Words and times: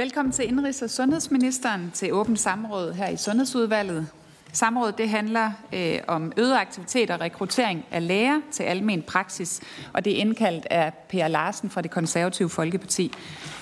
Velkommen 0.00 0.32
til 0.32 0.42
Indrigs- 0.42 0.82
og 0.82 0.90
Sundhedsministeren 0.90 1.90
til 1.94 2.12
åbent 2.12 2.40
samråd 2.40 2.92
her 2.92 3.08
i 3.08 3.16
Sundhedsudvalget. 3.16 4.08
Samrådet 4.52 4.98
det 4.98 5.08
handler 5.08 5.50
øh, 5.72 5.98
om 6.06 6.32
øget 6.36 6.56
aktivitet 6.56 7.10
og 7.10 7.20
rekruttering 7.20 7.84
af 7.90 8.06
læger 8.06 8.40
til 8.50 8.62
almen 8.62 9.02
praksis, 9.02 9.60
og 9.92 10.04
det 10.04 10.12
er 10.12 10.16
indkaldt 10.16 10.66
af 10.70 10.92
Per 11.08 11.28
Larsen 11.28 11.70
fra 11.70 11.82
det 11.82 11.90
konservative 11.90 12.50
Folkeparti. 12.50 13.12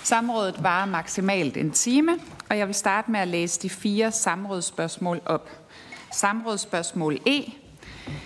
Samrådet 0.03 0.63
varer 0.63 0.87
maksimalt 0.87 1.57
en 1.57 1.71
time, 1.71 2.19
og 2.51 2.59
jeg 2.59 2.67
vil 2.67 2.75
starte 2.75 3.11
med 3.11 3.21
at 3.21 3.29
læse 3.29 3.63
de 3.63 3.71
fire 3.71 4.13
samrådsspørgsmål 4.13 5.21
op. 5.27 5.51
Samrådsspørgsmål 6.13 7.19
E. 7.27 7.43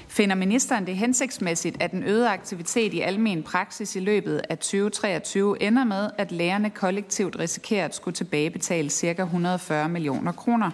Finder 0.09 0.37
ministeren 0.37 0.87
det 0.87 0.97
hensigtsmæssigt, 0.97 1.83
at 1.83 1.91
den 1.91 2.02
øgede 2.02 2.29
aktivitet 2.29 2.95
i 2.95 3.01
almen 3.01 3.43
praksis 3.43 3.97
i 3.97 4.01
løbet 4.01 4.43
af 4.48 4.59
2023 4.59 5.62
ender 5.62 5.84
med, 5.84 6.11
at 6.19 6.33
lægerne 6.33 6.71
kollektivt 6.71 7.38
risikerer 7.38 7.85
at 7.85 7.95
skulle 7.95 8.15
tilbagebetale 8.15 8.91
ca. 8.91 9.23
140 9.23 9.88
millioner 9.88 10.33
kroner? 10.33 10.71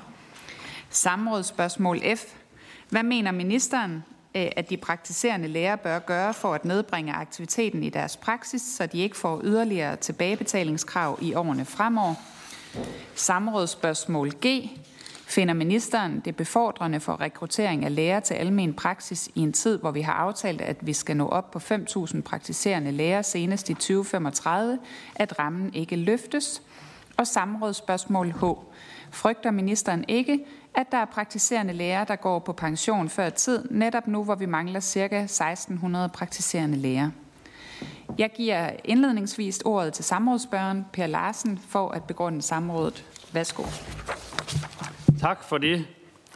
Samrådsspørgsmål 0.91 2.01
F. 2.17 2.25
Hvad 2.89 3.03
mener 3.03 3.33
ministeren, 3.33 4.05
øh, 4.37 4.47
at 4.57 4.71
de 4.71 4.77
praktiserende 4.77 5.49
læger 5.49 5.77
bør 5.77 5.99
gøre 5.99 6.35
for 6.35 6.55
at 6.55 6.65
nedbringe 6.65 7.13
aktiviteten 7.13 7.83
i 7.83 7.89
deres 7.89 8.17
praksis, 8.17 8.63
så 8.63 8.87
de 8.87 8.99
ikke 8.99 9.17
får 9.17 9.41
yderligere 9.45 9.97
tilbagebetalingskrav 9.97 11.19
i 11.23 11.35
årene 11.35 11.65
fremover? 11.65 12.15
Samrådsspørgsmål 13.15 14.31
G. 14.47 14.71
Finder 15.29 15.55
ministeren 15.55 16.21
det 16.25 16.37
befordrende 16.37 17.01
for 17.01 17.21
rekruttering 17.21 17.85
af 17.85 17.95
læger 17.95 18.21
til 18.21 18.35
almen 18.35 18.75
praksis 18.75 19.29
i 19.35 19.41
en 19.41 19.53
tid, 19.53 19.79
hvor 19.79 19.91
vi 19.91 20.01
har 20.01 20.13
aftalt, 20.13 20.61
at 20.61 20.77
vi 20.81 20.93
skal 20.93 21.17
nå 21.17 21.29
op 21.29 21.51
på 21.51 21.59
5.000 21.59 22.21
praktiserende 22.21 22.93
læger 22.93 23.23
senest 23.23 23.71
i 23.71 23.75
2035, 23.75 24.79
at 25.15 25.39
rammen 25.39 25.75
ikke 25.75 25.97
løftes? 25.97 26.63
Og 27.17 27.27
samrådsspørgsmål 27.27 28.33
H. 28.33 28.45
Frygter 29.11 29.51
ministeren 29.51 30.05
ikke, 30.09 30.45
at 30.75 30.93
der 30.93 30.99
er 30.99 31.05
praktiserende 31.05 31.73
læger, 31.73 32.05
der 32.05 32.17
går 32.17 32.39
på 32.39 32.53
pension 32.53 33.09
før 33.09 33.31
tid, 33.31 33.65
netop 33.71 34.09
nu, 34.09 34.25
hvor 34.25 34.35
vi 34.35 34.47
mangler 34.47 34.81
ca. 34.81 35.23
1600 35.23 36.09
praktiserende 36.09 36.77
læger? 36.77 37.11
Jeg 38.19 38.31
giver 38.37 38.71
indledningsvis 38.85 39.59
ordet 39.65 39.93
til 39.93 40.05
samrådsspørgeren 40.05 40.87
Per 40.93 41.07
Larsen 41.07 41.59
for 41.69 41.89
at 41.89 42.05
begrunde 42.05 42.43
samrådet. 42.43 43.05
Værsgo. 43.33 43.63
Tak 45.27 45.45
for 45.45 45.59
det, 45.59 45.87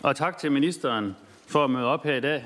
og 0.02 0.16
tak 0.16 0.38
til 0.38 0.52
ministeren 0.52 1.16
for 1.48 1.64
at 1.64 1.70
møde 1.70 1.86
op 1.86 2.04
her 2.04 2.14
i 2.14 2.20
dag, 2.20 2.44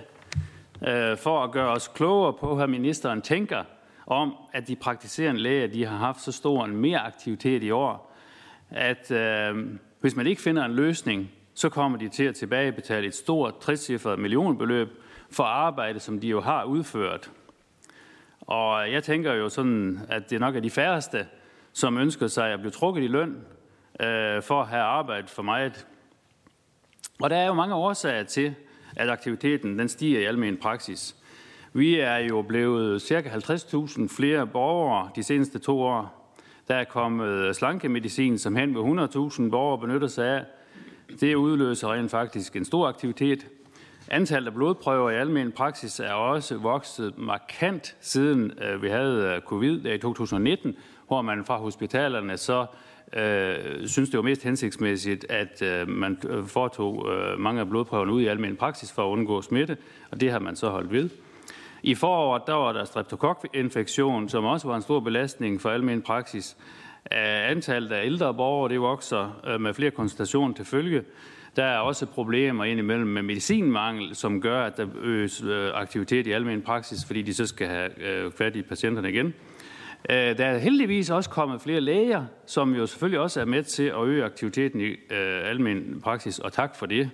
øh, 0.88 1.16
for 1.16 1.44
at 1.44 1.52
gøre 1.52 1.68
os 1.68 1.88
klogere 1.88 2.32
på, 2.32 2.54
hvad 2.54 2.66
ministeren 2.66 3.22
tænker 3.22 3.62
om, 4.06 4.34
at 4.52 4.68
de 4.68 4.76
praktiserende 4.76 5.40
læger 5.40 5.66
de 5.66 5.86
har 5.86 5.96
haft 5.96 6.20
så 6.20 6.32
stor 6.32 6.64
en 6.64 6.76
mere 6.76 6.98
aktivitet 6.98 7.62
i 7.62 7.70
år, 7.70 8.16
at 8.70 9.10
øh, 9.10 9.66
hvis 10.00 10.16
man 10.16 10.26
ikke 10.26 10.42
finder 10.42 10.64
en 10.64 10.74
løsning, 10.74 11.30
så 11.54 11.68
kommer 11.68 11.98
de 11.98 12.08
til 12.08 12.24
at 12.24 12.34
tilbagebetale 12.34 13.06
et 13.06 13.14
stort 13.14 13.54
60 13.60 13.90
millionbeløb 14.18 14.88
for 15.30 15.44
arbejde, 15.44 16.00
som 16.00 16.20
de 16.20 16.28
jo 16.28 16.40
har 16.40 16.64
udført. 16.64 17.30
Og 18.40 18.92
jeg 18.92 19.04
tænker 19.04 19.32
jo 19.32 19.48
sådan, 19.48 20.00
at 20.08 20.30
det 20.30 20.40
nok 20.40 20.56
er 20.56 20.60
de 20.60 20.70
færreste, 20.70 21.26
som 21.72 21.98
ønsker 21.98 22.26
sig 22.26 22.52
at 22.52 22.58
blive 22.58 22.70
trukket 22.70 23.02
i 23.02 23.08
løn 23.08 23.44
øh, 24.00 24.42
for 24.42 24.60
at 24.60 24.68
have 24.68 24.82
arbejdet 24.82 25.30
for 25.30 25.42
meget. 25.42 25.86
Og 27.20 27.30
der 27.30 27.36
er 27.36 27.46
jo 27.46 27.54
mange 27.54 27.74
årsager 27.74 28.22
til, 28.22 28.54
at 28.96 29.10
aktiviteten 29.10 29.78
den 29.78 29.88
stiger 29.88 30.20
i 30.20 30.24
almen 30.24 30.56
praksis. 30.56 31.16
Vi 31.72 32.00
er 32.00 32.16
jo 32.16 32.42
blevet 32.42 33.02
ca. 33.02 33.20
50.000 33.20 34.16
flere 34.16 34.46
borgere 34.46 35.10
de 35.16 35.22
seneste 35.22 35.58
to 35.58 35.80
år. 35.82 36.30
Der 36.68 36.74
er 36.74 36.84
kommet 36.84 37.56
slankemedicin, 37.56 38.38
som 38.38 38.56
hen 38.56 38.74
ved 38.74 38.82
100.000 39.42 39.50
borgere 39.50 39.78
benytter 39.78 40.08
sig 40.08 40.26
af. 40.26 40.44
Det 41.20 41.34
udløser 41.34 41.92
rent 41.92 42.10
faktisk 42.10 42.56
en 42.56 42.64
stor 42.64 42.88
aktivitet. 42.88 43.46
Antallet 44.10 44.46
af 44.46 44.54
blodprøver 44.54 45.10
i 45.10 45.14
almen 45.14 45.52
praksis 45.52 46.00
er 46.00 46.12
også 46.12 46.56
vokset 46.56 47.18
markant 47.18 47.96
siden 48.00 48.52
øh, 48.62 48.82
vi 48.82 48.88
havde 48.88 49.34
øh, 49.34 49.40
covid 49.40 49.84
i 49.84 49.98
2019, 49.98 50.76
hvor 51.06 51.22
man 51.22 51.44
fra 51.44 51.56
hospitalerne 51.56 52.36
så 52.36 52.66
øh, 53.16 53.86
synes, 53.86 54.10
det 54.10 54.16
var 54.16 54.22
mest 54.22 54.42
hensigtsmæssigt, 54.42 55.26
at 55.28 55.62
øh, 55.62 55.88
man 55.88 56.18
øh, 56.28 56.46
foretog 56.46 57.08
øh, 57.12 57.40
mange 57.40 57.60
af 57.60 57.68
blodprøverne 57.68 58.12
ud 58.12 58.22
i 58.22 58.26
almen 58.26 58.56
praksis 58.56 58.92
for 58.92 59.06
at 59.06 59.12
undgå 59.12 59.42
smitte, 59.42 59.76
og 60.10 60.20
det 60.20 60.30
har 60.30 60.38
man 60.38 60.56
så 60.56 60.68
holdt 60.68 60.92
ved. 60.92 61.10
I 61.82 61.94
foråret 61.94 62.42
der 62.46 62.52
var 62.52 62.72
der 62.72 62.84
streptokokinfektion, 62.84 64.28
som 64.28 64.44
også 64.44 64.68
var 64.68 64.76
en 64.76 64.82
stor 64.82 65.00
belastning 65.00 65.60
for 65.60 65.70
almen 65.70 66.02
praksis. 66.02 66.56
Øh, 67.12 67.50
antallet 67.50 67.92
af 67.92 68.06
ældre 68.06 68.34
borgere 68.34 68.72
det 68.72 68.80
vokser 68.80 69.40
øh, 69.46 69.60
med 69.60 69.74
flere 69.74 69.90
konsultationer 69.90 70.54
til 70.54 70.64
følge. 70.64 71.02
Der 71.56 71.64
er 71.64 71.78
også 71.78 72.06
problemer 72.06 72.64
indimellem 72.64 73.08
med 73.08 73.22
medicinmangel, 73.22 74.14
som 74.16 74.40
gør, 74.40 74.62
at 74.62 74.76
der 74.76 74.86
øges 75.02 75.44
aktivitet 75.74 76.26
i 76.26 76.32
almen 76.32 76.62
praksis, 76.62 77.04
fordi 77.06 77.22
de 77.22 77.34
så 77.34 77.46
skal 77.46 77.66
have 77.66 77.90
fat 78.38 78.56
i 78.56 78.62
patienterne 78.62 79.10
igen. 79.10 79.34
Øh, 80.10 80.38
der 80.38 80.46
er 80.46 80.58
heldigvis 80.58 81.10
også 81.10 81.30
kommet 81.30 81.62
flere 81.62 81.80
læger, 81.80 82.24
som 82.46 82.74
jo 82.74 82.86
selvfølgelig 82.86 83.20
også 83.20 83.40
er 83.40 83.44
med 83.44 83.62
til 83.62 83.82
at 83.82 84.04
øge 84.04 84.24
aktiviteten 84.24 84.80
i 84.80 84.84
øh, 84.84 85.48
almen 85.50 86.00
praksis, 86.00 86.38
og 86.38 86.52
tak 86.52 86.76
for 86.76 86.86
det. 86.86 87.10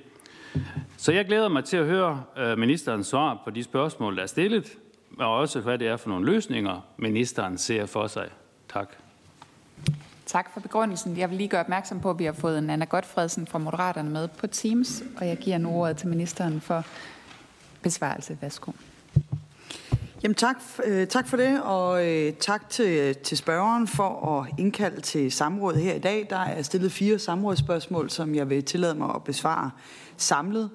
Så 0.96 1.12
jeg 1.12 1.24
glæder 1.24 1.48
mig 1.48 1.64
til 1.64 1.76
at 1.76 1.86
høre 1.86 2.22
øh, 2.38 2.58
ministerens 2.58 3.06
svar 3.06 3.42
på 3.44 3.50
de 3.50 3.62
spørgsmål, 3.62 4.16
der 4.16 4.22
er 4.22 4.26
stillet, 4.26 4.78
og 5.18 5.36
også 5.36 5.60
hvad 5.60 5.78
det 5.78 5.88
er 5.88 5.96
for 5.96 6.08
nogle 6.08 6.26
løsninger, 6.26 6.86
ministeren 6.96 7.58
ser 7.58 7.86
for 7.86 8.06
sig. 8.06 8.28
Tak. 8.72 8.88
Tak 10.26 10.52
for 10.52 10.60
begrundelsen. 10.60 11.18
Jeg 11.18 11.30
vil 11.30 11.36
lige 11.36 11.48
gøre 11.48 11.60
opmærksom 11.60 12.00
på, 12.00 12.10
at 12.10 12.18
vi 12.18 12.24
har 12.24 12.32
fået 12.32 12.56
Anna 12.70 12.84
Godfredsen 12.84 13.46
fra 13.46 13.58
Moderaterne 13.58 14.10
med 14.10 14.28
på 14.28 14.46
Teams, 14.46 15.02
og 15.16 15.26
jeg 15.26 15.36
giver 15.36 15.58
nu 15.58 15.70
ordet 15.70 15.96
til 15.96 16.08
ministeren 16.08 16.60
for 16.60 16.84
besvarelse. 17.82 18.38
Værsgo. 18.40 18.72
Jamen 20.22 20.34
tak, 20.34 20.56
øh, 20.84 21.06
tak 21.06 21.28
for 21.28 21.36
det, 21.36 21.62
og 21.62 22.06
øh, 22.08 22.32
tak 22.32 22.70
til, 22.70 22.98
øh, 22.98 23.14
til 23.14 23.36
spørgeren 23.36 23.88
for 23.88 24.38
at 24.38 24.54
indkalde 24.58 25.00
til 25.00 25.32
samråd 25.32 25.75
her 25.75 25.94
i 25.94 25.98
dag. 25.98 26.26
Der 26.31 26.36
er 26.36 26.62
stillet 26.62 26.92
fire 26.92 27.19
samrådsspørgsmål, 27.19 28.10
som 28.10 28.34
jeg 28.34 28.50
vil 28.50 28.64
tillade 28.64 28.94
mig 28.94 29.14
at 29.14 29.25
besvare 29.25 29.70
samlet. 30.16 30.70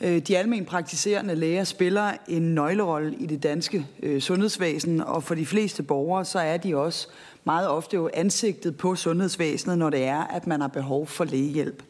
Øh, 0.00 0.18
de 0.18 0.38
almen 0.38 0.64
praktiserende 0.64 1.34
læger 1.34 1.64
spiller 1.64 2.12
en 2.28 2.54
nøglerolle 2.54 3.14
i 3.14 3.26
det 3.26 3.42
danske 3.42 3.86
øh, 4.02 4.20
sundhedsvæsen, 4.20 5.00
og 5.00 5.22
for 5.22 5.34
de 5.34 5.46
fleste 5.46 5.82
borgere, 5.82 6.24
så 6.24 6.38
er 6.38 6.56
de 6.56 6.76
også 6.76 7.08
meget 7.44 7.68
ofte 7.68 7.94
jo 7.94 8.10
ansigtet 8.14 8.76
på 8.76 8.94
sundhedsvæsenet, 8.94 9.78
når 9.78 9.90
det 9.90 10.04
er, 10.04 10.20
at 10.20 10.46
man 10.46 10.60
har 10.60 10.68
behov 10.68 11.06
for 11.06 11.24
lægehjælp. 11.24 11.82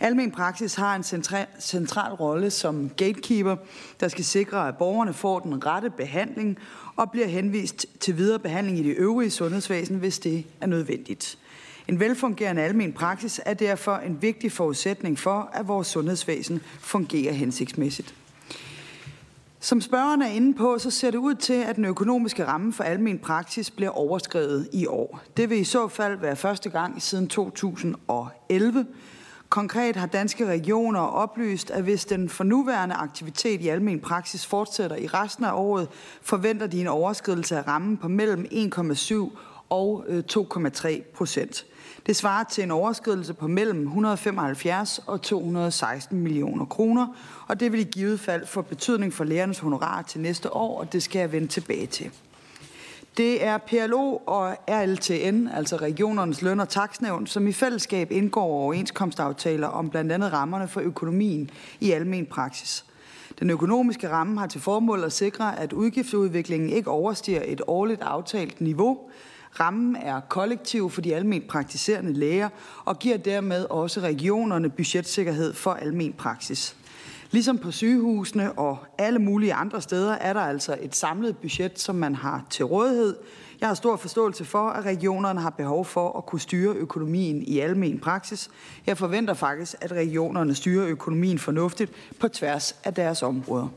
Almen 0.00 0.30
praksis 0.30 0.74
har 0.74 0.96
en 0.96 1.02
central, 1.02 1.46
central 1.58 2.12
rolle 2.14 2.50
som 2.50 2.90
gatekeeper, 2.96 3.56
der 4.00 4.08
skal 4.08 4.24
sikre, 4.24 4.68
at 4.68 4.76
borgerne 4.76 5.12
får 5.12 5.40
den 5.40 5.66
rette 5.66 5.90
behandling 5.90 6.58
og 6.96 7.10
bliver 7.10 7.26
henvist 7.26 7.86
til 8.00 8.16
videre 8.16 8.38
behandling 8.38 8.78
i 8.78 8.82
det 8.82 8.94
øvrige 8.96 9.30
sundhedsvæsen, 9.30 9.96
hvis 9.96 10.18
det 10.18 10.46
er 10.60 10.66
nødvendigt. 10.66 11.38
En 11.88 12.00
velfungerende 12.00 12.62
almen 12.62 12.92
praksis 12.92 13.40
er 13.46 13.54
derfor 13.54 13.96
en 13.96 14.22
vigtig 14.22 14.52
forudsætning 14.52 15.18
for, 15.18 15.50
at 15.52 15.68
vores 15.68 15.86
sundhedsvæsen 15.86 16.60
fungerer 16.80 17.32
hensigtsmæssigt. 17.32 18.14
Som 19.60 19.80
spørgeren 19.80 20.22
er 20.22 20.28
inde 20.28 20.54
på, 20.54 20.78
så 20.78 20.90
ser 20.90 21.10
det 21.10 21.18
ud 21.18 21.34
til, 21.34 21.52
at 21.52 21.76
den 21.76 21.84
økonomiske 21.84 22.46
ramme 22.46 22.72
for 22.72 22.84
almen 22.84 23.18
praksis 23.18 23.70
bliver 23.70 23.90
overskrevet 23.90 24.68
i 24.72 24.86
år. 24.86 25.20
Det 25.36 25.50
vil 25.50 25.58
i 25.58 25.64
så 25.64 25.88
fald 25.88 26.18
være 26.18 26.36
første 26.36 26.70
gang 26.70 27.02
siden 27.02 27.28
2011, 27.28 28.86
Konkret 29.50 29.96
har 29.96 30.06
danske 30.06 30.46
regioner 30.46 31.00
oplyst, 31.00 31.70
at 31.70 31.82
hvis 31.82 32.04
den 32.04 32.28
fornuværende 32.28 32.94
aktivitet 32.94 33.60
i 33.60 33.68
almen 33.68 34.00
praksis 34.00 34.46
fortsætter 34.46 34.96
i 34.96 35.06
resten 35.06 35.44
af 35.44 35.52
året, 35.54 35.88
forventer 36.22 36.66
de 36.66 36.80
en 36.80 36.86
overskridelse 36.86 37.56
af 37.56 37.68
rammen 37.68 37.96
på 37.96 38.08
mellem 38.08 38.46
1,7 38.52 39.14
og 39.68 40.04
øh, 40.08 40.24
2,3 40.32 41.02
procent. 41.14 41.66
Det 42.06 42.16
svarer 42.16 42.44
til 42.44 42.64
en 42.64 42.70
overskridelse 42.70 43.34
på 43.34 43.46
mellem 43.46 43.82
175 43.82 45.00
og 45.06 45.22
216 45.22 46.20
millioner 46.20 46.64
kroner, 46.64 47.06
og 47.48 47.60
det 47.60 47.72
vil 47.72 47.80
i 47.80 47.84
givet 47.84 48.20
fald 48.20 48.46
få 48.46 48.62
betydning 48.62 49.12
for 49.12 49.24
lærernes 49.24 49.58
honorar 49.58 50.02
til 50.02 50.20
næste 50.20 50.52
år, 50.52 50.80
og 50.80 50.92
det 50.92 51.02
skal 51.02 51.18
jeg 51.18 51.32
vende 51.32 51.48
tilbage 51.48 51.86
til. 51.86 52.10
Det 53.16 53.44
er 53.44 53.58
PLO 53.58 54.16
og 54.26 54.56
RLTN, 54.68 55.48
altså 55.48 55.76
regionernes 55.76 56.42
løn- 56.42 56.60
og 56.60 56.68
taksnævn, 56.68 57.26
som 57.26 57.46
i 57.46 57.52
fællesskab 57.52 58.10
indgår 58.10 58.44
overenskomstaftaler 58.44 59.66
om 59.66 59.90
blandt 59.90 60.12
andet 60.12 60.32
rammerne 60.32 60.68
for 60.68 60.80
økonomien 60.80 61.50
i 61.80 61.90
almen 61.90 62.26
praksis. 62.26 62.84
Den 63.40 63.50
økonomiske 63.50 64.10
ramme 64.10 64.38
har 64.38 64.46
til 64.46 64.60
formål 64.60 65.04
at 65.04 65.12
sikre, 65.12 65.58
at 65.58 65.72
udgiftsudviklingen 65.72 66.70
ikke 66.70 66.90
overstiger 66.90 67.42
et 67.44 67.60
årligt 67.66 68.02
aftalt 68.02 68.60
niveau. 68.60 68.98
Rammen 69.60 69.96
er 69.96 70.20
kollektiv 70.20 70.90
for 70.90 71.00
de 71.00 71.14
almen 71.14 71.42
praktiserende 71.48 72.12
læger 72.12 72.48
og 72.84 72.98
giver 72.98 73.16
dermed 73.16 73.66
også 73.70 74.00
regionerne 74.00 74.70
budgetsikkerhed 74.70 75.54
for 75.54 75.72
almen 75.72 76.12
praksis. 76.12 76.76
Ligesom 77.30 77.58
på 77.58 77.70
sygehusene 77.70 78.52
og 78.52 78.78
alle 78.98 79.18
mulige 79.18 79.54
andre 79.54 79.80
steder 79.80 80.12
er 80.12 80.32
der 80.32 80.40
altså 80.40 80.78
et 80.80 80.96
samlet 80.96 81.36
budget, 81.36 81.80
som 81.80 81.94
man 81.94 82.14
har 82.14 82.46
til 82.50 82.64
rådighed 82.64 83.16
Jeg 83.60 83.68
har 83.68 83.74
stor 83.74 83.96
forståelse 83.96 84.44
for, 84.44 84.68
at 84.68 84.84
regionerne 84.84 85.40
har 85.40 85.50
behov 85.50 85.84
for 85.84 86.18
at 86.18 86.26
kunne 86.26 86.40
styre 86.40 86.74
økonomien 86.74 87.42
i 87.42 87.58
almen 87.58 87.98
praksis. 87.98 88.50
Jeg 88.86 88.98
forventer 88.98 89.34
faktisk, 89.34 89.74
at 89.80 89.92
regionerne 89.92 90.54
styrer 90.54 90.88
økonomien 90.88 91.38
fornuftigt 91.38 91.92
på 92.20 92.28
tværs 92.28 92.76
af 92.84 92.94
deres 92.94 93.22
områder. 93.22 93.68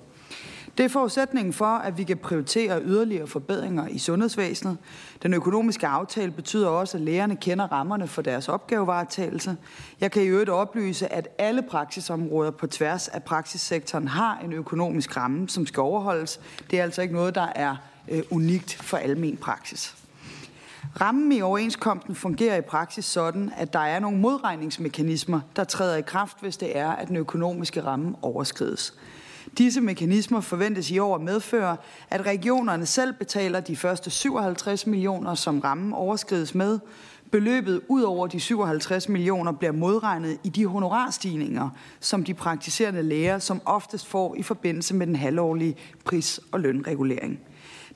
Det 0.77 0.83
er 0.83 0.89
forudsætningen 0.89 1.53
for, 1.53 1.65
at 1.65 1.97
vi 1.97 2.03
kan 2.03 2.17
prioritere 2.17 2.81
yderligere 2.83 3.27
forbedringer 3.27 3.87
i 3.87 3.97
sundhedsvæsenet. 3.97 4.77
Den 5.23 5.33
økonomiske 5.33 5.87
aftale 5.87 6.31
betyder 6.31 6.67
også, 6.67 6.97
at 6.97 7.03
lægerne 7.03 7.35
kender 7.35 7.71
rammerne 7.71 8.07
for 8.07 8.21
deres 8.21 8.49
opgavevaretagelse. 8.49 9.57
Jeg 10.01 10.11
kan 10.11 10.23
i 10.23 10.25
øvrigt 10.25 10.49
oplyse, 10.49 11.13
at 11.13 11.27
alle 11.37 11.61
praksisområder 11.61 12.51
på 12.51 12.67
tværs 12.67 13.07
af 13.07 13.23
praksissektoren 13.23 14.07
har 14.07 14.39
en 14.43 14.53
økonomisk 14.53 15.17
ramme, 15.17 15.49
som 15.49 15.65
skal 15.65 15.81
overholdes. 15.81 16.39
Det 16.71 16.79
er 16.79 16.83
altså 16.83 17.01
ikke 17.01 17.13
noget, 17.13 17.35
der 17.35 17.47
er 17.55 17.75
øh, 18.09 18.23
unikt 18.31 18.73
for 18.73 18.97
almen 18.97 19.37
praksis. 19.37 19.95
Rammen 21.01 21.31
i 21.31 21.41
overenskomsten 21.41 22.15
fungerer 22.15 22.57
i 22.57 22.61
praksis 22.61 23.05
sådan, 23.05 23.51
at 23.57 23.73
der 23.73 23.79
er 23.79 23.99
nogle 23.99 24.17
modregningsmekanismer, 24.17 25.39
der 25.55 25.63
træder 25.63 25.95
i 25.95 26.01
kraft, 26.01 26.37
hvis 26.41 26.57
det 26.57 26.77
er, 26.77 26.89
at 26.89 27.07
den 27.07 27.15
økonomiske 27.15 27.83
ramme 27.83 28.15
overskrides. 28.21 28.93
Disse 29.57 29.81
mekanismer 29.81 30.41
forventes 30.41 30.91
i 30.91 30.99
år 30.99 31.15
at 31.15 31.21
medføre, 31.21 31.77
at 32.09 32.25
regionerne 32.25 32.85
selv 32.85 33.13
betaler 33.13 33.59
de 33.59 33.75
første 33.75 34.09
57 34.09 34.87
millioner, 34.87 35.35
som 35.35 35.59
rammen 35.59 35.93
overskrides 35.93 36.55
med. 36.55 36.79
Beløbet 37.31 37.81
ud 37.87 38.01
over 38.01 38.27
de 38.27 38.39
57 38.39 39.09
millioner 39.09 39.51
bliver 39.51 39.71
modregnet 39.71 40.37
i 40.43 40.49
de 40.49 40.65
honorarstigninger, 40.65 41.69
som 41.99 42.23
de 42.23 42.33
praktiserende 42.33 43.03
læger 43.03 43.39
som 43.39 43.61
oftest 43.65 44.07
får 44.07 44.35
i 44.35 44.43
forbindelse 44.43 44.95
med 44.95 45.07
den 45.07 45.15
halvårlige 45.15 45.75
pris- 46.05 46.39
og 46.51 46.59
lønregulering. 46.59 47.39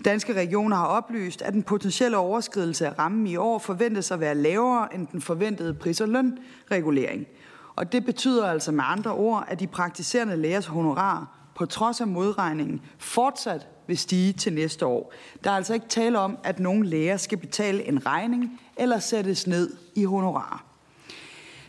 Danske 0.06 0.34
regioner 0.34 0.76
har 0.76 0.86
oplyst, 0.86 1.42
at 1.42 1.54
den 1.54 1.64
potentielle 1.64 2.18
overskridelse 2.18 2.88
af 2.88 3.00
rammen 3.00 3.28
i 3.28 3.36
år 3.36 3.60
forventes 3.60 4.12
at 4.12 4.20
være 4.20 4.36
lavere 4.36 4.96
end 4.96 5.08
den 5.12 5.22
forventede 5.22 5.74
pris- 5.74 6.02
og 6.02 6.08
lønregulering. 6.08 7.28
Og 7.76 7.92
det 7.92 8.06
betyder 8.06 8.48
altså 8.48 8.72
med 8.72 8.84
andre 8.88 9.12
ord, 9.12 9.46
at 9.48 9.60
de 9.60 9.68
praktiserende 9.68 10.38
lægers 10.38 10.66
honorar 10.66 11.37
på 11.58 11.66
trods 11.66 12.02
af 12.02 12.08
modregningen 12.08 12.82
fortsat 12.98 13.68
vil 13.88 13.98
stige 13.98 14.34
til 14.34 14.54
næste 14.54 14.86
år. 14.86 15.14
Der 15.44 15.52
er 15.52 15.56
altså 15.56 15.74
ikke 15.74 15.88
tale 15.88 16.20
om, 16.20 16.38
at 16.44 16.60
nogen 16.60 16.86
læger 16.86 17.18
skal 17.18 17.38
betale 17.38 17.88
en 17.88 18.06
regning 18.06 18.62
eller 18.78 19.00
sættes 19.00 19.48
ned 19.48 19.74
i 19.96 20.04
honorar. 20.04 20.66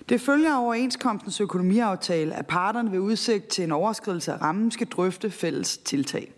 Det 0.08 0.20
følger 0.20 0.54
af 0.54 0.64
overenskomstens 0.64 1.40
økonomiaftale, 1.40 2.34
at 2.34 2.46
parterne 2.46 2.92
ved 2.92 2.98
udsigt 2.98 3.48
til 3.48 3.64
en 3.64 3.72
overskridelse 3.72 4.32
af 4.32 4.42
rammen 4.42 4.70
skal 4.70 4.86
drøfte 4.86 5.30
fælles 5.30 5.78
tiltag. 5.78 6.32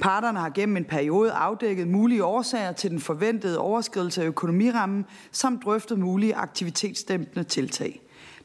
Parterne 0.00 0.38
har 0.38 0.50
gennem 0.50 0.76
en 0.76 0.84
periode 0.84 1.32
afdækket 1.32 1.88
mulige 1.88 2.24
årsager 2.24 2.72
til 2.72 2.90
den 2.90 3.00
forventede 3.00 3.58
overskridelse 3.58 4.22
af 4.22 4.26
økonomirammen, 4.26 5.06
samt 5.32 5.64
drøftet 5.64 5.98
mulige 5.98 6.34
aktivitetsdæmpende 6.34 7.44
tiltag. 7.44 8.00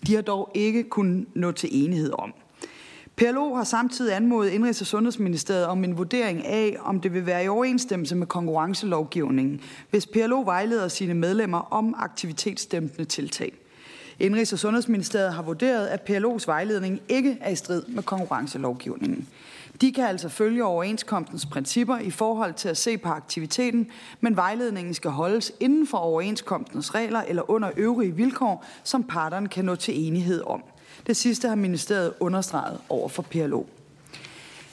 De 0.07 0.15
har 0.15 0.21
dog 0.21 0.51
ikke 0.53 0.83
kunnet 0.83 1.27
nå 1.35 1.51
til 1.51 1.69
enighed 1.71 2.11
om. 2.13 2.33
PLO 3.15 3.55
har 3.55 3.63
samtidig 3.63 4.15
anmodet 4.15 4.51
Indrigs- 4.51 4.81
og 4.81 4.87
Sundhedsministeriet 4.87 5.65
om 5.65 5.83
en 5.83 5.97
vurdering 5.97 6.45
af, 6.45 6.77
om 6.81 7.01
det 7.01 7.13
vil 7.13 7.25
være 7.25 7.43
i 7.43 7.47
overensstemmelse 7.47 8.15
med 8.15 8.27
konkurrencelovgivningen, 8.27 9.61
hvis 9.89 10.05
PLO 10.05 10.41
vejleder 10.41 10.87
sine 10.87 11.13
medlemmer 11.13 11.73
om 11.73 11.95
aktivitetsdæmpende 11.97 13.05
tiltag. 13.05 13.51
Indrigs- 14.19 14.53
og 14.53 14.59
Sundhedsministeriet 14.59 15.33
har 15.33 15.41
vurderet, 15.41 15.87
at 15.87 16.09
PLO's 16.09 16.43
vejledning 16.47 17.01
ikke 17.09 17.37
er 17.41 17.49
i 17.49 17.55
strid 17.55 17.83
med 17.87 18.03
konkurrencelovgivningen. 18.03 19.27
De 19.81 19.91
kan 19.91 20.05
altså 20.05 20.29
følge 20.29 20.63
overenskomstens 20.63 21.45
principper 21.45 21.97
i 21.97 22.11
forhold 22.11 22.53
til 22.53 22.69
at 22.69 22.77
se 22.77 22.97
på 22.97 23.09
aktiviteten, 23.09 23.87
men 24.21 24.35
vejledningen 24.35 24.93
skal 24.93 25.11
holdes 25.11 25.51
inden 25.59 25.87
for 25.87 25.97
overenskomstens 25.97 26.95
regler 26.95 27.21
eller 27.21 27.51
under 27.51 27.71
øvrige 27.77 28.15
vilkår, 28.15 28.65
som 28.83 29.03
parterne 29.03 29.47
kan 29.47 29.65
nå 29.65 29.75
til 29.75 30.07
enighed 30.07 30.41
om. 30.47 30.63
Det 31.07 31.17
sidste 31.17 31.47
har 31.47 31.55
ministeriet 31.55 32.13
understreget 32.19 32.79
over 32.89 33.09
for 33.09 33.21
PLO. 33.21 33.63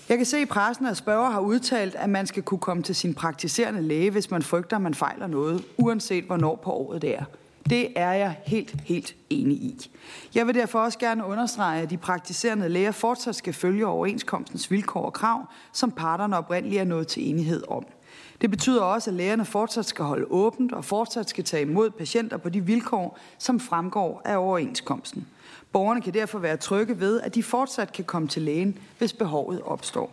Jeg 0.09 0.17
kan 0.17 0.27
se 0.27 0.41
i 0.41 0.45
pressen, 0.45 0.87
at 0.87 0.97
spørger 0.97 1.31
har 1.31 1.41
udtalt, 1.41 1.95
at 1.95 2.11
man 2.11 2.27
skal 2.27 2.43
kunne 2.43 2.59
komme 2.59 2.83
til 2.83 2.95
sin 2.95 3.15
praktiserende 3.15 3.83
læge, 3.83 4.11
hvis 4.11 4.31
man 4.31 4.43
frygter, 4.43 4.77
at 4.77 4.83
man 4.83 4.95
fejler 4.95 5.27
noget, 5.27 5.65
uanset 5.77 6.25
hvornår 6.25 6.57
på 6.57 6.71
året 6.71 7.03
det 7.03 7.15
er. 7.15 7.25
Det 7.71 7.89
er 7.97 8.13
jeg 8.13 8.37
helt, 8.47 8.81
helt 8.85 9.15
enig 9.31 9.57
i. 9.57 9.91
Jeg 10.35 10.47
vil 10.47 10.55
derfor 10.55 10.81
også 10.81 10.99
gerne 10.99 11.25
understrege, 11.25 11.83
at 11.83 11.91
de 11.91 11.97
praktiserende 11.97 12.69
læger 12.69 12.91
fortsat 12.91 13.37
skal 13.37 13.53
følge 13.53 13.87
overenskomstens 13.87 14.71
vilkår 14.71 15.07
og 15.07 15.13
krav, 15.13 15.47
som 15.73 15.91
parterne 15.91 16.37
oprindeligt 16.37 16.81
er 16.81 16.85
nået 16.85 17.07
til 17.07 17.31
enighed 17.31 17.63
om. 17.69 17.87
Det 18.41 18.51
betyder 18.51 18.83
også, 18.83 19.11
at 19.11 19.17
lægerne 19.17 19.45
fortsat 19.45 19.87
skal 19.87 20.05
holde 20.05 20.27
åbent 20.31 20.73
og 20.73 20.85
fortsat 20.85 21.31
skal 21.31 21.45
tage 21.45 21.63
imod 21.63 21.91
patienter 21.91 22.37
på 22.37 22.49
de 22.49 22.61
vilkår, 22.61 23.19
som 23.39 23.61
fremgår 23.61 24.23
af 24.25 24.37
overenskomsten. 24.37 25.27
Borgerne 25.73 26.03
kan 26.03 26.15
derfor 26.15 26.39
være 26.39 26.57
trygge 26.57 27.01
ved, 27.01 27.21
at 27.21 27.35
de 27.35 27.43
fortsat 27.43 27.93
kan 27.93 28.05
komme 28.05 28.29
til 28.29 28.43
lægen, 28.43 28.79
hvis 28.99 29.13
behovet 29.13 29.63
opstår. 29.63 30.13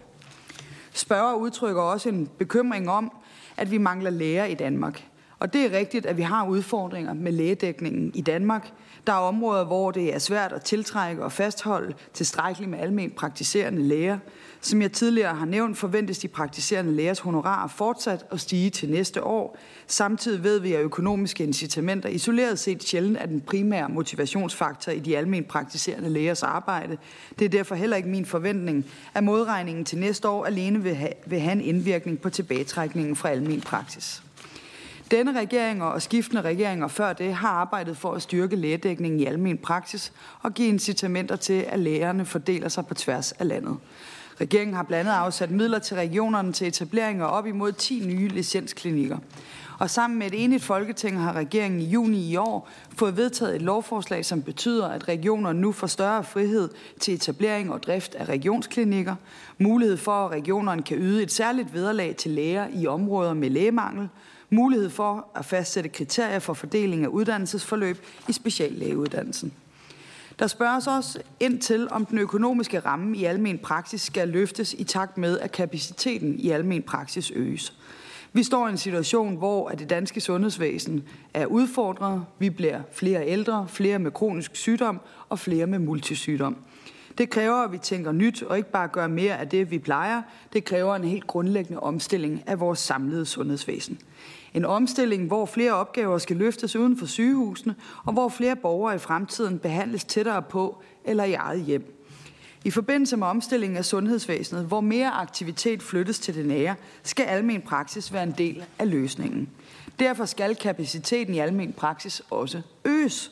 Spørger 0.93 1.33
udtrykker 1.33 1.81
også 1.81 2.09
en 2.09 2.29
bekymring 2.37 2.89
om, 2.89 3.11
at 3.57 3.71
vi 3.71 3.77
mangler 3.77 4.09
læger 4.09 4.45
i 4.45 4.53
Danmark. 4.53 5.05
Og 5.39 5.53
det 5.53 5.65
er 5.65 5.77
rigtigt, 5.77 6.05
at 6.05 6.17
vi 6.17 6.21
har 6.21 6.47
udfordringer 6.47 7.13
med 7.13 7.31
lægedækningen 7.31 8.11
i 8.15 8.21
Danmark. 8.21 8.71
Der 9.07 9.13
er 9.13 9.17
områder, 9.17 9.65
hvor 9.65 9.91
det 9.91 10.15
er 10.15 10.19
svært 10.19 10.53
at 10.53 10.61
tiltrække 10.61 11.23
og 11.23 11.31
fastholde 11.31 11.93
tilstrækkeligt 12.13 12.71
med 12.71 12.79
almen 12.79 13.11
praktiserende 13.11 13.81
læger. 13.81 14.19
Som 14.61 14.81
jeg 14.81 14.91
tidligere 14.91 15.35
har 15.35 15.45
nævnt, 15.45 15.77
forventes 15.77 16.19
de 16.19 16.27
praktiserende 16.27 16.91
lægers 16.91 17.19
honorarer 17.19 17.67
fortsat 17.67 18.25
at 18.31 18.39
stige 18.39 18.69
til 18.69 18.89
næste 18.89 19.23
år. 19.23 19.57
Samtidig 19.87 20.43
ved 20.43 20.59
vi, 20.59 20.73
at 20.73 20.81
økonomiske 20.81 21.43
incitamenter 21.43 22.09
isoleret 22.09 22.59
set 22.59 22.83
sjældent 22.83 23.17
er 23.21 23.25
den 23.25 23.41
primære 23.41 23.89
motivationsfaktor 23.89 24.91
i 24.91 24.99
de 24.99 25.17
almen 25.17 25.43
praktiserende 25.43 26.09
lægers 26.09 26.43
arbejde. 26.43 26.97
Det 27.39 27.45
er 27.45 27.49
derfor 27.49 27.75
heller 27.75 27.97
ikke 27.97 28.09
min 28.09 28.25
forventning, 28.25 28.85
at 29.13 29.23
modregningen 29.23 29.85
til 29.85 29.97
næste 29.97 30.29
år 30.29 30.45
alene 30.45 30.83
vil 30.83 30.95
have, 30.95 31.13
vil 31.25 31.39
have 31.39 31.53
en 31.53 31.61
indvirkning 31.61 32.19
på 32.21 32.29
tilbagetrækningen 32.29 33.15
fra 33.15 33.29
almen 33.29 33.61
praksis. 33.61 34.23
Denne 35.11 35.39
regering 35.39 35.83
og 35.83 36.01
skiftende 36.01 36.41
regeringer 36.41 36.87
før 36.87 37.13
det 37.13 37.33
har 37.33 37.49
arbejdet 37.49 37.97
for 37.97 38.13
at 38.13 38.21
styrke 38.21 38.55
lægedækningen 38.55 39.19
i 39.19 39.25
almen 39.25 39.57
praksis 39.57 40.13
og 40.41 40.53
give 40.53 40.67
incitamenter 40.67 41.35
til, 41.35 41.65
at 41.67 41.79
lægerne 41.79 42.25
fordeler 42.25 42.69
sig 42.69 42.85
på 42.85 42.93
tværs 42.93 43.31
af 43.31 43.47
landet. 43.47 43.77
Regeringen 44.41 44.75
har 44.75 44.83
blandt 44.83 45.09
andet 45.09 45.19
afsat 45.19 45.51
midler 45.51 45.79
til 45.79 45.95
regionerne 45.95 46.53
til 46.53 46.67
etablering 46.67 47.21
af 47.21 47.37
op 47.37 47.47
imod 47.47 47.71
10 47.71 48.03
nye 48.05 48.27
licensklinikker. 48.27 49.17
Og 49.79 49.89
sammen 49.89 50.19
med 50.19 50.27
et 50.27 50.43
enigt 50.43 50.63
folketing 50.63 51.19
har 51.19 51.33
regeringen 51.33 51.81
i 51.81 51.85
juni 51.85 52.31
i 52.31 52.35
år 52.35 52.69
fået 52.97 53.17
vedtaget 53.17 53.55
et 53.55 53.61
lovforslag, 53.61 54.25
som 54.25 54.41
betyder, 54.41 54.87
at 54.87 55.07
regionerne 55.07 55.61
nu 55.61 55.71
får 55.71 55.87
større 55.87 56.23
frihed 56.23 56.69
til 56.99 57.13
etablering 57.13 57.73
og 57.73 57.83
drift 57.83 58.15
af 58.15 58.25
regionsklinikker, 58.25 59.15
mulighed 59.57 59.97
for, 59.97 60.25
at 60.25 60.31
regionerne 60.31 60.81
kan 60.81 60.97
yde 60.97 61.23
et 61.23 61.31
særligt 61.31 61.73
vederlag 61.73 62.15
til 62.15 62.31
læger 62.31 62.67
i 62.73 62.87
områder 62.87 63.33
med 63.33 63.49
lægemangel, 63.49 64.09
mulighed 64.49 64.89
for 64.89 65.27
at 65.35 65.45
fastsætte 65.45 65.89
kriterier 65.89 66.39
for 66.39 66.53
fordeling 66.53 67.03
af 67.03 67.07
uddannelsesforløb 67.07 68.05
i 68.29 68.33
speciallægeuddannelsen. 68.33 69.53
Der 70.39 70.47
spørges 70.47 70.87
også 70.87 71.21
ind 71.39 71.59
til, 71.59 71.87
om 71.91 72.05
den 72.05 72.17
økonomiske 72.17 72.79
ramme 72.79 73.17
i 73.17 73.23
almen 73.23 73.57
praksis 73.57 74.01
skal 74.01 74.27
løftes 74.27 74.73
i 74.73 74.83
takt 74.83 75.17
med, 75.17 75.39
at 75.39 75.51
kapaciteten 75.51 76.39
i 76.39 76.49
almen 76.49 76.83
praksis 76.83 77.31
øges. 77.31 77.73
Vi 78.33 78.43
står 78.43 78.67
i 78.67 78.71
en 78.71 78.77
situation, 78.77 79.35
hvor 79.35 79.69
det 79.69 79.89
danske 79.89 80.21
sundhedsvæsen 80.21 81.03
er 81.33 81.45
udfordret. 81.45 82.25
Vi 82.39 82.49
bliver 82.49 82.81
flere 82.91 83.27
ældre, 83.27 83.67
flere 83.67 83.99
med 83.99 84.11
kronisk 84.11 84.55
sygdom 84.55 84.99
og 85.29 85.39
flere 85.39 85.67
med 85.67 85.79
multisygdom. 85.79 86.57
Det 87.17 87.29
kræver, 87.29 87.55
at 87.55 87.71
vi 87.71 87.77
tænker 87.77 88.11
nyt 88.11 88.43
og 88.43 88.57
ikke 88.57 88.71
bare 88.71 88.87
gør 88.87 89.07
mere 89.07 89.37
af 89.37 89.49
det, 89.49 89.71
vi 89.71 89.79
plejer. 89.79 90.21
Det 90.53 90.65
kræver 90.65 90.95
en 90.95 91.03
helt 91.03 91.27
grundlæggende 91.27 91.79
omstilling 91.79 92.43
af 92.47 92.59
vores 92.59 92.79
samlede 92.79 93.25
sundhedsvæsen. 93.25 93.99
En 94.53 94.65
omstilling, 94.65 95.27
hvor 95.27 95.45
flere 95.45 95.73
opgaver 95.73 96.17
skal 96.17 96.35
løftes 96.35 96.75
uden 96.75 96.97
for 96.97 97.05
sygehusene, 97.05 97.75
og 98.05 98.13
hvor 98.13 98.29
flere 98.29 98.55
borgere 98.55 98.95
i 98.95 98.97
fremtiden 98.97 99.59
behandles 99.59 100.03
tættere 100.03 100.41
på 100.41 100.81
eller 101.05 101.23
i 101.23 101.33
eget 101.33 101.63
hjem. 101.63 101.95
I 102.65 102.71
forbindelse 102.71 103.17
med 103.17 103.27
omstillingen 103.27 103.77
af 103.77 103.85
sundhedsvæsenet, 103.85 104.65
hvor 104.65 104.81
mere 104.81 105.11
aktivitet 105.11 105.83
flyttes 105.83 106.19
til 106.19 106.35
det 106.35 106.45
nære, 106.45 106.75
skal 107.03 107.23
almen 107.25 107.61
praksis 107.61 108.13
være 108.13 108.23
en 108.23 108.35
del 108.37 108.65
af 108.79 108.89
løsningen. 108.89 109.49
Derfor 109.99 110.25
skal 110.25 110.55
kapaciteten 110.55 111.33
i 111.33 111.39
almen 111.39 111.73
praksis 111.73 112.21
også 112.29 112.61
øges. 112.85 113.31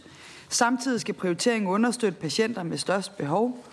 Samtidig 0.50 1.01
skal 1.01 1.13
prioriteringen 1.13 1.69
understøtte 1.71 2.19
patienter 2.19 2.63
med 2.63 2.77
størst 2.77 3.17
behov. 3.17 3.65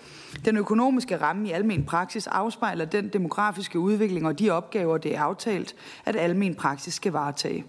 Den 0.45 0.57
økonomiske 0.57 1.17
ramme 1.17 1.47
i 1.47 1.51
almen 1.51 1.83
praksis 1.83 2.27
afspejler 2.27 2.85
den 2.85 3.07
demografiske 3.07 3.79
udvikling 3.79 4.27
og 4.27 4.39
de 4.39 4.49
opgaver, 4.49 4.97
det 4.97 5.15
er 5.15 5.21
aftalt, 5.21 5.75
at 6.05 6.15
almen 6.15 6.55
praksis 6.55 6.93
skal 6.93 7.11
varetage. 7.11 7.65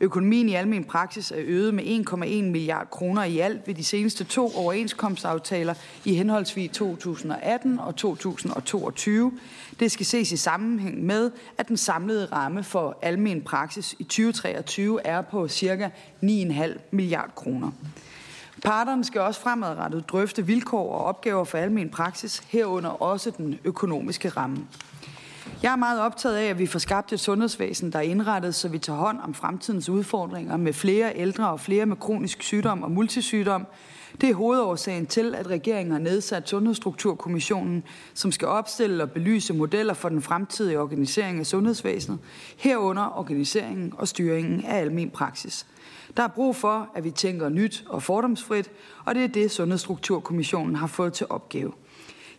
Økonomien 0.00 0.48
i 0.48 0.54
almen 0.54 0.84
praksis 0.84 1.30
er 1.30 1.36
øget 1.38 1.74
med 1.74 1.84
1,1 1.84 2.26
milliard 2.26 2.90
kroner 2.90 3.24
i 3.24 3.38
alt 3.38 3.66
ved 3.66 3.74
de 3.74 3.84
seneste 3.84 4.24
to 4.24 4.52
overenskomstaftaler 4.56 5.74
i 6.04 6.14
henholdsvis 6.14 6.70
2018 6.70 7.78
og 7.78 7.96
2022. 7.96 9.32
Det 9.80 9.92
skal 9.92 10.06
ses 10.06 10.32
i 10.32 10.36
sammenhæng 10.36 11.04
med, 11.04 11.30
at 11.58 11.68
den 11.68 11.76
samlede 11.76 12.26
ramme 12.32 12.64
for 12.64 12.98
almen 13.02 13.42
praksis 13.42 13.94
i 13.98 14.04
2023 14.04 15.06
er 15.06 15.22
på 15.22 15.48
ca. 15.48 15.90
9,5 16.22 16.78
milliard 16.90 17.30
kroner. 17.34 17.70
Parterne 18.66 19.04
skal 19.04 19.20
også 19.20 19.40
fremadrettet 19.40 20.08
drøfte 20.08 20.46
vilkår 20.46 20.92
og 20.92 21.04
opgaver 21.04 21.44
for 21.44 21.58
almen 21.58 21.90
praksis, 21.90 22.38
herunder 22.38 22.90
også 22.90 23.30
den 23.30 23.58
økonomiske 23.64 24.28
ramme. 24.28 24.66
Jeg 25.62 25.72
er 25.72 25.76
meget 25.76 26.00
optaget 26.00 26.36
af, 26.36 26.44
at 26.44 26.58
vi 26.58 26.66
får 26.66 26.78
skabt 26.78 27.12
et 27.12 27.20
sundhedsvæsen, 27.20 27.92
der 27.92 27.98
er 27.98 28.02
indrettet, 28.02 28.54
så 28.54 28.68
vi 28.68 28.78
tager 28.78 28.98
hånd 28.98 29.18
om 29.22 29.34
fremtidens 29.34 29.88
udfordringer 29.88 30.56
med 30.56 30.72
flere 30.72 31.12
ældre 31.16 31.48
og 31.48 31.60
flere 31.60 31.86
med 31.86 31.96
kronisk 31.96 32.42
sygdom 32.42 32.82
og 32.82 32.90
multisygdom. 32.90 33.66
Det 34.20 34.30
er 34.30 34.34
hovedårsagen 34.34 35.06
til, 35.06 35.34
at 35.34 35.46
regeringen 35.46 35.92
har 35.92 35.98
nedsat 35.98 36.48
Sundhedsstrukturkommissionen, 36.48 37.84
som 38.14 38.32
skal 38.32 38.48
opstille 38.48 39.02
og 39.02 39.10
belyse 39.10 39.54
modeller 39.54 39.94
for 39.94 40.08
den 40.08 40.22
fremtidige 40.22 40.80
organisering 40.80 41.38
af 41.38 41.46
sundhedsvæsenet, 41.46 42.18
herunder 42.56 43.18
organiseringen 43.18 43.92
og 43.98 44.08
styringen 44.08 44.64
af 44.64 44.80
almen 44.80 45.10
praksis. 45.10 45.66
Der 46.16 46.22
er 46.22 46.28
brug 46.28 46.56
for, 46.56 46.88
at 46.94 47.04
vi 47.04 47.10
tænker 47.10 47.48
nyt 47.48 47.84
og 47.88 48.02
fordomsfrit, 48.02 48.70
og 49.04 49.14
det 49.14 49.24
er 49.24 49.28
det, 49.28 49.50
Sundhedsstrukturkommissionen 49.50 50.76
har 50.76 50.86
fået 50.86 51.12
til 51.12 51.26
opgave. 51.30 51.72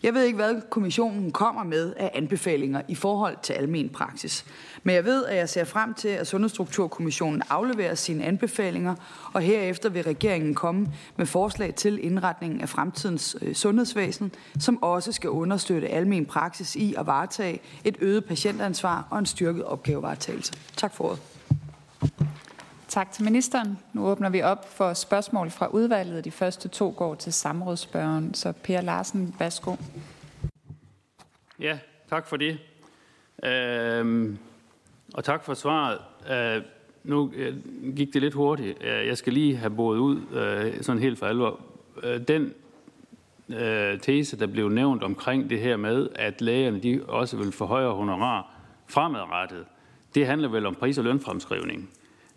Jeg 0.04 0.14
ved 0.14 0.24
ikke, 0.24 0.36
hvad 0.36 0.62
kommissionen 0.70 1.32
kommer 1.32 1.64
med 1.64 1.94
af 1.98 2.12
anbefalinger 2.14 2.82
i 2.88 2.96
forhold 2.96 3.38
til 3.44 3.54
almen 3.54 3.90
praksis. 3.90 4.46
Men 4.84 4.96
jeg 4.96 5.06
ved, 5.06 5.26
at 5.26 5.38
jeg 5.38 5.50
ser 5.50 5.64
frem 5.64 5.94
til, 5.94 6.08
at 6.08 6.28
Sundhedsstrukturkommissionen 6.28 7.42
afleverer 7.50 7.96
sine 7.96 8.24
anbefalinger, 8.24 8.96
og 9.34 9.42
herefter 9.42 9.90
vil 9.90 10.04
regeringen 10.04 10.56
komme 10.56 10.88
med 11.18 11.26
forslag 11.26 11.76
til 11.76 12.06
indretningen 12.06 12.62
af 12.62 12.70
fremtidens 12.70 13.38
øh, 13.42 13.56
sundhedsvæsen, 13.56 14.32
som 14.60 14.84
også 14.84 15.12
skal 15.12 15.30
understøtte 15.30 15.88
almen 15.88 16.26
praksis 16.26 16.76
i 16.76 16.96
at 16.98 17.06
varetage 17.06 17.60
et 17.84 17.98
øget 18.02 18.26
patientansvar 18.26 19.08
og 19.10 19.20
en 19.20 19.26
styrket 19.26 19.64
opgavevaretagelse. 19.64 20.54
Tak 20.76 20.94
for 20.94 21.04
ordet. 21.04 21.37
Tak 22.98 23.12
til 23.12 23.24
ministeren. 23.24 23.78
Nu 23.94 24.08
åbner 24.08 24.30
vi 24.30 24.42
op 24.42 24.78
for 24.78 24.94
spørgsmål 24.94 25.50
fra 25.50 25.68
udvalget. 25.68 26.26
De 26.26 26.32
første 26.32 26.68
to 26.68 26.94
går 26.98 27.16
til 27.16 27.34
samrådsspørgeren. 27.34 28.34
Så 28.34 28.54
Per 28.64 28.82
Larsen, 28.82 29.36
værsgo. 29.40 29.76
Ja, 31.60 31.80
tak 32.10 32.28
for 32.28 32.38
det. 32.38 32.60
Øhm, 33.44 34.38
og 35.14 35.24
tak 35.24 35.44
for 35.44 35.54
svaret. 35.54 36.00
Øh, 36.32 36.64
nu 37.04 37.32
øh, 37.36 37.56
gik 37.96 38.14
det 38.14 38.22
lidt 38.22 38.34
hurtigt. 38.34 38.84
Øh, 38.84 39.08
jeg 39.08 39.18
skal 39.18 39.34
lige 39.34 39.58
have 39.58 39.76
boet 39.76 39.98
ud, 39.98 40.22
øh, 40.32 40.84
sådan 40.84 41.02
helt 41.02 41.20
for 41.20 41.26
alvor. 41.26 41.60
Øh, 42.04 42.28
den 42.28 42.54
øh, 43.50 44.00
tese, 44.00 44.40
der 44.40 44.48
blev 44.48 44.70
nævnt 44.70 45.04
omkring 45.04 45.50
det 45.50 45.60
her 45.60 45.78
med, 45.78 46.10
at 46.16 46.42
lægerne 46.42 46.80
de 46.80 47.04
også 47.08 47.38
vil 47.38 47.52
få 47.52 47.66
højere 47.66 47.94
honorar 47.94 48.52
fremadrettet, 48.88 49.66
det 50.16 50.26
handler 50.26 50.50
vel 50.50 50.66
om 50.66 50.76
pris- 50.76 50.98
og 50.98 51.04
lønfremskrivning 51.04 51.90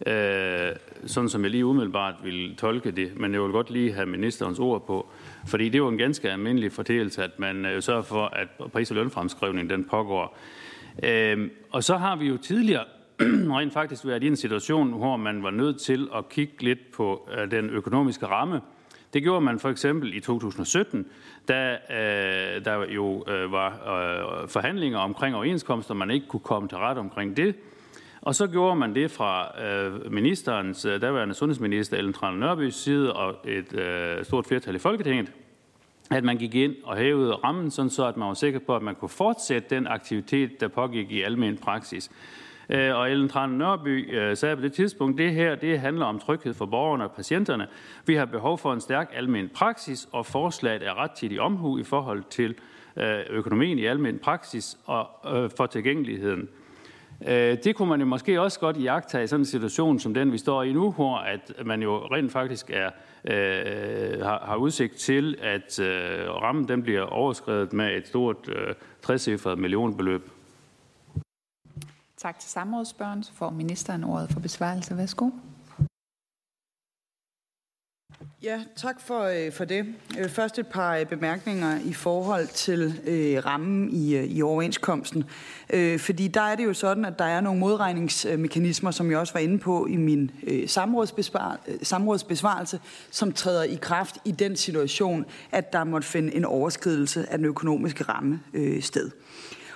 øh, 0.06 0.76
sådan 1.06 1.28
som 1.28 1.42
jeg 1.42 1.50
lige 1.50 1.66
umiddelbart 1.66 2.14
vil 2.22 2.56
tolke 2.56 2.90
det, 2.90 3.20
men 3.20 3.32
jeg 3.32 3.42
vil 3.42 3.50
godt 3.50 3.70
lige 3.70 3.92
have 3.92 4.06
ministerens 4.06 4.58
ord 4.58 4.86
på, 4.86 5.08
fordi 5.46 5.64
det 5.64 5.74
er 5.74 5.78
jo 5.78 5.88
en 5.88 5.98
ganske 5.98 6.30
almindelig 6.30 6.72
fortællelse, 6.72 7.24
at 7.24 7.38
man 7.38 7.66
øh, 7.66 7.82
sørger 7.82 8.02
for, 8.02 8.24
at 8.26 8.48
pris- 8.72 8.90
og 8.90 8.96
lønfremskrivningen 8.96 9.70
den 9.70 9.84
pågår. 9.84 10.38
Øh, 11.02 11.50
og 11.70 11.84
så 11.84 11.96
har 11.96 12.16
vi 12.16 12.26
jo 12.26 12.36
tidligere 12.36 12.84
rent 13.58 13.72
faktisk 13.72 14.06
været 14.06 14.22
i 14.22 14.26
en 14.26 14.36
situation, 14.36 14.92
hvor 14.92 15.16
man 15.16 15.42
var 15.42 15.50
nødt 15.50 15.80
til 15.80 16.08
at 16.16 16.28
kigge 16.28 16.62
lidt 16.62 16.92
på 16.92 17.28
øh, 17.38 17.50
den 17.50 17.70
økonomiske 17.70 18.26
ramme. 18.26 18.60
Det 19.14 19.22
gjorde 19.22 19.40
man 19.40 19.58
for 19.58 19.68
eksempel 19.68 20.14
i 20.14 20.20
2017, 20.20 21.06
da 21.48 21.72
øh, 21.90 22.64
der 22.64 22.86
jo 22.88 23.24
øh, 23.28 23.52
var 23.52 23.70
øh, 23.70 24.48
forhandlinger 24.48 24.98
omkring 24.98 25.36
overenskomster, 25.36 25.94
man 25.94 26.10
ikke 26.10 26.26
kunne 26.26 26.40
komme 26.40 26.68
til 26.68 26.78
ret 26.78 26.98
omkring 26.98 27.36
det. 27.36 27.54
Og 28.22 28.34
så 28.34 28.46
gjorde 28.46 28.76
man 28.76 28.94
det 28.94 29.10
fra 29.10 29.62
øh, 29.64 30.12
ministerens, 30.12 30.84
øh, 30.84 31.02
daværende 31.02 31.34
sundhedsminister 31.34 31.96
Ellen 31.96 32.12
Trane 32.12 32.40
Nørbys 32.40 32.74
side 32.74 33.12
og 33.12 33.34
et 33.44 33.74
øh, 33.74 34.24
stort 34.24 34.46
flertal 34.46 34.74
i 34.74 34.78
Folketinget, 34.78 35.32
at 36.10 36.24
man 36.24 36.36
gik 36.36 36.54
ind 36.54 36.74
og 36.84 36.96
hævede 36.96 37.34
rammen, 37.34 37.70
sådan 37.70 37.90
så 37.90 38.06
at 38.06 38.16
man 38.16 38.28
var 38.28 38.34
sikker 38.34 38.58
på, 38.58 38.76
at 38.76 38.82
man 38.82 38.94
kunne 38.94 39.08
fortsætte 39.08 39.74
den 39.74 39.86
aktivitet, 39.86 40.60
der 40.60 40.68
pågik 40.68 41.10
i 41.12 41.22
almen 41.22 41.56
praksis. 41.56 42.10
Øh, 42.68 42.96
og 42.96 43.10
Ellen 43.10 43.28
Trane 43.28 43.58
Nørby 43.58 44.14
øh, 44.16 44.36
sagde 44.36 44.56
på 44.56 44.62
det 44.62 44.72
tidspunkt, 44.72 45.18
det 45.18 45.32
her 45.32 45.54
det 45.54 45.80
handler 45.80 46.06
om 46.06 46.18
tryghed 46.18 46.54
for 46.54 46.66
borgerne 46.66 47.04
og 47.04 47.12
patienterne. 47.12 47.66
Vi 48.06 48.14
har 48.14 48.24
behov 48.24 48.58
for 48.58 48.72
en 48.72 48.80
stærk 48.80 49.10
almen 49.14 49.48
praksis, 49.54 50.08
og 50.12 50.26
forslaget 50.26 50.86
er 50.86 51.02
rettidig 51.02 51.40
omhu 51.40 51.78
i 51.78 51.82
forhold 51.82 52.22
til 52.30 52.54
øh, 52.96 53.18
økonomien 53.30 53.78
i 53.78 53.84
almen 53.84 54.18
praksis 54.18 54.78
og 54.86 55.08
øh, 55.36 55.50
for 55.56 55.66
tilgængeligheden. 55.66 56.48
Øh, 57.26 57.58
det 57.64 57.76
kunne 57.76 57.88
man 57.88 58.00
jo 58.00 58.06
måske 58.06 58.40
også 58.40 58.60
godt 58.60 58.76
iagtage 58.76 59.24
i 59.24 59.26
sådan 59.26 59.40
en 59.40 59.46
situation 59.46 59.98
som 59.98 60.14
den, 60.14 60.32
vi 60.32 60.38
står 60.38 60.62
i 60.62 60.72
nu, 60.72 60.90
hvor 60.90 61.16
at 61.16 61.52
man 61.66 61.82
jo 61.82 61.96
rent 61.96 62.32
faktisk 62.32 62.70
er, 62.70 62.90
øh, 63.24 64.20
har, 64.20 64.42
har 64.44 64.56
udsigt 64.56 64.96
til, 64.96 65.38
at 65.42 65.78
øh, 65.78 66.30
rammen 66.30 66.68
den 66.68 66.82
bliver 66.82 67.02
overskrevet 67.02 67.72
med 67.72 67.96
et 67.96 68.08
stort 68.08 68.36
øh, 68.48 68.74
trecifret 69.02 69.58
millionbeløb. 69.58 70.30
Tak 72.16 72.38
til 72.38 72.50
samrådsspørgen. 72.50 73.22
Så 73.22 73.32
får 73.32 73.50
ministeren 73.50 74.04
ordet 74.04 74.30
for 74.32 74.40
besvarelse. 74.40 74.96
Værsgo. 74.96 75.30
Ja, 78.42 78.60
tak 78.76 79.00
for, 79.00 79.20
øh, 79.20 79.52
for 79.52 79.64
det. 79.64 79.86
Først 80.28 80.58
et 80.58 80.66
par 80.66 80.96
øh, 80.96 81.06
bemærkninger 81.06 81.78
i 81.84 81.92
forhold 81.92 82.46
til 82.46 83.00
øh, 83.06 83.46
rammen 83.46 83.90
i, 83.90 84.16
øh, 84.16 84.24
i 84.24 84.42
overenskomsten. 84.42 85.24
Øh, 85.70 85.98
fordi 85.98 86.28
der 86.28 86.40
er 86.40 86.56
det 86.56 86.64
jo 86.64 86.74
sådan, 86.74 87.04
at 87.04 87.18
der 87.18 87.24
er 87.24 87.40
nogle 87.40 87.60
modregningsmekanismer, 87.60 88.90
som 88.90 89.10
jeg 89.10 89.18
også 89.18 89.32
var 89.32 89.40
inde 89.40 89.58
på 89.58 89.86
i 89.86 89.96
min 89.96 90.30
øh, 90.42 90.62
øh, 90.62 90.68
samrådsbesvarelse, 91.82 92.80
som 93.10 93.32
træder 93.32 93.62
i 93.62 93.78
kraft 93.82 94.18
i 94.24 94.30
den 94.30 94.56
situation, 94.56 95.24
at 95.52 95.72
der 95.72 95.84
måtte 95.84 96.08
finde 96.08 96.34
en 96.34 96.44
overskridelse 96.44 97.26
af 97.30 97.38
den 97.38 97.46
økonomiske 97.46 98.04
ramme 98.04 98.40
øh, 98.54 98.82
sted. 98.82 99.10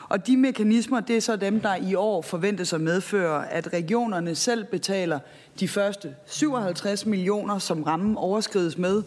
Og 0.08 0.26
de 0.26 0.36
mekanismer, 0.36 1.00
det 1.00 1.16
er 1.16 1.20
så 1.20 1.36
dem, 1.36 1.60
der 1.60 1.76
i 1.76 1.94
år 1.94 2.22
forventes 2.22 2.72
at 2.72 2.80
medføre, 2.80 3.52
at 3.52 3.72
regionerne 3.72 4.34
selv 4.34 4.64
betaler 4.64 5.18
de 5.60 5.68
første 5.68 6.14
57 6.26 7.06
millioner, 7.06 7.58
som 7.58 7.82
rammen 7.82 8.16
overskrides 8.16 8.78
med. 8.78 9.02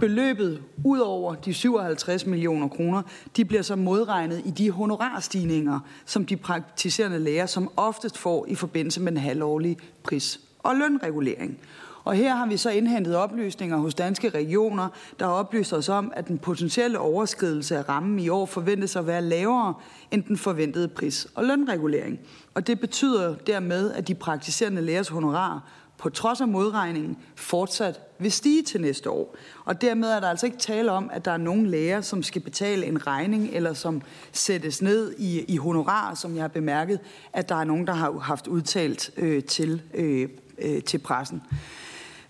Beløbet 0.00 0.62
ud 0.84 0.98
over 0.98 1.34
de 1.34 1.54
57 1.54 2.26
millioner 2.26 2.68
kroner, 2.68 3.02
de 3.36 3.44
bliver 3.44 3.62
så 3.62 3.76
modregnet 3.76 4.42
i 4.44 4.50
de 4.50 4.70
honorarstigninger, 4.70 5.80
som 6.06 6.26
de 6.26 6.36
praktiserende 6.36 7.18
læger 7.18 7.46
som 7.46 7.70
oftest 7.76 8.18
får 8.18 8.46
i 8.48 8.54
forbindelse 8.54 9.00
med 9.00 9.12
den 9.12 9.20
halvårlige 9.20 9.76
pris- 10.02 10.40
og 10.58 10.76
lønregulering. 10.76 11.58
Og 12.06 12.14
her 12.14 12.34
har 12.34 12.46
vi 12.46 12.56
så 12.56 12.70
indhentet 12.70 13.16
oplysninger 13.16 13.76
hos 13.76 13.94
danske 13.94 14.28
regioner, 14.28 14.88
der 15.20 15.26
oplyser 15.26 15.76
os 15.76 15.88
om, 15.88 16.12
at 16.16 16.28
den 16.28 16.38
potentielle 16.38 16.98
overskridelse 16.98 17.76
af 17.76 17.88
rammen 17.88 18.18
i 18.18 18.28
år 18.28 18.46
forventes 18.46 18.96
at 18.96 19.06
være 19.06 19.22
lavere 19.22 19.74
end 20.10 20.22
den 20.22 20.36
forventede 20.36 20.88
pris- 20.88 21.28
og 21.34 21.44
lønregulering. 21.44 22.18
Og 22.54 22.66
det 22.66 22.80
betyder 22.80 23.34
dermed, 23.34 23.92
at 23.92 24.08
de 24.08 24.14
praktiserende 24.14 24.82
lægers 24.82 25.08
honorar 25.08 25.70
på 25.98 26.08
trods 26.08 26.40
af 26.40 26.48
modregningen 26.48 27.16
fortsat 27.34 28.00
vil 28.18 28.32
stige 28.32 28.62
til 28.62 28.80
næste 28.80 29.10
år. 29.10 29.36
Og 29.64 29.80
dermed 29.80 30.08
er 30.08 30.20
der 30.20 30.28
altså 30.28 30.46
ikke 30.46 30.58
tale 30.58 30.92
om, 30.92 31.10
at 31.12 31.24
der 31.24 31.30
er 31.30 31.36
nogen 31.36 31.66
læger, 31.66 32.00
som 32.00 32.22
skal 32.22 32.42
betale 32.42 32.86
en 32.86 33.06
regning, 33.06 33.50
eller 33.52 33.72
som 33.72 34.02
sættes 34.32 34.82
ned 34.82 35.14
i, 35.18 35.40
i 35.40 35.56
honorar, 35.56 36.14
som 36.14 36.34
jeg 36.34 36.42
har 36.42 36.48
bemærket, 36.48 37.00
at 37.32 37.48
der 37.48 37.54
er 37.54 37.64
nogen, 37.64 37.86
der 37.86 37.92
har 37.92 38.12
haft 38.12 38.46
udtalt 38.46 39.10
øh, 39.16 39.44
til, 39.44 39.82
øh, 39.94 40.28
øh, 40.58 40.82
til 40.82 40.98
pressen. 40.98 41.42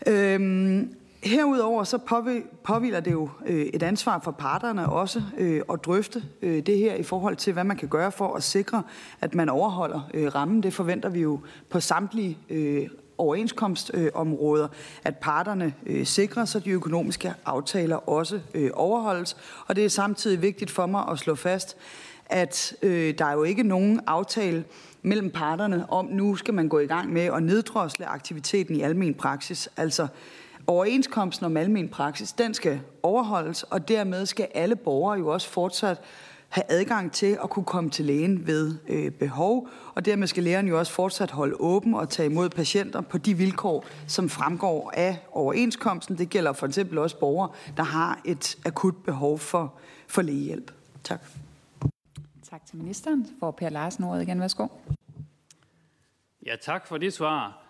Øhm, 0.07 0.97
Herudover 1.23 1.85
så 1.85 1.99
påviler 2.65 3.01
det 3.01 3.13
jo 3.13 3.29
øh, 3.47 3.67
et 3.67 3.83
ansvar 3.83 4.21
for 4.25 4.31
parterne 4.31 4.89
også 4.89 5.23
øh, 5.39 5.63
at 5.73 5.85
drøfte 5.85 6.23
øh, 6.43 6.67
det 6.67 6.79
her 6.79 6.95
i 6.95 7.03
forhold 7.03 7.37
til, 7.37 7.53
hvad 7.53 7.65
man 7.65 7.77
kan 7.77 7.89
gøre 7.89 8.13
for 8.13 8.35
at 8.35 8.43
sikre, 8.43 8.83
at 9.21 9.35
man 9.35 9.49
overholder 9.49 10.01
øh, 10.15 10.35
rammen. 10.35 10.63
Det 10.63 10.75
forventer 10.75 11.09
vi 11.09 11.21
jo 11.21 11.41
på 11.71 11.81
samtlige 11.81 12.39
øh, 12.51 12.89
overenskomstområder, 13.19 14.69
at 15.05 15.17
parterne 15.17 15.75
øh, 15.87 16.07
sikrer, 16.07 16.45
så 16.45 16.59
de 16.59 16.71
økonomiske 16.71 17.35
aftaler 17.45 18.09
også 18.09 18.41
øh, 18.55 18.71
overholdes. 18.75 19.37
Og 19.67 19.77
det 19.77 19.85
er 19.85 19.89
samtidig 19.89 20.43
vigtigt 20.43 20.71
for 20.71 20.87
mig 20.87 21.05
at 21.11 21.19
slå 21.19 21.35
fast, 21.35 21.77
at 22.27 22.77
øh, 22.83 23.15
der 23.19 23.25
er 23.25 23.33
jo 23.33 23.43
ikke 23.43 23.63
nogen 23.63 24.01
aftale 24.07 24.65
mellem 25.03 25.31
parterne 25.31 25.91
om, 25.91 26.07
nu 26.07 26.37
skal 26.37 26.55
man 26.55 26.69
gå 26.69 26.79
i 26.79 26.87
gang 26.87 27.13
med 27.13 27.23
at 27.23 27.43
neddrosle 27.43 28.07
aktiviteten 28.07 28.77
i 28.77 28.83
almen 28.83 29.15
praksis. 29.15 29.69
Altså 29.77 30.09
Overenskomsten 30.69 31.47
om 31.47 31.57
almen 31.57 31.89
praksis, 31.89 32.33
den 32.33 32.55
skal 32.55 32.81
overholdes, 33.03 33.63
og 33.63 33.89
dermed 33.89 34.27
skal 34.27 34.49
alle 34.55 34.77
borgere 34.77 35.19
jo 35.19 35.29
også 35.29 35.49
fortsat 35.49 36.01
have 36.49 36.65
adgang 36.69 37.13
til 37.13 37.39
at 37.43 37.51
kunne 37.51 37.65
komme 37.65 37.91
til 37.91 38.05
lægen 38.05 38.47
ved 38.47 38.75
øh, 38.89 39.11
behov, 39.11 39.69
og 39.95 40.05
dermed 40.05 40.27
skal 40.27 40.43
lægerne 40.43 40.69
jo 40.69 40.79
også 40.79 40.93
fortsat 40.93 41.31
holde 41.31 41.57
åben 41.61 41.95
og 41.95 42.09
tage 42.09 42.31
imod 42.31 42.49
patienter 42.49 43.01
på 43.01 43.19
de 43.19 43.35
vilkår, 43.35 43.85
som 44.07 44.29
fremgår 44.29 44.93
af 44.97 45.19
overenskomsten. 45.33 46.19
Det 46.19 46.31
gælder 46.31 46.53
for 46.53 46.67
eksempel 46.67 46.99
også 46.99 47.19
borgere, 47.19 47.51
der 47.77 47.83
har 47.83 48.21
et 48.25 48.59
akut 48.65 48.95
behov 49.05 49.39
for, 49.39 49.75
for 50.09 50.23
lægehjælp. 50.23 50.73
Tak. 51.05 51.21
Tak 52.51 52.67
til 52.67 52.77
ministeren. 52.77 53.27
For 53.41 53.51
Per 53.51 53.69
Larsen 53.69 54.05
ordet 54.05 54.23
igen. 54.23 54.41
Værsgo. 54.41 54.67
Ja, 56.47 56.57
tak 56.63 56.87
for 56.87 56.99
det 56.99 57.13
svar. 57.13 57.63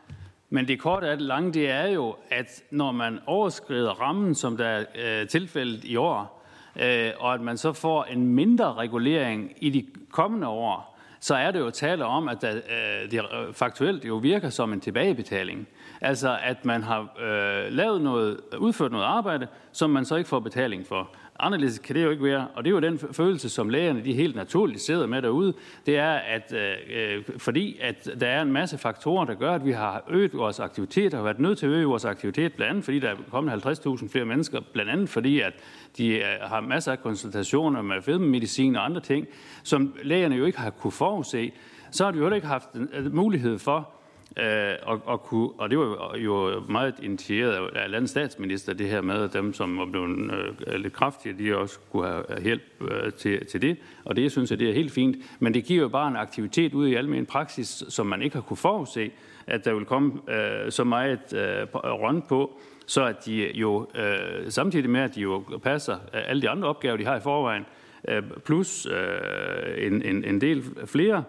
Men 0.50 0.68
det 0.68 0.80
korte 0.80 1.08
af 1.08 1.16
det 1.16 1.26
lange, 1.26 1.52
det 1.52 1.70
er 1.70 1.86
jo, 1.86 2.16
at 2.30 2.62
når 2.70 2.92
man 2.92 3.18
overskrider 3.26 3.90
rammen, 3.90 4.34
som 4.34 4.56
der 4.56 4.66
er 4.66 4.84
øh, 4.94 5.28
tilfældet 5.28 5.84
i 5.84 5.96
år, 5.96 6.35
øh, 6.80 7.12
og 7.18 7.34
at 7.34 7.40
man 7.40 7.56
så 7.56 7.72
får 7.72 8.04
en 8.04 8.26
mindre 8.26 8.74
regulering 8.74 9.52
i 9.56 9.70
de 9.70 9.86
kommende 10.10 10.48
år, 10.48 10.96
så 11.20 11.34
er 11.34 11.50
det 11.50 11.60
jo 11.60 11.70
tale 11.70 12.04
om, 12.04 12.28
at 12.28 12.42
der, 12.42 12.54
øh, 12.56 13.10
det 13.10 13.20
øh, 13.20 13.54
faktuelt 13.54 14.04
jo 14.04 14.16
virker 14.16 14.50
som 14.50 14.72
en 14.72 14.80
tilbagebetaling. 14.80 15.68
Altså 16.00 16.38
at 16.42 16.64
man 16.64 16.82
har 16.82 17.00
øh, 17.20 17.72
lavet 17.72 18.02
noget, 18.02 18.40
udført 18.58 18.92
noget 18.92 19.04
arbejde, 19.04 19.46
som 19.72 19.90
man 19.90 20.04
så 20.04 20.16
ikke 20.16 20.28
får 20.28 20.40
betaling 20.40 20.86
for. 20.86 21.10
Anderledes 21.38 21.78
kan 21.78 21.96
det 21.96 22.04
jo 22.04 22.10
ikke 22.10 22.24
være, 22.24 22.48
og 22.54 22.64
det 22.64 22.70
er 22.70 22.74
jo 22.74 22.80
den 22.80 22.98
følelse, 22.98 23.48
som 23.48 23.68
lægerne 23.68 24.04
de 24.04 24.12
helt 24.12 24.36
naturligt 24.36 24.80
sidder 24.80 25.06
med 25.06 25.22
derude. 25.22 25.54
Det 25.86 25.96
er, 25.96 26.12
at 26.12 26.52
øh, 26.52 26.72
øh, 26.90 27.24
fordi 27.38 27.78
at 27.80 28.08
der 28.20 28.26
er 28.26 28.42
en 28.42 28.52
masse 28.52 28.78
faktorer, 28.78 29.24
der 29.24 29.34
gør, 29.34 29.52
at 29.52 29.64
vi 29.64 29.72
har 29.72 30.04
øget 30.08 30.34
vores 30.34 30.60
aktivitet, 30.60 31.14
og 31.14 31.18
har 31.18 31.24
været 31.24 31.38
nødt 31.38 31.58
til 31.58 31.66
at 31.66 31.72
øge 31.72 31.86
vores 31.86 32.04
aktivitet, 32.04 32.52
blandt 32.52 32.70
andet 32.70 32.84
fordi 32.84 32.98
der 32.98 33.08
er 33.08 33.16
kommet 33.30 33.66
50.000 33.66 34.08
flere 34.08 34.24
mennesker, 34.24 34.60
blandt 34.72 34.90
andet 34.90 35.08
fordi, 35.08 35.40
at 35.40 35.52
de 35.96 36.08
øh, 36.08 36.24
har 36.42 36.60
masser 36.60 36.92
af 36.92 37.02
konsultationer 37.02 37.82
med 37.82 38.02
fedmemedicin 38.02 38.76
og 38.76 38.84
andre 38.84 39.00
ting, 39.00 39.26
som 39.62 39.94
lægerne 40.02 40.36
jo 40.36 40.44
ikke 40.44 40.58
har 40.58 40.70
kunne 40.70 40.92
forudse, 40.92 41.52
så 41.90 42.04
har 42.04 42.10
de 42.10 42.18
jo 42.18 42.30
ikke 42.30 42.46
haft 42.46 42.68
øh, 42.92 43.14
mulighed 43.14 43.58
for 43.58 43.90
Øh, 44.38 44.74
og, 44.82 45.02
og, 45.04 45.22
kunne, 45.22 45.50
og 45.58 45.70
det 45.70 45.78
var 45.78 46.16
jo 46.16 46.62
meget 46.68 46.94
initieret 47.02 47.76
af 47.76 47.90
landets 47.90 48.10
statsminister, 48.10 48.72
det 48.72 48.88
her 48.88 49.00
med, 49.00 49.14
at 49.14 49.32
dem, 49.32 49.52
som 49.52 49.78
var 49.78 49.84
blevet 49.84 50.30
øh, 50.66 50.74
lidt 50.74 50.92
kraftige, 50.92 51.38
de 51.38 51.56
også 51.56 51.78
kunne 51.92 52.06
have 52.06 52.42
hjælp 52.42 52.62
øh, 52.80 53.12
til, 53.12 53.46
til 53.46 53.62
det. 53.62 53.76
Og 54.04 54.16
det 54.16 54.32
synes 54.32 54.50
jeg, 54.50 54.58
det 54.58 54.68
er 54.68 54.74
helt 54.74 54.92
fint. 54.92 55.16
Men 55.38 55.54
det 55.54 55.64
giver 55.64 55.82
jo 55.82 55.88
bare 55.88 56.08
en 56.08 56.16
aktivitet 56.16 56.74
ude 56.74 56.90
i 56.90 56.94
almen 56.94 57.26
praksis, 57.26 57.84
som 57.88 58.06
man 58.06 58.22
ikke 58.22 58.36
har 58.36 58.42
kunne 58.42 58.56
forudse, 58.56 59.10
at 59.46 59.64
der 59.64 59.74
vil 59.74 59.84
komme 59.84 60.12
øh, 60.30 60.72
så 60.72 60.84
meget 60.84 61.32
øh, 61.32 61.66
røn 61.74 62.22
på, 62.28 62.60
så 62.86 63.04
at 63.04 63.26
de 63.26 63.50
jo 63.54 63.86
øh, 63.94 64.50
samtidig 64.50 64.90
med, 64.90 65.00
at 65.00 65.14
de 65.14 65.20
jo 65.20 65.44
passer 65.62 65.94
øh, 65.94 66.20
alle 66.26 66.42
de 66.42 66.48
andre 66.48 66.68
opgaver, 66.68 66.96
de 66.96 67.04
har 67.04 67.16
i 67.16 67.20
forvejen, 67.20 67.66
øh, 68.08 68.22
plus 68.44 68.86
øh, 68.86 69.86
en, 69.86 70.02
en, 70.02 70.24
en 70.24 70.40
del 70.40 70.64
flere, 70.86 71.24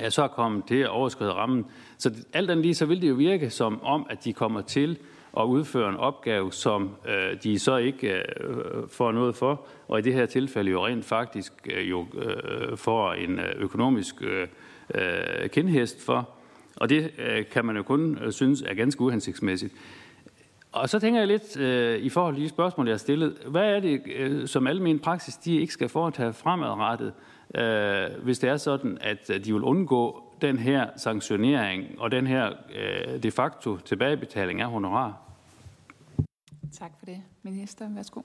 ja, 0.00 0.10
så 0.10 0.28
kommet 0.28 0.64
til 0.68 0.78
at 0.78 0.88
overskride 0.88 1.32
rammen. 1.32 1.66
Så 1.98 2.10
alt 2.32 2.50
andet 2.50 2.64
lige, 2.64 2.74
så 2.74 2.86
vil 2.86 3.02
det 3.02 3.08
jo 3.08 3.14
virke 3.14 3.50
som 3.50 3.82
om, 3.82 4.06
at 4.10 4.24
de 4.24 4.32
kommer 4.32 4.60
til 4.60 4.98
at 5.36 5.42
udføre 5.42 5.88
en 5.88 5.96
opgave, 5.96 6.52
som 6.52 6.96
øh, 7.08 7.42
de 7.42 7.58
så 7.58 7.76
ikke 7.76 8.08
øh, 8.08 8.22
øh 8.40 8.88
får 8.88 9.12
noget 9.12 9.36
for, 9.36 9.66
og 9.88 9.98
i 9.98 10.02
det 10.02 10.14
her 10.14 10.26
tilfælde 10.26 10.70
jo 10.70 10.86
rent 10.86 11.04
faktisk 11.04 11.52
øh, 11.72 11.90
jo 11.90 12.06
øh, 12.14 12.76
får 12.76 13.12
en 13.12 13.38
øh, 13.38 13.54
økonomisk 13.56 14.22
øh, 14.22 14.46
øh 14.94 15.48
kendhest 15.48 16.04
for. 16.04 16.28
Og 16.76 16.88
det 16.88 17.10
øh, 17.18 17.44
kan 17.52 17.64
man 17.64 17.76
jo 17.76 17.82
kun 17.82 18.18
øh, 18.22 18.32
synes 18.32 18.62
er 18.62 18.74
ganske 18.74 19.00
uhensigtsmæssigt. 19.00 19.72
Og 20.72 20.88
så 20.88 20.98
tænker 20.98 21.20
jeg 21.20 21.28
lidt 21.28 21.56
øh, 21.56 21.98
i 21.98 22.08
forhold 22.08 22.34
til 22.34 22.44
de 22.44 22.48
spørgsmål, 22.48 22.86
jeg 22.86 22.92
har 22.92 22.98
stillet. 22.98 23.36
Hvad 23.46 23.74
er 23.74 23.80
det, 23.80 24.02
øh, 24.16 24.48
som 24.48 24.66
almen 24.66 24.98
praksis 24.98 25.34
de 25.34 25.60
ikke 25.60 25.72
skal 25.72 25.88
foretage 25.88 26.32
fremadrettet? 26.32 27.12
øh, 27.54 28.22
hvis 28.22 28.38
det 28.38 28.50
er 28.50 28.56
sådan, 28.56 28.98
at 29.00 29.28
de 29.28 29.52
vil 29.52 29.62
undgå 29.62 30.22
den 30.42 30.58
her 30.58 30.90
sanktionering 30.96 32.00
og 32.00 32.10
den 32.10 32.26
her 32.26 32.52
øh, 32.74 33.22
de 33.22 33.30
facto 33.30 33.76
tilbagebetaling 33.78 34.60
af 34.60 34.70
honorar. 34.70 35.22
Tak 36.72 36.90
for 36.98 37.06
det. 37.06 37.22
Minister, 37.42 37.88
værsgo. 37.88 38.20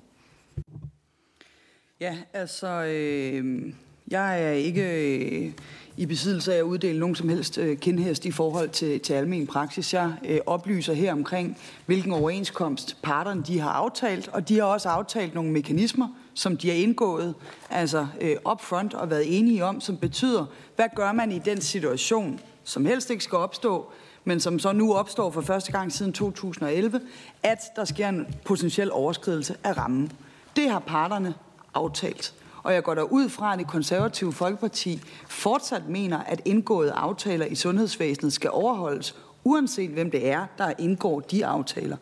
Ja, 1.99 2.17
altså, 2.33 2.67
øh, 2.67 3.73
jeg 4.11 4.43
er 4.43 4.51
ikke 4.51 4.83
øh, 4.83 5.53
i 5.97 6.05
besiddelse 6.05 6.53
af 6.53 6.57
at 6.57 6.63
uddele 6.63 6.99
nogen 6.99 7.15
som 7.15 7.29
helst 7.29 7.57
øh, 7.57 7.77
kendhest 7.77 8.25
i 8.25 8.31
forhold 8.31 8.69
til, 8.69 8.99
til 8.99 9.13
almen 9.13 9.47
praksis. 9.47 9.93
Jeg 9.93 10.13
øh, 10.25 10.39
oplyser 10.45 10.93
her 10.93 11.11
omkring, 11.13 11.57
hvilken 11.85 12.11
overenskomst 12.11 12.97
parterne 13.03 13.43
de 13.43 13.59
har 13.59 13.69
aftalt, 13.69 14.27
og 14.27 14.49
de 14.49 14.57
har 14.57 14.65
også 14.65 14.89
aftalt 14.89 15.33
nogle 15.33 15.51
mekanismer, 15.51 16.07
som 16.33 16.57
de 16.57 16.69
har 16.69 16.75
indgået, 16.75 17.35
altså 17.69 18.07
øh, 18.21 18.35
upfront 18.51 18.93
og 18.93 19.09
været 19.09 19.37
enige 19.39 19.65
om, 19.65 19.81
som 19.81 19.97
betyder, 19.97 20.45
hvad 20.75 20.85
gør 20.95 21.11
man 21.11 21.31
i 21.31 21.39
den 21.39 21.61
situation, 21.61 22.39
som 22.63 22.85
helst 22.85 23.09
ikke 23.09 23.23
skal 23.23 23.37
opstå, 23.37 23.91
men 24.23 24.39
som 24.39 24.59
så 24.59 24.71
nu 24.71 24.93
opstår 24.93 25.31
for 25.31 25.41
første 25.41 25.71
gang 25.71 25.91
siden 25.91 26.13
2011, 26.13 27.01
at 27.43 27.59
der 27.75 27.85
sker 27.85 28.09
en 28.09 28.27
potentiel 28.45 28.91
overskridelse 28.91 29.55
af 29.63 29.77
rammen. 29.77 30.11
Det 30.55 30.69
har 30.69 30.79
parterne 30.79 31.33
aftalt. 31.73 32.33
Og 32.63 32.73
jeg 32.73 32.83
går 32.83 32.93
der 32.93 33.01
ud 33.01 33.29
fra, 33.29 33.53
at 33.53 33.59
det 33.59 33.67
konservative 33.67 34.33
Folkeparti 34.33 35.01
fortsat 35.27 35.89
mener, 35.89 36.19
at 36.19 36.41
indgåede 36.45 36.91
aftaler 36.91 37.45
i 37.45 37.55
sundhedsvæsenet 37.55 38.33
skal 38.33 38.49
overholdes, 38.53 39.15
uanset 39.43 39.89
hvem 39.89 40.11
det 40.11 40.29
er, 40.29 40.45
der 40.57 40.73
indgår 40.79 41.19
de 41.19 41.45
aftaler. 41.45 41.97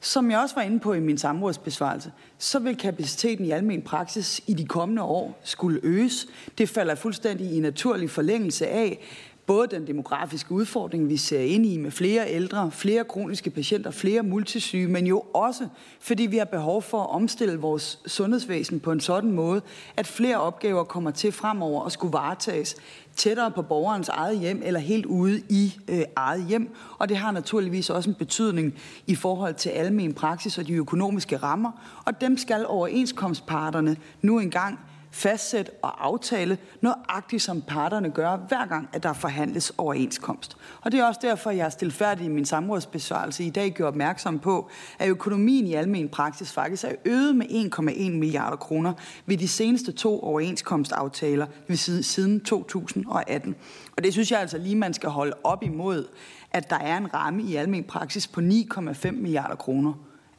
Som 0.00 0.30
jeg 0.30 0.38
også 0.38 0.54
var 0.54 0.62
inde 0.62 0.80
på 0.80 0.92
i 0.92 1.00
min 1.00 1.18
samrådsbesvarelse, 1.18 2.12
så 2.38 2.58
vil 2.58 2.76
kapaciteten 2.76 3.44
i 3.44 3.50
almen 3.50 3.82
praksis 3.82 4.40
i 4.46 4.54
de 4.54 4.66
kommende 4.66 5.02
år 5.02 5.40
skulle 5.42 5.80
øges. 5.82 6.26
Det 6.58 6.68
falder 6.68 6.94
fuldstændig 6.94 7.52
i 7.52 7.60
naturlig 7.60 8.10
forlængelse 8.10 8.66
af, 8.66 9.00
både 9.48 9.66
den 9.66 9.86
demografiske 9.86 10.52
udfordring, 10.52 11.08
vi 11.08 11.16
ser 11.16 11.40
ind 11.40 11.66
i 11.66 11.76
med 11.76 11.90
flere 11.90 12.30
ældre, 12.30 12.70
flere 12.70 13.04
kroniske 13.04 13.50
patienter, 13.50 13.90
flere 13.90 14.22
multisyge, 14.22 14.88
men 14.88 15.06
jo 15.06 15.24
også 15.34 15.68
fordi 16.00 16.26
vi 16.26 16.36
har 16.36 16.44
behov 16.44 16.82
for 16.82 17.00
at 17.00 17.10
omstille 17.10 17.58
vores 17.58 17.98
sundhedsvæsen 18.06 18.80
på 18.80 18.92
en 18.92 19.00
sådan 19.00 19.32
måde, 19.32 19.62
at 19.96 20.06
flere 20.06 20.40
opgaver 20.40 20.84
kommer 20.84 21.10
til 21.10 21.32
fremover 21.32 21.80
og 21.80 21.92
skulle 21.92 22.12
varetages 22.12 22.76
tættere 23.18 23.50
på 23.50 23.62
borgerens 23.62 24.08
eget 24.08 24.38
hjem 24.38 24.62
eller 24.64 24.80
helt 24.80 25.06
ude 25.06 25.42
i 25.48 25.78
øh, 25.88 26.02
eget 26.16 26.44
hjem. 26.44 26.74
Og 26.98 27.08
det 27.08 27.16
har 27.16 27.30
naturligvis 27.30 27.90
også 27.90 28.10
en 28.10 28.14
betydning 28.14 28.74
i 29.06 29.14
forhold 29.14 29.54
til 29.54 29.70
almen 29.70 30.14
praksis 30.14 30.58
og 30.58 30.66
de 30.66 30.72
økonomiske 30.72 31.36
rammer. 31.36 31.72
Og 32.04 32.20
dem 32.20 32.36
skal 32.36 32.66
overenskomstparterne 32.66 33.96
nu 34.22 34.38
engang 34.38 34.78
fastsætte 35.10 35.72
og 35.82 36.06
aftale 36.06 36.58
nøjagtigt, 36.80 37.42
som 37.42 37.62
parterne 37.62 38.10
gør, 38.10 38.36
hver 38.36 38.66
gang, 38.66 38.88
at 38.92 39.02
der 39.02 39.12
forhandles 39.12 39.72
overenskomst. 39.78 40.56
Og 40.80 40.92
det 40.92 41.00
er 41.00 41.04
også 41.04 41.20
derfor, 41.22 41.50
jeg 41.50 41.64
er 41.66 41.70
stillet 41.70 42.20
i 42.20 42.28
min 42.28 42.44
samrådsbesvarelse 42.44 43.44
i 43.44 43.50
dag 43.50 43.70
gjorde 43.70 43.88
opmærksom 43.88 44.38
på, 44.38 44.70
at 44.98 45.08
økonomien 45.08 45.66
i 45.66 45.74
almen 45.74 46.08
praksis 46.08 46.52
faktisk 46.52 46.84
er 46.84 46.92
øget 47.04 47.36
med 47.36 47.46
1,1 47.46 48.10
milliarder 48.10 48.56
kroner 48.56 48.92
ved 49.26 49.36
de 49.36 49.48
seneste 49.48 49.92
to 49.92 50.20
overenskomstaftaler 50.20 51.46
ved 51.68 52.02
siden 52.02 52.40
2018. 52.40 53.54
Og 53.96 54.04
det 54.04 54.12
synes 54.12 54.32
jeg 54.32 54.40
altså 54.40 54.58
lige, 54.58 54.76
man 54.76 54.94
skal 54.94 55.08
holde 55.08 55.36
op 55.44 55.62
imod, 55.62 56.06
at 56.52 56.70
der 56.70 56.78
er 56.78 56.96
en 56.96 57.14
ramme 57.14 57.42
i 57.42 57.56
almen 57.56 57.84
praksis 57.84 58.26
på 58.26 58.40
9,5 58.40 59.10
milliarder 59.10 59.56
kroner. 59.56 59.92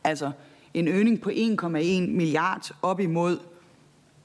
Altså 0.04 0.32
en 0.74 0.88
øgning 0.88 1.22
på 1.22 1.30
1,1 1.30 1.68
milliard 2.10 2.72
op 2.82 3.00
imod 3.00 3.38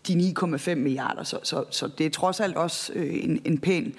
de 0.08 0.34
9,5 0.38 0.74
milliarder. 0.74 1.22
Så, 1.22 1.38
så, 1.42 1.64
så 1.70 1.88
det 1.98 2.06
er 2.06 2.10
trods 2.10 2.40
alt 2.40 2.56
også 2.56 2.92
øh, 2.94 3.24
en, 3.24 3.40
en 3.44 3.58
pæn 3.58 3.94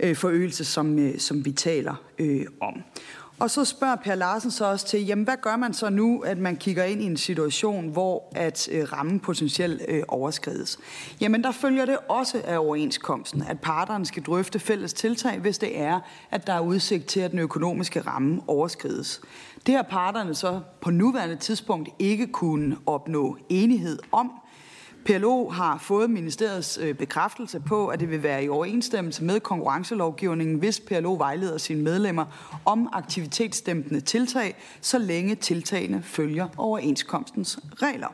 øh, 0.00 0.16
forøgelse, 0.16 0.64
som, 0.64 0.98
øh, 0.98 1.18
som 1.18 1.44
vi 1.44 1.52
taler 1.52 1.94
øh, 2.18 2.46
om. 2.60 2.82
Og 3.42 3.50
så 3.50 3.64
spørger 3.64 3.96
Per 3.96 4.14
Larsen 4.14 4.50
så 4.50 4.64
også 4.64 4.86
til, 4.86 5.06
jamen 5.06 5.24
hvad 5.24 5.36
gør 5.42 5.56
man 5.56 5.74
så 5.74 5.90
nu, 5.90 6.20
at 6.20 6.38
man 6.38 6.56
kigger 6.56 6.84
ind 6.84 7.02
i 7.02 7.04
en 7.04 7.16
situation, 7.16 7.88
hvor 7.88 8.32
at 8.34 8.68
øh, 8.72 8.92
rammen 8.92 9.20
potentielt 9.20 9.82
øh, 9.88 10.02
overskrides? 10.08 10.78
Jamen 11.20 11.44
der 11.44 11.50
følger 11.50 11.84
det 11.84 11.98
også 12.08 12.42
af 12.44 12.58
overenskomsten, 12.58 13.42
at 13.42 13.60
parterne 13.60 14.06
skal 14.06 14.22
drøfte 14.22 14.58
fælles 14.58 14.92
tiltag, 14.92 15.38
hvis 15.38 15.58
det 15.58 15.80
er, 15.80 16.00
at 16.30 16.46
der 16.46 16.52
er 16.52 16.60
udsigt 16.60 17.06
til, 17.06 17.20
at 17.20 17.30
den 17.30 17.38
økonomiske 17.38 18.00
ramme 18.00 18.40
overskrides. 18.46 19.20
Det 19.66 19.74
har 19.74 19.82
parterne 19.82 20.34
så 20.34 20.60
på 20.80 20.90
nuværende 20.90 21.36
tidspunkt 21.36 21.88
ikke 21.98 22.26
kunne 22.26 22.76
opnå 22.86 23.36
enighed 23.48 23.98
om, 24.12 24.32
PLO 25.04 25.48
har 25.48 25.78
fået 25.78 26.10
ministeriets 26.10 26.78
øh, 26.82 26.94
bekræftelse 26.94 27.60
på, 27.60 27.86
at 27.86 28.00
det 28.00 28.10
vil 28.10 28.22
være 28.22 28.44
i 28.44 28.48
overensstemmelse 28.48 29.24
med 29.24 29.40
konkurrencelovgivningen, 29.40 30.58
hvis 30.58 30.80
PLO 30.80 31.14
vejleder 31.14 31.58
sine 31.58 31.82
medlemmer 31.82 32.24
om 32.64 32.88
aktivitetsdæmpende 32.92 34.00
tiltag, 34.00 34.56
så 34.80 34.98
længe 34.98 35.34
tiltagene 35.34 36.02
følger 36.02 36.48
overenskomstens 36.56 37.58
regler. 37.76 38.08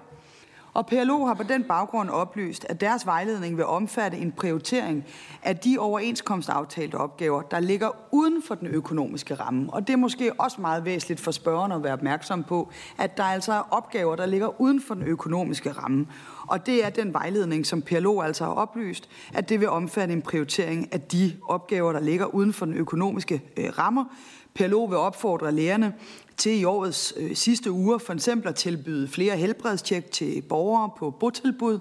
Og 0.78 0.86
PLO 0.86 1.24
har 1.24 1.34
på 1.34 1.42
den 1.42 1.64
baggrund 1.64 2.10
oplyst, 2.10 2.66
at 2.68 2.80
deres 2.80 3.06
vejledning 3.06 3.56
vil 3.56 3.64
omfatte 3.64 4.18
en 4.18 4.32
prioritering 4.32 5.04
af 5.42 5.56
de 5.56 5.78
overenskomstaftalte 5.78 6.94
opgaver, 6.94 7.42
der 7.42 7.60
ligger 7.60 7.88
uden 8.10 8.42
for 8.42 8.54
den 8.54 8.68
økonomiske 8.68 9.34
ramme. 9.34 9.72
Og 9.72 9.86
det 9.86 9.92
er 9.92 9.96
måske 9.96 10.32
også 10.40 10.60
meget 10.60 10.84
væsentligt 10.84 11.20
for 11.20 11.30
spørgerne 11.30 11.74
at 11.74 11.82
være 11.82 11.92
opmærksom 11.92 12.44
på, 12.44 12.70
at 12.98 13.16
der 13.16 13.24
altså 13.24 13.52
er 13.52 13.62
opgaver, 13.70 14.16
der 14.16 14.26
ligger 14.26 14.60
uden 14.60 14.82
for 14.82 14.94
den 14.94 15.02
økonomiske 15.02 15.72
ramme. 15.72 16.06
Og 16.48 16.66
det 16.66 16.84
er 16.84 16.90
den 16.90 17.12
vejledning, 17.12 17.66
som 17.66 17.82
PLO 17.82 18.20
altså 18.20 18.44
har 18.44 18.52
oplyst, 18.52 19.08
at 19.34 19.48
det 19.48 19.60
vil 19.60 19.68
omfatte 19.68 20.14
en 20.14 20.22
prioritering 20.22 20.92
af 20.92 21.00
de 21.00 21.36
opgaver, 21.48 21.92
der 21.92 22.00
ligger 22.00 22.26
uden 22.26 22.52
for 22.52 22.66
den 22.66 22.74
økonomiske 22.74 23.42
øh, 23.56 23.78
rammer. 23.78 24.04
PLO 24.54 24.84
vil 24.84 24.98
opfordre 24.98 25.52
lærerne 25.52 25.94
til 26.36 26.60
i 26.60 26.64
årets 26.64 27.14
øh, 27.16 27.36
sidste 27.36 27.72
uger 27.72 27.98
for 27.98 28.12
eksempel 28.12 28.48
at 28.48 28.54
tilbyde 28.54 29.08
flere 29.08 29.36
helbredstjek 29.36 30.10
til 30.10 30.42
borgere 30.42 30.90
på 30.98 31.10
botilbud, 31.10 31.78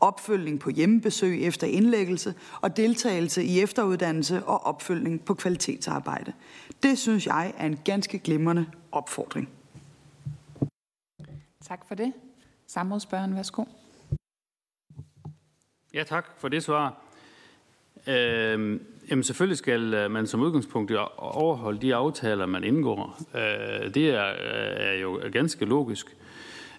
opfølgning 0.00 0.60
på 0.60 0.70
hjemmebesøg 0.70 1.42
efter 1.42 1.66
indlæggelse 1.66 2.34
og 2.60 2.76
deltagelse 2.76 3.44
i 3.44 3.60
efteruddannelse 3.60 4.44
og 4.44 4.66
opfølgning 4.66 5.24
på 5.24 5.34
kvalitetsarbejde. 5.34 6.32
Det 6.82 6.98
synes 6.98 7.26
jeg 7.26 7.54
er 7.56 7.66
en 7.66 7.78
ganske 7.84 8.18
glimrende 8.18 8.66
opfordring. 8.92 9.48
Tak 11.68 11.88
for 11.88 11.94
det. 11.94 12.12
Samrådsspørgen, 12.66 13.36
værsgo. 13.36 13.64
Ja, 15.96 16.02
tak 16.02 16.26
for 16.38 16.48
det 16.48 16.62
svar. 16.62 16.94
Øh, 18.08 18.80
jamen 19.10 19.22
selvfølgelig 19.22 19.58
skal 19.58 19.94
øh, 19.94 20.10
man 20.10 20.26
som 20.26 20.40
udgangspunkt 20.40 20.92
overholde 21.16 21.80
de 21.80 21.94
aftaler, 21.94 22.46
man 22.46 22.64
indgår. 22.64 23.18
Øh, 23.34 23.94
det 23.94 24.10
er, 24.10 24.28
øh, 24.28 24.86
er 24.88 24.92
jo 24.92 25.20
ganske 25.32 25.64
logisk. 25.64 26.16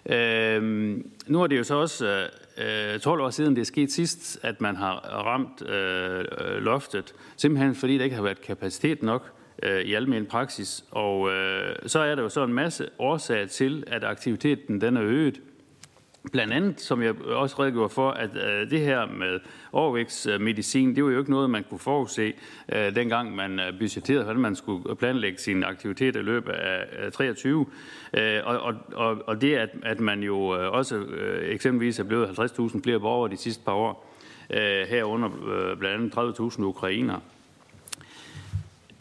Øh, 0.06 0.62
nu 1.26 1.42
er 1.42 1.46
det 1.46 1.58
jo 1.58 1.64
så 1.64 1.74
også 1.74 2.28
øh, 2.58 2.94
øh 2.94 3.00
12 3.00 3.20
år 3.20 3.30
siden, 3.30 3.56
det 3.56 3.60
er 3.60 3.64
sket 3.64 3.92
sidst, 3.92 4.38
at 4.42 4.60
man 4.60 4.76
har 4.76 4.94
ramt 5.26 5.68
øh, 5.68 6.24
loftet, 6.62 7.14
simpelthen 7.36 7.74
fordi 7.74 7.98
der 7.98 8.04
ikke 8.04 8.16
har 8.16 8.22
været 8.22 8.40
kapacitet 8.40 9.02
nok 9.02 9.32
øh, 9.62 9.80
i 9.80 9.94
almen 9.94 10.26
praksis. 10.26 10.84
Og 10.90 11.30
øh, 11.30 11.76
så 11.86 11.98
er 11.98 12.14
der 12.14 12.22
jo 12.22 12.28
så 12.28 12.44
en 12.44 12.52
masse 12.52 12.88
årsager 12.98 13.46
til, 13.46 13.84
at 13.86 14.04
aktiviteten 14.04 14.80
den 14.80 14.96
er 14.96 15.02
øget. 15.02 15.40
Blandt 16.32 16.52
andet, 16.52 16.80
som 16.80 17.02
jeg 17.02 17.22
også 17.22 17.62
redegjorde 17.62 17.88
for, 17.88 18.10
at 18.10 18.30
øh, 18.36 18.70
det 18.70 18.80
her 18.80 19.06
med 19.06 19.40
overvægtsmedicin, 19.72 20.90
øh, 20.90 20.96
det 20.96 21.04
var 21.04 21.10
jo 21.10 21.18
ikke 21.18 21.30
noget, 21.30 21.50
man 21.50 21.64
kunne 21.70 21.78
forudse, 21.78 22.32
øh, 22.72 22.94
dengang 22.94 23.34
man 23.34 23.60
øh, 23.60 23.78
budgetterede, 23.78 24.24
hvordan 24.24 24.42
man 24.42 24.56
skulle 24.56 24.96
planlægge 24.96 25.38
sin 25.38 25.64
aktivitet 25.64 26.16
i 26.16 26.18
løbet 26.18 26.52
af 26.52 27.12
23. 27.12 27.66
Øh, 28.14 28.40
og, 28.44 28.74
og, 28.92 29.22
og 29.26 29.40
det, 29.40 29.54
at, 29.54 29.70
at 29.82 30.00
man 30.00 30.22
jo 30.22 30.56
øh, 30.56 30.72
også 30.72 30.96
øh, 30.96 31.48
eksempelvis 31.48 31.98
er 31.98 32.04
blevet 32.04 32.38
50.000 32.38 32.82
flere 32.82 33.00
borgere 33.00 33.30
de 33.30 33.36
sidste 33.36 33.64
par 33.64 33.72
år, 33.72 34.14
øh, 34.50 34.86
herunder 34.88 35.28
øh, 35.48 35.76
blandt 35.78 36.16
andet 36.16 36.40
30.000 36.58 36.62
ukrainer. 36.62 37.20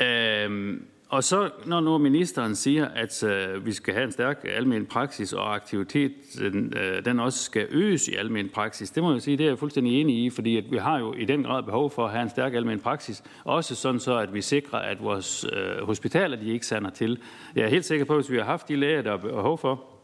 Øh, 0.01 0.77
og 1.10 1.24
så, 1.24 1.50
når 1.65 1.80
nu 1.80 1.98
ministeren 1.98 2.56
siger, 2.56 2.88
at 2.88 3.24
øh, 3.24 3.65
vi 3.65 3.74
skal 3.74 3.93
have 3.93 4.04
en 4.04 4.12
stærk 4.12 4.46
almen 4.56 4.86
praksis, 4.86 5.34
og 5.34 5.56
aktivitet, 5.56 6.12
den, 6.39 6.74
øh, 6.78 7.06
den 7.06 7.20
også 7.20 7.43
skal 7.43 7.67
øges 7.70 8.08
i 8.08 8.15
almen 8.15 8.50
praksis, 8.50 8.91
det 8.91 9.04
må 9.04 9.12
jeg 9.12 9.22
sige, 9.22 9.38
det 9.38 9.43
er 9.43 9.50
jeg 9.50 9.60
fuldstændig 9.60 10.02
enig 10.02 10.26
i, 10.26 10.30
fordi 10.30 10.58
at 10.58 10.63
vi 10.72 10.78
har 10.78 11.00
jo 11.00 11.13
i 11.13 11.26
den 11.26 11.43
grad 11.43 11.63
behov 11.63 11.91
for 11.91 12.06
at 12.06 12.12
have 12.12 12.24
en 12.24 12.30
stærk 12.30 12.54
almen 12.54 12.80
praksis, 12.80 13.24
også 13.43 13.76
sådan 13.76 14.00
så, 14.00 14.17
at 14.17 14.34
vi 14.34 14.41
sikrer, 14.41 14.80
at 14.80 15.04
vores 15.04 15.46
øh, 15.54 15.86
hospitaler, 15.86 16.38
de 16.38 16.54
ikke 16.54 16.65
sander 16.65 16.89
til. 16.89 17.20
Jeg 17.56 17.63
er 17.63 17.70
helt 17.70 17.86
sikker 17.86 18.06
på, 18.06 18.13
at 18.13 18.20
hvis 18.20 18.32
vi 18.32 18.38
har 18.38 18.46
haft 18.46 18.67
de 18.67 18.76
læger, 18.76 19.02
der 19.02 19.12
er 19.12 19.17
behov 19.17 19.58
for, 19.58 19.96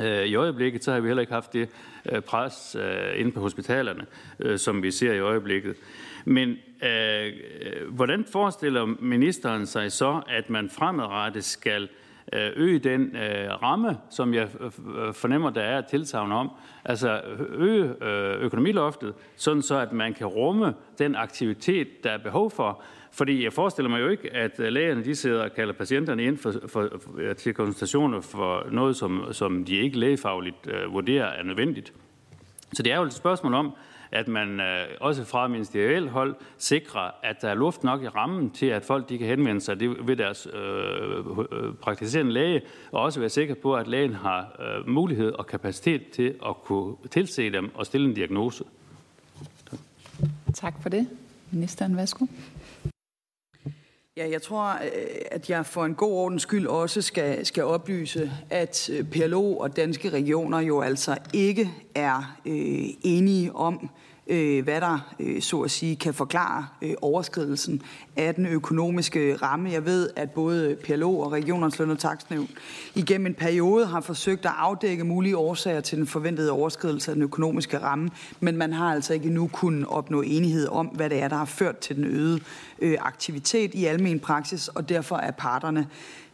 Øh, 0.00 0.24
i 0.24 0.34
øjeblikket, 0.34 0.84
så 0.84 0.92
har 0.92 1.00
vi 1.00 1.08
heller 1.08 1.20
ikke 1.20 1.32
haft 1.32 1.52
det 1.52 1.68
øh, 2.12 2.20
pres 2.20 2.76
øh, 2.80 3.20
inde 3.20 3.32
på 3.32 3.40
hospitalerne, 3.40 4.06
som 4.58 4.82
vi 4.82 4.90
ser 4.90 5.12
i 5.12 5.18
øjeblikket. 5.18 5.76
Men 6.24 6.56
øh, 6.82 7.32
hvordan 7.88 8.24
forestiller 8.32 8.86
ministeren 9.00 9.66
sig 9.66 9.92
så, 9.92 10.22
at 10.28 10.50
man 10.50 10.70
fremadrettet 10.70 11.44
skal 11.44 11.82
øh, 11.82 11.88
Øh, 12.32 12.50
øge 12.56 12.78
den 12.78 13.16
øh, 13.16 13.62
ramme, 13.62 13.98
som 14.10 14.34
jeg 14.34 14.48
øh, 14.60 15.06
øh, 15.06 15.14
fornemmer, 15.14 15.50
der 15.50 15.60
er 15.60 15.78
et 15.78 15.86
tilsavn 15.86 16.32
om, 16.32 16.50
altså 16.84 17.20
øge 17.48 18.04
øh, 18.04 18.40
økonomiloftet, 18.40 19.14
sådan 19.36 19.62
så 19.62 19.78
at 19.78 19.92
man 19.92 20.14
kan 20.14 20.26
rumme 20.26 20.74
den 20.98 21.16
aktivitet, 21.16 22.04
der 22.04 22.10
er 22.10 22.18
behov 22.18 22.50
for. 22.50 22.82
Fordi 23.12 23.44
jeg 23.44 23.52
forestiller 23.52 23.90
mig 23.90 24.00
jo 24.00 24.08
ikke, 24.08 24.34
at 24.34 24.58
lægerne 24.58 25.04
de 25.04 25.14
sidder 25.14 25.44
og 25.44 25.52
kalder 25.52 25.74
patienterne 25.74 26.24
ind 26.24 26.38
for, 26.38 26.52
for, 26.66 26.88
for, 27.00 27.32
til 27.32 27.54
konsultationer 27.54 28.20
for 28.20 28.66
noget, 28.70 28.96
som, 28.96 29.24
som 29.32 29.64
de 29.64 29.76
ikke 29.76 29.98
lægefagligt 29.98 30.66
øh, 30.66 30.92
vurderer 30.92 31.26
er 31.26 31.42
nødvendigt. 31.42 31.92
Så 32.72 32.82
det 32.82 32.92
er 32.92 32.96
jo 32.96 33.02
et 33.02 33.12
spørgsmål 33.12 33.54
om, 33.54 33.72
at 34.10 34.28
man 34.28 34.60
øh, 34.60 34.86
også 35.00 35.24
fra 35.24 35.48
ministeriel 35.48 36.08
hold 36.08 36.34
sikrer, 36.58 37.10
at 37.22 37.36
der 37.42 37.48
er 37.48 37.54
luft 37.54 37.84
nok 37.84 38.02
i 38.02 38.08
rammen 38.08 38.50
til, 38.50 38.66
at 38.66 38.84
folk 38.84 39.08
de 39.08 39.18
kan 39.18 39.26
henvende 39.26 39.60
sig 39.60 39.80
ved 39.80 40.16
deres 40.16 40.48
øh, 40.54 41.18
øh, 41.52 41.74
praktiserende 41.74 42.32
læge, 42.32 42.62
og 42.92 43.02
også 43.02 43.20
være 43.20 43.28
sikker 43.28 43.54
på, 43.54 43.76
at 43.76 43.86
lægen 43.86 44.14
har 44.14 44.56
øh, 44.60 44.88
mulighed 44.88 45.32
og 45.32 45.46
kapacitet 45.46 46.10
til 46.10 46.34
at 46.48 46.56
kunne 46.64 46.94
tilse 47.10 47.52
dem 47.52 47.70
og 47.74 47.86
stille 47.86 48.08
en 48.08 48.14
diagnose. 48.14 48.64
Tak 50.54 50.82
for 50.82 50.88
det. 50.88 51.08
Ministeren, 51.50 51.96
værsgo. 51.96 52.26
Ja, 54.18 54.30
jeg 54.30 54.42
tror, 54.42 54.72
øh, 54.72 55.20
at 55.30 55.50
jeg 55.50 55.66
for 55.66 55.84
en 55.84 55.94
god 55.94 56.12
ordens 56.12 56.42
skyld 56.42 56.66
også 56.66 57.02
skal, 57.02 57.46
skal 57.46 57.64
oplyse, 57.64 58.32
at 58.50 58.90
øh, 58.92 59.04
PLO 59.04 59.56
og 59.56 59.76
danske 59.76 60.10
regioner 60.10 60.60
jo 60.60 60.80
altså 60.80 61.16
ikke 61.32 61.70
er 61.94 62.36
øh, 62.46 62.88
enige 63.02 63.56
om, 63.56 63.90
øh, 64.28 64.64
hvad 64.64 64.80
der 64.80 65.14
øh, 65.20 65.42
så 65.42 65.60
at 65.60 65.70
sige 65.70 65.96
kan 65.96 66.14
forklare 66.14 66.66
øh, 66.82 66.94
overskridelsen 67.02 67.82
af 68.16 68.34
den 68.34 68.46
økonomiske 68.46 69.36
ramme. 69.36 69.70
Jeg 69.70 69.84
ved, 69.84 70.10
at 70.16 70.30
både 70.30 70.76
PLO 70.84 71.18
og 71.18 71.32
regionernes 71.32 71.78
løn- 71.78 71.90
og 71.90 71.98
taksnævn 71.98 72.48
igennem 72.94 73.26
en 73.26 73.34
periode 73.34 73.86
har 73.86 74.00
forsøgt 74.00 74.46
at 74.46 74.52
afdække 74.58 75.04
mulige 75.04 75.36
årsager 75.36 75.80
til 75.80 75.98
den 75.98 76.06
forventede 76.06 76.50
overskridelse 76.50 77.10
af 77.10 77.14
den 77.14 77.22
økonomiske 77.22 77.78
ramme, 77.78 78.10
men 78.40 78.56
man 78.56 78.72
har 78.72 78.94
altså 78.94 79.14
ikke 79.14 79.26
endnu 79.26 79.50
kunnet 79.52 79.86
opnå 79.88 80.22
enighed 80.22 80.68
om, 80.68 80.86
hvad 80.86 81.10
det 81.10 81.22
er, 81.22 81.28
der 81.28 81.36
har 81.36 81.44
ført 81.44 81.78
til 81.78 81.96
den 81.96 82.04
øgede 82.04 82.40
øh, 82.80 82.98
aktivitet 83.00 83.74
i 83.74 83.84
almen 83.84 84.20
praksis, 84.20 84.68
og 84.68 84.88
derfor 84.88 85.16
er 85.16 85.30
parterne 85.30 85.86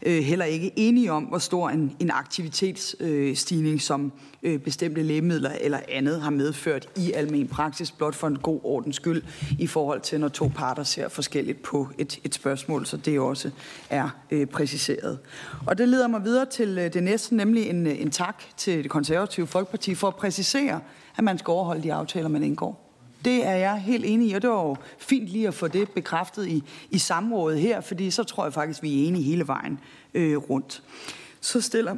øh, 0.03 0.23
heller 0.23 0.45
ikke 0.45 0.73
enige 0.77 1.13
om, 1.13 1.23
hvor 1.23 1.39
stor 1.39 1.71
en, 1.71 1.97
en 1.99 2.11
aktivitetsstigning, 2.11 3.75
øh, 3.75 3.81
som 3.81 4.13
øh, 4.43 4.59
bestemte 4.59 5.03
lægemidler 5.03 5.51
eller 5.61 5.81
andet 5.89 6.21
har 6.21 6.31
medført 6.31 6.89
i 6.97 7.13
almen 7.13 7.49
praksis, 7.49 7.91
blot 7.91 8.15
for 8.15 8.27
en 8.27 8.39
god 8.39 8.61
ordens 8.63 8.97
skyld, 8.97 9.23
i 9.59 9.67
forhold 9.67 10.01
til, 10.01 10.21
når 10.21 10.29
to 10.29 10.51
parter 10.55 10.83
ser 10.83 11.09
forskelligt 11.09 11.63
på 11.63 11.89
et, 11.99 12.21
et 12.25 12.35
spørgsmål, 12.35 12.87
så 12.87 12.97
det 12.97 13.21
også 13.21 13.51
er 13.91 14.09
øh, 14.31 14.47
præciseret. 14.47 15.19
Og 15.67 15.79
det 15.79 15.89
leder 15.89 16.09
mig 16.09 16.25
videre 16.25 16.47
til 16.47 16.79
øh, 16.79 16.93
det 16.93 17.03
næste, 17.03 17.37
nemlig 17.37 17.67
en, 17.71 17.87
en 17.87 18.11
tak 18.11 18.43
til 18.57 18.83
det 18.83 18.91
konservative 18.91 19.47
Folkeparti 19.47 19.95
for 19.95 20.09
at 20.09 20.17
præcisere, 20.17 20.81
at 21.17 21.25
man 21.25 21.39
skal 21.39 21.51
overholde 21.51 21.83
de 21.83 21.93
aftaler, 21.93 22.29
man 22.29 22.43
indgår. 22.43 22.84
Det 23.25 23.47
er 23.47 23.55
jeg 23.55 23.81
helt 23.81 24.05
enig 24.05 24.31
i, 24.31 24.33
og 24.33 24.43
det 24.43 24.51
var 24.51 24.63
jo 24.63 24.77
fint 24.99 25.29
lige 25.29 25.49
at 25.49 25.55
få 25.55 25.69
det 25.69 25.91
bekræftet 25.91 26.49
i, 26.49 26.63
i 26.91 26.99
samrådet 26.99 27.61
her, 27.61 27.81
fordi 27.81 28.11
så 28.11 28.25
tror 28.25 28.45
jeg 28.45 28.53
faktisk, 28.53 28.83
vi 28.83 29.03
er 29.05 29.09
enige 29.09 29.25
hele 29.25 29.47
vejen 29.47 29.81
øh, 30.15 30.37
rundt. 30.37 30.83
Så 31.41 31.61
stiller 31.61 31.97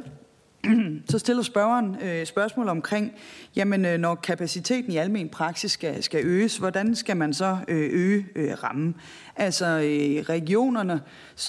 så 1.09 1.19
stiller 1.19 1.43
spørgeren 1.43 1.97
øh, 2.01 2.25
spørgsmål 2.25 2.69
omkring, 2.69 3.13
jamen 3.55 3.85
øh, 3.85 3.97
når 3.97 4.15
kapaciteten 4.15 4.91
i 4.91 4.97
almen 4.97 5.29
praksis 5.29 5.71
skal, 5.71 6.03
skal 6.03 6.25
øges, 6.25 6.57
hvordan 6.57 6.95
skal 6.95 7.17
man 7.17 7.33
så 7.33 7.57
øh, 7.67 7.89
øge 7.91 8.25
øh, 8.35 8.63
rammen? 8.63 8.95
Altså 9.35 9.65
øh, 9.65 10.23
regionerne, 10.29 11.01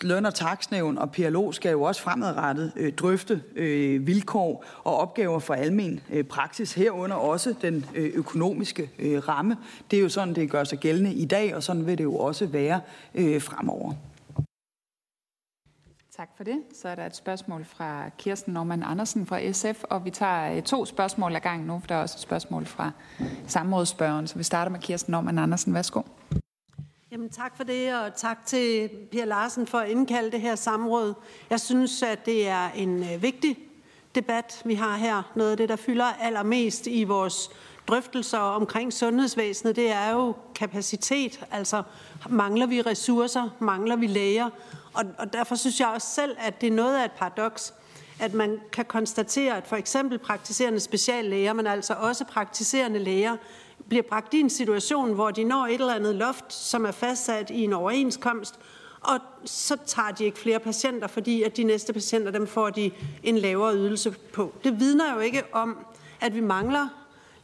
løn- 0.02 0.26
og 0.26 0.34
taksnævn 0.34 0.98
og 0.98 1.12
PLO 1.12 1.52
skal 1.52 1.70
jo 1.70 1.82
også 1.82 2.02
fremadrettet 2.02 2.72
øh, 2.76 2.92
drøfte 2.92 3.42
øh, 3.56 4.06
vilkår 4.06 4.64
og 4.84 4.96
opgaver 4.96 5.38
for 5.38 5.54
almen 5.54 6.00
øh, 6.10 6.24
praksis, 6.24 6.72
herunder 6.72 7.16
også 7.16 7.54
den 7.62 7.84
øh, 7.94 8.10
økonomiske 8.14 8.90
øh, 8.98 9.28
ramme. 9.28 9.56
Det 9.90 9.96
er 9.96 10.00
jo 10.00 10.08
sådan, 10.08 10.34
det 10.34 10.50
gør 10.50 10.64
sig 10.64 10.78
gældende 10.78 11.12
i 11.12 11.24
dag, 11.24 11.54
og 11.54 11.62
sådan 11.62 11.86
vil 11.86 11.98
det 11.98 12.04
jo 12.04 12.16
også 12.16 12.46
være 12.46 12.80
øh, 13.14 13.42
fremover. 13.42 13.92
Tak 16.18 16.30
for 16.36 16.44
det. 16.44 16.62
Så 16.74 16.88
er 16.88 16.94
der 16.94 17.06
et 17.06 17.16
spørgsmål 17.16 17.64
fra 17.64 18.08
Kirsten 18.08 18.54
Norman 18.54 18.82
Andersen 18.82 19.26
fra 19.26 19.52
SF, 19.52 19.84
og 19.84 20.04
vi 20.04 20.10
tager 20.10 20.56
øh, 20.56 20.62
to 20.62 20.84
spørgsmål 20.84 21.36
ad 21.36 21.40
gang 21.40 21.66
nu, 21.66 21.78
for 21.80 21.86
der 21.86 21.94
er 21.94 22.00
også 22.00 22.16
et 22.16 22.20
spørgsmål 22.20 22.66
fra 22.66 22.90
samrådsspørgeren. 23.46 24.26
Så 24.26 24.36
vi 24.38 24.42
starter 24.42 24.70
med 24.70 24.80
Kirsten 24.80 25.12
Norman 25.12 25.38
Andersen. 25.38 25.74
Værsgo. 25.74 26.02
Jamen, 27.12 27.30
tak 27.30 27.56
for 27.56 27.64
det, 27.64 27.94
og 27.94 28.14
tak 28.16 28.46
til 28.46 28.90
Pia 29.10 29.24
Larsen 29.24 29.66
for 29.66 29.78
at 29.78 29.88
indkalde 29.90 30.30
det 30.30 30.40
her 30.40 30.54
samråd. 30.54 31.14
Jeg 31.50 31.60
synes, 31.60 32.02
at 32.02 32.26
det 32.26 32.48
er 32.48 32.68
en 32.70 33.02
øh, 33.02 33.22
vigtig 33.22 33.58
debat, 34.14 34.62
vi 34.64 34.74
har 34.74 34.96
her. 34.96 35.32
Noget 35.36 35.50
af 35.50 35.56
det, 35.56 35.68
der 35.68 35.76
fylder 35.76 36.04
allermest 36.20 36.86
i 36.86 37.04
vores 37.04 37.50
drøftelser 37.88 38.38
omkring 38.38 38.92
sundhedsvæsenet, 38.92 39.76
det 39.76 39.90
er 39.90 40.10
jo 40.10 40.34
kapacitet. 40.54 41.46
Altså, 41.50 41.82
mangler 42.28 42.66
vi 42.66 42.80
ressourcer? 42.80 43.56
Mangler 43.58 43.96
vi 43.96 44.06
læger? 44.06 44.50
Og, 44.92 45.04
og 45.18 45.32
derfor 45.32 45.54
synes 45.54 45.80
jeg 45.80 45.88
også 45.88 46.08
selv, 46.08 46.36
at 46.38 46.60
det 46.60 46.66
er 46.66 46.72
noget 46.72 46.98
af 46.98 47.04
et 47.04 47.12
paradoks, 47.12 47.74
at 48.20 48.34
man 48.34 48.60
kan 48.72 48.84
konstatere, 48.84 49.56
at 49.56 49.66
for 49.66 49.76
eksempel 49.76 50.18
praktiserende 50.18 50.80
speciallæger, 50.80 51.52
men 51.52 51.66
altså 51.66 51.94
også 51.94 52.24
praktiserende 52.24 52.98
læger, 52.98 53.36
bliver 53.88 54.02
bragt 54.02 54.34
i 54.34 54.40
en 54.40 54.50
situation, 54.50 55.12
hvor 55.12 55.30
de 55.30 55.44
når 55.44 55.66
et 55.66 55.74
eller 55.74 55.94
andet 55.94 56.14
loft, 56.14 56.52
som 56.52 56.84
er 56.84 56.90
fastsat 56.90 57.50
i 57.50 57.64
en 57.64 57.72
overenskomst, 57.72 58.58
og 59.00 59.18
så 59.44 59.76
tager 59.86 60.10
de 60.10 60.24
ikke 60.24 60.38
flere 60.38 60.58
patienter, 60.58 61.06
fordi 61.06 61.42
at 61.42 61.56
de 61.56 61.64
næste 61.64 61.92
patienter, 61.92 62.30
dem 62.30 62.46
får 62.46 62.70
de 62.70 62.90
en 63.22 63.38
lavere 63.38 63.74
ydelse 63.74 64.10
på. 64.10 64.54
Det 64.64 64.80
vidner 64.80 65.14
jo 65.14 65.20
ikke 65.20 65.42
om, 65.52 65.78
at 66.20 66.34
vi 66.34 66.40
mangler 66.40 66.88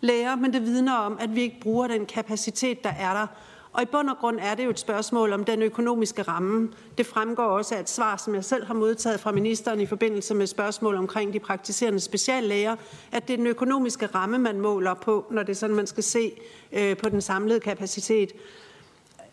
læger, 0.00 0.37
men 0.37 0.52
det 0.52 0.62
vidner 0.62 0.92
om, 0.94 1.18
at 1.20 1.35
vi 1.35 1.40
ikke 1.40 1.61
bruger 1.61 1.87
den 1.87 2.07
kapacitet, 2.07 2.85
der 2.85 2.90
er 2.90 3.14
der. 3.14 3.26
Og 3.75 3.83
i 3.83 3.85
bund 3.85 4.11
og 4.11 4.17
grund 4.19 4.39
er 4.41 4.55
det 4.55 4.65
jo 4.65 4.71
et 4.71 4.79
spørgsmål 4.79 5.33
om 5.33 5.45
den 5.45 5.63
økonomiske 5.63 6.23
ramme. 6.23 6.69
Det 6.99 7.07
fremgår 7.07 7.45
også 7.45 7.75
af 7.75 7.81
et 7.81 7.91
svar, 7.91 8.17
som 8.17 8.35
jeg 8.35 8.45
selv 8.45 8.67
har 8.67 8.75
modtaget 8.75 9.21
fra 9.21 9.33
ministeren 9.33 9.81
i 9.81 9.87
forbindelse 9.87 10.35
med 10.35 10.47
spørgsmål 10.47 10.97
omkring 10.97 11.33
de 11.33 11.39
praktiserende 11.39 12.01
speciallæger, 12.01 12.77
at 13.13 13.29
det 13.29 13.33
er 13.33 13.37
den 13.37 13.47
økonomiske 13.47 14.07
ramme, 14.07 14.39
man 14.39 14.61
måler 14.61 14.95
på, 14.95 15.27
når 15.31 15.43
det 15.43 15.53
er 15.53 15.57
sådan, 15.57 15.77
man 15.77 15.87
skal 15.87 16.03
se 16.03 16.33
øh, 16.73 16.97
på 16.97 17.09
den 17.09 17.21
samlede 17.21 17.61
kapacitet. 17.61 18.33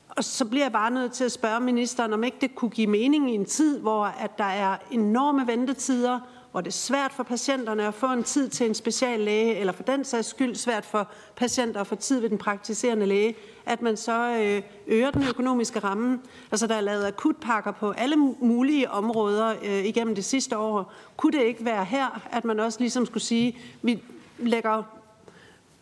Og 0.09 0.23
så 0.23 0.45
bliver 0.45 0.65
jeg 0.65 0.71
bare 0.71 0.91
nødt 0.91 1.11
til 1.11 1.23
at 1.23 1.31
spørge 1.31 1.59
ministeren, 1.59 2.13
om 2.13 2.23
ikke 2.23 2.37
det 2.41 2.55
kunne 2.55 2.71
give 2.71 2.87
mening 2.87 3.31
i 3.31 3.35
en 3.35 3.45
tid, 3.45 3.79
hvor 3.79 4.03
at 4.05 4.37
der 4.37 4.43
er 4.43 4.77
enorme 4.91 5.47
ventetider, 5.47 6.19
hvor 6.51 6.61
det 6.61 6.67
er 6.67 6.71
svært 6.71 7.13
for 7.13 7.23
patienterne 7.23 7.87
at 7.87 7.93
få 7.93 8.05
en 8.05 8.23
tid 8.23 8.49
til 8.49 8.65
en 8.65 8.73
speciallæge, 8.73 9.55
eller 9.55 9.73
for 9.73 9.83
den 9.83 10.03
sags 10.03 10.27
skyld 10.27 10.55
svært 10.55 10.85
for 10.85 11.07
patienter 11.35 11.81
at 11.81 11.87
få 11.87 11.95
tid 11.95 12.19
ved 12.19 12.29
den 12.29 12.37
praktiserende 12.37 13.05
læge, 13.05 13.35
at 13.65 13.81
man 13.81 13.97
så 13.97 14.37
øh, 14.41 14.61
øger 14.87 15.11
den 15.11 15.23
økonomiske 15.23 15.79
ramme. 15.79 16.19
Altså, 16.51 16.67
der 16.67 16.75
er 16.75 16.81
lavet 16.81 17.05
akutpakker 17.05 17.71
på 17.71 17.91
alle 17.91 18.15
mulige 18.39 18.91
områder 18.91 19.55
øh, 19.63 19.85
igennem 19.85 20.15
det 20.15 20.25
sidste 20.25 20.57
år. 20.57 20.93
Kunne 21.17 21.31
det 21.31 21.43
ikke 21.43 21.65
være 21.65 21.85
her, 21.85 22.21
at 22.31 22.45
man 22.45 22.59
også 22.59 22.79
ligesom 22.79 23.05
skulle 23.05 23.23
sige, 23.23 23.57
vi 23.81 24.03
lægger 24.39 24.83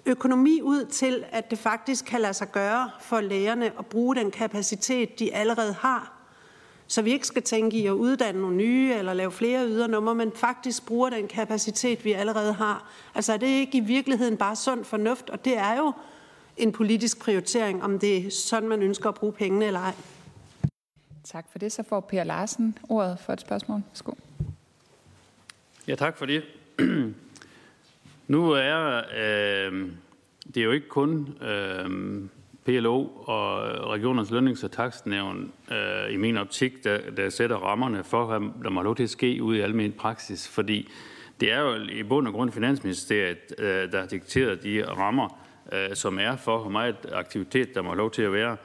økonomi 0.05 0.61
ud 0.61 0.85
til, 0.85 1.23
at 1.31 1.51
det 1.51 1.59
faktisk 1.59 2.05
kan 2.05 2.21
lade 2.21 2.33
sig 2.33 2.51
gøre 2.51 2.89
for 2.99 3.21
lægerne 3.21 3.65
at 3.79 3.85
bruge 3.85 4.15
den 4.15 4.31
kapacitet, 4.31 5.19
de 5.19 5.33
allerede 5.33 5.73
har, 5.73 6.18
så 6.91 7.01
vi 7.01 7.11
ikke 7.11 7.27
skal 7.27 7.43
tænke 7.43 7.77
i 7.77 7.85
at 7.85 7.91
uddanne 7.91 8.41
nogle 8.41 8.55
nye 8.55 8.93
eller 8.93 9.13
lave 9.13 9.31
flere 9.31 9.67
ydernummer, 9.67 10.13
men 10.13 10.31
faktisk 10.35 10.85
bruger 10.85 11.09
den 11.09 11.27
kapacitet, 11.27 12.05
vi 12.05 12.11
allerede 12.11 12.53
har. 12.53 12.91
Altså 13.15 13.33
er 13.33 13.37
det 13.37 13.47
ikke 13.47 13.77
i 13.77 13.81
virkeligheden 13.81 14.37
bare 14.37 14.55
sund 14.55 14.85
fornuft, 14.85 15.29
og 15.29 15.45
det 15.45 15.57
er 15.57 15.77
jo 15.77 15.93
en 16.57 16.71
politisk 16.71 17.19
prioritering, 17.19 17.83
om 17.83 17.99
det 17.99 18.17
er 18.17 18.31
sådan, 18.31 18.69
man 18.69 18.81
ønsker 18.81 19.09
at 19.09 19.15
bruge 19.15 19.33
pengene 19.33 19.65
eller 19.65 19.79
ej. 19.79 19.93
Tak 21.23 21.45
for 21.51 21.59
det. 21.59 21.71
Så 21.71 21.83
får 21.83 21.99
Per 21.99 22.23
Larsen 22.23 22.77
ordet 22.89 23.17
for 23.19 23.33
et 23.33 23.41
spørgsmål. 23.41 23.81
Værsgo. 23.89 24.11
Ja, 25.87 25.95
tak 25.95 26.17
for 26.17 26.25
det. 26.25 26.43
nu 28.27 28.51
er 28.51 29.01
øh, 29.17 29.91
det 30.53 30.57
er 30.57 30.63
jo 30.63 30.71
ikke 30.71 30.87
kun 30.87 31.37
øh, 31.41 31.89
PLO 32.69 33.03
og 33.05 33.61
regionernes 33.89 34.31
lønnings- 34.31 34.63
og 34.63 34.71
takstnævn 34.71 35.51
øh, 35.71 36.13
i 36.13 36.17
min 36.17 36.37
optik, 36.37 36.83
der, 36.83 36.97
der 37.17 37.29
sætter 37.29 37.55
rammerne 37.55 38.03
for, 38.03 38.25
hvad 38.25 38.49
der 38.63 38.69
må 38.69 38.81
lov 38.81 38.95
til 38.95 39.03
at 39.03 39.09
ske 39.09 39.43
ude 39.43 39.57
i 39.57 39.61
almindelig 39.61 39.97
praksis. 39.97 40.47
Fordi 40.47 40.89
det 41.39 41.51
er 41.51 41.59
jo 41.59 41.75
i 41.91 42.03
bund 42.03 42.27
og 42.27 42.33
grund 42.33 42.51
Finansministeriet, 42.51 43.37
øh, 43.57 43.91
der 43.91 43.99
har 43.99 44.07
dikteret 44.07 44.63
de 44.63 44.85
rammer, 44.85 45.39
øh, 45.73 45.95
som 45.95 46.19
er 46.19 46.35
for, 46.35 46.57
hvor 46.57 46.69
meget 46.69 46.95
aktivitet, 47.13 47.75
der 47.75 47.81
må 47.81 47.93
lov 47.93 48.11
til 48.11 48.21
at 48.21 48.33
være. 48.33 48.57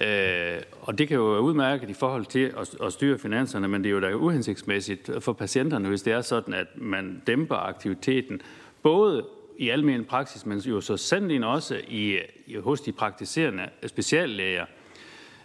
Øh, 0.00 0.62
og 0.80 0.98
det 0.98 1.08
kan 1.08 1.16
jo 1.16 1.24
være 1.24 1.40
udmærket 1.40 1.90
i 1.90 1.94
forhold 1.94 2.26
til 2.26 2.52
at, 2.60 2.76
at 2.82 2.92
styre 2.92 3.18
finanserne, 3.18 3.68
men 3.68 3.84
det 3.84 3.90
er 3.90 3.94
jo 3.94 4.00
da 4.00 4.14
uhensigtsmæssigt 4.14 5.10
for 5.20 5.32
patienterne, 5.32 5.88
hvis 5.88 6.02
det 6.02 6.12
er 6.12 6.20
sådan, 6.20 6.54
at 6.54 6.66
man 6.76 7.22
dæmper 7.26 7.56
aktiviteten, 7.56 8.40
både 8.82 9.24
i 9.58 9.68
almen 9.68 10.04
praksis, 10.04 10.46
men 10.46 10.58
jo 10.58 10.80
så 10.80 10.96
sandelig 10.96 11.44
også 11.44 11.80
i, 11.88 12.18
hos 12.60 12.80
de 12.80 12.92
praktiserende 12.92 13.68
speciallæger. 13.86 14.64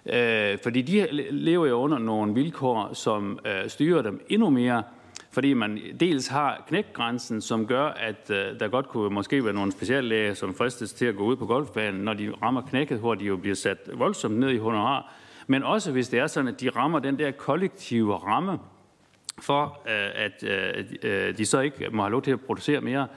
Øh, 0.05 0.57
fordi 0.63 0.81
de 0.81 1.07
lever 1.31 1.67
jo 1.67 1.75
under 1.75 1.97
nogle 1.97 2.33
vilkår, 2.33 2.93
som 2.93 3.39
øh, 3.45 3.69
styrer 3.69 4.01
dem 4.01 4.25
endnu 4.29 4.49
mere, 4.49 4.83
fordi 5.31 5.53
man 5.53 5.79
dels 5.99 6.27
har 6.27 6.63
knækgrænsen, 6.67 7.41
som 7.41 7.67
gør, 7.67 7.85
at 7.85 8.29
øh, 8.29 8.59
der 8.59 8.67
godt 8.67 8.87
kunne 8.87 9.09
måske 9.09 9.45
være 9.45 9.53
nogle 9.53 9.71
speciallæger, 9.71 10.33
som 10.33 10.53
fristes 10.53 10.93
til 10.93 11.05
at 11.05 11.15
gå 11.15 11.23
ud 11.23 11.35
på 11.35 11.45
golfbanen, 11.45 12.01
når 12.01 12.13
de 12.13 12.33
rammer 12.41 12.61
knækket, 12.61 12.99
hvor 12.99 13.15
de 13.15 13.25
jo 13.25 13.37
bliver 13.37 13.55
sat 13.55 13.77
voldsomt 13.93 14.39
ned 14.39 14.49
i 14.49 14.57
honorar. 14.57 15.13
Men 15.47 15.63
også 15.63 15.91
hvis 15.91 16.09
det 16.09 16.19
er 16.19 16.27
sådan, 16.27 16.47
at 16.47 16.61
de 16.61 16.69
rammer 16.69 16.99
den 16.99 17.19
der 17.19 17.31
kollektive 17.31 18.15
ramme, 18.15 18.59
for 19.39 19.81
øh, 19.85 20.25
at 20.25 20.43
øh, 20.43 20.85
øh 21.03 21.37
de 21.37 21.45
så 21.45 21.59
ikke 21.59 21.89
må 21.91 22.01
have 22.01 22.11
lov 22.11 22.21
til 22.21 22.31
at 22.31 22.41
producere 22.41 22.81
mere, 22.81 23.07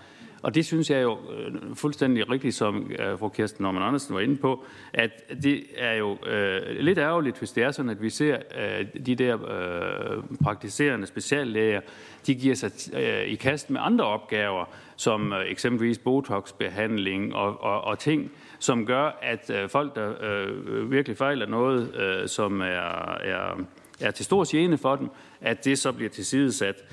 og 0.45 0.55
det 0.55 0.67
synes 0.67 0.91
jeg 0.91 1.03
jo 1.03 1.19
øh, 1.37 1.75
fuldstændig 1.75 2.31
rigtigt, 2.31 2.55
som 2.55 2.91
øh, 2.99 3.19
fru 3.19 3.29
Kirsten 3.29 3.63
Norman 3.63 3.83
Andersen 3.83 4.15
var 4.15 4.21
inde 4.21 4.37
på, 4.37 4.65
at 4.93 5.11
det 5.43 5.65
er 5.77 5.95
jo 5.95 6.19
øh, 6.27 6.61
lidt 6.81 6.99
ærgerligt, 6.99 7.39
hvis 7.39 7.53
det 7.53 7.63
er 7.63 7.71
sådan, 7.71 7.91
at 7.91 8.03
vi 8.03 8.11
ser 8.11 8.39
øh, 8.59 8.87
de 9.07 9.15
der 9.15 9.35
øh, 9.35 10.23
praktiserende 10.43 11.07
speciallæger, 11.07 11.81
de 12.27 12.35
giver 12.35 12.55
sig 12.55 12.71
øh, 12.95 13.23
i 13.25 13.35
kast 13.35 13.71
med 13.71 13.81
andre 13.85 14.05
opgaver, 14.05 14.65
som 14.97 15.33
øh, 15.33 15.51
eksempelvis 15.51 15.99
botoxbehandling 15.99 17.35
og, 17.35 17.63
og, 17.63 17.81
og 17.81 17.99
ting, 17.99 18.33
som 18.59 18.87
gør, 18.87 19.19
at 19.23 19.51
øh, 19.51 19.69
folk, 19.69 19.95
der 19.95 20.13
øh, 20.21 20.91
virkelig 20.91 21.17
fejler 21.17 21.47
noget, 21.47 21.95
øh, 21.95 22.29
som 22.29 22.61
er, 22.61 23.15
er, 23.15 23.65
er 24.01 24.11
til 24.11 24.25
stor 24.25 24.51
gene 24.51 24.79
for 24.79 24.97
dem, 24.97 25.09
at 25.41 25.65
det 25.65 25.79
så 25.79 25.93
bliver 25.93 26.11
tilsidesat. 26.11 26.85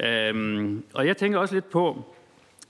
Øhm, 0.00 0.84
og 0.94 1.06
jeg 1.06 1.16
tænker 1.16 1.38
også 1.38 1.54
lidt 1.54 1.70
på, 1.70 2.14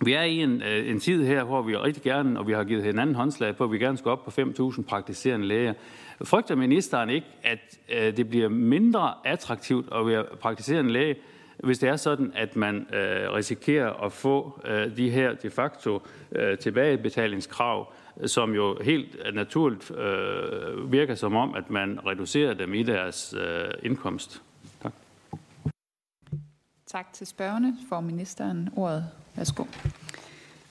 vi 0.04 0.12
er 0.12 0.22
i 0.22 0.36
en, 0.36 0.62
øh, 0.62 0.90
en 0.90 1.00
tid 1.00 1.24
her, 1.24 1.44
hvor 1.44 1.62
vi 1.62 1.76
rigtig 1.76 2.02
gerne, 2.02 2.38
og 2.38 2.46
vi 2.46 2.52
har 2.52 2.64
givet 2.64 2.84
hinanden 2.84 3.14
håndslag 3.14 3.56
på, 3.56 3.64
at 3.64 3.72
vi 3.72 3.78
gerne 3.78 3.98
skal 3.98 4.10
op 4.10 4.24
på 4.24 4.30
5.000 4.30 4.82
praktiserende 4.82 5.46
læger. 5.46 5.74
Frygter 6.24 6.54
ministeren 6.54 7.10
ikke, 7.10 7.26
at 7.42 7.78
øh, 7.92 8.16
det 8.16 8.28
bliver 8.28 8.48
mindre 8.48 9.14
attraktivt 9.24 9.86
at 9.94 10.06
være 10.06 10.24
praktiserende 10.40 10.92
læge, 10.92 11.16
hvis 11.64 11.78
det 11.78 11.88
er 11.88 11.96
sådan, 11.96 12.32
at 12.34 12.56
man 12.56 12.86
øh, 12.94 13.32
risikerer 13.32 14.04
at 14.04 14.12
få 14.12 14.60
øh, 14.68 14.96
de 14.96 15.10
her 15.10 15.34
de 15.34 15.50
facto 15.50 16.02
øh, 16.32 16.58
tilbagebetalingskrav, 16.58 17.92
som 18.26 18.54
jo 18.54 18.78
helt 18.82 19.16
naturligt 19.34 19.90
øh, 19.90 20.92
virker 20.92 21.14
som 21.14 21.36
om, 21.36 21.54
at 21.54 21.70
man 21.70 21.98
reducerer 22.06 22.54
dem 22.54 22.74
i 22.74 22.82
deres 22.82 23.34
øh, 23.40 23.70
indkomst. 23.82 24.42
Tak. 26.92 27.12
Til 27.12 27.26
spørgerne. 27.26 27.76
For 27.88 28.00
ministeren 28.00 28.68
ordet. 28.76 29.06
Værsgo. 29.34 29.64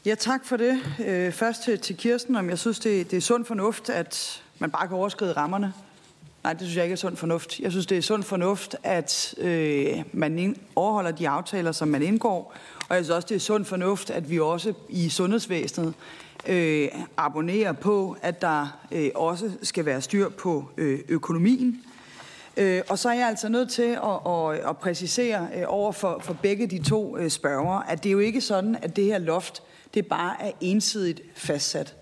Ja, 0.06 0.16
tak 0.16 0.46
for 0.46 0.58
det. 0.58 0.80
Øh, 1.06 1.32
først 1.32 1.64
til, 1.64 1.80
til 1.80 1.98
Kirsten, 1.98 2.36
om 2.36 2.50
jeg 2.50 2.60
synes, 2.60 2.80
det, 2.80 3.12
det 3.12 3.18
er 3.18 3.22
sund 3.22 3.46
fornuft, 3.46 3.90
at 3.90 4.44
man 4.60 4.72
bare 4.72 4.88
kan 4.88 4.98
overskride 4.98 5.34
rammerne. 5.34 5.74
Nej, 6.44 6.54
det 6.54 6.62
synes 6.62 6.76
jeg 6.76 6.84
ikke 6.86 6.94
er 6.94 6.98
sund 6.98 7.16
fornuft. 7.16 7.60
Jeg 7.60 7.72
synes, 7.72 7.86
det 7.86 7.98
er 7.98 8.02
sund 8.02 8.24
fornuft, 8.24 8.76
at 8.84 9.36
øh, 9.38 10.04
man 10.14 10.40
ind, 10.40 10.56
overholder 10.76 11.12
de 11.12 11.30
aftaler, 11.30 11.72
som 11.72 11.88
man 11.88 12.02
indgår. 12.02 12.56
Og 12.90 12.96
jeg 12.96 13.06
synes 13.06 13.16
også, 13.16 13.28
det 13.30 13.36
er 13.36 13.40
sund 13.40 13.66
fornuft, 13.66 14.10
at 14.10 14.30
vi 14.30 14.40
også 14.40 14.74
i 14.90 15.10
sundhedsvæsenet 15.10 15.94
øh, 16.48 16.88
abonnerer 17.18 17.72
på, 17.72 18.18
at 18.22 18.42
der 18.42 18.80
øh, 18.92 19.10
også 19.16 19.52
skal 19.64 19.86
være 19.86 20.02
styr 20.02 20.30
på 20.30 20.70
øh, 20.78 21.00
økonomien. 21.08 21.84
Øh, 22.58 22.82
og 22.90 23.00
så 23.00 23.10
er 23.10 23.14
jeg 23.14 23.28
altså 23.28 23.50
nødt 23.50 23.70
til 23.70 23.82
at, 24.04 24.34
at, 24.34 24.70
at 24.70 24.78
præcisere 24.78 25.48
øh, 25.56 25.64
over 25.68 25.92
for, 25.92 26.20
for 26.24 26.34
begge 26.34 26.68
de 26.68 26.84
to 26.84 27.18
øh, 27.18 27.30
spørger, 27.30 27.80
at 27.80 28.04
det 28.04 28.10
er 28.10 28.14
jo 28.14 28.20
ikke 28.20 28.42
sådan, 28.42 28.78
at 28.82 28.96
det 28.96 29.04
her 29.04 29.18
loft 29.18 29.64
det 29.94 30.06
bare 30.06 30.42
er 30.42 30.52
ensidigt 30.62 31.22
fastsat. 31.36 31.96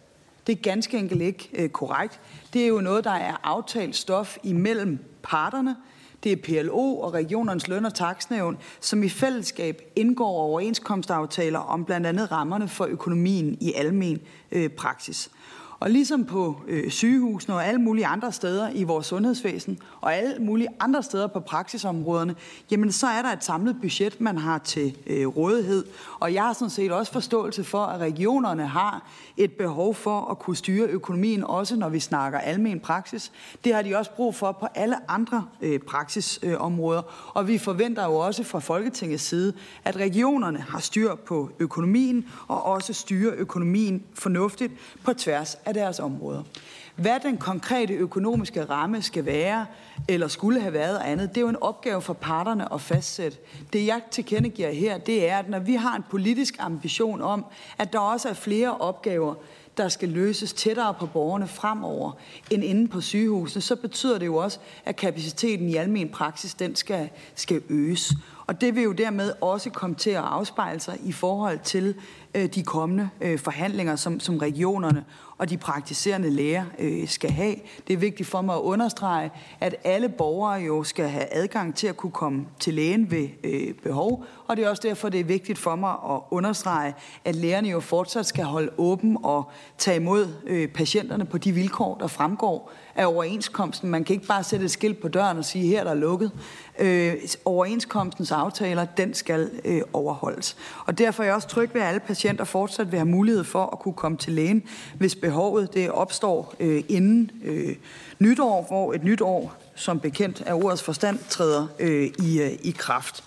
Det 0.47 0.57
er 0.57 0.61
ganske 0.61 0.97
enkelt 0.97 1.21
ikke 1.21 1.49
øh, 1.53 1.69
korrekt. 1.69 2.19
Det 2.53 2.63
er 2.63 2.67
jo 2.67 2.81
noget, 2.81 3.03
der 3.03 3.11
er 3.11 3.35
aftalt 3.43 3.95
stof 3.95 4.37
imellem 4.43 4.99
parterne. 5.23 5.75
Det 6.23 6.31
er 6.31 6.35
PLO 6.35 6.99
og 6.99 7.13
regionernes 7.13 7.67
løn- 7.67 7.85
og 7.85 7.93
taksnævn, 7.93 8.57
som 8.79 9.03
i 9.03 9.09
fællesskab 9.09 9.81
indgår 9.95 10.37
overenskomstaftaler 10.37 11.59
om 11.59 11.85
blandt 11.85 12.07
andet 12.07 12.31
rammerne 12.31 12.67
for 12.67 12.85
økonomien 12.85 13.57
i 13.61 13.73
almen 13.73 14.21
øh, 14.51 14.69
praksis. 14.69 15.31
Og 15.79 15.89
ligesom 15.89 16.25
på 16.25 16.61
øh, 16.67 16.89
sygehusene 16.89 17.55
og 17.55 17.65
alle 17.65 17.81
mulige 17.81 18.05
andre 18.05 18.31
steder 18.31 18.69
i 18.69 18.83
vores 18.83 19.05
sundhedsvæsen, 19.05 19.79
og 20.01 20.15
alle 20.15 20.35
mulige 20.39 20.67
andre 20.79 21.03
steder 21.03 21.27
på 21.27 21.39
praksisområderne, 21.39 22.35
jamen 22.71 22.91
så 22.91 23.07
er 23.07 23.21
der 23.21 23.29
et 23.29 23.43
samlet 23.43 23.77
budget, 23.81 24.21
man 24.21 24.37
har 24.37 24.57
til 24.57 24.97
øh, 25.07 25.27
rådighed. 25.27 25.85
Og 26.19 26.33
jeg 26.33 26.43
har 26.43 26.53
sådan 26.53 26.69
set 26.69 26.91
også 26.91 27.11
forståelse 27.11 27.63
for, 27.63 27.85
at 27.85 27.99
regionerne 27.99 28.67
har 28.67 29.09
et 29.37 29.51
behov 29.51 29.95
for 29.95 30.31
at 30.31 30.39
kunne 30.39 30.55
styre 30.55 30.87
økonomien, 30.87 31.43
også 31.43 31.75
når 31.75 31.89
vi 31.89 31.99
snakker 31.99 32.39
almen 32.39 32.79
praksis. 32.79 33.31
Det 33.63 33.73
har 33.73 33.81
de 33.81 33.95
også 33.95 34.11
brug 34.11 34.35
for 34.35 34.51
på 34.51 34.67
alle 34.75 35.11
andre 35.11 35.45
øh, 35.61 35.79
praksisområder. 35.79 36.99
Øh, 36.99 37.35
og 37.35 37.47
vi 37.47 37.57
forventer 37.57 38.05
jo 38.05 38.15
også 38.15 38.43
fra 38.43 38.59
Folketingets 38.59 39.23
side, 39.23 39.53
at 39.83 39.95
regionerne 39.95 40.59
har 40.59 40.79
styr 40.79 41.15
på 41.15 41.49
økonomien, 41.59 42.25
og 42.47 42.65
også 42.65 42.93
styrer 42.93 43.33
økonomien 43.37 44.03
fornuftigt 44.13 44.73
på 45.03 45.13
tværs 45.13 45.57
af 45.65 45.73
deres 45.73 45.99
områder. 45.99 46.43
Hvad 46.95 47.19
den 47.23 47.37
konkrete 47.37 47.93
økonomiske 47.93 48.63
ramme 48.63 49.01
skal 49.01 49.25
være, 49.25 49.65
eller 50.07 50.27
skulle 50.27 50.61
have 50.61 50.73
været 50.73 50.97
andet, 50.97 51.29
det 51.29 51.37
er 51.37 51.41
jo 51.41 51.47
en 51.47 51.61
opgave 51.61 52.01
for 52.01 52.13
parterne 52.13 52.73
at 52.73 52.81
fastsætte. 52.81 53.37
Det 53.73 53.85
jeg 53.85 54.01
tilkendegiver 54.11 54.71
her, 54.71 54.97
det 54.97 55.29
er, 55.29 55.37
at 55.37 55.49
når 55.49 55.59
vi 55.59 55.75
har 55.75 55.95
en 55.95 56.03
politisk 56.09 56.55
ambition 56.59 57.21
om, 57.21 57.45
at 57.77 57.93
der 57.93 57.99
også 57.99 58.29
er 58.29 58.33
flere 58.33 58.77
opgaver, 58.77 59.35
der 59.77 59.89
skal 59.89 60.09
løses 60.09 60.53
tættere 60.53 60.93
på 60.93 61.05
borgerne 61.05 61.47
fremover 61.47 62.11
end 62.51 62.63
inde 62.63 62.87
på 62.87 63.01
sygehusene, 63.01 63.61
så 63.61 63.75
betyder 63.75 64.17
det 64.17 64.25
jo 64.25 64.35
også, 64.35 64.59
at 64.85 64.95
kapaciteten 64.95 65.69
i 65.69 65.75
almen 65.75 66.09
praksis 66.09 66.53
den 66.53 66.75
skal, 66.75 67.09
skal 67.35 67.61
øges. 67.69 68.13
Og 68.47 68.61
det 68.61 68.75
vil 68.75 68.83
jo 68.83 68.91
dermed 68.91 69.31
også 69.41 69.69
komme 69.69 69.95
til 69.95 70.09
at 70.09 70.23
afspejle 70.23 70.79
sig 70.79 70.99
i 71.03 71.11
forhold 71.11 71.59
til 71.63 71.95
Øh, 72.35 72.45
de 72.45 72.63
kommende 72.63 73.09
øh, 73.21 73.39
forhandlinger, 73.39 73.95
som, 73.95 74.19
som 74.19 74.37
regionerne 74.37 75.05
og 75.37 75.49
de 75.49 75.57
praktiserende 75.57 76.29
læger 76.29 76.65
øh, 76.79 77.07
skal 77.07 77.29
have. 77.29 77.55
Det 77.87 77.93
er 77.93 77.97
vigtigt 77.97 78.29
for 78.29 78.41
mig 78.41 78.55
at 78.55 78.61
understrege, 78.61 79.31
at 79.59 79.75
alle 79.83 80.09
borgere 80.09 80.53
jo 80.53 80.83
skal 80.83 81.07
have 81.09 81.25
adgang 81.31 81.75
til 81.75 81.87
at 81.87 81.97
kunne 81.97 82.11
komme 82.11 82.45
til 82.59 82.73
lægen 82.73 83.11
ved 83.11 83.27
øh, 83.43 83.73
behov, 83.73 84.25
og 84.47 84.57
det 84.57 84.65
er 84.65 84.69
også 84.69 84.87
derfor, 84.87 85.09
det 85.09 85.19
er 85.19 85.23
vigtigt 85.23 85.59
for 85.59 85.75
mig 85.75 85.91
at 85.91 86.19
understrege, 86.31 86.93
at 87.25 87.35
lægerne 87.35 87.69
jo 87.69 87.79
fortsat 87.79 88.25
skal 88.25 88.43
holde 88.43 88.71
åben 88.77 89.17
og 89.23 89.51
tage 89.77 89.97
imod 89.97 90.27
øh, 90.45 90.67
patienterne 90.67 91.25
på 91.25 91.37
de 91.37 91.51
vilkår, 91.51 91.97
der 91.97 92.07
fremgår 92.07 92.71
af 92.95 93.05
overenskomsten. 93.05 93.89
Man 93.89 94.03
kan 94.03 94.13
ikke 94.13 94.27
bare 94.27 94.43
sætte 94.43 94.65
et 94.65 94.71
skilt 94.71 95.01
på 95.01 95.07
døren 95.07 95.37
og 95.37 95.45
sige, 95.45 95.67
her 95.67 95.83
der 95.83 95.91
er 95.91 95.95
lukket. 95.95 96.31
Øh, 96.79 97.13
overenskomstens 97.45 98.31
aftaler, 98.31 98.85
den 98.85 99.13
skal 99.13 99.49
øh, 99.65 99.81
overholdes. 99.93 100.57
Og 100.85 100.97
derfor 100.97 101.23
er 101.23 101.27
jeg 101.27 101.35
også 101.35 101.47
tryg 101.47 101.69
ved, 101.73 101.81
at 101.81 101.87
alle 101.87 101.99
patienter 101.99 102.43
fortsat 102.43 102.91
vil 102.91 102.99
have 102.99 103.09
mulighed 103.09 103.43
for 103.43 103.65
at 103.73 103.79
kunne 103.79 103.93
komme 103.93 104.17
til 104.17 104.33
lægen, 104.33 104.63
hvis 104.97 105.15
behovet 105.15 105.73
det 105.73 105.91
opstår 105.91 106.55
øh, 106.59 106.83
inden 106.89 107.31
øh, 107.43 107.75
nytår, 108.19 108.65
hvor 108.67 108.93
et 108.93 109.03
nyt 109.03 109.21
år, 109.21 109.55
som 109.75 109.99
bekendt 109.99 110.41
af 110.41 110.53
ordets 110.53 110.83
forstand, 110.83 111.19
træder 111.29 111.67
øh, 111.79 112.09
i, 112.19 112.41
øh, 112.41 112.51
i 112.61 112.75
kraft. 112.77 113.23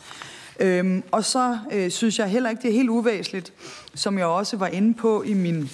Øhm, 0.60 1.02
og 1.10 1.24
så 1.24 1.58
øh, 1.72 1.90
synes 1.90 2.18
jeg 2.18 2.28
heller 2.28 2.50
ikke, 2.50 2.62
det 2.62 2.68
er 2.68 2.74
helt 2.74 2.90
uvæsentligt, 2.90 3.52
som 3.94 4.18
jeg 4.18 4.26
også 4.26 4.56
var 4.56 4.66
inde 4.66 4.94
på 4.94 5.22
i 5.22 5.34
min 5.34 5.70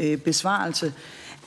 øh, 0.00 0.18
besvarelse, 0.18 0.92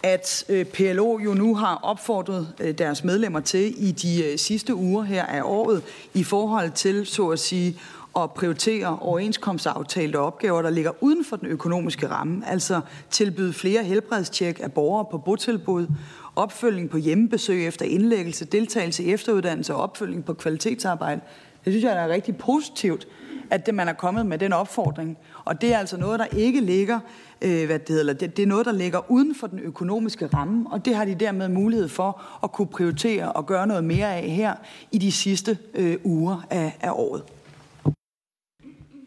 at 0.04 0.46
øh, 0.50 0.66
PLO 0.66 1.20
jo 1.20 1.34
nu 1.34 1.56
har 1.56 1.76
opfordret 1.84 2.54
øh, 2.60 2.78
deres 2.78 3.04
medlemmer 3.04 3.40
til 3.40 3.88
i 3.88 3.92
de 3.92 4.24
øh, 4.26 4.38
sidste 4.38 4.76
uger 4.76 5.04
her 5.04 5.26
af 5.26 5.42
året 5.44 5.84
i 6.14 6.24
forhold 6.24 6.72
til, 6.72 7.06
så 7.06 7.28
at 7.28 7.40
sige, 7.40 7.80
at 8.16 8.32
prioritere 8.32 8.98
overenskomstaftalte 9.00 10.20
opgaver, 10.20 10.62
der 10.62 10.70
ligger 10.70 10.92
uden 11.04 11.26
for 11.26 11.36
den 11.36 11.48
økonomiske 11.48 12.08
ramme, 12.08 12.44
altså 12.48 12.82
tilbyde 13.10 13.54
flere 13.54 13.84
helbredstjek 13.84 14.60
af 14.64 14.72
borgere 14.72 15.06
på 15.12 15.18
botilbud, 15.18 15.88
opfølging 16.36 16.90
på 16.90 16.98
hjemmebesøg 16.98 17.68
efter 17.68 17.86
indlæggelse, 17.86 18.46
deltagelse 18.46 19.04
i 19.04 19.14
efteruddannelse 19.14 19.76
og 19.76 19.82
opfølging 19.82 20.26
på 20.26 20.34
kvalitetsarbejde. 20.34 21.22
Det 21.66 21.74
synes 21.74 21.84
jeg 21.84 22.04
er 22.04 22.08
rigtig 22.08 22.38
positivt, 22.38 23.08
at 23.52 23.66
det, 23.66 23.76
man 23.76 23.88
er 23.88 23.94
kommet 23.94 24.26
med 24.26 24.38
den 24.38 24.54
opfordring. 24.54 25.18
Og 25.46 25.62
det 25.62 25.74
er 25.74 25.78
altså 25.78 25.98
noget, 25.98 26.20
der 26.20 26.26
ikke 26.26 26.62
ligger, 26.62 27.00
øh, 27.42 27.66
hvad 27.66 27.80
det 27.80 27.90
hedder, 27.90 28.14
det, 28.14 28.38
det 28.38 28.44
er 28.44 28.48
noget, 28.48 28.66
der 28.66 28.72
ligger 28.72 29.12
uden 29.12 29.36
for 29.36 29.48
den 29.48 29.60
økonomiske 29.60 30.28
ramme, 30.28 30.70
og 30.72 30.86
det 30.86 30.96
har 30.96 31.06
de 31.06 31.16
dermed 31.16 31.48
mulighed 31.48 31.90
for 31.90 32.22
at 32.44 32.52
kunne 32.52 32.68
prioritere 32.68 33.32
og 33.32 33.46
gøre 33.46 33.68
noget 33.68 33.84
mere 33.84 34.16
af 34.16 34.30
her 34.30 34.56
i 34.92 34.98
de 34.98 35.12
sidste 35.12 35.58
øh, 35.74 35.98
uger 36.04 36.46
af, 36.50 36.78
af 36.82 36.92
året. 36.92 37.24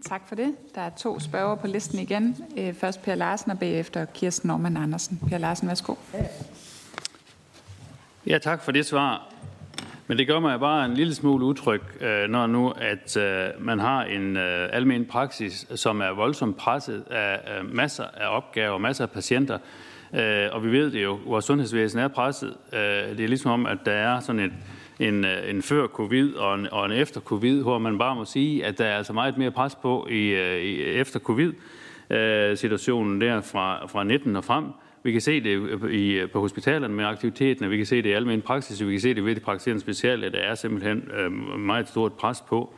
Tak 0.06 0.28
for 0.28 0.34
det. 0.34 0.54
Der 0.74 0.80
er 0.80 0.90
to 0.90 1.20
spørger 1.20 1.54
på 1.54 1.66
listen 1.66 1.98
igen. 1.98 2.36
Øh, 2.56 2.74
først 2.74 3.02
Per 3.02 3.14
Larsen 3.14 3.50
og 3.50 3.58
bagefter 3.58 4.04
Kirsten 4.04 4.48
Norman 4.48 4.76
Andersen. 4.76 5.20
Per 5.28 5.38
Larsen, 5.38 5.68
værsgo. 5.68 5.94
Ja, 8.26 8.38
tak 8.38 8.62
for 8.62 8.72
det 8.72 8.86
svar. 8.86 9.34
Men 10.06 10.18
det 10.18 10.26
gør 10.26 10.40
mig 10.40 10.60
bare 10.60 10.84
en 10.84 10.94
lille 10.94 11.14
smule 11.14 11.44
utryg, 11.44 11.80
øh, 12.00 12.28
når 12.28 12.46
nu 12.46 12.70
at 12.70 13.16
øh, 13.16 13.48
man 13.58 13.78
har 13.78 14.04
en 14.04 14.36
øh, 14.36 14.68
almen 14.72 15.04
praksis, 15.04 15.66
som 15.74 16.00
er 16.00 16.10
voldsomt 16.10 16.56
presset 16.56 17.04
af 17.10 17.64
masser 17.64 18.04
af 18.04 18.36
opgaver, 18.36 18.78
masser 18.78 19.04
af 19.04 19.10
patienter. 19.10 19.58
Og 20.52 20.64
vi 20.64 20.72
ved 20.72 20.90
det 20.90 21.02
jo, 21.02 21.18
vores 21.26 21.44
sundhedsvæsen 21.44 21.98
er 21.98 22.08
presset. 22.08 22.54
Det 22.70 23.20
er 23.20 23.28
ligesom 23.28 23.50
om, 23.50 23.66
at 23.66 23.78
der 23.84 23.92
er 23.92 24.20
sådan 24.20 24.40
et 24.40 24.52
en, 24.98 25.24
en 25.24 25.62
før 25.62 25.86
covid 25.86 26.34
og 26.34 26.54
en, 26.54 26.68
og 26.72 26.86
en 26.86 26.92
efter 26.92 27.20
covid, 27.20 27.62
hvor 27.62 27.78
man 27.78 27.98
bare 27.98 28.14
må 28.14 28.24
sige, 28.24 28.66
at 28.66 28.78
der 28.78 28.84
er 28.84 28.96
altså 28.96 29.12
meget 29.12 29.38
mere 29.38 29.50
pres 29.50 29.74
på 29.74 30.08
i, 30.10 30.34
i 30.60 30.82
efter 30.82 31.20
covid 31.20 31.52
situationen 32.56 33.20
der 33.20 33.40
fra, 33.40 33.86
fra 33.86 34.04
19 34.04 34.36
og 34.36 34.44
frem. 34.44 34.64
Vi 35.06 35.12
kan 35.12 35.20
se 35.20 35.40
det 35.40 35.80
i, 35.90 36.26
på 36.32 36.40
hospitalerne 36.40 36.94
med 36.94 37.04
aktiviteten, 37.04 37.70
vi 37.70 37.76
kan 37.76 37.86
se 37.86 37.96
det 37.96 38.06
i 38.06 38.12
almen 38.12 38.42
praksis, 38.42 38.86
vi 38.86 38.90
kan 38.90 39.00
se 39.00 39.14
det 39.14 39.24
ved 39.24 39.34
det 39.34 39.42
praktiserende 39.42 39.80
speciale, 39.80 40.32
der 40.32 40.38
er 40.38 40.54
simpelthen 40.54 41.08
øh, 41.18 41.32
meget 41.58 41.88
stort 41.88 42.12
pres 42.12 42.44
på. 42.48 42.74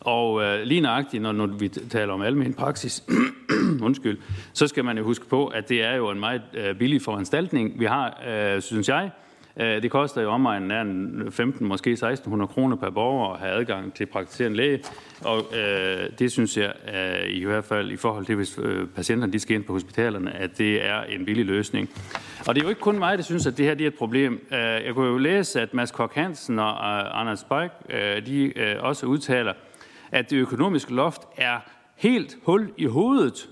Og 0.00 0.42
øh, 0.42 0.62
lige 0.62 0.80
nøjagtigt, 0.80 1.22
når, 1.22 1.32
når 1.32 1.46
vi 1.46 1.68
taler 1.68 2.12
om 2.12 2.22
almen 2.22 2.54
praksis, 2.54 3.04
undskyld, 3.86 4.18
så 4.52 4.66
skal 4.66 4.84
man 4.84 4.98
jo 4.98 5.04
huske 5.04 5.26
på, 5.26 5.46
at 5.46 5.68
det 5.68 5.82
er 5.82 5.94
jo 5.94 6.10
en 6.10 6.20
meget 6.20 6.42
øh, 6.54 6.74
billig 6.74 7.02
foranstaltning, 7.02 7.80
vi 7.80 7.84
har, 7.84 8.22
øh, 8.28 8.62
synes 8.62 8.88
jeg, 8.88 9.04
Øh, 9.04 9.31
Øh, 9.56 9.82
det 9.82 9.90
koster 9.90 10.22
jo 10.22 10.30
omegnen 10.30 10.70
af 11.26 11.32
15, 11.32 11.66
måske 11.66 11.90
1600 11.90 12.48
kroner 12.48 12.76
per 12.76 12.90
borger 12.90 13.32
at 13.32 13.40
have 13.40 13.52
adgang 13.52 13.94
til 13.94 14.06
praktiserende 14.06 14.56
læge, 14.56 14.80
og 15.24 15.44
øh, 15.58 16.10
det 16.18 16.32
synes 16.32 16.56
jeg 16.56 16.72
øh, 16.94 17.28
i 17.28 17.44
hvert 17.44 17.64
fald 17.64 17.90
i 17.90 17.96
forhold 17.96 18.26
til, 18.26 18.34
hvis 18.34 18.58
øh, 18.62 18.86
patienterne 18.86 19.32
de 19.32 19.38
skal 19.38 19.56
ind 19.56 19.64
på 19.64 19.72
hospitalerne, 19.72 20.36
at 20.36 20.58
det 20.58 20.86
er 20.86 21.02
en 21.02 21.24
billig 21.24 21.44
løsning. 21.44 21.90
Og 22.46 22.54
det 22.54 22.60
er 22.60 22.64
jo 22.64 22.68
ikke 22.68 22.80
kun 22.80 22.98
mig, 22.98 23.18
der 23.18 23.24
synes, 23.24 23.46
at 23.46 23.58
det 23.58 23.66
her 23.66 23.74
det 23.74 23.84
er 23.84 23.88
et 23.88 23.94
problem. 23.94 24.46
Øh, 24.52 24.58
jeg 24.58 24.94
kunne 24.94 25.08
jo 25.08 25.18
læse, 25.18 25.60
at 25.60 25.74
Mads 25.74 25.90
Kok 25.90 26.14
Hansen 26.14 26.58
og 26.58 26.70
øh, 26.70 27.20
Anders 27.20 27.44
Beik, 27.44 27.70
de 28.26 28.52
også 28.80 29.06
udtaler, 29.06 29.52
at 30.12 30.30
det 30.30 30.36
økonomiske 30.36 30.94
loft 30.94 31.22
er 31.36 31.58
helt 31.96 32.36
hul 32.42 32.72
i 32.76 32.84
hovedet 32.84 33.48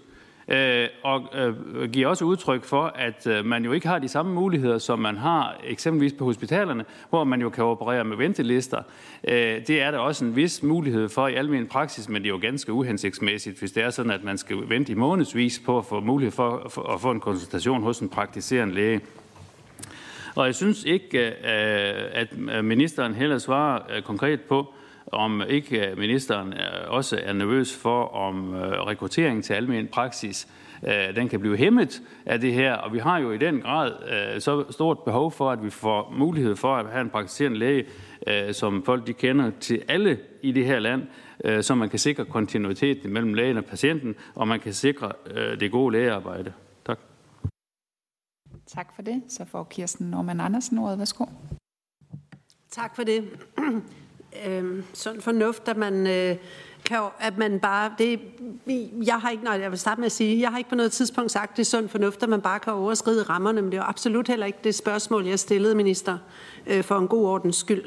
Øh, 0.51 0.89
og 1.03 1.29
øh, 1.35 1.91
giver 1.91 2.09
også 2.09 2.25
udtryk 2.25 2.65
for, 2.65 2.93
at 2.95 3.27
øh, 3.27 3.45
man 3.45 3.65
jo 3.65 3.73
ikke 3.73 3.89
har 3.89 3.99
de 3.99 4.09
samme 4.09 4.35
muligheder, 4.35 4.79
som 4.79 4.99
man 4.99 5.17
har 5.17 5.61
eksempelvis 5.65 6.13
på 6.13 6.25
hospitalerne, 6.25 6.85
hvor 7.11 7.25
man 7.25 7.41
jo 7.41 7.51
kan 7.51 7.65
operere 7.65 8.05
med 8.05 8.17
ventelister. 8.17 8.83
Øh, 9.29 9.67
det 9.67 9.83
er 9.83 9.91
der 9.91 9.99
også 9.99 10.25
en 10.25 10.37
vis 10.37 10.63
mulighed 10.63 11.09
for 11.09 11.29
i 11.29 11.35
almindelig 11.35 11.71
praksis, 11.71 12.09
men 12.09 12.23
det 12.23 12.29
er 12.29 12.33
jo 12.33 12.39
ganske 12.43 12.73
uhensigtsmæssigt, 12.73 13.59
hvis 13.59 13.73
det 13.73 13.83
er 13.83 13.91
sådan, 13.91 14.13
at 14.13 14.25
man 14.25 14.39
skal 14.39 14.57
vente 14.69 14.93
i 14.93 14.95
månedsvis 14.95 15.63
på 15.67 15.79
at 15.79 15.85
få 15.85 16.01
mulighed 16.01 16.33
for 16.33 16.93
at 16.95 17.01
få 17.01 17.11
en 17.11 17.21
konsultation 17.21 17.83
hos 17.83 18.01
en 18.01 18.09
praktiserende 18.09 18.75
læge. 18.75 19.01
Og 20.35 20.47
jeg 20.47 20.55
synes 20.55 20.85
ikke, 20.85 21.29
øh, 21.29 22.11
at 22.13 22.65
ministeren 22.65 23.15
heller 23.15 23.39
svarer 23.39 23.83
øh, 23.97 24.03
konkret 24.03 24.41
på, 24.41 24.75
om 25.13 25.43
ikke 25.49 25.91
øh, 25.91 25.99
ministeren 25.99 26.55
også 26.87 27.21
er 27.23 27.33
nervøs 27.33 27.77
for, 27.77 28.05
om 28.05 28.55
øh, 28.55 28.61
rekruttering 28.61 29.45
til 29.45 29.53
almen 29.53 29.89
praksis 29.89 30.49
øh, 30.83 31.17
den 31.17 31.29
kan 31.29 31.41
blive 31.41 31.57
hæmmet 31.57 32.03
af 32.27 32.41
det 32.41 32.53
her, 32.53 32.75
og 32.75 32.93
vi 32.93 32.99
har 32.99 33.19
jo 33.19 33.33
i 33.33 33.39
den 33.39 33.61
grad 33.61 34.41
så 34.41 34.65
stort 34.71 34.99
behov 34.99 35.33
for, 35.33 35.51
at 35.51 35.65
vi 35.65 35.71
får 35.71 36.15
mulighed 36.19 36.57
for 36.57 36.77
at 36.77 36.87
have 36.91 37.01
en 37.01 37.11
praktiserende 37.11 37.59
læge, 37.59 37.85
som 38.53 38.85
folk 38.85 39.07
de 39.07 39.13
kender 39.13 39.51
til 39.61 39.83
alle 39.89 40.19
i 40.43 40.53
det 40.53 40.67
her 40.67 40.79
land, 40.79 41.03
så 41.63 41.75
man 41.75 41.89
kan 41.89 41.99
sikre 41.99 42.25
kontinuitet 42.25 43.05
mellem 43.05 43.35
lægen 43.35 43.57
og 43.57 43.65
patienten, 43.65 44.15
og 44.35 44.49
man 44.49 44.61
kan 44.61 44.73
sikre 44.73 45.13
det 45.61 45.71
gode 45.71 45.93
lægearbejde. 45.93 46.53
Tak. 46.87 46.99
Tak 48.67 48.95
for 48.95 49.03
det. 49.03 49.23
Så 49.29 49.45
får 49.45 49.65
Kirsten 49.65 50.11
Norman 50.11 50.41
Andersen 50.41 50.79
ordet. 50.79 50.99
Værsgo. 50.99 51.25
Tak 52.71 52.97
for 52.97 53.03
det 53.03 53.25
øh, 54.47 54.83
sund 54.95 55.21
fornuft, 55.21 55.69
at 55.69 55.77
man, 55.77 56.07
øh, 56.07 56.37
kan, 56.85 57.01
at 57.21 57.39
man 57.39 57.61
bare... 57.61 57.95
Det, 57.99 58.21
jeg 59.07 59.15
har 59.15 59.31
ikke, 59.31 59.45
nej, 59.45 59.61
jeg 59.61 59.71
vil 59.71 59.79
starte 59.79 60.01
med 60.01 60.07
at 60.07 60.13
sige, 60.13 60.41
jeg 60.41 60.51
har 60.51 60.59
ikke 60.59 60.71
på 60.71 60.77
noget 60.77 60.93
tidspunkt 60.93 61.31
sagt, 61.31 61.57
det 61.57 61.63
er 61.63 61.67
sund 61.67 61.89
fornuft, 61.89 62.23
at 62.23 62.29
man 62.29 62.41
bare 62.41 62.59
kan 62.59 62.73
overskride 62.73 63.23
rammerne, 63.23 63.63
men 63.63 63.73
det 63.73 63.79
er 63.79 63.89
absolut 63.89 64.29
heller 64.29 64.47
ikke 64.47 64.59
det 64.65 64.75
spørgsmål, 64.75 65.27
jeg 65.27 65.39
stillede 65.39 65.75
minister 65.75 66.19
øh, 66.67 66.85
for 66.85 66.99
en 66.99 67.09
god 67.09 67.27
ordens 67.27 67.57
skyld. 67.57 67.85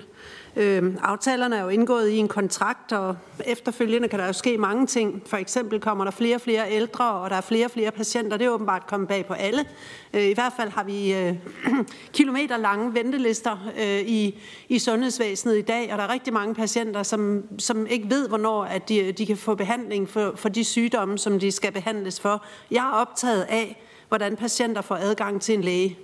Øh, 0.56 0.96
aftalerne 1.02 1.56
er 1.56 1.62
jo 1.62 1.70
indgået 1.70 2.10
i 2.10 2.18
en 2.18 2.28
kontrakt, 2.28 2.92
og 2.92 3.16
efterfølgende 3.46 4.08
kan 4.08 4.20
der 4.20 4.26
jo 4.26 4.34
ske 4.34 4.58
mange 4.58 4.88
ting. 4.88 5.24
For 5.26 5.38
eksempel 5.38 5.80
kommer 5.80 6.04
der 6.04 6.12
flere 6.12 6.36
og 6.36 6.42
flere 6.42 6.72
ældre, 6.72 7.12
og 7.12 7.30
der 7.30 7.36
er 7.36 7.42
flere 7.42 7.66
og 7.66 7.72
flere 7.72 7.92
patienter. 7.92 8.38
Det 8.38 8.46
er 8.46 8.50
åbenbart 8.50 8.88
kommet 8.88 9.10
bag 9.10 9.26
på 9.26 9.34
alle. 9.34 9.66
Øh, 10.14 10.24
I 10.24 10.34
hvert 10.34 10.54
fald 10.58 10.70
har 10.70 10.84
vi 10.84 11.14
øh, 11.14 11.36
kilometer 12.14 12.58
lange 12.58 12.94
ventelister 12.94 13.72
øh, 13.80 14.00
i, 14.00 14.40
i 14.70 14.80
sundhedsvæsenet 14.80 15.58
i 15.58 15.62
dag, 15.62 15.92
og 15.92 15.98
der 15.98 16.04
er 16.04 16.14
rigtig 16.14 16.34
mange 16.34 16.56
patienter, 16.56 17.04
som, 17.04 17.44
som 17.60 17.88
ikke 17.88 18.10
ved, 18.10 18.28
hvornår 18.28 18.64
at 18.64 18.90
de, 18.90 19.12
de 19.12 19.26
kan 19.26 19.38
få 19.38 19.56
behandling 19.56 20.10
for, 20.10 20.34
for 20.36 20.50
de 20.50 20.64
sygdomme, 20.64 21.18
som 21.18 21.40
de 21.40 21.52
skal 21.52 21.72
behandles 21.72 22.20
for. 22.20 22.46
Jeg 22.72 22.86
er 22.86 22.92
optaget 22.92 23.42
af, 23.42 23.84
hvordan 24.08 24.36
patienter 24.36 24.82
får 24.82 24.96
adgang 24.96 25.42
til 25.42 25.56
en 25.56 25.62
læge. 25.62 25.98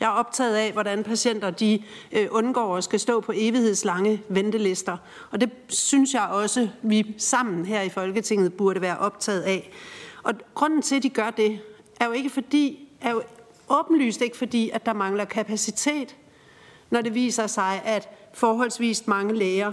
Jeg 0.00 0.06
er 0.06 0.10
optaget 0.10 0.56
af, 0.56 0.72
hvordan 0.72 1.04
patienter 1.04 1.50
de 1.50 1.82
øh, 2.12 2.26
undgår 2.30 2.76
at 2.76 2.84
skal 2.84 3.00
stå 3.00 3.20
på 3.20 3.32
evighedslange 3.34 4.22
ventelister. 4.28 4.96
Og 5.30 5.40
det 5.40 5.50
synes 5.68 6.14
jeg 6.14 6.22
også, 6.22 6.68
vi 6.82 7.14
sammen 7.18 7.66
her 7.66 7.82
i 7.82 7.88
Folketinget 7.88 8.54
burde 8.54 8.80
være 8.80 8.98
optaget 8.98 9.42
af. 9.42 9.70
Og 10.22 10.34
grunden 10.54 10.82
til, 10.82 10.96
at 10.96 11.02
de 11.02 11.08
gør 11.08 11.30
det, 11.30 11.60
er 12.00 12.06
jo 12.06 12.12
ikke 12.12 12.30
fordi, 12.30 12.88
er 13.00 13.10
jo 13.10 13.22
åbenlyst 13.68 14.20
ikke 14.20 14.36
fordi, 14.36 14.70
at 14.70 14.86
der 14.86 14.92
mangler 14.92 15.24
kapacitet, 15.24 16.16
når 16.90 17.00
det 17.00 17.14
viser 17.14 17.46
sig, 17.46 17.82
at 17.84 18.08
forholdsvis 18.34 19.06
mange 19.06 19.34
læger 19.34 19.72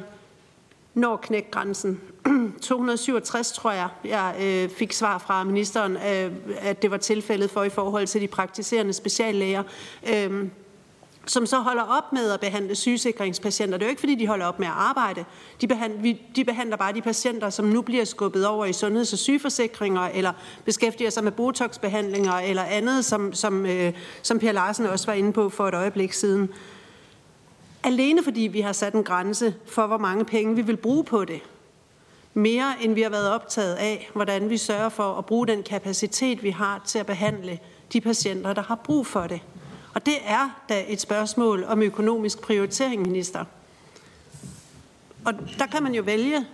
når 0.95 1.17
knækgrænsen. 1.17 2.01
267, 2.61 3.51
tror 3.51 3.71
jeg, 3.71 3.87
jeg 4.05 4.35
øh, 4.41 4.69
fik 4.69 4.93
svar 4.93 5.17
fra 5.17 5.43
ministeren, 5.43 5.97
øh, 5.97 6.31
at 6.61 6.81
det 6.81 6.91
var 6.91 6.97
tilfældet 6.97 7.51
for 7.51 7.63
i 7.63 7.69
forhold 7.69 8.07
til 8.07 8.21
de 8.21 8.27
praktiserende 8.27 8.93
speciallæger. 8.93 9.63
Øh, 10.13 10.47
som 11.27 11.45
så 11.45 11.59
holder 11.59 11.83
op 11.83 12.13
med 12.13 12.31
at 12.31 12.39
behandle 12.39 12.75
sygesikringspatienter. 12.75 13.77
Det 13.77 13.85
er 13.85 13.87
jo 13.87 13.89
ikke, 13.89 13.99
fordi 13.99 14.15
de 14.15 14.27
holder 14.27 14.45
op 14.45 14.59
med 14.59 14.67
at 14.67 14.73
arbejde. 14.75 15.25
De 15.61 15.67
behandler, 15.67 16.01
vi, 16.01 16.21
de 16.35 16.43
behandler 16.45 16.77
bare 16.77 16.93
de 16.93 17.01
patienter, 17.01 17.49
som 17.49 17.65
nu 17.65 17.81
bliver 17.81 18.05
skubbet 18.05 18.47
over 18.47 18.65
i 18.65 18.73
sundheds- 18.73 19.13
og 19.13 19.19
sygeforsikringer, 19.19 20.01
eller 20.01 20.33
beskæftiger 20.65 21.09
sig 21.09 21.23
med 21.23 21.31
botoxbehandlinger, 21.31 22.33
eller 22.33 22.63
andet, 22.63 23.05
som, 23.05 23.33
som, 23.33 23.65
øh, 23.65 23.93
som 24.21 24.39
Per 24.39 24.51
Larsen 24.51 24.85
også 24.85 25.05
var 25.05 25.13
inde 25.13 25.33
på 25.33 25.49
for 25.49 25.67
et 25.67 25.73
øjeblik 25.73 26.13
siden. 26.13 26.49
Alene 27.85 28.23
fordi 28.23 28.41
vi 28.41 28.61
har 28.61 28.73
sat 28.73 28.93
en 28.93 29.03
grænse 29.03 29.55
for, 29.65 29.87
hvor 29.87 29.97
mange 29.97 30.25
penge 30.25 30.55
vi 30.55 30.61
vil 30.61 30.77
bruge 30.77 31.03
på 31.03 31.25
det. 31.25 31.41
Mere 32.33 32.73
end 32.81 32.93
vi 32.93 33.01
har 33.01 33.09
været 33.09 33.29
optaget 33.29 33.75
af, 33.75 34.09
hvordan 34.13 34.49
vi 34.49 34.57
sørger 34.57 34.89
for 34.89 35.13
at 35.17 35.25
bruge 35.25 35.47
den 35.47 35.63
kapacitet, 35.63 36.43
vi 36.43 36.49
har 36.49 36.81
til 36.85 36.99
at 36.99 37.05
behandle 37.05 37.59
de 37.93 38.01
patienter, 38.01 38.53
der 38.53 38.61
har 38.61 38.75
brug 38.75 39.07
for 39.07 39.27
det. 39.27 39.41
Og 39.93 40.05
det 40.05 40.13
er 40.25 40.61
da 40.69 40.83
et 40.87 41.01
spørgsmål 41.01 41.63
om 41.63 41.81
økonomisk 41.81 42.41
prioritering, 42.41 43.01
minister. 43.01 43.45
Og 45.25 45.33
der 45.59 45.65
kan 45.65 45.83
man 45.83 45.93
jo 45.93 46.03
vælge, 46.03 46.45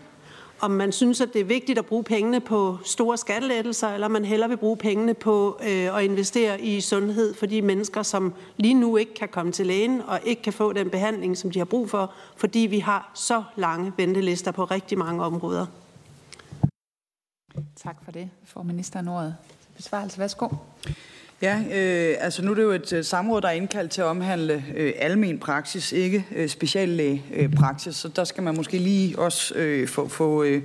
om 0.62 0.72
man 0.72 0.92
synes, 0.92 1.22
at 1.22 1.34
det 1.34 1.42
er 1.42 1.46
vigtigt 1.46 1.80
at 1.80 1.86
bruge 1.86 2.04
pengene 2.04 2.40
på 2.40 2.78
store 2.86 3.18
skattelettelser, 3.18 3.88
eller 3.88 4.08
man 4.08 4.26
hellere 4.26 4.50
vil 4.50 4.58
bruge 4.58 4.78
pengene 4.78 5.14
på 5.14 5.60
øh, 5.62 5.98
at 5.98 6.04
investere 6.04 6.62
i 6.62 6.82
sundhed 6.82 7.34
for 7.34 7.46
de 7.46 7.62
mennesker, 7.62 8.04
som 8.04 8.34
lige 8.58 8.74
nu 8.74 8.98
ikke 8.98 9.14
kan 9.14 9.28
komme 9.30 9.52
til 9.52 9.68
lægen 9.68 10.02
og 10.02 10.20
ikke 10.24 10.42
kan 10.42 10.54
få 10.54 10.74
den 10.74 10.90
behandling, 10.90 11.38
som 11.38 11.52
de 11.52 11.60
har 11.60 11.66
brug 11.66 11.90
for, 11.90 12.14
fordi 12.38 12.60
vi 12.60 12.80
har 12.80 13.12
så 13.16 13.44
lange 13.56 13.94
ventelister 13.98 14.52
på 14.52 14.66
rigtig 14.66 14.98
mange 14.98 15.24
områder. 15.24 15.66
Tak 17.76 17.96
for 18.04 18.12
det. 18.12 18.30
For 18.46 18.64
ministeren 18.64 19.08
ordet. 19.08 19.36
Besvarelse, 19.78 20.20
værsgo. 20.20 20.48
Ja, 21.42 21.62
øh, 21.74 22.16
altså 22.20 22.42
nu 22.42 22.52
er 22.52 22.56
det 22.56 22.64
jo 22.64 22.72
et 22.72 22.94
øh, 22.94 23.06
samråd, 23.06 23.42
der 23.42 23.48
er 23.48 23.52
indkaldt 23.52 23.92
til 23.92 24.02
at 24.02 24.06
omhandle 24.06 24.66
øh, 24.76 24.94
almen 24.98 25.40
praksis, 25.40 25.92
ikke 25.92 26.26
øh, 26.36 26.50
speciallægepraksis, 26.50 27.88
øh, 27.88 27.94
så 27.94 28.08
der 28.08 28.24
skal 28.24 28.44
man 28.44 28.56
måske 28.56 28.78
lige 28.78 29.20
også 29.20 29.56
øh, 29.56 29.88
få, 29.88 30.08
få, 30.08 30.44
øh, 30.44 30.62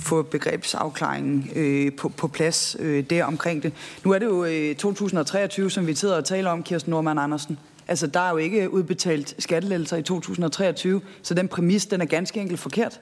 få 0.00 0.22
begrebsafklaringen 0.22 1.50
øh, 1.54 1.92
på, 1.96 2.08
på 2.08 2.28
plads 2.28 2.76
øh, 2.78 3.04
der 3.10 3.24
omkring 3.24 3.62
det. 3.62 3.72
Nu 4.04 4.12
er 4.12 4.18
det 4.18 4.26
jo 4.26 4.44
øh, 4.44 4.76
2023, 4.76 5.70
som 5.70 5.86
vi 5.86 5.94
sidder 5.94 6.16
og 6.16 6.24
taler 6.24 6.50
om, 6.50 6.62
Kirsten 6.62 6.90
Norman 6.90 7.18
Andersen. 7.18 7.58
Altså, 7.88 8.06
der 8.06 8.20
er 8.20 8.30
jo 8.30 8.36
ikke 8.36 8.70
udbetalt 8.70 9.34
skattelettelser 9.38 9.96
i 9.96 10.02
2023, 10.02 11.00
så 11.22 11.34
den 11.34 11.48
præmis, 11.48 11.86
den 11.86 12.00
er 12.00 12.06
ganske 12.06 12.40
enkelt 12.40 12.60
forkert. 12.60 13.00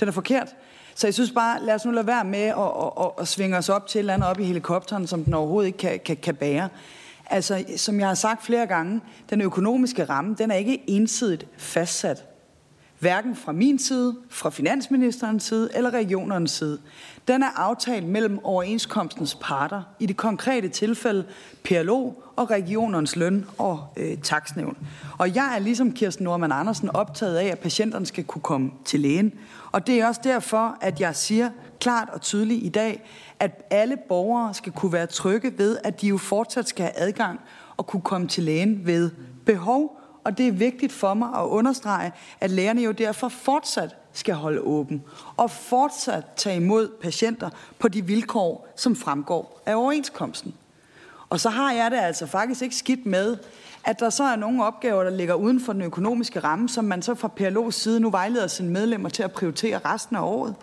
Den 0.00 0.08
er 0.08 0.12
forkert. 0.12 0.48
Så 0.94 1.06
jeg 1.06 1.14
synes 1.14 1.30
bare, 1.30 1.62
lad 1.62 1.74
os 1.74 1.84
nu 1.84 1.90
lade 1.90 2.06
være 2.06 2.24
med 2.24 2.38
at, 2.38 2.54
at, 2.58 3.04
at, 3.04 3.10
at 3.18 3.28
svinge 3.28 3.56
os 3.56 3.68
op 3.68 3.86
til 3.86 3.98
et 3.98 4.00
eller 4.00 4.14
andet 4.14 4.28
op 4.28 4.40
i 4.40 4.44
helikopteren, 4.44 5.06
som 5.06 5.24
den 5.24 5.34
overhovedet 5.34 5.66
ikke 5.66 5.78
kan, 5.78 6.00
kan, 6.04 6.16
kan 6.16 6.34
bære. 6.34 6.68
Altså, 7.26 7.64
som 7.76 8.00
jeg 8.00 8.08
har 8.08 8.14
sagt 8.14 8.44
flere 8.44 8.66
gange, 8.66 9.00
den 9.30 9.40
økonomiske 9.40 10.04
ramme, 10.04 10.36
den 10.38 10.50
er 10.50 10.54
ikke 10.54 10.82
ensidigt 10.86 11.46
fastsat. 11.56 12.24
Hverken 13.04 13.36
fra 13.36 13.52
min 13.52 13.78
side, 13.78 14.16
fra 14.30 14.50
finansministerens 14.50 15.44
side 15.44 15.70
eller 15.74 15.90
regionernes 15.90 16.50
side. 16.50 16.78
Den 17.28 17.42
er 17.42 17.48
aftalt 17.56 18.06
mellem 18.06 18.44
overenskomstens 18.44 19.38
parter, 19.40 19.82
i 19.98 20.06
det 20.06 20.16
konkrete 20.16 20.68
tilfælde 20.68 21.24
PLO 21.62 22.12
og 22.36 22.50
regionernes 22.50 23.16
løn- 23.16 23.46
og 23.58 23.86
øh, 23.96 24.18
taksnævn. 24.18 24.76
Og 25.18 25.34
jeg 25.34 25.52
er 25.54 25.58
ligesom 25.58 25.92
Kirsten 25.92 26.24
Norman 26.24 26.52
Andersen 26.52 26.90
optaget 26.90 27.36
af, 27.36 27.46
at 27.46 27.58
patienterne 27.58 28.06
skal 28.06 28.24
kunne 28.24 28.42
komme 28.42 28.70
til 28.84 29.00
lægen. 29.00 29.32
Og 29.72 29.86
det 29.86 30.00
er 30.00 30.06
også 30.06 30.20
derfor, 30.24 30.76
at 30.80 31.00
jeg 31.00 31.16
siger 31.16 31.50
klart 31.80 32.08
og 32.12 32.20
tydeligt 32.20 32.64
i 32.64 32.68
dag, 32.68 33.10
at 33.40 33.66
alle 33.70 33.96
borgere 34.08 34.54
skal 34.54 34.72
kunne 34.72 34.92
være 34.92 35.06
trygge 35.06 35.58
ved, 35.58 35.78
at 35.84 36.00
de 36.00 36.06
jo 36.06 36.18
fortsat 36.18 36.68
skal 36.68 36.82
have 36.82 36.96
adgang 36.96 37.40
og 37.76 37.86
kunne 37.86 38.02
komme 38.02 38.28
til 38.28 38.42
lægen 38.42 38.86
ved 38.86 39.10
behov. 39.46 40.00
Og 40.24 40.38
det 40.38 40.48
er 40.48 40.52
vigtigt 40.52 40.92
for 40.92 41.14
mig 41.14 41.28
at 41.34 41.44
understrege, 41.44 42.12
at 42.40 42.50
lægerne 42.50 42.82
jo 42.82 42.92
derfor 42.92 43.28
fortsat 43.28 43.96
skal 44.12 44.34
holde 44.34 44.60
åben 44.60 45.02
og 45.36 45.50
fortsat 45.50 46.24
tage 46.36 46.56
imod 46.56 46.88
patienter 47.02 47.50
på 47.78 47.88
de 47.88 48.04
vilkår, 48.04 48.68
som 48.76 48.96
fremgår 48.96 49.62
af 49.66 49.74
overenskomsten. 49.74 50.54
Og 51.30 51.40
så 51.40 51.50
har 51.50 51.72
jeg 51.72 51.90
det 51.90 51.96
altså 51.96 52.26
faktisk 52.26 52.62
ikke 52.62 52.76
skidt 52.76 53.06
med, 53.06 53.36
at 53.84 54.00
der 54.00 54.10
så 54.10 54.24
er 54.24 54.36
nogle 54.36 54.64
opgaver, 54.64 55.04
der 55.04 55.10
ligger 55.10 55.34
uden 55.34 55.60
for 55.60 55.72
den 55.72 55.82
økonomiske 55.82 56.40
ramme, 56.40 56.68
som 56.68 56.84
man 56.84 57.02
så 57.02 57.14
fra 57.14 57.30
PLO's 57.40 57.70
side 57.70 58.00
nu 58.00 58.10
vejleder 58.10 58.46
sine 58.46 58.70
medlemmer 58.70 59.08
til 59.08 59.22
at 59.22 59.32
prioritere 59.32 59.80
resten 59.84 60.16
af 60.16 60.22
året. 60.22 60.54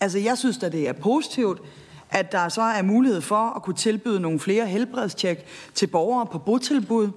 Altså 0.00 0.18
jeg 0.18 0.38
synes 0.38 0.62
at 0.62 0.72
det 0.72 0.88
er 0.88 0.92
positivt, 0.92 1.60
at 2.10 2.32
der 2.32 2.48
så 2.48 2.62
er 2.62 2.82
mulighed 2.82 3.20
for 3.20 3.56
at 3.56 3.62
kunne 3.62 3.76
tilbyde 3.76 4.20
nogle 4.20 4.40
flere 4.40 4.66
helbredstjek 4.66 5.46
til 5.74 5.86
borgere 5.86 6.26
på 6.26 6.38
botilbud, 6.38 7.10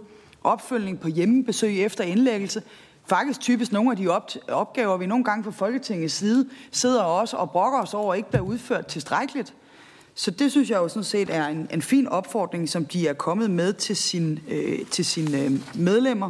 opfølgning 0.46 1.00
på 1.00 1.08
hjemmebesøg 1.08 1.84
efter 1.86 2.04
indlæggelse, 2.04 2.62
faktisk 3.08 3.40
typisk 3.40 3.72
nogle 3.72 3.92
af 3.92 3.98
de 3.98 4.08
op 4.08 4.32
opgaver, 4.48 4.98
vi 4.98 5.06
nogle 5.06 5.24
gange 5.24 5.44
fra 5.44 5.52
Folketingets 5.52 6.14
side 6.14 6.50
sidder 6.72 7.02
også 7.02 7.38
og 7.38 7.52
brokker 7.52 7.80
os 7.80 7.94
over, 7.94 8.14
ikke 8.14 8.30
bliver 8.30 8.44
udført 8.44 8.88
tilstrækkeligt. 8.88 9.54
Så 10.16 10.32
det 10.32 10.52
synes 10.52 10.70
jeg 10.70 10.78
jo 10.78 10.88
sådan 10.88 11.04
set 11.04 11.30
er 11.30 11.48
en, 11.48 11.68
en 11.74 11.82
fin 11.82 12.08
opfordring, 12.08 12.70
som 12.70 12.86
de 12.86 13.08
er 13.08 13.14
kommet 13.14 13.52
med 13.52 13.74
til, 13.74 13.96
sin, 13.96 14.40
øh, 14.50 14.86
til 14.92 15.06
sine 15.06 15.42
øh, 15.42 15.52
medlemmer. 15.76 16.30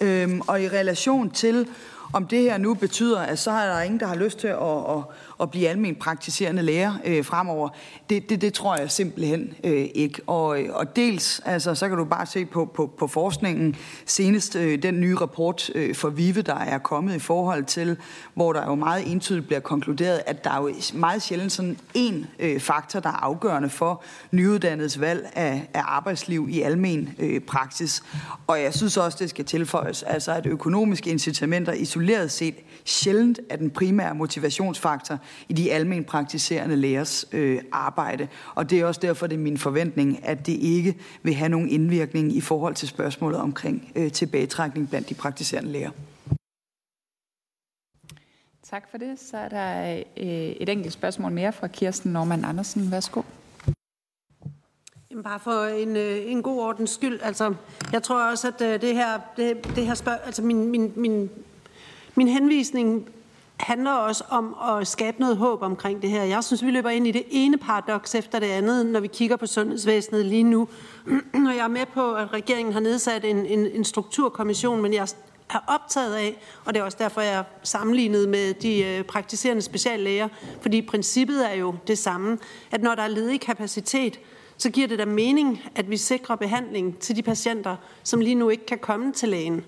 Øhm, 0.00 0.40
og 0.40 0.62
i 0.62 0.68
relation 0.68 1.30
til, 1.30 1.68
om 2.12 2.26
det 2.26 2.42
her 2.42 2.58
nu 2.58 2.74
betyder, 2.74 3.20
at 3.20 3.38
så 3.38 3.50
er 3.50 3.74
der 3.74 3.80
ingen, 3.80 4.00
der 4.00 4.06
har 4.06 4.14
lyst 4.14 4.38
til 4.38 4.48
at, 4.48 4.56
at, 4.62 5.02
at 5.42 5.50
blive 5.50 5.68
almen 5.68 5.94
praktiserende 5.94 6.62
læger 6.62 6.94
øh, 7.04 7.24
fremover. 7.24 7.68
Det, 8.10 8.30
det, 8.30 8.40
det 8.40 8.54
tror 8.54 8.76
jeg 8.76 8.90
simpelthen 8.90 9.54
øh, 9.64 9.86
ikke. 9.94 10.22
Og, 10.26 10.62
øh, 10.62 10.68
og 10.74 10.96
dels, 10.96 11.40
altså, 11.44 11.74
så 11.74 11.88
kan 11.88 11.98
du 11.98 12.04
bare 12.04 12.26
se 12.26 12.44
på, 12.44 12.64
på, 12.64 12.86
på 12.98 13.06
forskningen, 13.06 13.76
senest 14.06 14.56
øh, 14.56 14.82
den 14.82 15.00
nye 15.00 15.16
rapport 15.16 15.70
øh, 15.74 15.94
for 15.94 16.08
VIVE, 16.08 16.42
der 16.42 16.54
er 16.54 16.78
kommet 16.78 17.14
i 17.14 17.18
forhold 17.18 17.64
til, 17.64 17.96
hvor 18.34 18.52
der 18.52 18.66
jo 18.66 18.74
meget 18.74 19.12
entydigt 19.12 19.46
bliver 19.46 19.60
konkluderet, 19.60 20.22
at 20.26 20.44
der 20.44 20.50
er 20.50 20.62
jo 20.62 20.74
meget 20.94 21.22
sjældent 21.22 21.52
sådan 21.52 21.78
en 21.94 22.26
øh, 22.38 22.60
faktor, 22.60 23.00
der 23.00 23.08
er 23.08 23.24
afgørende 23.24 23.70
for 23.70 24.02
nyuddannedes 24.30 25.00
valg 25.00 25.30
af, 25.34 25.68
af 25.74 25.82
arbejdsliv 25.84 26.46
i 26.50 26.60
almen 26.60 27.14
øh, 27.18 27.40
praksis. 27.40 28.02
Og 28.46 28.62
jeg 28.62 28.74
synes 28.74 28.96
også, 28.96 29.18
det 29.20 29.30
skal 29.30 29.44
tilføjes, 29.44 30.02
altså 30.02 30.32
at 30.32 30.46
økonomiske 30.46 31.10
incitamenter 31.10 31.72
isoleret 31.72 32.30
set 32.30 32.54
sjældent 32.84 33.40
er 33.50 33.56
den 33.56 33.70
primære 33.70 34.14
motivationsfaktor 34.14 35.18
i 35.48 35.52
de 35.52 35.72
almen 35.72 36.04
praktiserende 36.04 36.76
lægers 36.76 37.24
øh, 37.32 37.62
arbejde. 37.72 38.28
Og 38.54 38.70
det 38.70 38.80
er 38.80 38.86
også 38.86 39.00
derfor, 39.00 39.26
det 39.26 39.34
er 39.34 39.40
min 39.40 39.58
forventning, 39.58 40.26
at 40.26 40.46
det 40.46 40.52
ikke 40.52 40.96
vil 41.22 41.34
have 41.34 41.48
nogen 41.48 41.68
indvirkning 41.68 42.36
i 42.36 42.40
forhold 42.40 42.74
til 42.74 42.88
spørgsmålet 42.88 43.40
omkring 43.40 43.92
øh, 43.96 44.12
tilbagetrækning 44.12 44.88
blandt 44.88 45.08
de 45.08 45.14
praktiserende 45.14 45.72
læger. 45.72 45.90
Tak 48.62 48.90
for 48.90 48.98
det. 48.98 49.20
Så 49.20 49.36
er 49.36 49.48
der 49.48 49.96
øh, 50.16 50.26
et 50.26 50.68
enkelt 50.68 50.92
spørgsmål 50.92 51.32
mere 51.32 51.52
fra 51.52 51.66
Kirsten 51.66 52.12
Norman 52.12 52.44
Andersen. 52.44 52.90
Værsgo. 52.90 53.22
Jamen 55.10 55.24
bare 55.24 55.40
for 55.40 55.64
en, 55.64 55.96
øh, 55.96 56.30
en 56.32 56.42
god 56.42 56.60
ordens 56.62 56.90
skyld. 56.90 57.20
Altså, 57.22 57.54
jeg 57.92 58.02
tror 58.02 58.30
også, 58.30 58.48
at 58.48 58.60
øh, 58.60 58.80
det 58.80 58.94
her, 58.94 59.20
det, 59.36 59.76
det 59.76 59.86
her 59.86 59.94
spørg, 59.94 60.18
altså 60.24 60.42
min, 60.42 60.66
min, 60.70 60.92
min, 60.96 61.30
min 62.14 62.28
henvisning 62.28 63.08
handler 63.62 63.90
også 63.90 64.24
om 64.28 64.56
at 64.68 64.86
skabe 64.86 65.20
noget 65.20 65.36
håb 65.36 65.62
omkring 65.62 66.02
det 66.02 66.10
her. 66.10 66.22
Jeg 66.22 66.44
synes, 66.44 66.64
vi 66.64 66.70
løber 66.70 66.90
ind 66.90 67.06
i 67.06 67.10
det 67.10 67.24
ene 67.30 67.58
paradoks 67.58 68.14
efter 68.14 68.38
det 68.38 68.46
andet, 68.46 68.86
når 68.86 69.00
vi 69.00 69.06
kigger 69.06 69.36
på 69.36 69.46
sundhedsvæsenet 69.46 70.26
lige 70.26 70.42
nu. 70.42 70.68
Og 71.48 71.56
jeg 71.56 71.64
er 71.64 71.68
med 71.68 71.86
på, 71.94 72.14
at 72.14 72.32
regeringen 72.32 72.72
har 72.72 72.80
nedsat 72.80 73.24
en, 73.24 73.46
en, 73.46 73.66
en 73.66 73.84
strukturkommission, 73.84 74.82
men 74.82 74.94
jeg 74.94 75.08
er 75.50 75.58
optaget 75.66 76.14
af, 76.14 76.36
og 76.64 76.74
det 76.74 76.80
er 76.80 76.84
også 76.84 76.98
derfor, 77.00 77.20
jeg 77.20 77.34
er 77.34 77.44
sammenlignet 77.62 78.28
med 78.28 78.54
de 78.54 78.84
øh, 78.84 79.04
praktiserende 79.04 79.62
speciallæger, 79.62 80.28
fordi 80.60 80.82
princippet 80.82 81.50
er 81.50 81.54
jo 81.54 81.74
det 81.86 81.98
samme, 81.98 82.38
at 82.70 82.82
når 82.82 82.94
der 82.94 83.02
er 83.02 83.08
ledig 83.08 83.40
kapacitet, 83.40 84.20
så 84.56 84.70
giver 84.70 84.88
det 84.88 84.98
da 84.98 85.04
mening, 85.04 85.62
at 85.74 85.90
vi 85.90 85.96
sikrer 85.96 86.36
behandling 86.36 86.98
til 86.98 87.16
de 87.16 87.22
patienter, 87.22 87.76
som 88.02 88.20
lige 88.20 88.34
nu 88.34 88.48
ikke 88.48 88.66
kan 88.66 88.78
komme 88.78 89.12
til 89.12 89.28
lægen 89.28 89.64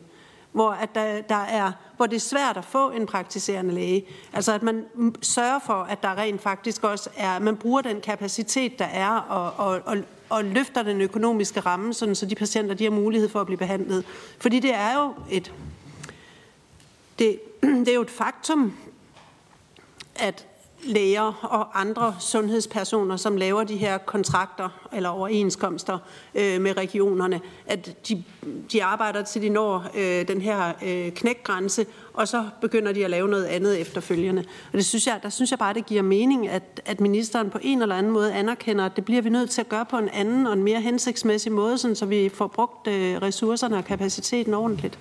hvor, 0.54 0.70
at 0.70 0.94
der, 0.94 1.20
der 1.20 1.34
er, 1.34 1.72
hvor 1.96 2.06
det 2.06 2.16
er 2.16 2.20
svært 2.20 2.56
at 2.56 2.64
få 2.64 2.90
en 2.90 3.06
praktiserende 3.06 3.74
læge. 3.74 4.06
Altså 4.32 4.52
at 4.52 4.62
man 4.62 4.84
sørger 5.22 5.58
for, 5.66 5.74
at 5.74 6.02
der 6.02 6.18
rent 6.18 6.42
faktisk 6.42 6.84
også 6.84 7.10
er, 7.16 7.38
man 7.38 7.56
bruger 7.56 7.80
den 7.80 8.00
kapacitet, 8.00 8.78
der 8.78 8.84
er, 8.84 9.10
og, 9.10 9.66
og, 9.66 9.82
og, 9.84 9.96
og 10.28 10.44
løfter 10.44 10.82
den 10.82 11.00
økonomiske 11.00 11.60
ramme, 11.60 11.94
sådan, 11.94 12.14
så 12.14 12.26
de 12.26 12.34
patienter 12.34 12.74
de 12.74 12.84
har 12.84 12.90
mulighed 12.90 13.28
for 13.28 13.40
at 13.40 13.46
blive 13.46 13.58
behandlet. 13.58 14.04
Fordi 14.38 14.60
det 14.60 14.74
er 14.74 15.02
jo 15.02 15.14
et, 15.30 15.52
det, 17.18 17.40
det 17.84 17.88
er 17.88 17.94
jo 17.94 18.02
et 18.02 18.10
faktum, 18.10 18.76
at 20.16 20.46
læger 20.84 21.32
og 21.42 21.80
andre 21.80 22.16
sundhedspersoner, 22.20 23.16
som 23.16 23.36
laver 23.36 23.64
de 23.64 23.76
her 23.76 23.98
kontrakter 23.98 24.68
eller 24.92 25.08
overenskomster 25.08 25.98
øh, 26.34 26.60
med 26.60 26.76
regionerne, 26.76 27.40
at 27.66 28.08
de, 28.08 28.24
de 28.72 28.84
arbejder 28.84 29.22
til 29.22 29.42
de 29.42 29.48
når 29.48 29.86
øh, 29.94 30.28
den 30.28 30.40
her 30.40 30.72
øh, 30.84 31.12
knækgrænse, 31.12 31.86
og 32.14 32.28
så 32.28 32.44
begynder 32.60 32.92
de 32.92 33.04
at 33.04 33.10
lave 33.10 33.28
noget 33.28 33.44
andet 33.44 33.80
efterfølgende. 33.80 34.44
Og 34.72 34.72
det 34.72 34.84
synes 34.84 35.06
jeg, 35.06 35.20
der 35.22 35.28
synes 35.28 35.50
jeg 35.50 35.58
bare, 35.58 35.74
det 35.74 35.86
giver 35.86 36.02
mening, 36.02 36.48
at, 36.48 36.80
at 36.84 37.00
ministeren 37.00 37.50
på 37.50 37.58
en 37.62 37.82
eller 37.82 37.96
anden 37.96 38.12
måde 38.12 38.32
anerkender, 38.32 38.84
at 38.84 38.96
det 38.96 39.04
bliver 39.04 39.22
vi 39.22 39.28
nødt 39.28 39.50
til 39.50 39.60
at 39.60 39.68
gøre 39.68 39.86
på 39.86 39.98
en 39.98 40.08
anden 40.08 40.46
og 40.46 40.52
en 40.52 40.62
mere 40.62 40.80
hensigtsmæssig 40.80 41.52
måde, 41.52 41.78
sådan, 41.78 41.96
så 41.96 42.06
vi 42.06 42.28
får 42.28 42.46
brugt 42.46 42.86
øh, 42.86 43.22
ressourcerne 43.22 43.76
og 43.76 43.84
kapaciteten 43.84 44.54
ordentligt. 44.54 44.98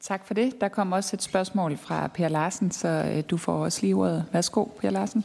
Tak 0.00 0.26
for 0.26 0.34
det. 0.34 0.60
Der 0.60 0.68
kommer 0.68 0.96
også 0.96 1.16
et 1.16 1.22
spørgsmål 1.22 1.76
fra 1.76 2.06
Per 2.06 2.28
Larsen, 2.28 2.70
så 2.70 2.88
øh, 2.88 3.22
du 3.30 3.36
får 3.36 3.64
også 3.64 3.82
lige 3.82 3.94
ordet. 3.94 4.24
Værsgo, 4.32 4.64
Per 4.64 4.90
Larsen. 4.90 5.24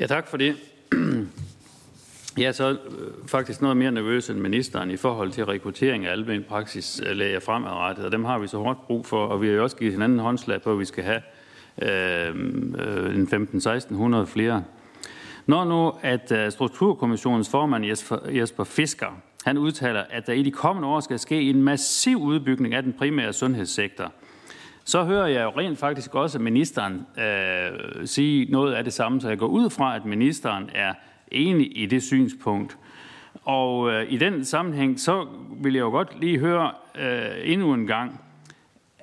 Ja, 0.00 0.06
tak 0.06 0.26
for 0.26 0.36
det. 0.36 0.56
Jeg 2.38 2.44
er 2.44 2.52
så 2.52 2.70
øh, 2.70 2.78
faktisk 3.26 3.62
noget 3.62 3.76
mere 3.76 3.92
nervøs 3.92 4.30
end 4.30 4.38
ministeren 4.38 4.90
i 4.90 4.96
forhold 4.96 5.30
til 5.30 5.46
rekruttering 5.46 6.06
af 6.06 6.12
almen 6.12 6.44
praksislæger 6.48 7.40
fremadrettet, 7.40 8.04
og 8.04 8.12
dem 8.12 8.24
har 8.24 8.38
vi 8.38 8.46
så 8.46 8.58
hårdt 8.58 8.86
brug 8.86 9.06
for, 9.06 9.26
og 9.26 9.42
vi 9.42 9.46
har 9.46 9.54
jo 9.54 9.62
også 9.62 9.76
givet 9.76 9.92
hinanden 9.92 10.18
håndslag 10.18 10.62
på, 10.62 10.72
at 10.72 10.78
vi 10.78 10.84
skal 10.84 11.04
have 11.04 11.22
øh, 11.82 12.28
øh 12.78 13.14
en 13.14 13.28
15-1600 14.24 14.24
flere. 14.24 14.64
Når 15.46 15.64
nu, 15.64 15.92
at 16.02 16.32
øh, 16.32 16.52
Strukturkommissionens 16.52 17.48
formand 17.48 17.84
Jesper 18.28 18.64
Fisker 18.64 19.22
han 19.44 19.58
udtaler, 19.58 20.04
at 20.10 20.26
der 20.26 20.32
i 20.32 20.42
de 20.42 20.50
kommende 20.50 20.88
år 20.88 21.00
skal 21.00 21.18
ske 21.18 21.42
en 21.42 21.62
massiv 21.62 22.22
udbygning 22.22 22.74
af 22.74 22.82
den 22.82 22.92
primære 22.92 23.32
sundhedssektor. 23.32 24.12
Så 24.84 25.04
hører 25.04 25.26
jeg 25.26 25.44
jo 25.44 25.50
rent 25.60 25.78
faktisk 25.78 26.14
også 26.14 26.38
ministeren 26.38 27.06
øh, 27.18 28.06
sige 28.06 28.52
noget 28.52 28.74
af 28.74 28.84
det 28.84 28.92
samme, 28.92 29.20
så 29.20 29.28
jeg 29.28 29.38
går 29.38 29.46
ud 29.46 29.70
fra, 29.70 29.96
at 29.96 30.04
ministeren 30.04 30.70
er 30.74 30.94
enig 31.32 31.82
i 31.82 31.86
det 31.86 32.02
synspunkt. 32.02 32.78
Og 33.42 33.90
øh, 33.90 34.12
i 34.12 34.16
den 34.16 34.44
sammenhæng, 34.44 35.00
så 35.00 35.26
vil 35.62 35.72
jeg 35.72 35.80
jo 35.80 35.90
godt 35.90 36.20
lige 36.20 36.38
høre 36.38 36.70
øh, 36.94 37.52
endnu 37.52 37.74
en 37.74 37.86
gang, 37.86 38.20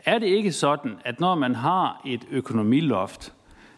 er 0.05 0.19
det 0.19 0.27
ikke 0.27 0.51
sådan, 0.51 0.95
at 1.05 1.19
når 1.19 1.35
man 1.35 1.55
har 1.55 2.01
et 2.05 2.21
økonomiloft, 2.31 3.33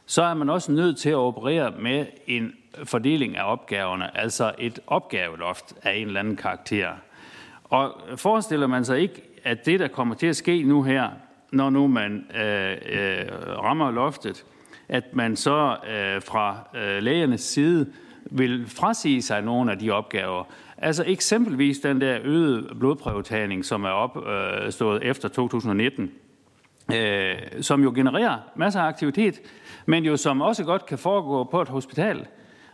så 0.06 0.24
er 0.24 0.34
man 0.34 0.50
også 0.50 0.72
nødt 0.72 0.98
til 0.98 1.10
at 1.10 1.16
operere 1.16 1.74
med 1.80 2.06
en 2.28 2.52
fordeling 2.84 3.38
af 3.38 3.52
opgaverne, 3.52 4.18
altså 4.18 4.52
et 4.60 4.80
opgaveloft 4.88 5.74
af 5.84 5.94
en 5.94 6.08
eller 6.08 6.20
anden 6.20 6.36
karakter. 6.36 6.90
Og 7.64 8.02
forestiller 8.16 8.68
man 8.68 8.86
sig 8.86 9.00
ikke, 9.00 9.22
at 9.44 9.66
det, 9.66 9.80
der 9.80 9.88
kommer 9.88 10.16
til 10.16 10.28
at 10.28 10.36
ske 10.36 10.64
nu 10.64 10.84
her, 10.84 11.10
når 11.52 11.70
nu 11.70 11.88
man 11.88 12.26
øh, 12.36 12.72
øh, 12.72 13.26
rammer 13.40 13.92
loftet, 13.92 14.46
at 14.90 15.16
man 15.16 15.36
så 15.36 15.78
øh, 15.90 16.22
fra 16.22 16.58
øh, 16.76 17.04
lægernes 17.04 17.42
side 17.42 17.94
vil 18.26 18.68
frasige 18.68 19.22
sig 19.22 19.42
nogle 19.42 19.72
af 19.72 19.80
de 19.80 19.92
opgaver. 19.92 20.44
Altså 20.78 21.04
eksempelvis 21.08 21.80
den 21.80 22.02
der 22.02 22.20
øgede 22.24 22.76
blodprøvetagning, 22.80 23.66
som 23.66 23.84
er 23.84 23.90
opstået 23.90 25.04
øh, 25.04 25.10
efter 25.10 25.30
2019, 25.30 26.12
øh, 26.94 27.36
som 27.62 27.84
jo 27.84 27.92
genererer 27.96 28.38
masser 28.56 28.82
af 28.82 28.88
aktivitet, 28.88 29.42
men 29.86 30.06
jo 30.06 30.18
som 30.18 30.42
også 30.42 30.64
godt 30.64 30.86
kan 30.86 30.98
foregå 30.98 31.44
på 31.44 31.62
et 31.62 31.70
hospital. 31.70 32.28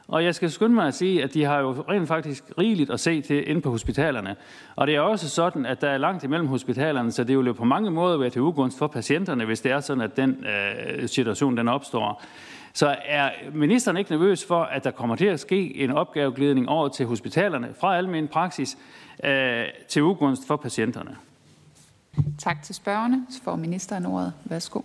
Og 0.07 0.23
jeg 0.23 0.35
skal 0.35 0.51
skynde 0.51 0.75
mig 0.75 0.87
at 0.87 0.93
sige, 0.93 1.23
at 1.23 1.33
de 1.33 1.43
har 1.43 1.59
jo 1.59 1.71
rent 1.71 2.07
faktisk 2.07 2.43
rigeligt 2.57 2.89
at 2.89 2.99
se 2.99 3.21
til 3.21 3.49
inde 3.49 3.61
på 3.61 3.69
hospitalerne. 3.69 4.35
Og 4.75 4.87
det 4.87 4.95
er 4.95 4.99
også 4.99 5.29
sådan, 5.29 5.65
at 5.65 5.81
der 5.81 5.89
er 5.89 5.97
langt 5.97 6.23
imellem 6.23 6.47
hospitalerne, 6.47 7.11
så 7.11 7.23
det 7.23 7.37
vil 7.37 7.45
jo 7.45 7.53
på 7.53 7.65
mange 7.65 7.91
måder 7.91 8.17
være 8.17 8.29
til 8.29 8.41
ugunst 8.41 8.77
for 8.77 8.87
patienterne, 8.87 9.45
hvis 9.45 9.61
det 9.61 9.71
er 9.71 9.79
sådan, 9.79 10.03
at 10.03 10.17
den 10.17 10.45
øh, 10.45 11.09
situation 11.09 11.57
den 11.57 11.67
opstår. 11.67 12.23
Så 12.73 12.95
er 13.05 13.29
ministeren 13.53 13.97
ikke 13.97 14.11
nervøs 14.11 14.45
for, 14.45 14.63
at 14.63 14.83
der 14.83 14.91
kommer 14.91 15.15
til 15.15 15.25
at 15.25 15.39
ske 15.39 15.77
en 15.77 15.91
opgaveglidning 15.91 16.69
over 16.69 16.87
til 16.87 17.05
hospitalerne 17.05 17.69
fra 17.79 17.97
almen 17.97 18.27
praksis 18.27 18.77
øh, 19.23 19.63
til 19.87 20.03
ugunst 20.03 20.47
for 20.47 20.55
patienterne? 20.55 21.15
Tak 22.37 22.63
til 22.63 22.75
spørgerne. 22.75 23.25
Så 23.29 23.43
får 23.43 23.55
ministeren 23.55 24.05
ordet. 24.05 24.33
Værsgo. 24.45 24.81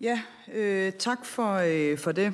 Ja, 0.00 0.20
øh, 0.54 0.92
tak 0.92 1.26
for, 1.26 1.60
øh, 1.66 1.98
for 1.98 2.12
det. 2.12 2.32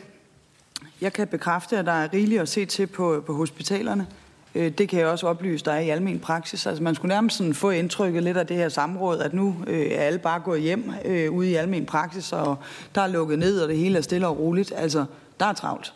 Jeg 1.00 1.12
kan 1.12 1.28
bekræfte, 1.28 1.78
at 1.78 1.86
der 1.86 1.92
er 1.92 2.12
rigeligt 2.12 2.40
at 2.40 2.48
se 2.48 2.66
til 2.66 2.86
på, 2.86 3.22
på 3.26 3.34
hospitalerne. 3.34 4.06
Øh, 4.54 4.72
det 4.72 4.88
kan 4.88 4.98
jeg 4.98 5.08
også 5.08 5.26
oplyse 5.26 5.64
dig 5.64 5.86
i 5.86 5.90
almen 5.90 6.18
praksis. 6.18 6.66
Altså 6.66 6.82
man 6.82 6.94
skulle 6.94 7.14
nærmest 7.14 7.36
sådan 7.36 7.54
få 7.54 7.70
indtrykket 7.70 8.22
lidt 8.22 8.36
af 8.36 8.46
det 8.46 8.56
her 8.56 8.68
samråd, 8.68 9.18
at 9.18 9.34
nu 9.34 9.56
øh, 9.66 9.86
er 9.86 10.00
alle 10.00 10.18
bare 10.18 10.40
gået 10.40 10.60
hjem 10.60 10.92
øh, 11.04 11.32
ude 11.32 11.50
i 11.50 11.54
almen 11.54 11.86
praksis, 11.86 12.32
og 12.32 12.56
der 12.94 13.00
er 13.00 13.06
lukket 13.06 13.38
ned, 13.38 13.60
og 13.60 13.68
det 13.68 13.76
hele 13.76 13.98
er 13.98 14.02
stille 14.02 14.26
og 14.26 14.38
roligt. 14.38 14.72
Altså, 14.76 15.04
der 15.40 15.46
er 15.46 15.52
travlt. 15.52 15.94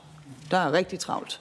Der 0.51 0.59
er 0.59 0.73
rigtig 0.73 0.99
travlt. 0.99 1.41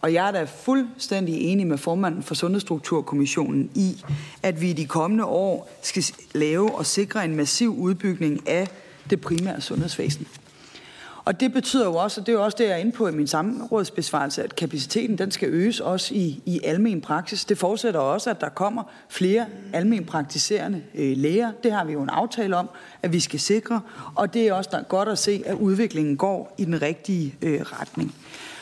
Og 0.00 0.12
jeg 0.12 0.28
er 0.28 0.32
da 0.32 0.44
fuldstændig 0.44 1.40
enig 1.40 1.66
med 1.66 1.78
formanden 1.78 2.22
for 2.22 2.34
Sundhedsstrukturkommissionen 2.34 3.70
i, 3.74 4.04
at 4.42 4.60
vi 4.60 4.70
i 4.70 4.72
de 4.72 4.86
kommende 4.86 5.24
år 5.24 5.70
skal 5.82 6.04
lave 6.34 6.74
og 6.74 6.86
sikre 6.86 7.24
en 7.24 7.36
massiv 7.36 7.76
udbygning 7.78 8.48
af 8.48 8.68
det 9.10 9.20
primære 9.20 9.60
sundhedsvæsen. 9.60 10.26
Og 11.26 11.40
det 11.40 11.52
betyder 11.52 11.84
jo 11.84 11.94
også, 11.94 12.20
og 12.20 12.26
det 12.26 12.32
er 12.32 12.36
jo 12.36 12.44
også 12.44 12.56
det, 12.58 12.64
jeg 12.64 12.72
er 12.72 12.76
inde 12.76 12.92
på 12.92 13.08
i 13.08 13.12
min 13.12 13.26
samrådsbesvarelse, 13.26 14.42
at 14.42 14.56
kapaciteten 14.56 15.18
den 15.18 15.30
skal 15.30 15.48
øges 15.48 15.80
også 15.80 16.14
i, 16.14 16.42
i 16.44 16.60
almen 16.64 17.00
praksis. 17.00 17.44
Det 17.44 17.58
forudsætter 17.58 18.00
også, 18.00 18.30
at 18.30 18.40
der 18.40 18.48
kommer 18.48 18.82
flere 19.08 19.46
almen 19.72 20.04
praktiserende 20.04 20.82
øh, 20.94 21.16
læger. 21.16 21.52
Det 21.62 21.72
har 21.72 21.84
vi 21.84 21.92
jo 21.92 22.02
en 22.02 22.08
aftale 22.08 22.56
om, 22.56 22.68
at 23.02 23.12
vi 23.12 23.20
skal 23.20 23.40
sikre, 23.40 23.80
og 24.14 24.34
det 24.34 24.48
er 24.48 24.52
også 24.52 24.70
der 24.72 24.82
godt 24.82 25.08
at 25.08 25.18
se, 25.18 25.42
at 25.46 25.54
udviklingen 25.54 26.16
går 26.16 26.54
i 26.58 26.64
den 26.64 26.82
rigtige 26.82 27.34
øh, 27.42 27.60
retning. 27.60 28.14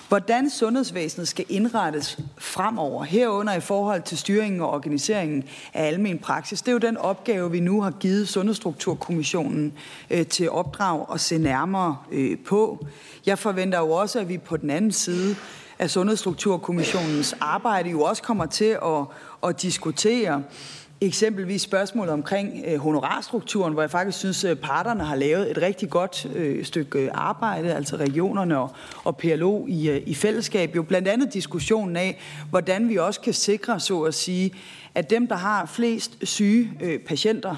Hvordan 0.09 0.51
sundhedsvæsenet 0.51 1.29
skal 1.29 1.45
indrettes 1.49 2.19
fremover, 2.39 3.05
herunder 3.05 3.55
i 3.55 3.61
forhold 3.61 4.03
til 4.03 4.19
styringen 4.19 4.61
og 4.61 4.71
organiseringen 4.71 5.45
af 5.75 5.87
almen 5.87 6.19
praksis, 6.19 6.63
det 6.63 6.69
er 6.69 6.73
jo 6.73 6.79
den 6.79 6.97
opgave, 6.97 7.51
vi 7.51 7.61
nu 7.61 7.83
har 7.83 7.91
givet 7.91 8.29
Sundhedsstrukturkommissionen 8.29 9.73
øh, 10.11 10.27
til 10.27 10.51
opdrag 10.51 11.07
at 11.15 11.21
se 11.21 11.39
nærmere 11.39 11.97
øh, 12.13 12.39
på. 12.39 12.87
Jeg 13.27 13.39
forventer 13.39 13.79
jo 13.79 13.91
også, 13.91 14.21
at 14.21 14.29
vi 14.29 14.39
på 14.39 14.57
den 14.57 14.71
anden 14.71 14.93
side 14.93 15.37
af 15.79 15.91
Sundhedsstrukturkommissionens 15.91 17.35
arbejde 17.41 17.91
jo 17.91 18.03
også 18.03 18.23
kommer 18.23 18.47
til 18.47 18.79
at, 18.85 19.05
at 19.49 19.63
diskutere 19.63 20.43
eksempelvis 21.01 21.63
spørgsmålet 21.63 22.13
omkring 22.13 22.65
øh, 22.67 22.79
honorarstrukturen, 22.79 23.73
hvor 23.73 23.83
jeg 23.83 23.91
faktisk 23.91 24.19
synes, 24.19 24.45
at 24.45 24.59
parterne 24.59 25.05
har 25.05 25.17
lavet 25.17 25.51
et 25.51 25.59
rigtig 25.59 25.91
godt 25.91 26.27
øh, 26.35 26.65
stykke 26.65 26.99
øh, 26.99 27.11
arbejde, 27.15 27.75
altså 27.75 27.97
regionerne 27.97 28.59
og, 28.59 28.71
og 29.05 29.17
PLO 29.17 29.67
i, 29.69 29.89
øh, 29.89 30.03
i 30.07 30.15
fællesskab. 30.15 30.77
Jo 30.77 30.83
blandt 30.83 31.09
andet 31.09 31.35
diskussionen 31.35 31.97
af, 31.97 32.19
hvordan 32.51 32.89
vi 32.89 32.97
også 32.97 33.21
kan 33.21 33.35
sikre, 33.35 33.81
så 33.81 34.03
at 34.03 34.15
sige, 34.15 34.53
at 34.95 35.11
dem, 35.11 35.27
der 35.27 35.37
har 35.37 35.67
flest 35.67 36.17
syge 36.23 36.71
øh, 36.81 37.01
patienter, 37.01 37.57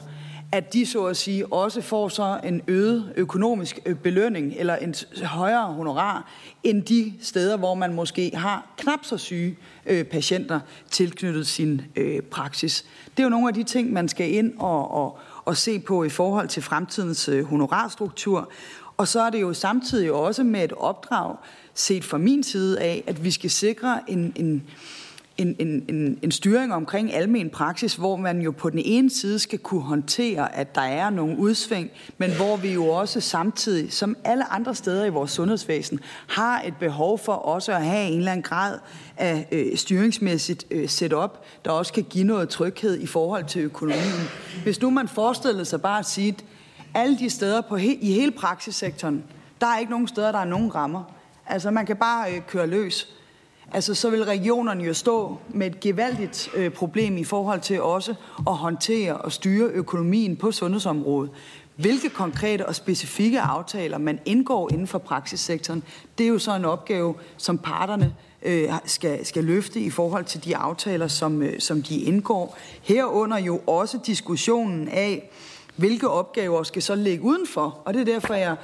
at 0.52 0.72
de 0.72 0.86
så 0.86 1.04
at 1.04 1.16
sige 1.16 1.52
også 1.52 1.80
får 1.80 2.08
så 2.08 2.40
en 2.44 2.62
øget 2.68 3.12
økonomisk 3.16 3.78
øh, 3.86 3.96
belønning 3.96 4.54
eller 4.56 4.76
en 4.76 4.94
højere 5.22 5.72
honorar 5.72 6.30
end 6.62 6.82
de 6.82 7.12
steder, 7.20 7.56
hvor 7.56 7.74
man 7.74 7.94
måske 7.94 8.30
har 8.34 8.74
knap 8.76 8.98
så 9.02 9.18
syge 9.18 9.56
øh, 9.86 10.04
patienter 10.04 10.60
tilknyttet 10.90 11.46
sin 11.46 11.82
øh, 11.96 12.22
praksis. 12.22 12.84
Det 13.16 13.18
er 13.18 13.24
jo 13.24 13.30
nogle 13.30 13.48
af 13.48 13.54
de 13.54 13.62
ting, 13.62 13.92
man 13.92 14.08
skal 14.08 14.32
ind 14.32 14.52
og, 14.58 14.90
og, 14.90 15.18
og 15.44 15.56
se 15.56 15.78
på 15.78 16.04
i 16.04 16.08
forhold 16.08 16.48
til 16.48 16.62
fremtidens 16.62 17.28
øh, 17.28 17.44
honorarstruktur. 17.44 18.50
Og 18.96 19.08
så 19.08 19.20
er 19.20 19.30
det 19.30 19.40
jo 19.40 19.52
samtidig 19.52 20.12
også 20.12 20.44
med 20.44 20.64
et 20.64 20.72
opdrag 20.72 21.36
set 21.74 22.04
fra 22.04 22.18
min 22.18 22.42
side 22.42 22.80
af, 22.80 23.04
at 23.06 23.24
vi 23.24 23.30
skal 23.30 23.50
sikre 23.50 24.00
en, 24.08 24.32
en 24.36 24.62
en, 25.38 25.56
en, 25.58 25.84
en, 25.88 26.18
en 26.22 26.30
styring 26.30 26.74
omkring 26.74 27.14
almen 27.14 27.50
praksis, 27.50 27.94
hvor 27.94 28.16
man 28.16 28.40
jo 28.40 28.50
på 28.50 28.70
den 28.70 28.78
ene 28.84 29.10
side 29.10 29.38
skal 29.38 29.58
kunne 29.58 29.82
håndtere, 29.82 30.56
at 30.56 30.74
der 30.74 30.80
er 30.80 31.10
nogle 31.10 31.38
udsving, 31.38 31.90
men 32.18 32.30
hvor 32.36 32.56
vi 32.56 32.72
jo 32.72 32.86
også 32.86 33.20
samtidig, 33.20 33.92
som 33.92 34.16
alle 34.24 34.52
andre 34.52 34.74
steder 34.74 35.04
i 35.04 35.08
vores 35.08 35.30
sundhedsvæsen, 35.30 36.00
har 36.28 36.62
et 36.62 36.74
behov 36.80 37.18
for 37.18 37.32
også 37.32 37.72
at 37.72 37.84
have 37.84 38.08
en 38.08 38.18
eller 38.18 38.32
anden 38.32 38.42
grad 38.42 38.78
af 39.16 39.48
øh, 39.52 39.76
styringsmæssigt 39.76 40.66
øh, 40.70 40.88
setup, 40.88 41.44
der 41.64 41.70
også 41.70 41.92
kan 41.92 42.02
give 42.10 42.24
noget 42.24 42.48
tryghed 42.48 42.98
i 43.00 43.06
forhold 43.06 43.44
til 43.44 43.62
økonomien. 43.62 44.28
Hvis 44.62 44.80
nu 44.80 44.90
man 44.90 45.08
forestillede 45.08 45.64
sig 45.64 45.82
bare 45.82 45.98
at 45.98 46.06
sige, 46.06 46.28
at 46.28 46.44
alle 46.94 47.18
de 47.18 47.30
steder 47.30 47.60
på 47.60 47.76
he, 47.76 47.94
i 47.94 48.12
hele 48.12 48.32
praksissektoren, 48.32 49.24
der 49.60 49.66
er 49.66 49.78
ikke 49.78 49.90
nogen 49.90 50.08
steder, 50.08 50.32
der 50.32 50.38
er 50.38 50.44
nogen 50.44 50.74
rammer. 50.74 51.02
Altså 51.46 51.70
man 51.70 51.86
kan 51.86 51.96
bare 51.96 52.32
øh, 52.32 52.40
køre 52.48 52.66
løs 52.66 53.15
altså 53.72 53.94
så 53.94 54.10
vil 54.10 54.24
regionerne 54.24 54.84
jo 54.84 54.94
stå 54.94 55.38
med 55.48 55.66
et 55.66 55.80
gevaldigt 55.80 56.50
øh, 56.54 56.70
problem 56.70 57.16
i 57.16 57.24
forhold 57.24 57.60
til 57.60 57.82
også 57.82 58.14
at 58.46 58.54
håndtere 58.54 59.16
og 59.16 59.32
styre 59.32 59.66
økonomien 59.66 60.36
på 60.36 60.52
sundhedsområdet. 60.52 61.30
Hvilke 61.76 62.08
konkrete 62.08 62.66
og 62.66 62.74
specifikke 62.74 63.40
aftaler 63.40 63.98
man 63.98 64.18
indgår 64.24 64.72
inden 64.72 64.86
for 64.86 64.98
praksissektoren, 64.98 65.82
det 66.18 66.24
er 66.24 66.28
jo 66.28 66.38
så 66.38 66.56
en 66.56 66.64
opgave, 66.64 67.14
som 67.36 67.58
parterne 67.58 68.14
øh, 68.42 68.68
skal, 68.84 69.26
skal 69.26 69.44
løfte 69.44 69.80
i 69.80 69.90
forhold 69.90 70.24
til 70.24 70.44
de 70.44 70.56
aftaler, 70.56 71.08
som, 71.08 71.42
øh, 71.42 71.60
som 71.60 71.82
de 71.82 72.00
indgår. 72.00 72.58
Herunder 72.82 73.38
jo 73.38 73.60
også 73.66 73.98
diskussionen 74.06 74.88
af, 74.88 75.30
Hvilke 75.76 76.08
opgaver 76.08 76.62
skal 76.62 76.82
så 76.82 76.94
ligge 76.94 77.24
udenfor? 77.24 77.78
Og 77.84 77.94
det 77.94 78.00
er 78.00 78.04
derfor, 78.04 78.34
jeg 78.34 78.56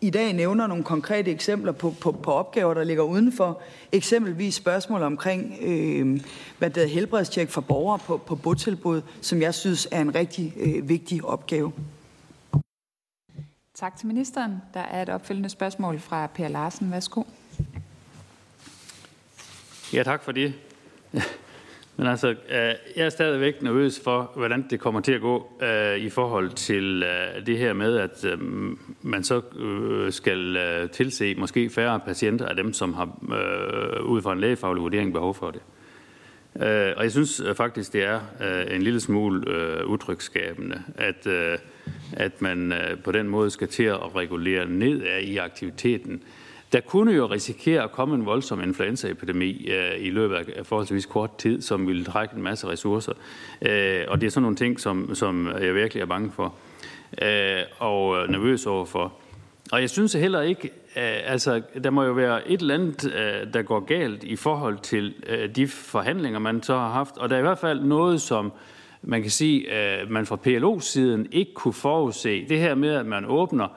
i 0.00 0.10
dag 0.10 0.32
nævner 0.32 0.66
nogle 0.66 0.84
konkrete 0.84 1.30
eksempler 1.30 1.72
på, 1.72 1.94
på, 2.00 2.12
på 2.12 2.32
opgaver, 2.32 2.74
der 2.74 2.84
ligger 2.84 3.02
udenfor. 3.02 3.62
Eksempelvis 3.92 4.54
spørgsmål 4.54 5.02
omkring 5.02 5.56
øh, 5.60 6.20
hvad 6.58 6.70
der 6.70 6.86
helbredstjek 6.86 7.50
for 7.50 7.60
borgere 7.60 7.98
på, 7.98 8.16
på 8.16 8.34
botilbud, 8.36 9.02
som 9.20 9.42
jeg 9.42 9.54
synes 9.54 9.88
er 9.90 10.00
en 10.00 10.14
rigtig 10.14 10.54
øh, 10.56 10.88
vigtig 10.88 11.24
opgave. 11.24 11.72
Tak 13.74 13.96
til 13.96 14.06
ministeren. 14.06 14.62
Der 14.74 14.80
er 14.80 15.02
et 15.02 15.08
opfølgende 15.08 15.48
spørgsmål 15.48 15.98
fra 15.98 16.26
Per 16.26 16.48
Larsen. 16.48 16.92
Værsgo. 16.92 17.22
Ja, 19.92 20.02
tak 20.02 20.22
for 20.22 20.32
det. 20.32 20.54
Men 21.98 22.06
altså, 22.06 22.28
øh, 22.28 22.74
jeg 22.96 23.06
er 23.06 23.08
stadigvæk 23.08 23.62
nervøs 23.62 24.00
for, 24.04 24.32
hvordan 24.36 24.66
det 24.70 24.80
kommer 24.80 25.00
til 25.00 25.12
at 25.12 25.20
gå 25.20 25.52
øh, 25.62 25.96
i 25.96 26.08
forhold 26.08 26.50
til 26.50 27.02
øh, 27.02 27.46
det 27.46 27.58
her 27.58 27.72
med, 27.72 27.96
at 27.96 28.26
man 29.02 29.24
så 29.24 29.40
skal 30.10 30.58
tilse 30.92 31.34
måske 31.34 31.70
færre 31.70 32.00
patienter 32.00 32.46
af 32.46 32.56
dem, 32.56 32.72
som 32.72 32.94
har 32.94 33.04
ud 34.02 34.22
fra 34.22 34.32
en 34.32 34.40
lægefaglig 34.40 34.82
vurdering 34.82 35.12
behov 35.12 35.34
for 35.34 35.50
det. 35.50 35.60
Og 36.96 37.02
jeg 37.02 37.10
synes 37.10 37.42
faktisk, 37.54 37.92
det 37.92 38.04
er 38.04 38.20
en 38.70 38.82
lille 38.82 39.00
smule 39.00 39.38
uh, 39.86 40.06
at, 40.96 41.26
at 42.12 42.42
man 42.42 42.72
på 43.04 43.12
den 43.12 43.28
måde 43.28 43.50
skal 43.50 43.68
til 43.68 43.82
at 43.82 44.16
regulere 44.16 44.68
ned 44.70 45.02
af 45.02 45.20
i 45.22 45.36
aktiviteten, 45.36 46.22
der 46.72 46.80
kunne 46.80 47.12
jo 47.12 47.26
risikere 47.26 47.82
at 47.82 47.92
komme 47.92 48.14
en 48.14 48.26
voldsom 48.26 48.62
influenzaepidemi 48.62 49.68
øh, 49.70 50.06
i 50.06 50.10
løbet 50.10 50.34
af 50.34 50.66
forholdsvis 50.66 51.06
kort 51.06 51.36
tid, 51.36 51.62
som 51.62 51.86
ville 51.86 52.04
trække 52.04 52.36
en 52.36 52.42
masse 52.42 52.66
ressourcer. 52.66 53.12
Øh, 53.62 54.04
og 54.08 54.20
det 54.20 54.26
er 54.26 54.30
sådan 54.30 54.42
nogle 54.42 54.56
ting, 54.56 54.80
som, 54.80 55.14
som 55.14 55.48
jeg 55.60 55.74
virkelig 55.74 56.00
er 56.00 56.06
bange 56.06 56.30
for 56.30 56.54
øh, 57.22 57.62
og 57.78 58.16
øh, 58.16 58.30
nervøs 58.30 58.66
overfor. 58.66 59.12
Og 59.72 59.80
jeg 59.80 59.90
synes 59.90 60.12
heller 60.12 60.40
ikke, 60.40 60.68
øh, 60.96 61.20
altså 61.24 61.62
der 61.84 61.90
må 61.90 62.02
jo 62.02 62.12
være 62.12 62.50
et 62.50 62.60
eller 62.60 62.74
andet, 62.74 63.12
øh, 63.14 63.52
der 63.52 63.62
går 63.62 63.80
galt 63.80 64.24
i 64.24 64.36
forhold 64.36 64.78
til 64.78 65.14
de 65.56 65.68
forhandlinger, 65.68 66.38
man 66.38 66.62
så 66.62 66.74
har 66.74 66.90
haft. 66.90 67.16
Og 67.16 67.30
der 67.30 67.36
er 67.36 67.40
i 67.40 67.42
hvert 67.42 67.58
fald 67.58 67.80
noget, 67.80 68.20
som 68.20 68.52
man 69.02 69.22
kan 69.22 69.30
sige, 69.30 69.66
man 70.08 70.26
fra 70.26 70.36
PLO-siden 70.36 71.26
ikke 71.32 71.54
kunne 71.54 71.74
forudse. 71.74 72.48
Det 72.48 72.58
her 72.58 72.74
med, 72.74 72.94
at 72.94 73.06
man 73.06 73.24
åbner 73.24 73.68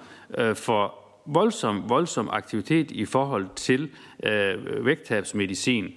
for 0.54 1.01
voldsom, 1.26 1.90
voldsom 1.90 2.30
aktivitet 2.32 2.92
i 2.92 3.06
forhold 3.06 3.48
til 3.56 3.90
øh, 4.24 4.86
vægttabsmedicin. 4.86 5.94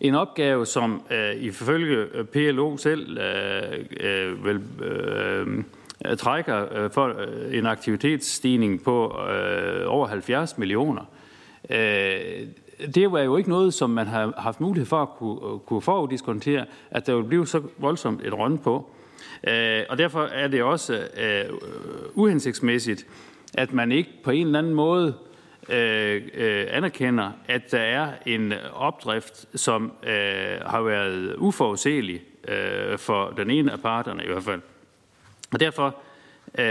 En 0.00 0.14
opgave, 0.14 0.66
som 0.66 1.02
øh, 1.10 1.34
ifølge 1.36 2.06
øh, 2.14 2.24
PLO 2.24 2.76
selv 2.76 3.18
øh, 3.18 3.84
øh, 4.00 4.44
vil, 4.44 4.62
øh, 4.82 5.64
trækker 6.18 6.84
øh, 6.84 6.90
for 6.90 7.06
øh, 7.06 7.58
en 7.58 7.66
aktivitetsstigning 7.66 8.82
på 8.82 9.20
øh, 9.30 9.84
over 9.86 10.06
70 10.06 10.58
millioner. 10.58 11.02
Øh, 11.70 12.46
det 12.94 13.12
var 13.12 13.20
jo 13.20 13.36
ikke 13.36 13.50
noget, 13.50 13.74
som 13.74 13.90
man 13.90 14.06
har 14.06 14.32
haft 14.38 14.60
mulighed 14.60 14.86
for 14.86 15.02
at 15.02 15.08
kunne, 15.08 15.52
øh, 15.52 15.58
kunne 15.58 15.82
foruddiskontere, 15.82 16.66
at 16.90 17.06
der 17.06 17.14
ville 17.14 17.28
blive 17.28 17.46
så 17.46 17.62
voldsomt 17.78 18.26
et 18.26 18.38
rønne 18.38 18.58
på. 18.58 18.90
Øh, 19.48 19.82
og 19.88 19.98
derfor 19.98 20.22
er 20.22 20.48
det 20.48 20.62
også 20.62 20.94
øh, 20.94 21.44
uhensigtsmæssigt, 22.14 23.06
at 23.54 23.72
man 23.72 23.92
ikke 23.92 24.10
på 24.24 24.30
en 24.30 24.46
eller 24.46 24.58
anden 24.58 24.74
måde 24.74 25.14
øh, 25.68 26.22
øh, 26.34 26.66
anerkender, 26.70 27.30
at 27.48 27.70
der 27.70 27.78
er 27.78 28.12
en 28.26 28.52
opdrift, 28.72 29.46
som 29.54 29.92
øh, 30.02 30.60
har 30.66 30.82
været 30.82 31.34
uforudsigelig 31.36 32.22
øh, 32.48 32.98
for 32.98 33.34
den 33.36 33.50
ene 33.50 33.72
af 33.72 33.80
parterne 33.80 34.24
i 34.24 34.26
hvert 34.26 34.44
fald. 34.44 34.60
Og 35.52 35.60
derfor 35.60 35.86
øh, 36.58 36.64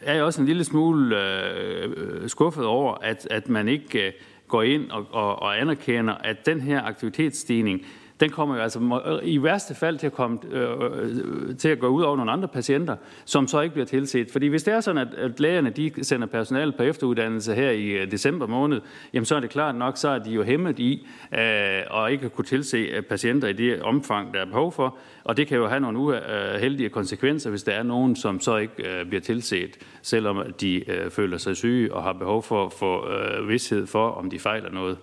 er 0.00 0.14
jeg 0.14 0.22
også 0.22 0.40
en 0.40 0.46
lille 0.46 0.64
smule 0.64 1.16
øh, 1.16 2.28
skuffet 2.28 2.64
over, 2.64 2.94
at, 2.94 3.26
at 3.30 3.48
man 3.48 3.68
ikke 3.68 4.06
øh, 4.06 4.12
går 4.48 4.62
ind 4.62 4.90
og, 4.90 5.06
og, 5.10 5.42
og 5.42 5.60
anerkender, 5.60 6.14
at 6.14 6.46
den 6.46 6.60
her 6.60 6.82
aktivitetsstigning 6.82 7.86
den 8.20 8.30
kommer 8.30 8.56
jo 8.56 8.62
altså 8.62 9.00
øh, 9.06 9.28
i 9.28 9.42
værste 9.42 9.74
fald 9.74 9.98
til 9.98 10.06
at, 10.06 10.12
komme, 10.12 10.38
øh, 10.50 10.68
øh, 10.80 11.56
til 11.56 11.68
at 11.68 11.78
gå 11.78 11.86
ud 11.86 12.02
over 12.02 12.16
nogle 12.16 12.32
andre 12.32 12.48
patienter, 12.48 12.96
som 13.24 13.48
så 13.48 13.60
ikke 13.60 13.72
bliver 13.72 13.86
tilset. 13.86 14.30
Fordi 14.32 14.46
hvis 14.46 14.62
det 14.62 14.74
er 14.74 14.80
sådan, 14.80 15.08
at, 15.08 15.14
at 15.14 15.40
lægerne 15.40 15.70
de 15.70 15.92
sender 16.02 16.26
personale 16.26 16.72
på 16.72 16.82
efteruddannelse 16.82 17.54
her 17.54 17.70
i 17.70 17.86
øh, 17.86 18.10
december 18.10 18.46
måned, 18.46 18.80
jamen 19.12 19.24
så 19.24 19.36
er 19.36 19.40
det 19.40 19.50
klart 19.50 19.74
nok, 19.74 19.96
så 19.96 20.08
er 20.08 20.18
de 20.18 20.30
jo 20.30 20.42
hæmmet 20.42 20.78
i 20.78 21.06
øh, 21.38 21.82
og 21.90 22.12
ikke 22.12 22.28
kunne 22.28 22.44
tilse 22.44 23.02
patienter 23.08 23.48
i 23.48 23.52
det 23.52 23.82
omfang, 23.82 24.34
der 24.34 24.40
er 24.40 24.46
behov 24.46 24.72
for. 24.72 24.96
Og 25.24 25.36
det 25.36 25.46
kan 25.46 25.58
jo 25.58 25.68
have 25.68 25.80
nogle 25.80 25.98
uheldige 25.98 26.88
konsekvenser, 26.88 27.50
hvis 27.50 27.62
der 27.62 27.72
er 27.72 27.82
nogen, 27.82 28.16
som 28.16 28.40
så 28.40 28.56
ikke 28.56 29.00
øh, 29.00 29.06
bliver 29.06 29.20
tilset, 29.20 29.78
selvom 30.02 30.52
de 30.60 30.90
øh, 30.90 31.10
føler 31.10 31.38
sig 31.38 31.56
syge 31.56 31.94
og 31.94 32.02
har 32.02 32.12
behov 32.12 32.42
for 32.42 32.66
at 32.66 32.72
få 32.72 33.10
øh, 33.10 33.48
vidshed 33.48 33.86
for, 33.86 34.10
om 34.10 34.30
de 34.30 34.38
fejler 34.38 34.70
noget. 34.70 34.96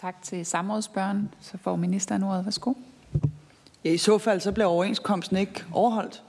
Tak 0.00 0.22
til 0.22 0.46
samrådsbørn. 0.46 1.28
Så 1.40 1.58
får 1.58 1.76
ministeren 1.76 2.22
ordet. 2.22 2.44
Værsgo. 2.44 2.72
Ja, 3.84 3.90
I 3.90 3.96
så 3.96 4.18
fald 4.18 4.40
så 4.40 4.52
bliver 4.52 4.66
overenskomsten 4.66 5.36
ikke 5.36 5.64
overholdt. 5.72 6.22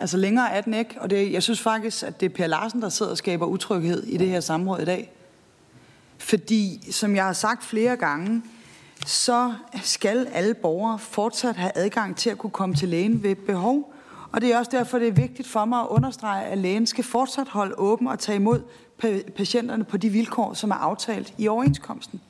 Altså 0.00 0.16
længere 0.16 0.52
er 0.52 0.60
den 0.60 0.74
ikke, 0.74 0.96
og 1.00 1.10
det, 1.10 1.32
jeg 1.32 1.42
synes 1.42 1.60
faktisk, 1.60 2.02
at 2.02 2.20
det 2.20 2.30
er 2.30 2.34
Per 2.34 2.46
Larsen, 2.46 2.82
der 2.82 2.88
sidder 2.88 3.12
og 3.12 3.18
skaber 3.18 3.46
utryghed 3.46 4.02
i 4.02 4.16
det 4.16 4.28
her 4.28 4.40
samråd 4.40 4.80
i 4.80 4.84
dag. 4.84 5.12
Fordi, 6.18 6.92
som 6.92 7.16
jeg 7.16 7.24
har 7.24 7.32
sagt 7.32 7.64
flere 7.64 7.96
gange, 7.96 8.42
så 9.06 9.54
skal 9.82 10.26
alle 10.32 10.54
borgere 10.54 10.98
fortsat 10.98 11.56
have 11.56 11.72
adgang 11.74 12.16
til 12.16 12.30
at 12.30 12.38
kunne 12.38 12.50
komme 12.50 12.74
til 12.74 12.88
lægen 12.88 13.22
ved 13.22 13.34
behov. 13.34 13.94
Og 14.32 14.40
det 14.40 14.52
er 14.52 14.58
også 14.58 14.70
derfor, 14.70 14.98
det 14.98 15.08
er 15.08 15.12
vigtigt 15.12 15.48
for 15.48 15.64
mig 15.64 15.80
at 15.80 15.86
understrege, 15.86 16.44
at 16.44 16.58
lægen 16.58 16.86
skal 16.86 17.04
fortsat 17.04 17.48
holde 17.48 17.74
åben 17.78 18.06
og 18.06 18.18
tage 18.18 18.36
imod 18.36 18.62
patienterne 19.36 19.84
på 19.84 19.96
de 19.96 20.10
vilkår, 20.10 20.54
som 20.54 20.70
er 20.70 20.74
aftalt 20.74 21.34
i 21.38 21.48
overenskomsten. 21.48 22.20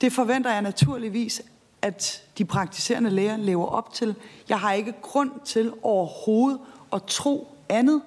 Det 0.00 0.12
forventer 0.12 0.52
jeg 0.52 0.62
naturligvis, 0.62 1.42
at 1.82 2.22
de 2.38 2.44
praktiserende 2.44 3.10
læger 3.10 3.36
lever 3.36 3.66
op 3.66 3.94
til. 3.94 4.14
Jeg 4.48 4.60
har 4.60 4.72
ikke 4.72 4.94
grund 5.02 5.30
til 5.44 5.72
overhovedet 5.82 6.58
at 6.92 7.02
tro 7.02 7.48
andet. 7.68 8.02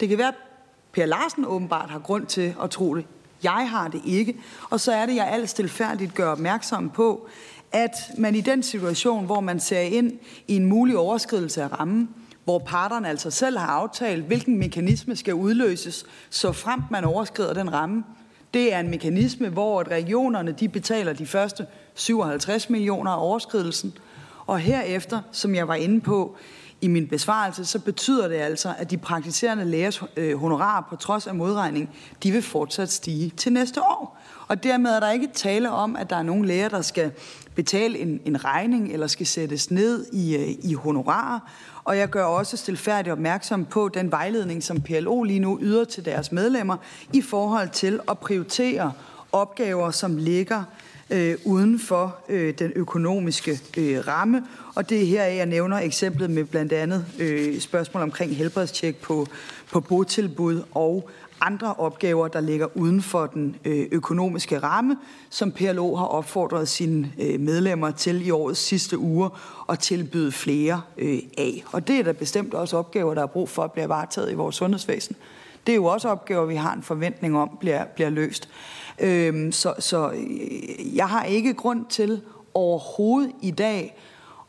Det 0.00 0.08
kan 0.08 0.18
være, 0.18 0.28
at 0.28 0.34
Per 0.92 1.06
Larsen 1.06 1.44
åbenbart 1.44 1.90
har 1.90 1.98
grund 1.98 2.26
til 2.26 2.54
at 2.62 2.70
tro 2.70 2.94
det. 2.94 3.06
Jeg 3.42 3.70
har 3.70 3.88
det 3.88 4.00
ikke. 4.04 4.36
Og 4.70 4.80
så 4.80 4.92
er 4.92 5.06
det, 5.06 5.14
jeg 5.14 5.28
alt 5.28 5.50
stilfærdigt 5.50 6.14
gør 6.14 6.32
opmærksom 6.32 6.90
på, 6.90 7.28
at 7.72 7.94
man 8.18 8.34
i 8.34 8.40
den 8.40 8.62
situation, 8.62 9.26
hvor 9.26 9.40
man 9.40 9.60
ser 9.60 9.80
ind 9.80 10.12
i 10.48 10.56
en 10.56 10.64
mulig 10.64 10.96
overskridelse 10.96 11.62
af 11.62 11.80
rammen, 11.80 12.08
hvor 12.44 12.58
parterne 12.58 13.08
altså 13.08 13.30
selv 13.30 13.58
har 13.58 13.66
aftalt, 13.66 14.24
hvilken 14.24 14.58
mekanisme 14.58 15.16
skal 15.16 15.34
udløses, 15.34 16.06
så 16.30 16.52
frem 16.52 16.80
man 16.90 17.04
overskrider 17.04 17.54
den 17.54 17.72
ramme, 17.72 18.04
det 18.54 18.74
er 18.74 18.80
en 18.80 18.90
mekanisme, 18.90 19.48
hvor 19.48 19.90
regionerne 19.90 20.52
de 20.52 20.68
betaler 20.68 21.12
de 21.12 21.26
første 21.26 21.66
57 21.94 22.70
millioner 22.70 23.10
af 23.10 23.26
overskridelsen, 23.26 23.98
og 24.46 24.58
herefter, 24.58 25.20
som 25.32 25.54
jeg 25.54 25.68
var 25.68 25.74
inde 25.74 26.00
på 26.00 26.36
i 26.80 26.88
min 26.88 27.08
besvarelse, 27.08 27.64
så 27.64 27.78
betyder 27.78 28.28
det 28.28 28.36
altså, 28.36 28.74
at 28.78 28.90
de 28.90 28.98
praktiserende 28.98 29.64
lægers 29.64 29.96
honorarer 29.98 30.36
honorar 30.36 30.86
på 30.90 30.96
trods 30.96 31.26
af 31.26 31.34
modregning, 31.34 31.90
de 32.22 32.30
vil 32.32 32.42
fortsat 32.42 32.92
stige 32.92 33.30
til 33.30 33.52
næste 33.52 33.82
år. 33.82 34.18
Og 34.48 34.62
dermed 34.62 34.90
er 34.90 35.00
der 35.00 35.10
ikke 35.10 35.28
tale 35.34 35.70
om, 35.70 35.96
at 35.96 36.10
der 36.10 36.16
er 36.16 36.22
nogen 36.22 36.44
læger, 36.44 36.68
der 36.68 36.82
skal 36.82 37.12
betale 37.54 37.98
en, 37.98 38.20
en 38.24 38.44
regning 38.44 38.92
eller 38.92 39.06
skal 39.06 39.26
sættes 39.26 39.70
ned 39.70 40.06
i, 40.12 40.36
øh, 40.36 40.70
i 40.70 40.74
honorarer. 40.74 41.40
Og 41.84 41.98
jeg 41.98 42.08
gør 42.08 42.24
også 42.24 42.56
stilfærdigt 42.56 43.12
opmærksom 43.12 43.64
på 43.64 43.88
den 43.88 44.10
vejledning, 44.10 44.62
som 44.62 44.80
PLO 44.80 45.22
lige 45.22 45.40
nu 45.40 45.58
yder 45.62 45.84
til 45.84 46.04
deres 46.04 46.32
medlemmer 46.32 46.76
i 47.12 47.22
forhold 47.22 47.68
til 47.68 48.00
at 48.08 48.18
prioritere 48.18 48.92
opgaver, 49.32 49.90
som 49.90 50.16
ligger 50.16 50.64
øh, 51.10 51.36
uden 51.44 51.78
for 51.78 52.16
øh, 52.28 52.54
den 52.58 52.72
økonomiske 52.76 53.60
øh, 53.76 54.06
ramme. 54.08 54.42
Og 54.74 54.90
det 54.90 55.02
er 55.02 55.06
her, 55.06 55.24
jeg 55.24 55.46
nævner 55.46 55.78
eksemplet 55.78 56.30
med 56.30 56.44
blandt 56.44 56.72
andet 56.72 57.06
øh, 57.18 57.60
spørgsmål 57.60 58.02
omkring 58.02 58.36
helbredstjek 58.36 58.96
på, 58.96 59.26
på 59.72 59.80
botilbud 59.80 60.62
og 60.70 61.10
andre 61.40 61.74
opgaver, 61.74 62.28
der 62.28 62.40
ligger 62.40 62.66
uden 62.74 63.02
for 63.02 63.26
den 63.26 63.56
øh, 63.64 63.86
økonomiske 63.92 64.58
ramme, 64.58 64.96
som 65.30 65.52
PLO 65.52 65.96
har 65.96 66.04
opfordret 66.04 66.68
sine 66.68 67.12
øh, 67.18 67.40
medlemmer 67.40 67.90
til 67.90 68.26
i 68.26 68.30
årets 68.30 68.60
sidste 68.60 68.98
uger 68.98 69.28
at 69.68 69.78
tilbyde 69.78 70.32
flere 70.32 70.82
øh, 70.98 71.18
af. 71.38 71.64
Og 71.72 71.88
det 71.88 71.98
er 71.98 72.02
der 72.02 72.12
bestemt 72.12 72.54
også 72.54 72.76
opgaver, 72.76 73.14
der 73.14 73.22
er 73.22 73.26
brug 73.26 73.48
for 73.48 73.62
at 73.62 73.72
blive 73.72 73.88
varetaget 73.88 74.32
i 74.32 74.34
vores 74.34 74.56
sundhedsvæsen. 74.56 75.16
Det 75.66 75.72
er 75.72 75.76
jo 75.76 75.84
også 75.84 76.08
opgaver, 76.08 76.46
vi 76.46 76.54
har 76.54 76.74
en 76.74 76.82
forventning 76.82 77.38
om 77.38 77.56
bliver, 77.60 77.84
bliver 77.84 78.10
løst. 78.10 78.48
Øhm, 78.98 79.52
så, 79.52 79.74
så 79.78 80.10
jeg 80.94 81.08
har 81.08 81.24
ikke 81.24 81.54
grund 81.54 81.86
til 81.86 82.20
overhovedet 82.54 83.32
i 83.42 83.50
dag 83.50 83.96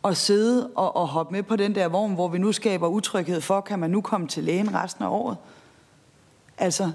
at 0.03 0.17
sidde 0.17 0.69
og, 0.75 0.95
og 0.95 1.07
hoppe 1.07 1.35
med 1.35 1.43
på 1.43 1.55
den 1.55 1.75
der 1.75 1.87
vogn, 1.87 2.13
hvor 2.13 2.27
vi 2.27 2.37
nu 2.37 2.51
skaber 2.51 2.87
utryghed 2.87 3.41
for, 3.41 3.61
kan 3.61 3.79
man 3.79 3.89
nu 3.89 4.01
komme 4.01 4.27
til 4.27 4.43
lægen 4.43 4.73
resten 4.73 5.03
af 5.03 5.09
året. 5.09 5.37
Altså, 6.61 6.91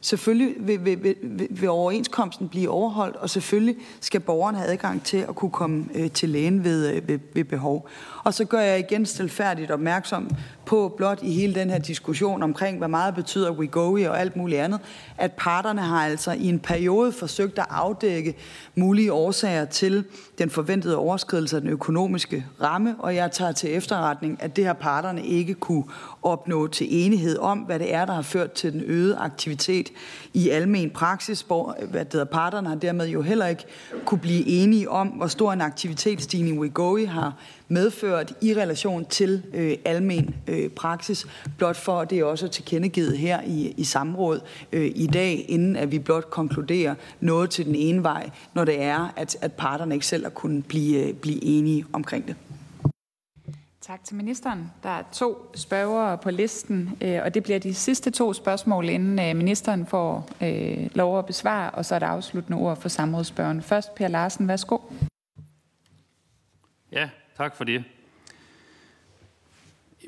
selvfølgelig 0.00 0.54
vil, 0.58 0.84
vil, 0.84 1.02
vil, 1.02 1.16
vil 1.50 1.68
overenskomsten 1.68 2.48
blive 2.48 2.70
overholdt, 2.70 3.16
og 3.16 3.30
selvfølgelig 3.30 3.76
skal 4.00 4.20
borgeren 4.20 4.56
have 4.56 4.68
adgang 4.68 5.02
til 5.04 5.16
at 5.16 5.34
kunne 5.34 5.50
komme 5.50 5.84
øh, 5.94 6.10
til 6.10 6.28
lægen 6.28 6.64
ved, 6.64 6.94
øh, 6.94 7.08
ved, 7.08 7.18
ved 7.34 7.44
behov. 7.44 7.88
Og 8.24 8.34
så 8.34 8.44
gør 8.44 8.60
jeg 8.60 8.78
igen 8.78 9.06
stilfærdigt 9.06 9.70
opmærksom 9.70 10.30
på 10.66 10.94
blot 10.96 11.22
i 11.22 11.32
hele 11.32 11.54
den 11.54 11.70
her 11.70 11.78
diskussion 11.78 12.42
omkring, 12.42 12.78
hvad 12.78 12.88
meget 12.88 13.14
betyder 13.14 13.50
WeGoI 13.50 14.04
og 14.04 14.20
alt 14.20 14.36
muligt 14.36 14.60
andet, 14.60 14.80
at 15.18 15.32
parterne 15.32 15.80
har 15.80 16.06
altså 16.06 16.32
i 16.32 16.48
en 16.48 16.58
periode 16.58 17.12
forsøgt 17.12 17.58
at 17.58 17.66
afdække 17.70 18.34
mulige 18.74 19.12
årsager 19.12 19.64
til 19.64 20.04
den 20.38 20.50
forventede 20.50 20.96
overskridelse 20.96 21.56
af 21.56 21.62
den 21.62 21.70
økonomiske 21.70 22.46
ramme, 22.62 22.94
og 22.98 23.14
jeg 23.14 23.32
tager 23.32 23.52
til 23.52 23.74
efterretning, 23.74 24.42
at 24.42 24.56
det 24.56 24.66
har 24.66 24.72
parterne 24.72 25.26
ikke 25.26 25.54
kunne 25.54 25.84
opnå 26.22 26.66
til 26.66 26.86
enighed 26.90 27.38
om, 27.38 27.58
hvad 27.58 27.78
det 27.78 27.94
er, 27.94 28.04
der 28.04 28.12
har 28.12 28.22
ført 28.22 28.52
til 28.52 28.72
den 28.72 28.82
øgede 28.86 29.16
aktivitet 29.16 29.90
i 30.34 30.48
almen 30.48 30.90
praksis, 30.90 31.40
hvor 31.40 31.76
hvad 31.90 32.04
det 32.04 32.12
hedder, 32.12 32.26
parterne 32.26 32.68
har 32.68 32.76
dermed 32.76 33.08
jo 33.08 33.22
heller 33.22 33.46
ikke 33.46 33.64
kunne 34.04 34.20
blive 34.20 34.46
enige 34.46 34.90
om, 34.90 35.08
hvor 35.08 35.26
stor 35.26 35.52
en 35.52 35.60
aktivitetsstigning 35.60 36.60
WeGoI 36.60 37.04
har 37.04 37.34
medført 37.68 38.32
i 38.40 38.54
relation 38.54 39.04
til 39.04 39.42
øh, 39.54 39.76
almen 39.84 40.34
øh, 40.46 40.70
praksis, 40.70 41.26
blot 41.58 41.76
for 41.76 42.00
at 42.00 42.10
det 42.10 42.18
er 42.18 42.24
også 42.24 42.48
tilkendegivet 42.48 43.18
her 43.18 43.40
i, 43.42 43.74
i 43.76 43.84
samråd 43.84 44.40
øh, 44.72 44.92
i 44.94 45.06
dag, 45.06 45.44
inden 45.48 45.76
at 45.76 45.92
vi 45.92 45.98
blot 45.98 46.30
konkluderer 46.30 46.94
noget 47.20 47.50
til 47.50 47.66
den 47.66 47.74
ene 47.74 48.02
vej, 48.02 48.30
når 48.54 48.64
det 48.64 48.82
er, 48.82 49.12
at, 49.16 49.36
at 49.40 49.52
parterne 49.52 49.94
ikke 49.94 50.06
selv 50.06 50.24
har 50.24 50.30
kunnet 50.30 50.66
blive, 50.66 51.12
blive 51.12 51.44
enige 51.44 51.86
omkring 51.92 52.26
det. 52.26 52.36
Tak 53.80 54.04
til 54.04 54.16
ministeren. 54.16 54.70
Der 54.82 54.88
er 54.88 55.02
to 55.12 55.50
spørgere 55.54 56.18
på 56.18 56.30
listen, 56.30 56.98
øh, 57.00 57.20
og 57.24 57.34
det 57.34 57.42
bliver 57.42 57.58
de 57.58 57.74
sidste 57.74 58.10
to 58.10 58.32
spørgsmål, 58.32 58.88
inden 58.88 59.18
øh, 59.18 59.36
ministeren 59.36 59.86
får 59.86 60.28
øh, 60.42 60.88
lov 60.94 61.18
at 61.18 61.26
besvare, 61.26 61.70
og 61.70 61.84
så 61.84 61.94
er 61.94 61.98
der 61.98 62.06
afsluttende 62.06 62.58
ord 62.58 62.80
for 62.80 62.88
samrådsspørgen. 62.88 63.62
Først 63.62 63.94
Per 63.94 64.08
Larsen, 64.08 64.48
værsgo. 64.48 64.78
Ja, 66.92 67.08
tak 67.36 67.56
for 67.56 67.64
det. 67.64 67.84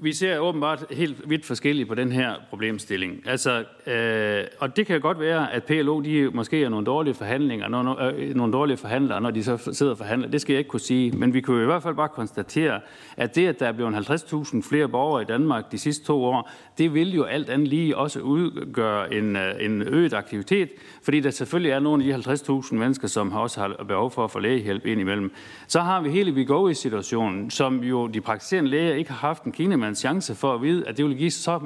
Vi 0.03 0.13
ser 0.13 0.39
åbenbart 0.39 0.85
helt 0.91 1.31
vidt 1.31 1.47
forskellige 1.47 1.87
på 1.87 1.95
den 1.95 2.13
her 2.13 2.35
problemstilling. 2.51 3.23
Altså, 3.27 3.65
øh, 3.87 4.45
og 4.59 4.77
det 4.77 4.87
kan 4.87 5.01
godt 5.01 5.21
være, 5.21 5.53
at 5.53 5.65
PLO 5.65 6.01
de 6.01 6.31
måske 6.35 6.65
er 6.65 6.69
nogle 6.69 6.87
dårlige 6.87 7.15
forhandlinger, 7.15 7.69
nogle, 7.69 8.13
øh, 8.13 8.35
nogle 8.35 8.53
dårlige 8.53 8.77
forhandlere, 8.77 9.21
når 9.21 9.31
de 9.31 9.45
så 9.45 9.71
sidder 9.73 9.93
og 9.93 9.99
forhandler. 9.99 10.29
Det 10.29 10.41
skal 10.41 10.53
jeg 10.53 10.59
ikke 10.59 10.69
kunne 10.69 10.81
sige. 10.81 11.11
Men 11.11 11.35
vi 11.35 11.41
kan 11.41 11.63
i 11.63 11.65
hvert 11.65 11.83
fald 11.83 11.95
bare 11.95 12.09
konstatere, 12.09 12.81
at 13.17 13.35
det, 13.35 13.47
at 13.47 13.61
der 13.61 13.67
er 13.67 13.73
blevet 13.73 13.95
50.000 13.95 14.63
flere 14.69 14.89
borgere 14.89 15.23
i 15.23 15.25
Danmark 15.25 15.73
de 15.73 15.79
sidste 15.79 16.05
to 16.05 16.25
år, 16.25 16.51
det 16.79 16.95
vil 16.95 17.15
jo 17.15 17.23
alt 17.23 17.51
andet 17.51 17.69
lige 17.69 17.97
også 17.97 18.21
udgøre 18.21 19.15
en, 19.15 19.37
øh, 19.37 19.55
en 19.61 19.83
øget 19.83 20.15
aktivitet, 20.15 20.69
fordi 21.03 21.21
der 21.21 21.31
selvfølgelig 21.31 21.71
er 21.71 21.79
nogle 21.79 22.15
af 22.15 22.23
de 22.23 22.31
50.000 22.31 22.75
mennesker, 22.75 23.09
som 23.09 23.33
også 23.33 23.61
har 23.61 23.85
behov 23.89 24.11
for 24.11 24.25
at 24.25 24.31
få 24.31 24.39
lægehjælp 24.39 24.87
ind 24.87 25.01
imellem. 25.01 25.33
Så 25.67 25.81
har 25.81 26.01
vi 26.01 26.11
hele 26.11 26.35
vi 26.35 26.45
go 26.45 26.73
situationen 26.73 27.51
som 27.51 27.85
jo 27.85 28.07
de 28.07 28.21
praktiserende 28.21 28.71
læger 28.71 28.95
ikke 28.95 29.11
har 29.11 29.29
haft 29.29 29.45
en 29.45 29.53
kinemands 29.89 29.99
chance 29.99 30.35
for 30.35 30.55
at 30.55 30.63
vide, 30.63 30.89
at 30.89 30.97
det 30.97 31.05
vil 31.05 31.17
give 31.17 31.31
så 31.31 31.61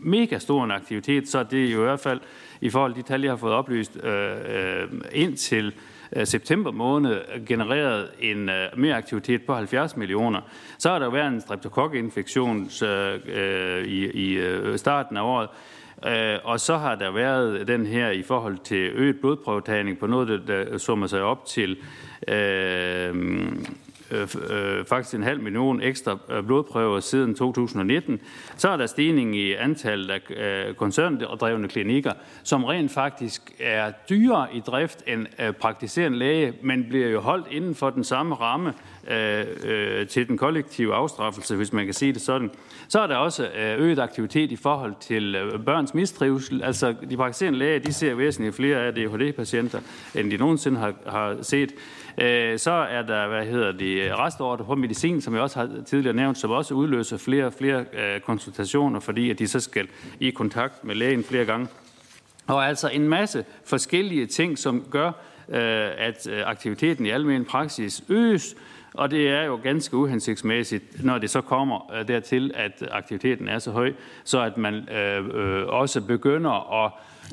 mega 0.00 0.38
stor 0.38 0.64
en 0.64 0.70
aktivitet, 0.70 1.28
så 1.28 1.42
det 1.42 1.64
er 1.64 1.72
jo 1.72 1.80
i 1.80 1.84
hvert 1.84 2.00
fald 2.00 2.20
i 2.60 2.70
forhold 2.70 2.94
til 2.94 3.02
de 3.02 3.08
tal, 3.08 3.22
jeg 3.22 3.30
har 3.30 3.36
fået 3.36 3.52
oplyst 3.52 3.98
øh, 4.04 4.36
øh 4.46 4.88
ind 5.12 5.36
til 5.36 5.72
Øh, 6.16 6.26
september 6.26 6.70
måned 6.70 7.20
genereret 7.46 8.08
en 8.20 8.48
øh, 8.48 8.68
mere 8.76 8.96
aktivitet 8.96 9.42
på 9.42 9.54
70 9.54 9.96
millioner. 9.96 10.40
Så 10.78 10.90
har 10.90 10.98
der 10.98 11.10
været 11.10 11.28
en 11.28 11.40
streptokokkinfektion 11.40 12.70
øh, 12.82 13.20
øh, 13.26 13.84
i, 13.84 14.10
i 14.10 14.34
øh, 14.34 14.78
starten 14.78 15.16
af 15.16 15.22
året, 15.22 15.48
øh, 16.06 16.38
og 16.44 16.60
så 16.60 16.76
har 16.76 16.94
der 16.94 17.10
været 17.10 17.68
den 17.68 17.86
her 17.86 18.10
i 18.10 18.22
forhold 18.22 18.58
til 18.64 18.90
øget 18.94 19.20
blodprøvetagning 19.20 19.98
på 19.98 20.06
noget, 20.06 20.42
der 20.46 20.78
summer 20.78 21.06
sig 21.06 21.22
op 21.22 21.46
til 21.46 21.76
øh, 22.28 23.14
øh, 24.10 24.28
øh, 24.50 24.84
faktisk 24.84 25.14
en 25.14 25.22
halv 25.22 25.40
million 25.40 25.82
ekstra 25.82 26.18
øh, 26.30 26.44
blodprøver 26.44 27.00
siden 27.00 27.34
2019. 27.34 28.20
Så 28.56 28.68
er 28.68 28.76
der 28.76 28.86
stigning 28.86 29.36
i 29.36 29.54
antallet 29.54 30.10
af 30.10 30.20
øh, 30.68 30.74
koncerndrevne 30.74 31.68
klinikker, 31.68 32.12
som 32.42 32.64
rent 32.64 32.92
faktisk 32.92 33.42
er 33.60 33.92
dyrere 34.10 34.46
i 34.54 34.60
drift 34.60 35.02
end 35.06 35.26
øh, 35.38 35.52
praktiserende 35.52 36.18
læge, 36.18 36.52
men 36.62 36.84
bliver 36.88 37.08
jo 37.08 37.20
holdt 37.20 37.46
inden 37.50 37.74
for 37.74 37.90
den 37.90 38.04
samme 38.04 38.34
ramme 38.34 38.72
øh, 39.10 39.46
øh, 39.64 40.06
til 40.06 40.28
den 40.28 40.38
kollektive 40.38 40.94
afstraffelse, 40.94 41.56
hvis 41.56 41.72
man 41.72 41.84
kan 41.84 41.94
sige 41.94 42.12
det 42.12 42.20
sådan. 42.20 42.50
Så 42.88 43.00
er 43.00 43.06
der 43.06 43.16
også 43.16 43.44
øh, 43.44 43.80
øget 43.80 43.98
aktivitet 43.98 44.52
i 44.52 44.56
forhold 44.56 44.94
til 45.00 45.34
øh, 45.34 45.64
børns 45.64 45.94
mistrivsel. 45.94 46.62
Altså 46.62 46.94
de 47.10 47.16
praktiserende 47.16 47.58
læger, 47.58 47.78
de 47.78 47.92
ser 47.92 48.14
væsentligt 48.14 48.56
flere 48.56 48.78
af 48.78 48.88
ADHD-patienter, 48.88 49.80
end 50.14 50.30
de 50.30 50.36
nogensinde 50.36 50.78
har, 50.80 50.94
har 51.06 51.36
set. 51.42 51.72
Øh, 52.20 52.58
så 52.58 52.70
er 52.70 53.02
der, 53.02 53.28
hvad 53.28 53.46
hedder 53.46 53.72
det, 53.72 54.18
restorder 54.18 54.64
på 54.64 54.74
medicin, 54.74 55.20
som 55.20 55.34
jeg 55.34 55.42
også 55.42 55.58
har 55.58 55.70
tidligere 55.86 56.16
nævnt, 56.16 56.38
som 56.38 56.50
også 56.50 56.74
udløser 56.74 57.16
flere 57.16 57.46
og 57.46 57.52
flere 57.52 57.84
øh, 57.92 58.20
konsultationer, 58.20 59.00
fordi 59.00 59.30
at 59.30 59.38
de 59.38 59.48
så 59.48 59.60
skal 59.60 59.88
i 60.20 60.30
kontakt 60.30 60.84
med 60.84 60.94
lægen 60.94 61.24
flere 61.24 61.44
gange. 61.44 61.68
Og 62.46 62.66
altså 62.66 62.88
en 62.88 63.08
masse 63.08 63.44
forskellige 63.64 64.26
ting, 64.26 64.58
som 64.58 64.84
gør, 64.90 65.06
øh, 65.48 65.90
at 65.98 66.26
øh, 66.30 66.42
aktiviteten 66.46 67.06
i 67.06 67.10
almen 67.10 67.44
praksis 67.44 68.04
øges, 68.08 68.56
og 68.94 69.10
det 69.10 69.28
er 69.28 69.42
jo 69.42 69.60
ganske 69.62 69.96
uhensigtsmæssigt, 69.96 71.04
når 71.04 71.18
det 71.18 71.30
så 71.30 71.40
kommer 71.40 71.92
øh, 71.94 72.08
dertil, 72.08 72.52
at 72.54 72.88
aktiviteten 72.90 73.48
er 73.48 73.58
så 73.58 73.70
høj, 73.70 73.92
så 74.24 74.40
at 74.40 74.56
man 74.56 74.88
øh, 74.88 75.24
øh, 75.34 75.66
også 75.66 76.00
begynder 76.00 76.84
at 76.84 76.92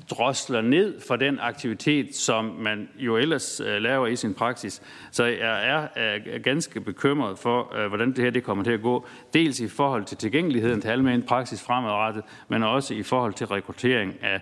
drosler 0.10 0.62
ned 0.62 1.02
for 1.08 1.16
den 1.16 1.40
aktivitet, 1.40 2.16
som 2.16 2.46
man 2.46 2.90
jo 2.98 3.18
ellers 3.18 3.60
øh, 3.60 3.82
laver 3.82 4.08
i 4.08 4.16
sin 4.16 4.34
praksis. 4.34 4.82
Så 5.12 5.24
jeg 5.24 5.70
er 5.70 5.88
øh, 5.98 6.42
ganske 6.44 6.82
bekymret 6.82 7.40
for, 7.40 7.76
øh, 7.78 7.88
hvordan 7.88 8.08
det 8.08 8.18
her 8.18 8.32
det 8.32 8.44
kommer 8.44 8.64
til 8.64 8.72
at 8.72 8.82
gå. 8.82 9.08
Dels 9.34 9.60
i 9.60 9.68
forhold 9.68 10.06
til 10.06 10.18
tilgængeligheden 10.18 10.82
til 10.82 10.88
almen 10.88 11.24
praksis 11.24 11.64
fremadrettet, 11.64 12.24
men 12.48 12.64
også 12.64 12.94
i 12.94 13.04
forhold 13.04 13.34
til 13.34 13.48
rekruttering 13.48 14.16
af 14.22 14.42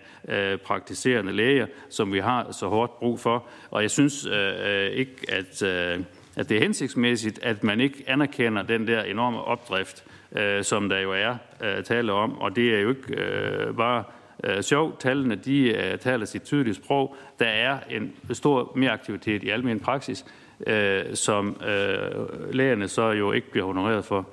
praktiserende 0.60 1.34
læger, 1.34 1.68
som 1.90 2.14
vi 2.14 2.20
har 2.20 2.52
så 2.52 2.68
hårdt 2.68 3.00
brug 3.00 3.20
for. 3.20 3.48
Og 3.72 3.82
jeg 3.82 3.92
synes 3.92 4.24
ikke, 4.94 5.16
at, 5.30 5.64
at 6.36 6.50
det 6.50 6.58
er 6.58 6.60
hensigtsmæssigt, 6.60 7.40
at 7.44 7.64
man 7.64 7.80
ikke 7.80 8.04
anerkender 8.08 8.62
den 8.62 8.88
der 8.88 9.04
enorme 9.04 9.42
opdrift, 9.42 10.04
som 10.62 10.90
der 10.90 11.00
jo 11.00 11.12
er 11.12 11.36
tale 11.82 12.14
om. 12.14 12.38
Og 12.38 12.56
det 12.56 12.76
er 12.76 12.80
jo 12.80 12.90
ikke 12.90 13.74
bare 13.78 14.04
øh, 14.44 14.62
sjov. 14.62 14.98
Tallene 14.98 15.36
de 15.36 15.60
øh, 15.60 16.00
taler 16.00 16.26
sit 16.26 16.42
tydelige 16.42 16.74
sprog. 16.74 17.16
Der 17.40 17.46
er 17.46 17.80
en 17.90 18.16
stor 18.32 18.72
mere 18.76 18.92
aktivitet 18.92 19.44
i 19.44 19.50
almen 19.50 19.80
praksis, 19.80 20.26
øh, 20.68 21.16
som 21.16 21.62
øh, 21.62 22.54
lægerne 22.54 22.88
så 22.88 23.12
jo 23.12 23.32
ikke 23.32 23.52
bliver 23.52 23.66
honoreret 23.66 24.06
for. 24.06 24.28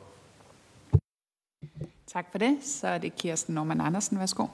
Tak 2.07 2.27
for 2.31 2.39
det. 2.39 2.59
Så 2.61 2.89
er 2.89 2.99
det 2.99 3.17
Kirsten 3.17 3.55
Norman 3.55 3.81
Andersen. 3.81 4.19
Værsgo. 4.19 4.47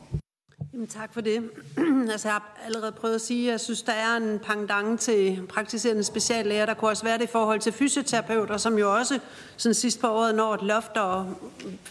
Jamen, 0.77 0.89
tak 0.89 1.13
for 1.15 1.21
det. 1.21 1.51
altså, 2.13 2.29
jeg 2.29 2.33
har 2.33 2.59
allerede 2.65 2.93
prøvet 2.93 3.15
at 3.15 3.21
sige, 3.21 3.49
at 3.49 3.53
jeg 3.53 3.61
synes, 3.61 3.83
der 3.83 3.93
er 3.93 4.17
en 4.17 4.39
pangdang 4.39 5.01
til 5.01 5.43
praktiserende 5.49 6.05
speciallæger. 6.05 6.67
Der 6.67 6.75
kunne 6.75 6.91
også 6.91 7.05
være 7.05 7.19
det 7.19 7.25
i 7.25 7.27
forhold 7.33 7.61
til 7.61 7.73
fysioterapeuter, 7.73 8.57
som 8.57 8.79
jo 8.79 8.95
også 8.97 9.19
sådan 9.57 9.75
sidst 9.75 10.01
på 10.01 10.07
året 10.09 10.35
når 10.35 10.55
et 10.55 10.63
loft 10.63 10.97
og 10.97 11.35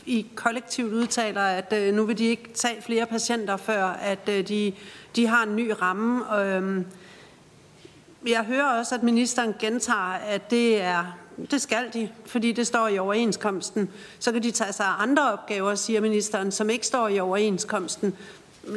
i 0.05 0.27
kollektivt 0.35 0.93
udtaler, 0.93 1.41
at 1.41 1.73
øh, 1.73 1.93
nu 1.93 2.05
vil 2.05 2.17
de 2.17 2.25
ikke 2.25 2.53
tage 2.53 2.81
flere 2.81 3.05
patienter, 3.05 3.57
før 3.57 3.85
at 3.85 4.29
øh, 4.29 4.47
de, 4.47 4.73
de 5.15 5.27
har 5.27 5.43
en 5.43 5.55
ny 5.55 5.71
ramme. 5.81 6.39
Øh, 6.41 6.83
jeg 8.27 8.43
hører 8.43 8.79
også, 8.79 8.95
at 8.95 9.03
ministeren 9.03 9.55
gentager, 9.59 10.13
at 10.13 10.51
det 10.51 10.81
er 10.81 11.17
det 11.51 11.61
skal 11.61 11.89
de, 11.93 12.09
fordi 12.25 12.51
det 12.51 12.67
står 12.67 12.87
i 12.87 12.97
overenskomsten. 12.97 13.89
Så 14.19 14.31
kan 14.31 14.43
de 14.43 14.51
tage 14.51 14.73
sig 14.73 14.85
af 14.85 15.01
andre 15.01 15.33
opgaver, 15.33 15.75
siger 15.75 16.01
ministeren, 16.01 16.51
som 16.51 16.69
ikke 16.69 16.87
står 16.87 17.07
i 17.07 17.19
overenskomsten 17.19 18.15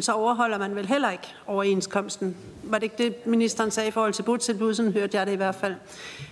så 0.00 0.12
overholder 0.12 0.58
man 0.58 0.76
vel 0.76 0.86
heller 0.86 1.10
ikke 1.10 1.34
overenskomsten. 1.46 2.36
Var 2.62 2.78
det 2.78 2.82
ikke 2.82 3.04
det, 3.04 3.26
ministeren 3.26 3.70
sagde 3.70 3.88
i 3.88 3.90
forhold 3.90 4.12
til 4.12 4.22
botilbud? 4.22 4.74
Sådan 4.74 4.92
hørte 4.92 5.16
jeg 5.18 5.26
det 5.26 5.32
i 5.32 5.36
hvert 5.36 5.54
fald. 5.54 5.74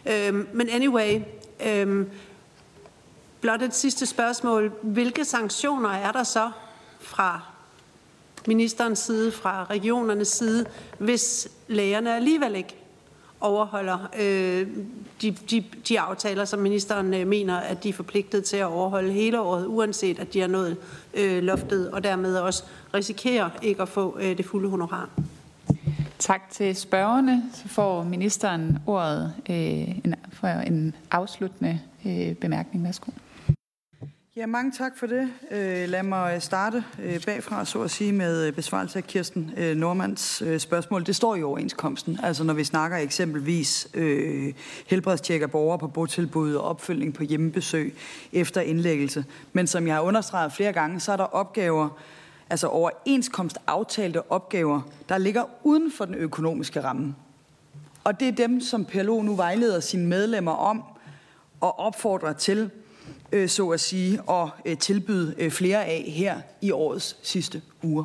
Øhm, 0.06 0.48
men 0.52 0.68
anyway, 0.68 1.20
øhm, 1.66 2.10
blot 3.40 3.62
et 3.62 3.74
sidste 3.74 4.06
spørgsmål. 4.06 4.72
Hvilke 4.82 5.24
sanktioner 5.24 5.90
er 5.90 6.12
der 6.12 6.22
så 6.22 6.50
fra 7.00 7.40
ministerens 8.46 8.98
side, 8.98 9.32
fra 9.32 9.64
regionernes 9.64 10.28
side, 10.28 10.66
hvis 10.98 11.48
lægerne 11.68 12.16
alligevel 12.16 12.54
ikke 12.54 12.76
overholder 13.40 13.98
øh, 14.18 14.66
de, 15.22 15.30
de, 15.50 15.64
de 15.88 16.00
aftaler, 16.00 16.44
som 16.44 16.58
ministeren 16.58 17.14
øh, 17.14 17.26
mener, 17.26 17.56
at 17.56 17.84
de 17.84 17.88
er 17.88 17.92
forpligtet 17.92 18.44
til 18.44 18.56
at 18.56 18.66
overholde 18.66 19.12
hele 19.12 19.40
året, 19.40 19.66
uanset 19.66 20.18
at 20.18 20.32
de 20.32 20.40
har 20.40 20.48
nået 20.48 20.76
øh, 21.14 21.42
loftet, 21.42 21.90
og 21.90 22.04
dermed 22.04 22.36
også 22.36 22.64
risikerer 22.96 23.50
ikke 23.62 23.82
at 23.82 23.88
få 23.88 24.18
øh, 24.20 24.38
det 24.38 24.44
fulde 24.46 24.68
honorar. 24.68 25.10
Tak 26.18 26.50
til 26.50 26.76
spørgerne. 26.76 27.42
Så 27.54 27.68
får 27.68 28.04
ministeren 28.04 28.78
ordet 28.86 29.34
øh, 29.50 29.56
en, 29.56 30.14
for 30.32 30.48
en 30.48 30.94
afsluttende 31.10 31.80
øh, 32.06 32.34
bemærkning. 32.34 32.84
Værsgo. 32.84 33.10
Ja, 34.36 34.46
mange 34.46 34.72
tak 34.78 34.98
for 34.98 35.06
det. 35.06 35.28
Øh, 35.50 35.88
lad 35.88 36.02
mig 36.02 36.42
starte 36.42 36.84
øh, 37.02 37.24
bagfra, 37.24 37.64
så 37.64 37.82
at 37.82 37.90
sige, 37.90 38.12
med 38.12 38.52
besvarelse 38.52 38.98
af 38.98 39.04
Kirsten 39.04 39.50
øh, 39.56 39.76
Normands 39.76 40.62
spørgsmål. 40.62 41.06
Det 41.06 41.16
står 41.16 41.36
i 41.36 41.42
overenskomsten. 41.42 42.18
Altså 42.22 42.44
når 42.44 42.54
vi 42.54 42.64
snakker 42.64 42.96
eksempelvis 42.96 43.88
øh, 43.94 44.52
helbredstjek 44.86 45.42
af 45.42 45.50
borgere 45.50 45.78
på 45.78 45.88
botilbud 45.88 46.54
og 46.54 46.64
opfølgning 46.64 47.14
på 47.14 47.22
hjemmebesøg 47.22 47.94
efter 48.32 48.60
indlæggelse. 48.60 49.24
Men 49.52 49.66
som 49.66 49.86
jeg 49.86 49.94
har 49.94 50.02
understreget 50.02 50.52
flere 50.52 50.72
gange, 50.72 51.00
så 51.00 51.12
er 51.12 51.16
der 51.16 51.24
opgaver, 51.24 51.88
altså 52.50 52.66
overenskomst 52.66 53.58
aftalte 53.66 54.30
opgaver, 54.30 54.80
der 55.08 55.18
ligger 55.18 55.44
uden 55.64 55.92
for 55.92 56.04
den 56.04 56.14
økonomiske 56.14 56.82
ramme. 56.84 57.14
Og 58.04 58.20
det 58.20 58.28
er 58.28 58.32
dem, 58.32 58.60
som 58.60 58.84
PLO 58.84 59.22
nu 59.22 59.34
vejleder 59.34 59.80
sine 59.80 60.06
medlemmer 60.06 60.52
om 60.52 60.82
og 61.60 61.78
opfordrer 61.78 62.32
til 62.32 62.70
øh, 63.32 63.48
så 63.48 63.68
at 63.68 63.80
sige, 63.80 64.20
at 64.30 64.48
øh, 64.64 64.78
tilbyde 64.78 65.34
øh, 65.38 65.50
flere 65.50 65.84
af 65.84 66.04
her 66.08 66.40
i 66.60 66.70
årets 66.70 67.16
sidste 67.22 67.62
uger. 67.82 68.04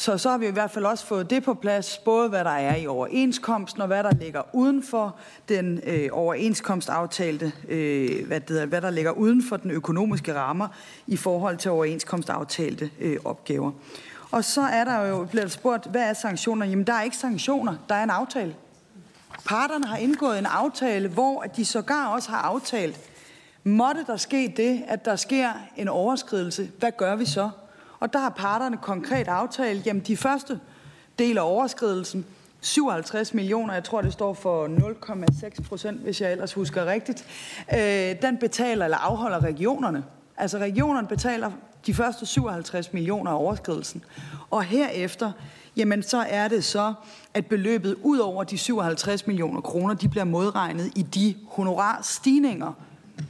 Så 0.00 0.18
så 0.18 0.30
har 0.30 0.38
vi 0.38 0.46
i 0.46 0.50
hvert 0.50 0.70
fald 0.70 0.84
også 0.84 1.06
fået 1.06 1.30
det 1.30 1.42
på 1.42 1.54
plads, 1.54 1.98
både 1.98 2.28
hvad 2.28 2.44
der 2.44 2.50
er 2.50 2.76
i 2.76 2.86
overenskomsten 2.86 3.80
og 3.82 3.86
hvad 3.86 4.04
der 4.04 4.14
ligger 4.14 4.42
uden 4.52 4.82
for 4.82 5.16
den 5.48 5.80
øh, 5.86 6.08
overenskomstaftalte, 6.12 7.52
øh, 7.68 8.26
hvad, 8.26 8.40
det, 8.40 8.68
hvad 8.68 8.80
der 8.80 8.90
ligger 8.90 9.10
uden 9.10 9.42
for 9.48 9.56
den 9.56 9.70
økonomiske 9.70 10.34
rammer 10.34 10.68
i 11.06 11.16
forhold 11.16 11.56
til 11.56 11.70
overenskomstaftalte 11.70 12.90
øh, 13.00 13.16
opgaver. 13.24 13.72
Og 14.30 14.44
så 14.44 14.60
er 14.60 14.84
der 14.84 15.06
jo 15.06 15.24
blevet 15.30 15.52
spurgt, 15.52 15.86
hvad 15.86 16.02
er 16.02 16.14
sanktioner? 16.14 16.66
Jamen, 16.66 16.86
der 16.86 16.92
er 16.92 17.02
ikke 17.02 17.16
sanktioner, 17.16 17.74
der 17.88 17.94
er 17.94 18.02
en 18.02 18.10
aftale. 18.10 18.54
Parterne 19.44 19.86
har 19.86 19.96
indgået 19.96 20.38
en 20.38 20.46
aftale, 20.46 21.08
hvor 21.08 21.42
de 21.56 21.64
sågar 21.64 22.06
også 22.06 22.30
har 22.30 22.38
aftalt, 22.38 23.00
Måtte 23.64 24.04
der 24.06 24.16
ske 24.16 24.54
det, 24.56 24.82
at 24.88 25.04
der 25.04 25.16
sker 25.16 25.50
en 25.76 25.88
overskridelse, 25.88 26.70
hvad 26.78 26.92
gør 26.96 27.16
vi 27.16 27.24
så? 27.24 27.50
Og 28.00 28.12
der 28.12 28.18
har 28.18 28.28
parterne 28.28 28.76
konkret 28.76 29.28
aftalt, 29.28 29.86
jamen 29.86 30.02
de 30.02 30.16
første 30.16 30.60
del 31.18 31.38
af 31.38 31.42
overskridelsen, 31.42 32.26
57 32.60 33.34
millioner, 33.34 33.74
jeg 33.74 33.84
tror 33.84 34.02
det 34.02 34.12
står 34.12 34.34
for 34.34 34.66
0,6 34.66 35.62
procent, 35.68 36.00
hvis 36.00 36.20
jeg 36.20 36.32
ellers 36.32 36.52
husker 36.52 36.86
rigtigt, 36.86 37.26
øh, 37.74 38.22
den 38.22 38.38
betaler 38.38 38.84
eller 38.84 38.98
afholder 38.98 39.44
regionerne. 39.44 40.04
Altså 40.36 40.58
regionerne 40.58 41.06
betaler 41.06 41.50
de 41.86 41.94
første 41.94 42.26
57 42.26 42.92
millioner 42.92 43.30
af 43.30 43.34
overskridelsen. 43.34 44.04
Og 44.50 44.62
herefter, 44.62 45.32
jamen 45.76 46.02
så 46.02 46.24
er 46.28 46.48
det 46.48 46.64
så, 46.64 46.94
at 47.34 47.46
beløbet 47.46 47.96
ud 48.02 48.18
over 48.18 48.44
de 48.44 48.58
57 48.58 49.26
millioner 49.26 49.60
kroner, 49.60 49.94
de 49.94 50.08
bliver 50.08 50.24
modregnet 50.24 50.92
i 50.96 51.02
de 51.02 51.34
honorarstigninger, 51.48 52.72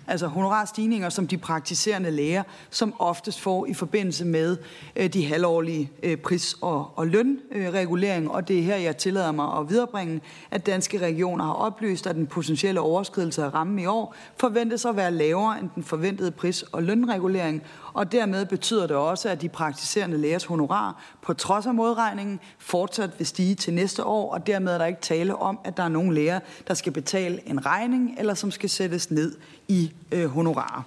altså 0.07 0.27
honorarstigninger, 0.27 1.09
som 1.09 1.27
de 1.27 1.39
praktiserende 1.39 2.11
læger 2.11 2.43
som 2.71 2.95
oftest 2.99 3.41
får 3.41 3.67
i 3.67 3.75
forbindelse 3.75 4.25
med 4.25 4.57
øh, 4.97 5.13
de 5.13 5.27
halvårlige 5.27 5.91
øh, 6.03 6.17
pris- 6.17 6.57
og, 6.61 6.91
og 6.97 7.07
lønregulering. 7.07 8.31
Og 8.31 8.49
det 8.49 8.59
er 8.59 8.63
her, 8.63 8.77
jeg 8.77 8.97
tillader 8.97 9.33
mig 9.33 9.59
at 9.59 9.71
viderebringe, 9.71 10.21
at 10.51 10.67
danske 10.67 10.99
regioner 10.99 11.45
har 11.45 11.53
oplyst, 11.53 12.07
at 12.07 12.17
den 12.17 12.27
potentielle 12.27 12.81
overskridelse 12.81 13.45
af 13.45 13.55
rammen 13.55 13.79
i 13.79 13.87
år 13.87 14.15
forventes 14.37 14.85
at 14.85 14.97
være 14.97 15.13
lavere 15.13 15.61
end 15.61 15.69
den 15.75 15.85
forventede 15.85 16.31
pris- 16.31 16.63
og 16.63 16.83
lønregulering, 16.83 17.63
og 17.93 18.13
dermed 18.13 18.47
betyder 18.47 18.87
det 18.87 18.97
også, 18.97 19.29
at 19.29 19.43
de 19.43 19.49
praktiserende 19.49 20.19
lægers 20.19 20.45
honorar 20.45 21.03
på 21.23 21.35
trods 21.35 21.67
af 21.67 21.75
modregningen 21.75 22.41
fortsat 22.59 23.11
vil 23.19 23.27
stige 23.27 23.55
til 23.55 23.75
næste 23.75 24.05
år, 24.05 24.33
og 24.33 24.47
dermed 24.47 24.73
er 24.73 24.79
der 24.79 24.87
ikke 24.87 25.01
tale 25.01 25.37
om, 25.37 25.59
at 25.65 25.77
der 25.77 25.83
er 25.83 25.89
nogen 25.89 26.13
læger, 26.13 26.41
der 26.69 26.75
skal 26.75 26.93
betale 26.93 27.49
en 27.49 27.67
regning, 27.67 28.15
eller 28.19 28.35
som 28.35 28.51
skal 28.51 28.71
sættes 28.71 29.11
ned 29.11 29.37
i 29.69 29.93
øh, 30.13 30.27
honorarer. 30.27 30.83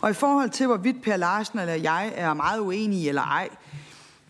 Og 0.00 0.10
i 0.10 0.14
forhold 0.14 0.50
til, 0.50 0.66
hvorvidt 0.66 1.02
Per 1.02 1.16
Larsen 1.16 1.58
eller 1.58 1.74
jeg 1.74 2.12
er 2.14 2.34
meget 2.34 2.60
uenige 2.60 3.08
eller 3.08 3.22
ej, 3.22 3.48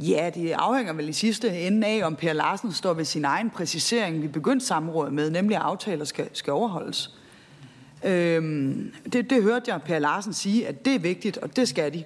Ja, 0.01 0.31
det 0.35 0.53
afhænger 0.53 0.93
vel 0.93 1.09
i 1.09 1.13
sidste 1.13 1.59
ende 1.59 1.87
af, 1.87 2.07
om 2.07 2.17
Per 2.17 2.33
Larsen 2.33 2.73
står 2.73 2.93
ved 2.93 3.05
sin 3.05 3.25
egen 3.25 3.51
præcisering, 3.51 4.23
vi 4.23 4.29
begyndte 4.29 4.67
samrådet 4.67 5.13
med, 5.13 5.31
nemlig 5.31 5.57
at 5.57 5.63
aftaler 5.63 6.05
skal, 6.05 6.29
skal 6.33 6.53
overholdes. 6.53 7.18
Øhm, 8.05 8.92
det, 9.12 9.30
det 9.30 9.42
hørte 9.42 9.70
jeg 9.72 9.82
Per 9.82 9.99
Larsen 9.99 10.32
sige, 10.32 10.68
at 10.68 10.84
det 10.84 10.94
er 10.94 10.99
vigtigt, 10.99 11.38
og 11.38 11.57
det 11.57 11.68
skal 11.68 11.94
de. 11.94 12.05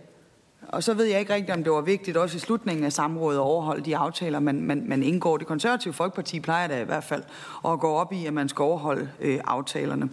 Og 0.69 0.83
så 0.83 0.95
ved 0.95 1.05
jeg 1.05 1.21
ikke 1.21 1.35
rigtigt, 1.35 1.57
om 1.57 1.65
det 1.65 1.73
var 1.73 1.81
vigtigt 1.81 2.17
også 2.17 2.37
i 2.37 2.41
slutningen 2.41 2.85
af 2.85 2.93
samrådet 2.93 3.39
at 3.39 3.43
overholde 3.43 3.85
de 3.85 3.97
aftaler, 3.97 4.41
man, 4.41 4.63
man, 4.63 4.85
man 4.87 5.03
indgår. 5.03 5.37
Det 5.37 5.47
konservative 5.47 5.95
Folkeparti 5.95 6.41
plejer 6.41 6.69
da 6.69 6.81
i 6.81 6.85
hvert 6.85 7.05
fald 7.05 7.23
at 7.69 7.81
gå 7.81 7.89
op 7.89 8.13
i, 8.13 8.27
at 8.27 8.33
man 8.33 8.49
skal 8.49 8.63
overholde 8.63 9.09
øh, 9.21 9.41
aftalerne. 9.45 10.09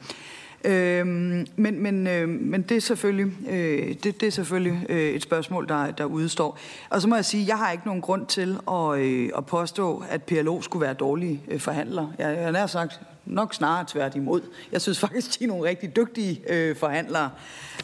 Øhm, 0.64 1.48
men, 1.56 1.84
men, 1.84 2.08
øh, 2.08 2.30
men 2.30 2.62
det 2.62 2.78
er 2.78 2.82
selvfølgelig, 2.82 3.50
øh, 3.50 3.96
det, 4.04 4.22
det 4.22 4.24
er 4.24 4.30
selvfølgelig 4.32 4.86
øh, 4.90 5.10
et 5.10 5.24
spørgsmål, 5.24 5.68
der, 5.68 5.92
der 5.92 6.06
udstår. 6.06 6.58
Og 6.90 7.02
så 7.02 7.08
må 7.08 7.16
jeg 7.16 7.26
sige, 7.26 7.48
jeg 7.48 7.58
har 7.58 7.72
ikke 7.72 7.86
nogen 7.86 8.02
grund 8.02 8.26
til 8.26 8.58
at, 8.72 9.00
øh, 9.00 9.30
at 9.38 9.46
påstå, 9.46 10.04
at 10.10 10.24
PLO 10.24 10.62
skulle 10.62 10.86
være 10.86 10.94
dårlige 10.94 11.42
øh, 11.48 11.60
forhandlere. 11.60 12.14
Jeg, 12.18 12.38
jeg 12.38 12.60
har 12.60 12.68
sagt 12.68 13.02
nok 13.30 13.54
snarere 13.54 13.86
tværtimod. 13.88 14.42
Jeg 14.72 14.82
synes 14.82 15.00
faktisk, 15.00 15.40
de 15.40 15.44
er 15.44 15.48
nogle 15.48 15.70
rigtig 15.70 15.96
dygtige 15.96 16.42
øh, 16.50 16.76
forhandlere. 16.76 17.30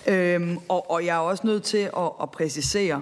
Øhm, 0.07 0.57
og, 0.69 0.91
og 0.91 1.05
jeg 1.05 1.15
er 1.15 1.19
også 1.19 1.47
nødt 1.47 1.63
til 1.63 1.89
at, 1.97 2.11
at 2.21 2.31
præcisere, 2.31 3.01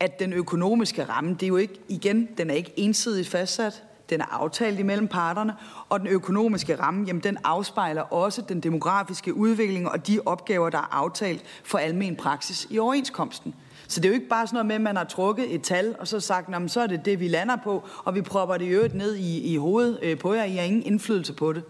at 0.00 0.18
den 0.20 0.32
økonomiske 0.32 1.04
ramme, 1.04 1.34
det 1.34 1.42
er 1.42 1.48
jo 1.48 1.56
ikke, 1.56 1.80
igen, 1.88 2.28
den 2.38 2.50
er 2.50 2.54
ikke 2.54 2.72
ensidigt 2.76 3.28
fastsat. 3.28 3.82
Den 4.10 4.20
er 4.20 4.24
aftalt 4.24 4.78
imellem 4.78 5.08
parterne, 5.08 5.54
og 5.88 6.00
den 6.00 6.08
økonomiske 6.08 6.80
ramme, 6.80 7.04
jamen, 7.06 7.22
den 7.22 7.38
afspejler 7.44 8.02
også 8.02 8.42
den 8.48 8.60
demografiske 8.60 9.34
udvikling 9.34 9.88
og 9.88 10.06
de 10.06 10.20
opgaver, 10.26 10.70
der 10.70 10.78
er 10.78 10.94
aftalt 10.94 11.42
for 11.64 11.78
almen 11.78 12.16
praksis 12.16 12.66
i 12.70 12.78
overenskomsten. 12.78 13.54
Så 13.88 14.00
det 14.00 14.08
er 14.08 14.08
jo 14.08 14.14
ikke 14.14 14.28
bare 14.28 14.46
sådan 14.46 14.54
noget 14.54 14.66
med, 14.66 14.74
at 14.74 14.80
man 14.80 14.96
har 14.96 15.04
trukket 15.04 15.54
et 15.54 15.62
tal, 15.62 15.96
og 15.98 16.08
så 16.08 16.20
sagt, 16.20 16.70
så 16.70 16.80
er 16.80 16.86
det 16.86 17.04
det, 17.04 17.20
vi 17.20 17.28
lander 17.28 17.56
på, 17.64 17.84
og 18.04 18.14
vi 18.14 18.22
propper 18.22 18.56
det 18.56 18.64
i 18.64 18.68
øvrigt 18.68 18.94
ned 18.94 19.14
i, 19.14 19.52
i 19.52 19.56
hovedet 19.56 19.98
øh, 20.02 20.18
på 20.18 20.34
jer. 20.34 20.44
I 20.44 20.56
har 20.56 20.62
ingen 20.62 20.82
indflydelse 20.82 21.32
på 21.32 21.52
det. 21.52 21.62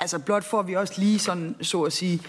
Altså 0.00 0.18
blot 0.18 0.44
for, 0.44 0.58
at 0.60 0.66
vi 0.66 0.74
også 0.74 0.94
lige 0.96 1.18
sådan, 1.18 1.56
så 1.62 1.82
at 1.82 1.92
sige, 1.92 2.22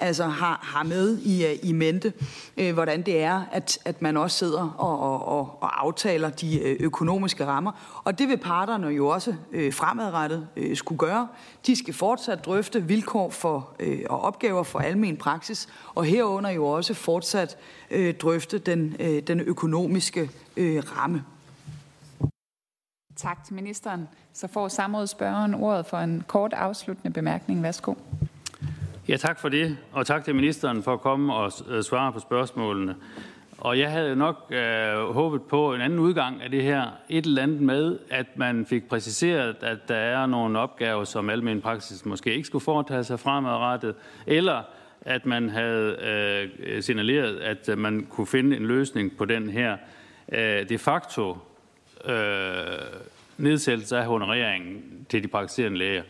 altså 0.00 0.24
har, 0.24 0.60
har 0.62 0.82
med 0.82 1.18
i, 1.18 1.46
øh, 1.46 1.56
i 1.62 1.72
mente, 1.72 2.12
øh, 2.56 2.74
hvordan 2.74 3.02
det 3.02 3.22
er, 3.22 3.42
at, 3.52 3.78
at 3.84 4.02
man 4.02 4.16
også 4.16 4.38
sidder 4.38 4.74
og, 4.78 5.00
og, 5.00 5.28
og, 5.28 5.58
og 5.60 5.84
aftaler 5.84 6.30
de 6.30 6.60
øh, 6.60 6.76
økonomiske 6.80 7.46
rammer. 7.46 8.00
Og 8.04 8.18
det 8.18 8.28
vil 8.28 8.36
parterne 8.36 8.86
jo 8.86 9.08
også 9.08 9.34
øh, 9.52 9.72
fremadrettet 9.72 10.48
øh, 10.56 10.76
skulle 10.76 10.98
gøre. 10.98 11.28
De 11.66 11.76
skal 11.76 11.94
fortsat 11.94 12.44
drøfte 12.44 12.82
vilkår 12.82 13.30
for 13.30 13.70
øh, 13.80 14.00
og 14.10 14.20
opgaver 14.20 14.62
for 14.62 14.78
almen 14.78 15.16
praksis, 15.16 15.68
og 15.94 16.04
herunder 16.04 16.50
jo 16.50 16.66
også 16.66 16.94
fortsat 16.94 17.56
øh, 17.90 18.14
drøfte 18.14 18.58
den, 18.58 18.96
øh, 19.00 19.22
den 19.22 19.40
økonomiske 19.40 20.30
øh, 20.56 20.82
ramme. 20.96 21.24
Tak 23.16 23.44
til 23.44 23.54
ministeren. 23.54 24.08
Så 24.32 24.48
får 24.48 24.68
samrådsspørgeren 24.68 25.54
ordet 25.54 25.86
for 25.86 25.96
en 25.96 26.24
kort 26.26 26.52
afsluttende 26.52 27.12
bemærkning. 27.12 27.62
Værsgo. 27.62 27.94
Ja, 29.08 29.16
tak 29.16 29.38
for 29.38 29.48
det, 29.48 29.76
og 29.92 30.06
tak 30.06 30.24
til 30.24 30.34
ministeren 30.34 30.82
for 30.82 30.92
at 30.92 31.00
komme 31.00 31.34
og 31.34 31.52
øh, 31.68 31.82
svare 31.82 32.12
på 32.12 32.18
spørgsmålene. 32.18 32.94
Og 33.58 33.78
jeg 33.78 33.90
havde 33.90 34.16
nok 34.16 34.36
øh, 34.50 35.08
håbet 35.12 35.42
på 35.42 35.74
en 35.74 35.80
anden 35.80 35.98
udgang 35.98 36.42
af 36.42 36.50
det 36.50 36.62
her. 36.62 36.84
Et 37.08 37.26
eller 37.26 37.42
andet 37.42 37.60
med, 37.60 37.98
at 38.10 38.26
man 38.36 38.66
fik 38.66 38.88
præciseret, 38.88 39.56
at 39.60 39.78
der 39.88 39.96
er 39.96 40.26
nogle 40.26 40.58
opgaver, 40.58 41.04
som 41.04 41.30
almen 41.30 41.60
praksis 41.60 42.04
måske 42.04 42.34
ikke 42.34 42.46
skulle 42.46 42.64
foretage 42.64 43.04
sig 43.04 43.20
fremadrettet, 43.20 43.94
eller 44.26 44.62
at 45.00 45.26
man 45.26 45.48
havde 45.48 45.96
øh, 46.66 46.82
signaleret, 46.82 47.36
at 47.36 47.78
man 47.78 48.06
kunne 48.10 48.26
finde 48.26 48.56
en 48.56 48.66
løsning 48.66 49.16
på 49.16 49.24
den 49.24 49.50
her 49.50 49.76
øh, 50.32 50.68
de 50.68 50.78
facto 50.78 51.38
øh, 52.06 52.78
nedsættelse 53.38 53.96
af 53.96 54.06
honoreringen 54.06 55.06
til 55.08 55.22
de 55.22 55.28
praktiserende 55.28 55.78
læger. 55.78 56.02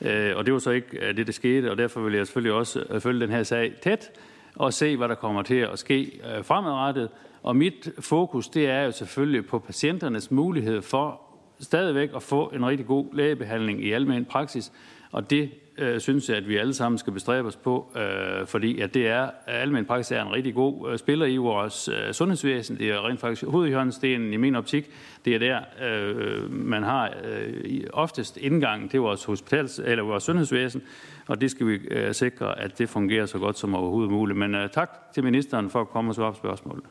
Øh, 0.00 0.36
og 0.36 0.46
det 0.46 0.52
var 0.52 0.58
så 0.58 0.70
ikke 0.70 1.06
øh, 1.06 1.16
det, 1.16 1.26
der 1.26 1.32
skete, 1.32 1.70
og 1.70 1.78
derfor 1.78 2.00
vil 2.00 2.14
jeg 2.14 2.26
selvfølgelig 2.26 2.52
også 2.52 2.84
øh, 2.90 3.00
følge 3.00 3.20
den 3.20 3.30
her 3.30 3.42
sag 3.42 3.72
tæt 3.82 4.10
og 4.56 4.72
se, 4.72 4.96
hvad 4.96 5.08
der 5.08 5.14
kommer 5.14 5.42
til 5.42 5.54
at 5.54 5.78
ske 5.78 6.20
øh, 6.36 6.44
fremadrettet. 6.44 7.08
Og 7.42 7.56
mit 7.56 7.88
fokus, 7.98 8.48
det 8.48 8.66
er 8.66 8.82
jo 8.82 8.90
selvfølgelig 8.90 9.46
på 9.46 9.58
patienternes 9.58 10.30
mulighed 10.30 10.82
for 10.82 11.20
stadigvæk 11.60 12.10
at 12.16 12.22
få 12.22 12.50
en 12.54 12.66
rigtig 12.66 12.86
god 12.86 13.14
lægebehandling 13.14 13.84
i 13.84 13.92
almen 13.92 14.24
praksis, 14.24 14.72
og 15.12 15.30
det 15.30 15.50
øh, 15.78 16.00
synes 16.00 16.28
jeg, 16.28 16.36
at 16.36 16.48
vi 16.48 16.56
alle 16.56 16.74
sammen 16.74 16.98
skal 16.98 17.12
bestræbe 17.12 17.48
os 17.48 17.56
på, 17.56 17.92
øh, 17.96 18.46
fordi 18.46 18.80
at 18.80 18.94
det 18.94 19.08
er, 19.08 19.30
almen 19.46 19.84
praksis 19.84 20.12
er 20.12 20.22
en 20.22 20.32
rigtig 20.32 20.54
god 20.54 20.90
øh, 20.90 20.98
spiller 20.98 21.26
i 21.26 21.36
vores 21.36 21.88
øh, 21.88 22.12
sundhedsvæsen. 22.12 22.78
Det 22.78 22.90
er 22.90 23.08
rent 23.08 23.20
faktisk 23.20 23.44
hovedhjørnestenen 23.44 24.32
i 24.32 24.36
min 24.36 24.54
optik. 24.54 24.90
Det 25.24 25.34
er 25.34 25.38
der, 25.38 25.60
øh, 25.82 26.50
man 26.50 26.82
har 26.82 27.14
øh, 27.24 27.80
oftest 27.92 28.36
indgang 28.36 28.90
til 28.90 29.00
vores, 29.00 29.24
hospitals, 29.24 29.78
eller 29.78 30.04
vores 30.04 30.24
sundhedsvæsen, 30.24 30.82
og 31.28 31.40
det 31.40 31.50
skal 31.50 31.66
vi 31.66 31.74
øh, 31.90 32.14
sikre, 32.14 32.60
at 32.60 32.78
det 32.78 32.88
fungerer 32.88 33.26
så 33.26 33.38
godt 33.38 33.58
som 33.58 33.74
overhovedet 33.74 34.10
muligt. 34.10 34.38
Men 34.38 34.54
øh, 34.54 34.70
tak 34.70 34.90
til 35.14 35.24
ministeren 35.24 35.70
for 35.70 35.80
at 35.80 35.88
komme 35.88 36.10
og 36.10 36.14
svare 36.14 36.32
på 36.32 36.38
spørgsmålet. 36.38 36.84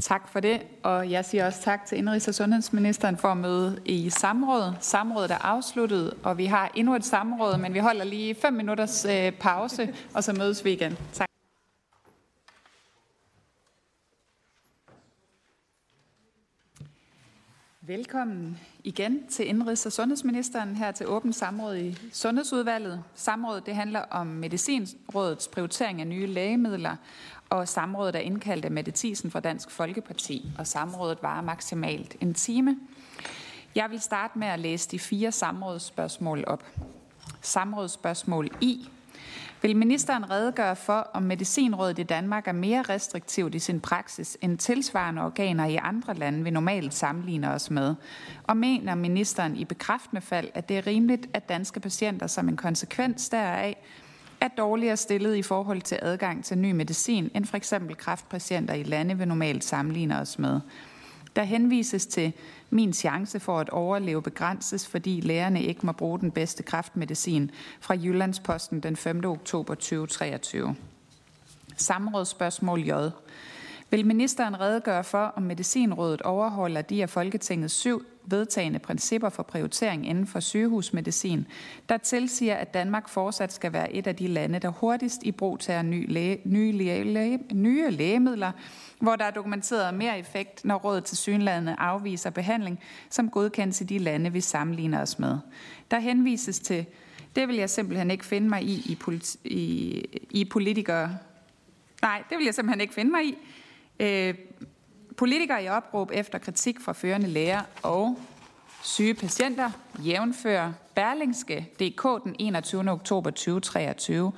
Tak 0.00 0.28
for 0.28 0.40
det, 0.40 0.62
og 0.82 1.10
jeg 1.10 1.24
siger 1.24 1.46
også 1.46 1.62
tak 1.62 1.86
til 1.86 1.96
Indrigs- 1.96 2.28
og 2.28 2.34
Sundhedsministeren 2.34 3.16
for 3.16 3.28
at 3.28 3.36
møde 3.36 3.80
i 3.84 4.10
samråd. 4.10 4.74
Samrådet 4.80 5.30
er 5.30 5.38
afsluttet, 5.38 6.14
og 6.22 6.38
vi 6.38 6.46
har 6.46 6.70
endnu 6.74 6.94
et 6.94 7.04
samråd, 7.04 7.58
men 7.58 7.74
vi 7.74 7.78
holder 7.78 8.04
lige 8.04 8.34
fem 8.34 8.52
minutters 8.52 9.04
øh, 9.04 9.32
pause, 9.32 9.94
og 10.14 10.24
så 10.24 10.32
mødes 10.32 10.64
vi 10.64 10.72
igen. 10.72 10.98
Tak. 11.12 11.28
Velkommen 17.80 18.58
igen 18.84 19.28
til 19.28 19.44
Indrigs- 19.44 19.86
og 19.86 19.92
Sundhedsministeren 19.92 20.76
her 20.76 20.92
til 20.92 21.06
åbent 21.06 21.36
samråd 21.36 21.76
i 21.76 21.98
Sundhedsudvalget. 22.12 23.02
Samrådet 23.14 23.66
det 23.66 23.74
handler 23.74 24.00
om 24.00 24.26
Medicinrådets 24.26 25.48
prioritering 25.48 26.00
af 26.00 26.06
nye 26.06 26.26
lægemidler, 26.26 26.96
og 27.50 27.68
samrådet 27.68 28.16
er 28.16 28.20
indkaldt 28.20 28.64
af 28.64 28.70
Mette 28.70 28.92
Thiesen 28.96 29.30
fra 29.30 29.40
Dansk 29.40 29.70
Folkeparti, 29.70 30.50
og 30.58 30.66
samrådet 30.66 31.18
varer 31.22 31.42
maksimalt 31.42 32.16
en 32.20 32.34
time. 32.34 32.76
Jeg 33.74 33.90
vil 33.90 34.00
starte 34.00 34.38
med 34.38 34.48
at 34.48 34.58
læse 34.58 34.90
de 34.90 34.98
fire 34.98 35.32
samrådsspørgsmål 35.32 36.44
op. 36.46 36.64
Samrådsspørgsmål 37.40 38.50
I. 38.60 38.88
Vil 39.62 39.76
ministeren 39.76 40.30
redegøre 40.30 40.76
for, 40.76 41.10
om 41.14 41.22
Medicinrådet 41.22 41.98
i 41.98 42.02
Danmark 42.02 42.48
er 42.48 42.52
mere 42.52 42.82
restriktivt 42.82 43.54
i 43.54 43.58
sin 43.58 43.80
praksis 43.80 44.38
end 44.40 44.58
tilsvarende 44.58 45.22
organer 45.22 45.66
i 45.66 45.76
andre 45.76 46.14
lande, 46.14 46.44
vi 46.44 46.50
normalt 46.50 46.94
sammenligner 46.94 47.54
os 47.54 47.70
med? 47.70 47.94
Og 48.44 48.56
mener 48.56 48.94
ministeren 48.94 49.56
i 49.56 49.64
bekræftende 49.64 50.22
fald, 50.22 50.48
at 50.54 50.68
det 50.68 50.78
er 50.78 50.86
rimeligt, 50.86 51.26
at 51.34 51.48
danske 51.48 51.80
patienter 51.80 52.26
som 52.26 52.48
en 52.48 52.56
konsekvens 52.56 53.28
deraf 53.28 53.76
er 54.40 54.48
dårligere 54.48 54.96
stillet 54.96 55.36
i 55.36 55.42
forhold 55.42 55.82
til 55.82 55.98
adgang 56.02 56.44
til 56.44 56.58
ny 56.58 56.72
medicin 56.72 57.30
end 57.34 57.44
for 57.44 57.56
eksempel 57.56 57.96
kræftpatienter 57.96 58.74
i 58.74 58.82
lande, 58.82 59.18
vi 59.18 59.24
normalt 59.24 59.64
sammenligner 59.64 60.20
os 60.20 60.38
med? 60.38 60.60
Der 61.36 61.42
henvises 61.42 62.06
til 62.06 62.32
min 62.70 62.92
chance 62.92 63.40
for 63.40 63.58
at 63.58 63.70
overleve 63.70 64.22
begrænses, 64.22 64.88
fordi 64.88 65.20
lægerne 65.20 65.62
ikke 65.62 65.86
må 65.86 65.92
bruge 65.92 66.20
den 66.20 66.30
bedste 66.30 66.62
kræftmedicin 66.62 67.50
fra 67.80 67.94
Jyllandsposten 67.94 68.80
den 68.80 68.96
5. 68.96 69.24
oktober 69.24 69.74
2023. 69.74 70.76
Samrådsspørgsmål 71.76 72.80
J. 72.80 72.92
Vil 73.90 74.06
ministeren 74.06 74.60
redegøre 74.60 75.04
for, 75.04 75.32
om 75.36 75.42
Medicinrådet 75.42 76.22
overholder 76.22 76.82
de 76.82 77.02
af 77.02 77.10
Folketingets 77.10 77.74
syv 77.74 78.06
vedtagende 78.26 78.78
principper 78.78 79.28
for 79.28 79.42
prioritering 79.42 80.08
inden 80.08 80.26
for 80.26 80.40
sygehusmedicin, 80.40 81.46
der 81.88 81.96
tilsiger, 81.96 82.54
at 82.54 82.74
Danmark 82.74 83.08
fortsat 83.08 83.52
skal 83.52 83.72
være 83.72 83.92
et 83.92 84.06
af 84.06 84.16
de 84.16 84.26
lande, 84.26 84.58
der 84.58 84.68
hurtigst 84.68 85.22
i 85.22 85.32
brug 85.32 85.60
tager 85.60 85.82
nye, 85.82 86.06
læge, 86.06 86.40
nye, 86.44 86.72
læge, 86.72 87.40
nye 87.52 87.90
lægemidler, 87.90 88.52
hvor 88.98 89.16
der 89.16 89.24
er 89.24 89.30
dokumenteret 89.30 89.94
mere 89.94 90.18
effekt, 90.18 90.64
når 90.64 90.76
rådet 90.76 91.04
til 91.04 91.16
synlandet 91.16 91.76
afviser 91.78 92.30
behandling, 92.30 92.80
som 93.10 93.30
godkendes 93.30 93.80
i 93.80 93.84
de 93.84 93.98
lande, 93.98 94.32
vi 94.32 94.40
sammenligner 94.40 95.02
os 95.02 95.18
med. 95.18 95.38
Der 95.90 95.98
henvises 95.98 96.58
til, 96.58 96.86
det 97.36 97.48
vil 97.48 97.56
jeg 97.56 97.70
simpelthen 97.70 98.10
ikke 98.10 98.24
finde 98.24 98.48
mig 98.48 98.62
i 98.62 98.82
i, 98.86 98.98
politi- 99.00 99.38
i, 99.44 100.04
i 100.30 100.44
politikere. 100.44 101.18
Nej, 102.02 102.22
det 102.30 102.38
vil 102.38 102.44
jeg 102.44 102.54
simpelthen 102.54 102.80
ikke 102.80 102.94
finde 102.94 103.10
mig 103.10 103.24
i. 103.24 103.34
Øh, 104.00 104.34
politikere 105.16 105.64
i 105.64 105.68
opråb 105.68 106.10
efter 106.14 106.38
kritik 106.38 106.80
fra 106.80 106.92
førende 106.92 107.26
læger 107.26 107.62
og 107.82 108.18
syge 108.82 109.14
patienter, 109.14 109.70
jævnfører 109.98 110.72
Berlingske 110.94 111.68
DK 111.80 112.24
den 112.24 112.36
21. 112.38 112.90
oktober 112.90 113.30
2023, 113.30 114.32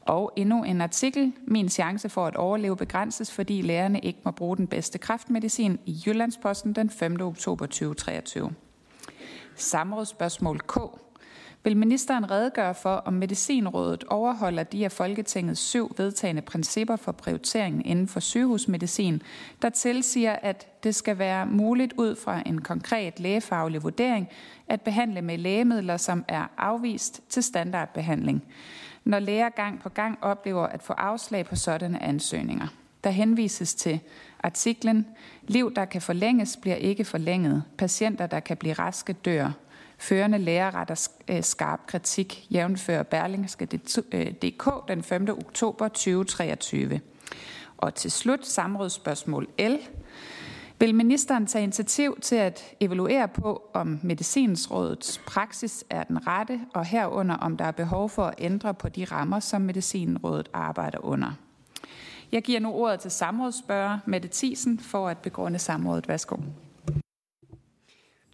og 0.00 0.32
endnu 0.36 0.64
en 0.64 0.80
artikel, 0.80 1.32
Min 1.46 1.68
chance 1.68 2.08
for 2.08 2.26
at 2.26 2.36
overleve 2.36 2.76
begrænses, 2.76 3.32
fordi 3.32 3.62
lægerne 3.62 4.00
ikke 4.00 4.18
må 4.24 4.30
bruge 4.30 4.56
den 4.56 4.66
bedste 4.66 4.98
kraftmedicin 4.98 5.78
i 5.86 6.02
Jyllandsposten 6.06 6.72
den 6.72 6.90
5. 6.90 7.20
oktober 7.20 7.66
2023. 7.66 8.52
Samrådsspørgsmål 9.56 10.60
K. 10.60 10.78
Vil 11.68 11.76
ministeren 11.76 12.30
redegøre 12.30 12.74
for, 12.74 12.94
om 12.94 13.12
Medicinrådet 13.12 14.04
overholder 14.04 14.62
de 14.62 14.84
af 14.84 14.92
Folketingets 14.92 15.60
syv 15.60 15.94
vedtagende 15.96 16.42
principper 16.42 16.96
for 16.96 17.12
prioriteringen 17.12 17.84
inden 17.84 18.08
for 18.08 18.20
sygehusmedicin, 18.20 19.22
der 19.62 19.70
tilsiger, 19.70 20.36
at 20.42 20.84
det 20.84 20.94
skal 20.94 21.18
være 21.18 21.46
muligt 21.46 21.92
ud 21.96 22.16
fra 22.16 22.42
en 22.46 22.60
konkret 22.60 23.20
lægefaglig 23.20 23.82
vurdering 23.82 24.28
at 24.68 24.80
behandle 24.80 25.22
med 25.22 25.38
lægemidler, 25.38 25.96
som 25.96 26.24
er 26.28 26.46
afvist 26.58 27.22
til 27.28 27.42
standardbehandling, 27.42 28.44
når 29.04 29.18
læger 29.18 29.48
gang 29.48 29.80
på 29.80 29.88
gang 29.88 30.18
oplever 30.22 30.66
at 30.66 30.82
få 30.82 30.92
afslag 30.92 31.46
på 31.46 31.56
sådanne 31.56 32.02
ansøgninger. 32.02 32.66
Der 33.04 33.10
henvises 33.10 33.74
til 33.74 34.00
artiklen 34.42 35.06
Liv, 35.42 35.74
der 35.74 35.84
kan 35.84 36.02
forlænges, 36.02 36.56
bliver 36.56 36.76
ikke 36.76 37.04
forlænget. 37.04 37.62
Patienter, 37.78 38.26
der 38.26 38.40
kan 38.40 38.56
blive 38.56 38.74
raske, 38.74 39.12
dør. 39.12 39.52
Førende 39.98 40.38
lærer 40.38 40.74
retter 40.74 41.08
øh, 41.28 41.42
skarp 41.42 41.80
kritik, 41.86 42.46
jævnfører 42.50 43.02
Berlingske.dk 43.02 44.66
øh, 44.66 44.72
den 44.88 45.02
5. 45.02 45.28
oktober 45.28 45.88
2023. 45.88 47.00
Og 47.76 47.94
til 47.94 48.10
slut 48.10 48.46
samrådsspørgsmål 48.46 49.48
L. 49.58 49.76
Vil 50.80 50.94
ministeren 50.94 51.46
tage 51.46 51.62
initiativ 51.62 52.18
til 52.20 52.36
at 52.36 52.74
evaluere 52.80 53.28
på, 53.28 53.70
om 53.74 54.00
Medicinsrådets 54.02 55.20
praksis 55.26 55.84
er 55.90 56.02
den 56.02 56.26
rette, 56.26 56.60
og 56.74 56.84
herunder 56.84 57.34
om 57.34 57.56
der 57.56 57.64
er 57.64 57.70
behov 57.70 58.08
for 58.08 58.24
at 58.24 58.34
ændre 58.38 58.74
på 58.74 58.88
de 58.88 59.04
rammer, 59.04 59.40
som 59.40 59.62
Medicinrådet 59.62 60.48
arbejder 60.52 61.04
under? 61.04 61.32
Jeg 62.32 62.42
giver 62.42 62.60
nu 62.60 62.72
ordet 62.72 63.00
til 63.00 63.10
samrådsspørger 63.10 63.98
Mette 64.06 64.28
Thiesen 64.32 64.78
for 64.78 65.08
at 65.08 65.18
begrunde 65.18 65.58
samrådet. 65.58 66.08
Værsgo. 66.08 66.36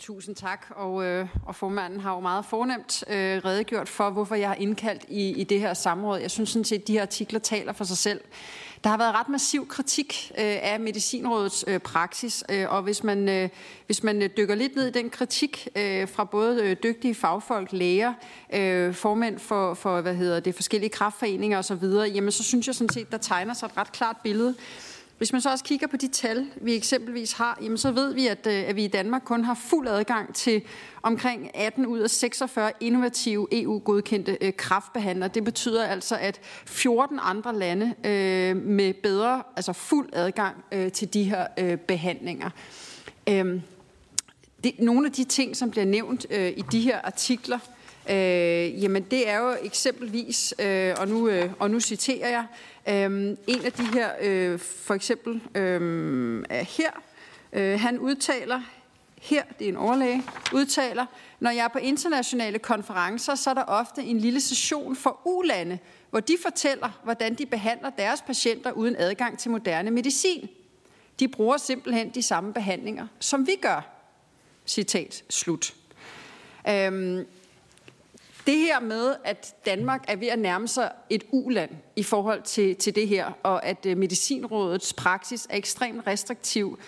Tusind 0.07 0.37
tak, 0.37 0.67
og, 0.71 1.05
øh, 1.05 1.29
og 1.47 1.55
formanden 1.55 2.01
har 2.01 2.15
jo 2.15 2.21
meget 2.21 2.45
fornemt 2.45 3.05
øh, 3.09 3.45
redegjort 3.45 3.89
for, 3.89 4.11
hvorfor 4.11 4.35
jeg 4.35 4.49
har 4.49 4.55
indkaldt 4.55 5.05
i, 5.09 5.41
i 5.41 5.45
det 5.45 5.61
her 5.61 5.75
samråd. 5.75 6.19
Jeg 6.19 6.31
synes 6.31 6.51
sådan 6.51 6.65
set, 6.65 6.81
at 6.81 6.89
de 6.89 6.93
her 6.93 7.03
artikler 7.03 7.41
taler 7.41 7.73
for 7.73 7.85
sig 7.85 7.97
selv. 7.97 8.21
Der 8.85 8.91
har 8.91 8.99
været 8.99 9.15
ret 9.15 9.29
massiv 9.29 9.69
kritik 9.69 10.33
øh, 10.39 10.45
af 10.63 10.81
Medicinrådets 10.81 11.65
øh, 11.69 11.79
praksis, 11.79 12.45
øh, 12.51 12.67
og 12.69 12.83
hvis 12.83 13.05
man, 13.05 13.29
øh, 13.29 13.49
hvis 13.87 14.03
man 14.03 14.23
øh, 14.23 14.31
dykker 14.37 14.55
lidt 14.55 14.77
ned 14.77 14.87
i 14.87 14.91
den 14.91 15.11
kritik 15.11 15.69
øh, 15.77 16.09
fra 16.09 16.25
både 16.25 16.63
øh, 16.63 16.77
dygtige 16.83 17.15
fagfolk, 17.15 17.73
læger, 17.73 18.13
øh, 18.55 18.95
formænd 18.95 19.39
for, 19.39 19.75
for 19.75 20.01
hvad 20.01 20.15
hedder 20.15 20.41
det, 20.41 20.55
forskellige 20.55 20.91
kraftforeninger 20.91 21.59
osv., 21.59 21.85
jamen 22.15 22.33
så 22.33 22.43
synes 22.43 22.67
jeg 22.67 22.75
sådan 22.75 22.93
set, 22.93 23.13
der 23.13 23.19
tegner 23.19 23.55
sig 23.55 23.67
et 23.67 23.77
ret 23.77 23.93
klart 23.93 24.17
billede 24.23 24.55
hvis 25.19 25.33
man 25.33 25.41
så 25.41 25.51
også 25.51 25.65
kigger 25.65 25.87
på 25.87 25.97
de 25.97 26.09
tal, 26.09 26.47
vi 26.57 26.75
eksempelvis 26.75 27.33
har, 27.33 27.59
jamen 27.63 27.79
så 27.79 27.91
ved 27.91 28.15
vi, 28.15 28.27
at, 28.27 28.47
øh, 28.47 28.69
at 28.69 28.77
vi 28.77 28.85
i 28.85 28.89
Danmark 28.89 29.23
kun 29.25 29.45
har 29.45 29.55
fuld 29.55 29.89
adgang 29.89 30.35
til 30.35 30.63
omkring 31.03 31.51
18 31.57 31.87
ud 31.87 31.99
af 31.99 32.11
46 32.11 32.73
innovative 32.81 33.49
EU-godkendte 33.53 34.39
øh, 34.41 34.53
kraftbehandlere. 34.57 35.29
Det 35.29 35.45
betyder 35.45 35.87
altså, 35.87 36.17
at 36.21 36.41
14 36.67 37.19
andre 37.23 37.59
lande 37.59 37.95
øh, 38.05 38.57
med 38.57 38.95
bedre, 39.03 39.43
altså 39.57 39.73
fuld 39.73 40.09
adgang 40.13 40.57
øh, 40.73 40.93
til 40.93 41.15
de 41.15 41.25
her 41.25 41.47
øh, 41.59 41.77
behandlinger. 41.77 42.51
Øh, 43.29 43.61
det, 44.65 44.75
nogle 44.79 45.07
af 45.07 45.13
de 45.13 45.25
ting, 45.25 45.57
som 45.57 45.71
bliver 45.71 45.85
nævnt 45.85 46.27
øh, 46.31 46.49
i 46.49 46.63
de 46.73 46.81
her 46.81 47.01
artikler, 47.01 47.59
Øh, 48.11 48.83
jamen 48.83 49.03
det 49.03 49.29
er 49.29 49.39
jo 49.39 49.57
eksempelvis, 49.63 50.55
øh, 50.59 50.95
og, 50.99 51.09
nu, 51.09 51.29
øh, 51.29 51.51
og 51.59 51.71
nu 51.71 51.81
citerer 51.81 52.29
jeg, 52.29 52.47
øh, 52.89 53.37
en 53.47 53.65
af 53.65 53.73
de 53.73 53.87
her, 53.93 54.11
øh, 54.21 54.59
for 54.59 54.95
eksempel 54.95 55.41
øh, 55.55 56.45
er 56.51 56.63
her, 56.63 56.91
øh, 57.53 57.81
han 57.81 57.99
udtaler, 57.99 58.61
her, 59.23 59.43
det 59.59 59.65
er 59.65 59.69
en 59.69 59.77
overlæge, 59.77 60.23
udtaler, 60.53 61.07
når 61.41 61.51
jeg 61.51 61.65
er 61.65 61.69
på 61.69 61.79
internationale 61.79 62.59
konferencer, 62.59 63.35
så 63.35 63.51
er 63.51 63.55
der 63.55 63.65
ofte 63.65 64.03
en 64.03 64.19
lille 64.19 64.41
session 64.41 64.97
for 64.97 65.21
ulande, 65.25 65.79
hvor 66.11 66.21
de 66.21 66.37
fortæller, 66.43 67.01
hvordan 67.05 67.35
de 67.35 67.47
behandler 67.47 67.91
deres 67.91 68.23
patienter 68.23 68.73
uden 68.73 68.97
adgang 68.99 69.39
til 69.39 69.51
moderne 69.51 69.91
medicin. 69.91 70.49
De 71.21 71.29
bruger 71.29 71.57
simpelthen 71.57 72.11
de 72.11 72.23
samme 72.23 72.53
behandlinger, 72.53 73.07
som 73.21 73.47
vi 73.47 73.57
gør. 73.63 73.91
Citat 74.67 75.25
slut. 75.31 75.75
Øhm, 76.69 77.27
det 78.47 78.59
her 78.59 78.81
med, 78.81 79.15
at 79.25 79.55
Danmark 79.67 80.05
er 80.09 80.17
ved 80.17 80.29
at 80.29 80.39
nærme 80.39 80.69
sig 80.69 80.93
et 81.11 81.25
uland 81.33 81.71
i 81.97 82.03
forhold 82.03 82.43
til, 82.43 82.77
til 82.77 82.95
det 82.95 83.09
her, 83.09 83.33
og 83.43 83.67
at 83.67 83.87
øh, 83.87 83.97
Medicinrådets 83.97 84.93
praksis 84.93 85.47
er 85.51 85.57
ekstremt 85.57 86.07
restriktiv, 86.07 86.79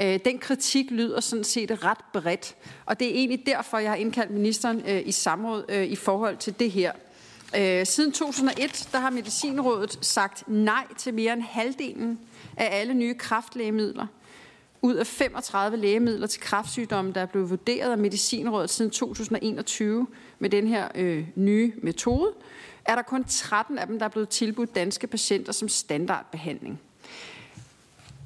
øh, 0.00 0.20
den 0.24 0.38
kritik 0.38 0.90
lyder 0.90 1.20
sådan 1.20 1.44
set 1.44 1.84
ret 1.84 1.98
bredt. 2.12 2.56
Og 2.86 3.00
det 3.00 3.08
er 3.08 3.14
egentlig 3.14 3.46
derfor, 3.46 3.78
jeg 3.78 3.90
har 3.90 3.96
indkaldt 3.96 4.30
ministeren 4.30 4.82
øh, 4.88 5.02
i 5.04 5.12
samråd 5.12 5.70
i 5.70 5.96
forhold 5.96 6.36
til 6.36 6.58
det 6.58 6.70
her. 6.70 6.92
Uh, 7.54 7.86
siden 7.86 8.12
2001 8.12 8.88
der 8.92 8.98
har 8.98 9.10
Medicinrådet 9.10 9.98
sagt 10.00 10.48
nej 10.48 10.84
til 10.98 11.14
mere 11.14 11.32
end 11.32 11.42
halvdelen 11.42 12.18
af 12.56 12.80
alle 12.80 12.94
nye 12.94 13.14
kraftlægemidler 13.14 14.06
ud 14.82 14.94
af 14.94 15.06
35 15.06 15.76
lægemidler 15.76 16.26
til 16.26 16.40
kræftsygdomme, 16.40 17.12
der 17.12 17.20
er 17.20 17.26
blevet 17.26 17.50
vurderet 17.50 17.90
af 17.90 17.98
Medicinrådet 17.98 18.70
siden 18.70 18.90
2021 18.90 20.06
med 20.38 20.50
den 20.50 20.66
her 20.66 20.88
øh, 20.94 21.26
nye 21.34 21.72
metode, 21.82 22.32
er 22.84 22.94
der 22.94 23.02
kun 23.02 23.24
13 23.24 23.78
af 23.78 23.86
dem, 23.86 23.98
der 23.98 24.04
er 24.04 24.10
blevet 24.10 24.28
tilbudt 24.28 24.74
danske 24.74 25.06
patienter 25.06 25.52
som 25.52 25.68
standardbehandling. 25.68 26.80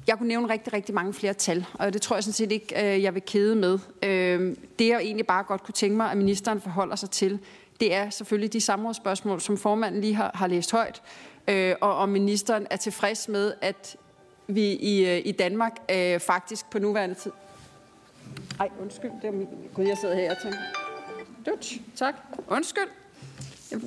Jeg 0.07 0.17
kunne 0.17 0.27
nævne 0.27 0.49
rigtig, 0.49 0.73
rigtig 0.73 0.95
mange 0.95 1.13
flere 1.13 1.33
tal, 1.33 1.65
og 1.73 1.93
det 1.93 2.01
tror 2.01 2.15
jeg 2.15 2.23
sådan 2.23 2.33
set 2.33 2.51
ikke, 2.51 2.93
øh, 2.95 3.03
jeg 3.03 3.13
vil 3.13 3.21
kede 3.25 3.55
med. 3.55 3.79
Øh, 4.03 4.55
det 4.79 4.87
jeg 4.87 5.01
egentlig 5.01 5.27
bare 5.27 5.43
godt 5.43 5.63
kunne 5.63 5.73
tænke 5.73 5.97
mig, 5.97 6.11
at 6.11 6.17
ministeren 6.17 6.61
forholder 6.61 6.95
sig 6.95 7.09
til, 7.09 7.39
det 7.79 7.93
er 7.93 8.09
selvfølgelig 8.09 8.53
de 8.53 8.61
samrådsspørgsmål, 8.61 9.41
som 9.41 9.57
formanden 9.57 10.01
lige 10.01 10.13
har, 10.13 10.31
har 10.33 10.47
læst 10.47 10.71
højt, 10.71 11.01
øh, 11.47 11.75
og 11.81 11.95
om 11.95 12.09
ministeren 12.09 12.67
er 12.69 12.75
tilfreds 12.75 13.27
med, 13.27 13.53
at 13.61 13.97
vi 14.47 14.73
i, 14.73 15.05
øh, 15.05 15.21
i 15.25 15.31
Danmark 15.31 15.77
øh, 15.91 16.19
faktisk 16.19 16.69
på 16.69 16.79
nuværende 16.79 17.15
tid... 17.15 17.31
Ej, 18.59 18.69
undskyld. 18.81 19.11
Det 19.21 19.27
er 19.27 19.31
min... 19.31 19.47
Gud, 19.73 19.85
jeg 19.85 19.97
sidder 19.97 20.15
her 20.15 20.31
og 20.31 20.41
tænker. 20.41 20.59
Dutch, 21.45 21.81
tak. 21.95 22.15
Undskyld. 22.47 22.87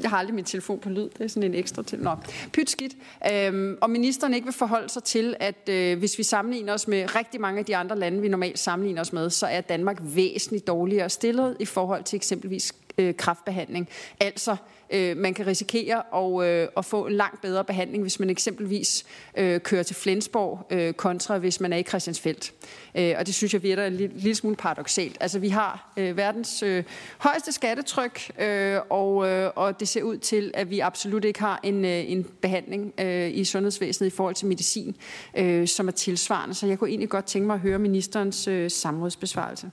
Jeg 0.03 0.11
har 0.11 0.19
aldrig 0.19 0.35
min 0.35 0.45
telefon 0.45 0.79
på 0.79 0.89
lyd. 0.89 1.09
Det 1.09 1.21
er 1.21 1.29
sådan 1.29 1.43
en 1.43 1.55
ekstra 1.55 1.83
til. 1.83 1.99
Nå, 1.99 2.17
pyt 2.53 2.71
skidt. 2.71 2.93
Øhm, 3.33 3.79
og 3.81 3.91
ministeren 3.91 4.35
ikke 4.35 4.45
vil 4.45 4.55
forholde 4.55 4.89
sig 4.89 5.05
til, 5.05 5.37
at 5.41 5.69
øh, 5.69 5.99
hvis 5.99 6.19
vi 6.19 6.23
sammenligner 6.23 6.73
os 6.73 6.89
med 6.89 7.15
rigtig 7.15 7.41
mange 7.41 7.59
af 7.59 7.65
de 7.65 7.77
andre 7.77 7.99
lande, 7.99 8.21
vi 8.21 8.29
normalt 8.29 8.59
sammenligner 8.59 9.01
os 9.01 9.13
med, 9.13 9.31
så 9.31 9.47
er 9.47 9.61
Danmark 9.61 9.99
væsentligt 10.01 10.67
dårligere 10.67 11.11
stillet 11.11 11.57
i 11.61 11.65
forhold 11.65 12.05
til 12.05 12.17
eksempelvis 12.17 12.75
øh, 12.99 13.15
kraftbehandling. 13.17 13.89
Altså, 14.21 14.57
øh, 14.91 15.17
man 15.17 15.35
kan 15.35 15.47
risikere 15.47 16.03
at, 16.15 16.49
øh, 16.49 16.69
at 16.77 16.85
få 16.85 17.07
en 17.07 17.13
langt 17.13 17.41
bedre 17.43 17.65
behandling, 17.65 18.03
hvis 18.03 18.21
man 18.21 18.31
eksempelvis 18.31 19.05
øh, 19.37 19.61
kører 19.61 19.83
til 19.83 19.97
Flensborg, 19.97 20.67
øh, 20.71 20.93
kontra 20.93 21.39
hvis 21.39 21.61
man 21.61 21.73
er 21.73 21.77
i 21.77 21.83
Christiansfeldt. 21.83 22.53
Øh, 22.95 23.15
og 23.19 23.27
det 23.27 23.35
synes 23.35 23.55
jeg 23.55 23.63
virker 23.63 23.87
en 23.87 23.93
lille, 23.93 24.17
lille 24.19 24.35
smule 24.35 24.57
paradoxalt. 24.57 25.17
Altså, 25.21 25.39
vi 25.39 25.49
har 25.49 25.93
øh, 25.97 26.17
verdens 26.17 26.63
øh, 26.63 26.85
højeste 27.19 27.53
skattetryk, 27.53 28.31
øh, 28.39 28.79
og, 28.91 29.29
øh, 29.29 29.51
og 29.57 29.81
det 29.81 29.89
ser 29.89 30.03
ud 30.03 30.19
til, 30.19 30.51
at 30.55 30.71
vi 30.71 30.81
absolut 30.81 31.25
ikke 31.25 31.41
har 31.41 31.61
en, 31.63 31.85
øh, 31.85 32.11
en 32.11 32.25
behandling 32.25 32.93
øh, 33.01 33.31
i 33.31 33.45
sundhedsvæsenet 33.45 34.07
i 34.07 34.17
forhold 34.17 34.35
til 34.35 34.47
medicin, 34.47 34.97
øh, 35.37 35.69
som 35.69 35.89
er 35.89 35.93
tilsvarende. 35.93 36.55
Så 36.55 36.67
jeg 36.67 36.79
kunne 36.79 36.91
egentlig 36.91 37.09
godt 37.09 37.25
tænke 37.25 37.47
mig 37.47 37.55
at 37.55 37.61
høre 37.61 37.79
ministerens 37.79 38.49
øh, 38.49 38.71
samrådsbesvarelse. 38.71 39.71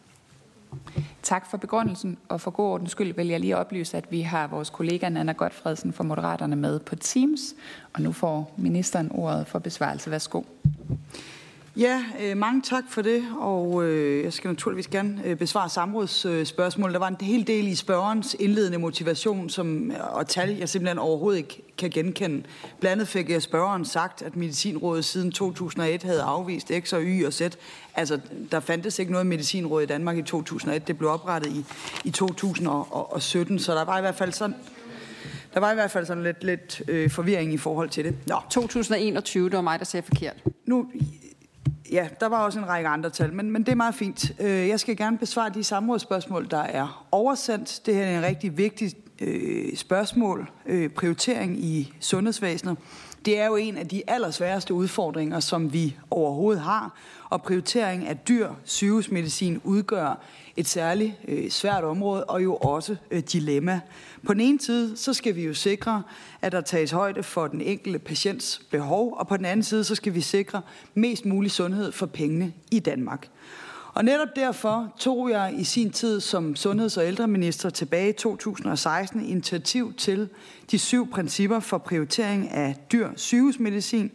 Tak 1.23 1.49
for 1.49 1.57
begrundelsen, 1.57 2.17
og 2.29 2.41
for 2.41 2.51
god 2.51 2.69
ordens 2.69 2.91
skyld 2.91 3.13
vil 3.15 3.27
jeg 3.27 3.39
lige 3.39 3.57
oplyse, 3.57 3.97
at 3.97 4.11
vi 4.11 4.21
har 4.21 4.47
vores 4.47 4.69
kollega 4.69 5.09
Nana 5.09 5.31
Godfredsen 5.31 5.93
fra 5.93 6.03
Moderaterne 6.03 6.55
med 6.55 6.79
på 6.79 6.95
Teams, 6.95 7.41
og 7.93 8.01
nu 8.01 8.11
får 8.11 8.53
ministeren 8.57 9.11
ordet 9.11 9.47
for 9.47 9.59
besvarelse. 9.59 10.11
Værsgo. 10.11 10.41
Ja, 11.77 12.03
øh, 12.21 12.37
mange 12.37 12.61
tak 12.61 12.83
for 12.89 13.01
det, 13.01 13.23
og 13.39 13.83
øh, 13.83 14.23
jeg 14.23 14.33
skal 14.33 14.47
naturligvis 14.47 14.87
gerne 14.87 15.21
øh, 15.25 15.37
besvare 15.37 15.69
samrådsspørgsmål. 15.69 16.89
Øh, 16.89 16.93
der 16.93 16.99
var 16.99 17.07
en 17.07 17.17
hel 17.21 17.47
del 17.47 17.67
i 17.67 17.75
spørgerens 17.75 18.35
indledende 18.39 18.77
motivation 18.77 19.49
som, 19.49 19.91
og 20.11 20.27
tal, 20.27 20.49
jeg 20.49 20.69
simpelthen 20.69 20.99
overhovedet 20.99 21.37
ikke 21.37 21.61
kan 21.77 21.89
genkende. 21.89 22.43
Blandt 22.79 22.91
andet 22.91 23.07
fik 23.07 23.29
jeg 23.29 23.41
spørgeren 23.41 23.85
sagt, 23.85 24.21
at 24.21 24.35
Medicinrådet 24.35 25.05
siden 25.05 25.31
2001 25.31 26.03
havde 26.03 26.21
afvist 26.21 26.71
X 26.79 26.93
og 26.93 27.01
Y 27.03 27.25
og 27.25 27.33
Z. 27.33 27.41
Altså, 27.95 28.19
der 28.51 28.59
fandtes 28.59 28.99
ikke 28.99 29.11
noget 29.11 29.27
medicinråd 29.27 29.81
i 29.81 29.85
Danmark 29.85 30.17
i 30.17 30.21
2001. 30.21 30.87
Det 30.87 30.97
blev 30.97 31.09
oprettet 31.09 31.51
i, 31.51 31.65
i 32.03 32.11
2017, 32.11 33.59
så 33.59 33.75
der 33.75 33.85
var 33.85 33.97
i 33.97 34.01
hvert 34.01 34.15
fald 34.15 34.31
sådan 34.31 34.55
der 35.53 35.59
var 35.59 35.71
i 35.71 35.75
hvert 35.75 35.91
fald 35.91 36.05
sådan 36.05 36.23
lidt, 36.23 36.43
lidt 36.43 36.81
øh, 36.87 37.09
forvirring 37.09 37.53
i 37.53 37.57
forhold 37.57 37.89
til 37.89 38.05
det. 38.05 38.15
Nå. 38.27 38.35
2021, 38.49 39.49
det 39.49 39.55
var 39.55 39.61
mig, 39.61 39.79
der 39.79 39.85
sagde 39.85 40.03
forkert. 40.07 40.43
Nu, 40.65 40.87
ja, 41.91 42.07
der 42.19 42.25
var 42.25 42.45
også 42.45 42.59
en 42.59 42.67
række 42.67 42.89
andre 42.89 43.09
tal, 43.09 43.33
men, 43.33 43.51
men 43.51 43.63
det 43.63 43.71
er 43.71 43.75
meget 43.75 43.95
fint. 43.95 44.31
Øh, 44.39 44.67
jeg 44.67 44.79
skal 44.79 44.97
gerne 44.97 45.17
besvare 45.17 45.49
de 45.49 45.63
samrådsspørgsmål, 45.63 46.47
der 46.51 46.61
er 46.61 47.07
oversendt. 47.11 47.81
Det 47.85 47.95
her 47.95 48.05
er 48.05 48.17
en 48.17 48.23
rigtig 48.23 48.57
vigtig 48.57 48.91
øh, 49.21 49.75
spørgsmål, 49.75 50.51
øh, 50.65 50.89
prioritering 50.89 51.63
i 51.63 51.93
sundhedsvæsenet. 51.99 52.77
Det 53.25 53.39
er 53.39 53.45
jo 53.45 53.55
en 53.55 53.77
af 53.77 53.87
de 53.87 54.03
allersværeste 54.07 54.73
udfordringer, 54.73 55.39
som 55.39 55.73
vi 55.73 55.97
overhovedet 56.09 56.63
har, 56.63 56.95
og 57.29 57.41
prioritering 57.41 58.07
af 58.07 58.17
dyr 58.17 58.49
sygehusmedicin 58.63 59.61
udgør 59.63 60.23
et 60.57 60.67
særligt 60.67 61.13
øh, 61.27 61.49
svært 61.49 61.83
område 61.83 62.23
og 62.23 62.43
jo 62.43 62.55
også 62.55 62.95
øh, 63.11 63.23
dilemma. 63.31 63.81
På 64.25 64.33
den 64.33 64.41
ene 64.41 64.61
side, 64.61 64.97
så 64.97 65.13
skal 65.13 65.35
vi 65.35 65.45
jo 65.45 65.53
sikre, 65.53 66.03
at 66.41 66.51
der 66.51 66.61
tages 66.61 66.91
højde 66.91 67.23
for 67.23 67.47
den 67.47 67.61
enkelte 67.61 67.99
patients 67.99 68.61
behov, 68.71 69.15
og 69.17 69.27
på 69.27 69.37
den 69.37 69.45
anden 69.45 69.63
side, 69.63 69.83
så 69.83 69.95
skal 69.95 70.13
vi 70.13 70.21
sikre 70.21 70.61
mest 70.93 71.25
mulig 71.25 71.51
sundhed 71.51 71.91
for 71.91 72.05
pengene 72.05 72.53
i 72.71 72.79
Danmark. 72.79 73.27
Og 73.93 74.05
netop 74.05 74.27
derfor 74.35 74.93
tog 74.99 75.29
jeg 75.29 75.55
i 75.57 75.63
sin 75.63 75.91
tid 75.91 76.19
som 76.19 76.55
sundheds- 76.55 76.97
og 76.97 77.07
ældreminister 77.07 77.69
tilbage 77.69 78.09
i 78.09 78.13
2016 78.13 79.25
initiativ 79.25 79.93
til 79.93 80.29
de 80.71 80.79
syv 80.79 81.11
principper 81.11 81.59
for 81.59 81.77
prioritering 81.77 82.49
af 82.49 82.75
dyr 82.91 83.09
sygehusmedicin. 83.15 84.11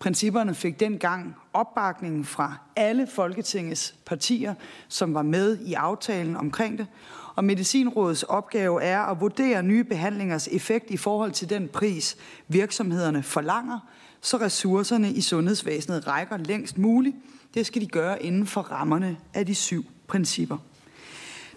Principperne 0.00 0.54
fik 0.54 0.80
dengang 0.80 1.36
opbakning 1.52 2.26
fra 2.26 2.56
alle 2.76 3.06
Folketingets 3.06 3.94
partier, 4.06 4.54
som 4.88 5.14
var 5.14 5.22
med 5.22 5.58
i 5.58 5.74
aftalen 5.74 6.36
omkring 6.36 6.78
det. 6.78 6.86
Og 7.34 7.44
Medicinrådets 7.44 8.22
opgave 8.22 8.82
er 8.82 9.00
at 9.00 9.20
vurdere 9.20 9.62
nye 9.62 9.84
behandlingers 9.84 10.48
effekt 10.48 10.90
i 10.90 10.96
forhold 10.96 11.32
til 11.32 11.50
den 11.50 11.68
pris, 11.68 12.16
virksomhederne 12.48 13.22
forlanger, 13.22 13.78
så 14.20 14.36
ressourcerne 14.36 15.12
i 15.12 15.20
sundhedsvæsenet 15.20 16.06
rækker 16.06 16.36
længst 16.36 16.78
muligt. 16.78 17.16
Det 17.54 17.66
skal 17.66 17.82
de 17.82 17.86
gøre 17.86 18.22
inden 18.22 18.46
for 18.46 18.60
rammerne 18.60 19.16
af 19.34 19.46
de 19.46 19.54
syv 19.54 19.84
principper. 20.06 20.58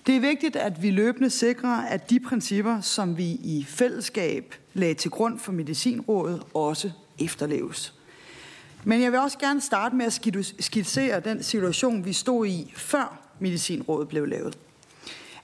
Det 0.07 0.15
er 0.15 0.19
vigtigt, 0.19 0.55
at 0.55 0.81
vi 0.81 0.91
løbende 0.91 1.29
sikrer, 1.29 1.81
at 1.81 2.09
de 2.09 2.19
principper, 2.19 2.81
som 2.81 3.17
vi 3.17 3.25
i 3.25 3.65
fællesskab 3.67 4.55
lagde 4.73 4.93
til 4.93 5.11
grund 5.11 5.39
for 5.39 5.51
Medicinrådet, 5.51 6.41
også 6.53 6.91
efterleves. 7.19 7.93
Men 8.85 9.01
jeg 9.01 9.11
vil 9.11 9.19
også 9.19 9.37
gerne 9.37 9.61
starte 9.61 9.95
med 9.95 10.05
at 10.05 10.13
skitsere 10.59 11.19
den 11.19 11.43
situation, 11.43 12.05
vi 12.05 12.13
stod 12.13 12.47
i, 12.47 12.73
før 12.75 13.19
Medicinrådet 13.39 14.07
blev 14.07 14.27
lavet. 14.27 14.57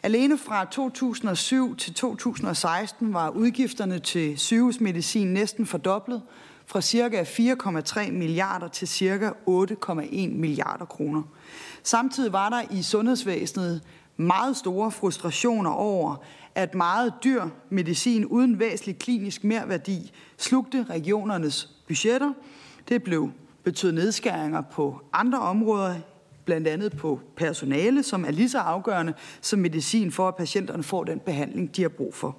Alene 0.04 0.38
fra 0.38 0.66
2007 0.66 1.76
til 1.76 1.94
2016 1.94 3.14
var 3.14 3.30
udgifterne 3.30 4.00
til 4.00 4.38
sygehusmedicin 4.38 5.28
næsten 5.28 5.66
fordoblet, 5.66 6.22
fra 6.66 6.82
ca. 6.82 7.24
4,3 7.24 8.12
milliarder 8.12 8.68
til 8.68 8.88
ca. 8.88 9.30
8,1 9.50 10.30
milliarder 10.30 10.86
kroner. 10.86 11.24
Samtidig 11.84 12.34
var 12.34 12.50
der 12.50 12.62
i 12.72 12.84
sundhedsvæsenet 12.84 13.82
meget 14.18 14.58
store 14.58 14.92
frustrationer 14.92 15.72
over, 15.72 16.16
at 16.56 16.76
meget 16.76 17.14
dyr 17.24 17.44
medicin 17.70 18.26
uden 18.26 18.60
væsentlig 18.60 19.00
klinisk 19.00 19.44
merværdi 19.44 20.12
slugte 20.38 20.86
regionernes 20.90 21.70
budgetter. 21.88 22.34
Det 22.90 23.04
blev 23.04 23.32
betydet 23.64 23.94
nedskæringer 23.94 24.62
på 24.62 25.02
andre 25.14 25.40
områder, 25.40 25.96
blandt 26.46 26.68
andet 26.68 26.98
på 26.98 27.20
personale, 27.36 28.04
som 28.04 28.26
er 28.26 28.32
lige 28.32 28.50
så 28.50 28.60
afgørende 28.60 29.14
som 29.42 29.60
medicin 29.60 30.12
for, 30.12 30.28
at 30.28 30.36
patienterne 30.36 30.84
får 30.84 31.04
den 31.04 31.20
behandling, 31.20 31.76
de 31.76 31.82
har 31.82 31.90
brug 31.90 32.16
for. 32.16 32.38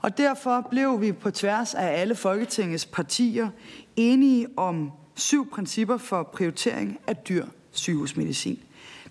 Og 0.00 0.18
derfor 0.18 0.66
blev 0.70 1.00
vi 1.00 1.12
på 1.12 1.30
tværs 1.30 1.74
af 1.74 2.00
alle 2.00 2.14
Folketingets 2.14 2.86
partier 2.86 3.48
enige 3.96 4.46
om 4.56 4.92
syv 5.14 5.50
principper 5.50 5.96
for 5.96 6.22
prioritering 6.22 6.98
af 7.06 7.16
dyr 7.16 7.46
sygehusmedicin. 7.72 8.58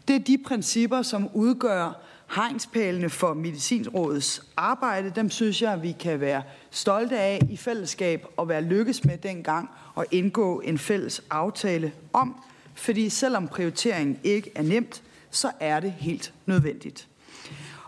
Det 0.07 0.15
er 0.15 0.19
de 0.19 0.38
principper, 0.45 1.01
som 1.01 1.30
udgør 1.34 2.01
hegnspælene 2.36 3.09
for 3.09 3.34
Medicinrådets 3.34 4.43
arbejde. 4.57 5.09
Dem 5.15 5.30
synes 5.30 5.61
jeg, 5.61 5.84
vi 5.84 5.91
kan 5.91 6.19
være 6.19 6.43
stolte 6.71 7.19
af 7.19 7.39
i 7.49 7.57
fællesskab 7.57 8.26
og 8.38 8.49
være 8.49 8.61
lykkes 8.61 9.05
med 9.05 9.17
dengang 9.17 9.69
at 9.97 10.05
indgå 10.11 10.59
en 10.59 10.77
fælles 10.77 11.23
aftale 11.29 11.91
om. 12.13 12.35
Fordi 12.75 13.09
selvom 13.09 13.47
prioritering 13.47 14.19
ikke 14.23 14.51
er 14.55 14.63
nemt, 14.63 15.03
så 15.31 15.51
er 15.59 15.79
det 15.79 15.91
helt 15.91 16.33
nødvendigt. 16.45 17.07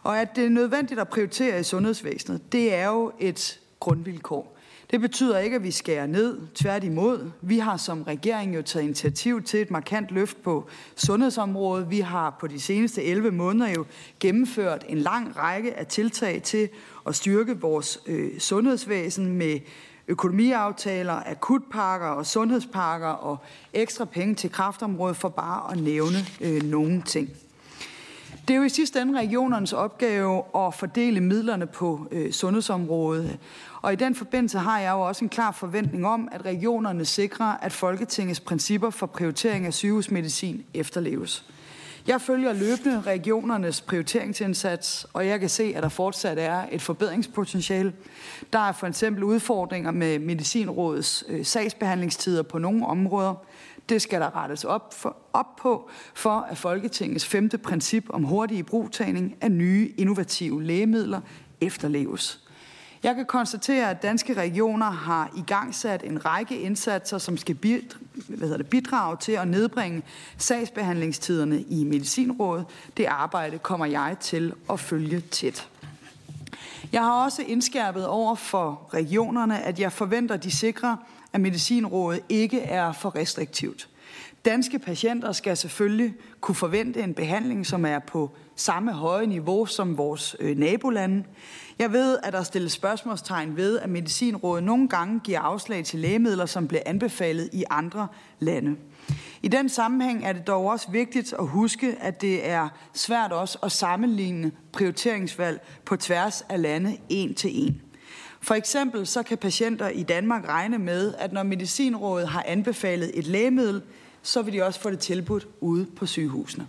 Og 0.03 0.22
at 0.22 0.36
det 0.36 0.45
er 0.45 0.49
nødvendigt 0.49 0.99
at 0.99 1.08
prioritere 1.08 1.60
i 1.60 1.64
sundhedsvæsenet, 1.64 2.51
det 2.51 2.74
er 2.74 2.88
jo 2.88 3.12
et 3.20 3.60
grundvilkår. 3.80 4.56
Det 4.91 5.01
betyder 5.01 5.39
ikke, 5.39 5.56
at 5.56 5.64
vi 5.64 5.72
skærer 5.72 6.06
ned. 6.06 6.38
Tværtimod, 6.56 7.32
vi 7.41 7.60
har 7.60 7.78
som 7.78 8.03
regering 8.03 8.56
jo 8.56 8.62
taget 8.62 8.84
initiativ 8.84 9.43
til 9.43 9.62
et 9.62 9.72
markant 9.72 10.12
løft 10.12 10.43
på 10.43 10.70
sundhedsområdet. 10.95 11.89
Vi 11.89 11.99
har 11.99 12.38
på 12.39 12.47
de 12.47 12.60
seneste 12.60 13.03
11 13.03 13.32
måneder 13.32 13.70
jo 13.70 13.86
gennemført 14.20 14.86
en 14.89 14.97
lang 14.97 15.38
række 15.38 15.74
af 15.74 15.88
tiltag 15.88 16.41
til 16.43 16.70
at 17.08 17.16
styrke 17.16 17.60
vores 17.60 17.99
øh, 18.06 18.39
sundhedsvæsen 18.39 19.38
med 19.38 19.60
økonomiaftaler, 20.08 21.22
akutpakker 21.26 22.08
og 22.08 22.26
sundhedspakker 22.26 23.08
og 23.08 23.38
ekstra 23.74 24.05
penge 24.05 24.36
til 24.36 24.51
kraftområdet 24.51 25.17
for 25.17 25.30
bare 25.30 25.71
at 25.71 25.80
nævne 25.80 26.17
øh, 26.42 26.62
nogle 26.62 27.01
ting. 27.01 27.30
Det 28.47 28.54
er 28.54 28.58
jo 28.58 28.63
i 28.63 28.70
sidste 28.70 29.01
ende 29.01 29.20
regionernes 29.20 29.74
opgave 29.74 30.43
at 30.55 30.74
fordele 30.74 31.21
midlerne 31.21 31.67
på 31.67 32.08
øh, 32.12 32.32
sundhedsområdet. 32.32 33.38
Og 33.82 33.93
i 33.93 33.96
den 33.96 34.16
forbindelse 34.16 34.59
har 34.59 34.80
jeg 34.80 34.92
jo 34.92 35.01
også 35.01 35.25
en 35.25 35.30
klar 35.30 35.51
forventning 35.51 36.05
om, 36.05 36.30
at 36.32 36.46
regionerne 36.46 37.05
sikrer, 37.05 37.58
at 37.62 37.71
Folketingets 37.71 38.39
principper 38.39 38.89
for 38.89 39.05
prioritering 39.05 39.66
af 39.66 39.74
sygehusmedicin 39.74 40.66
efterleves. 40.74 41.46
Jeg 42.08 42.22
følger 42.22 42.54
løbende 42.54 43.02
regionernes 43.02 43.82
prioriteringsindsats, 43.82 45.08
og 45.14 45.28
jeg 45.28 45.40
kan 45.40 45.50
se, 45.50 45.74
at 45.76 45.84
der 45.84 45.90
fortsat 45.90 46.40
er 46.40 46.66
et 46.72 46.82
forbedringspotentiale. 46.82 47.94
Der 48.54 48.60
er 48.60 48.72
for 48.72 48.88
eksempel 48.88 49.24
udfordringer 49.24 49.92
med 49.92 50.20
Medicinrådets 50.20 51.24
øh, 51.28 51.46
sagsbehandlingstider 51.46 52.44
på 52.44 52.58
nogle 52.58 52.86
områder. 52.86 53.46
Det 53.90 54.02
skal 54.02 54.22
der 54.22 54.44
rettes 54.44 54.64
op, 54.64 54.94
for, 54.94 55.18
op 55.34 55.56
på, 55.56 55.90
for 56.14 56.48
at 56.50 56.58
Folketingets 56.58 57.26
femte 57.26 57.58
princip 57.58 58.06
om 58.10 58.24
hurtig 58.24 58.58
ibrugtagning 58.58 59.36
af 59.42 59.52
nye 59.52 59.94
innovative 59.98 60.64
lægemidler 60.64 61.22
efterleves. 61.62 62.45
Jeg 63.06 63.16
kan 63.16 63.26
konstatere, 63.26 63.90
at 63.90 64.02
danske 64.02 64.34
regioner 64.34 64.90
har 64.90 65.32
i 65.38 65.42
gang 65.48 65.76
sat 65.76 66.04
en 66.04 66.26
række 66.26 66.60
indsatser, 66.60 67.18
som 67.18 67.38
skal 67.38 67.56
bidrage 68.70 69.18
til 69.18 69.32
at 69.32 69.48
nedbringe 69.48 70.04
sagsbehandlingstiderne 70.38 71.62
i 71.62 71.84
Medicinrådet. 71.84 72.66
Det 72.98 73.06
arbejde 73.06 73.58
kommer 73.58 73.86
jeg 73.86 74.16
til 74.20 74.54
at 74.70 74.80
følge 74.80 75.20
tæt. 75.20 75.70
Jeg 76.92 77.02
har 77.02 77.24
også 77.24 77.42
indskærpet 77.42 78.08
over 78.08 78.36
for 78.36 78.90
regionerne, 78.94 79.62
at 79.64 79.80
jeg 79.80 79.92
forventer, 79.92 80.36
at 80.36 80.44
de 80.44 80.52
sikrer, 80.52 80.96
at 81.34 81.42
Medicinrådet 81.42 82.22
ikke 82.30 82.62
er 82.62 82.92
for 82.92 83.16
restriktivt. 83.16 83.88
Danske 84.46 84.80
patienter 84.80 85.32
skal 85.32 85.58
selvfølgelig 85.58 86.13
kunne 86.42 86.55
forvente 86.55 87.04
en 87.04 87.13
behandling, 87.13 87.66
som 87.66 87.86
er 87.86 88.00
på 88.00 88.32
samme 88.55 88.93
høje 88.93 89.28
niveau 89.28 89.66
som 89.66 89.97
vores 89.97 90.36
øh, 90.39 90.58
nabolande. 90.58 91.24
Jeg 91.80 91.92
ved, 91.92 92.17
at 92.24 92.34
der 92.34 92.43
stilles 92.43 92.72
spørgsmålstegn 92.72 93.58
ved, 93.58 93.80
at 93.80 93.89
Medicinrådet 93.89 94.63
nogle 94.63 94.89
gange 94.89 95.20
giver 95.20 95.39
afslag 95.39 95.86
til 95.86 96.00
lægemidler, 96.00 96.46
som 96.46 96.67
bliver 96.67 96.84
anbefalet 96.86 97.50
i 97.54 97.63
andre 97.70 98.08
lande. 98.39 98.76
I 99.42 99.47
den 99.47 99.70
sammenhæng 99.70 100.26
er 100.26 100.34
det 100.34 100.47
dog 100.47 100.66
også 100.66 100.92
vigtigt 100.92 101.34
at 101.39 101.47
huske, 101.47 101.96
at 102.00 102.22
det 102.22 102.50
er 102.50 102.70
svært 102.93 103.32
også 103.32 103.58
at 103.63 103.72
sammenligne 103.72 104.51
prioriteringsvalg 104.72 105.62
på 105.86 105.96
tværs 105.96 106.42
af 106.50 106.62
lande 106.62 106.97
en 107.09 107.34
til 107.34 107.67
en. 107.67 107.82
For 108.42 108.55
eksempel 108.55 109.08
så 109.08 109.24
kan 109.24 109.38
patienter 109.38 109.89
i 109.89 110.04
Danmark 110.04 110.47
regne 110.50 110.78
med, 110.78 111.13
at 111.17 111.34
når 111.34 111.43
Medicinrådet 111.43 112.28
har 112.28 112.43
anbefalet 112.47 113.12
et 113.13 113.28
lægemiddel, 113.28 113.82
så 114.26 114.42
vil 114.42 114.54
de 114.54 114.64
også 114.64 114.80
få 114.80 114.89
det 114.89 115.00
tilbudt 115.00 115.47
ude 115.62 115.86
på 115.86 116.06
sygehusene. 116.06 116.68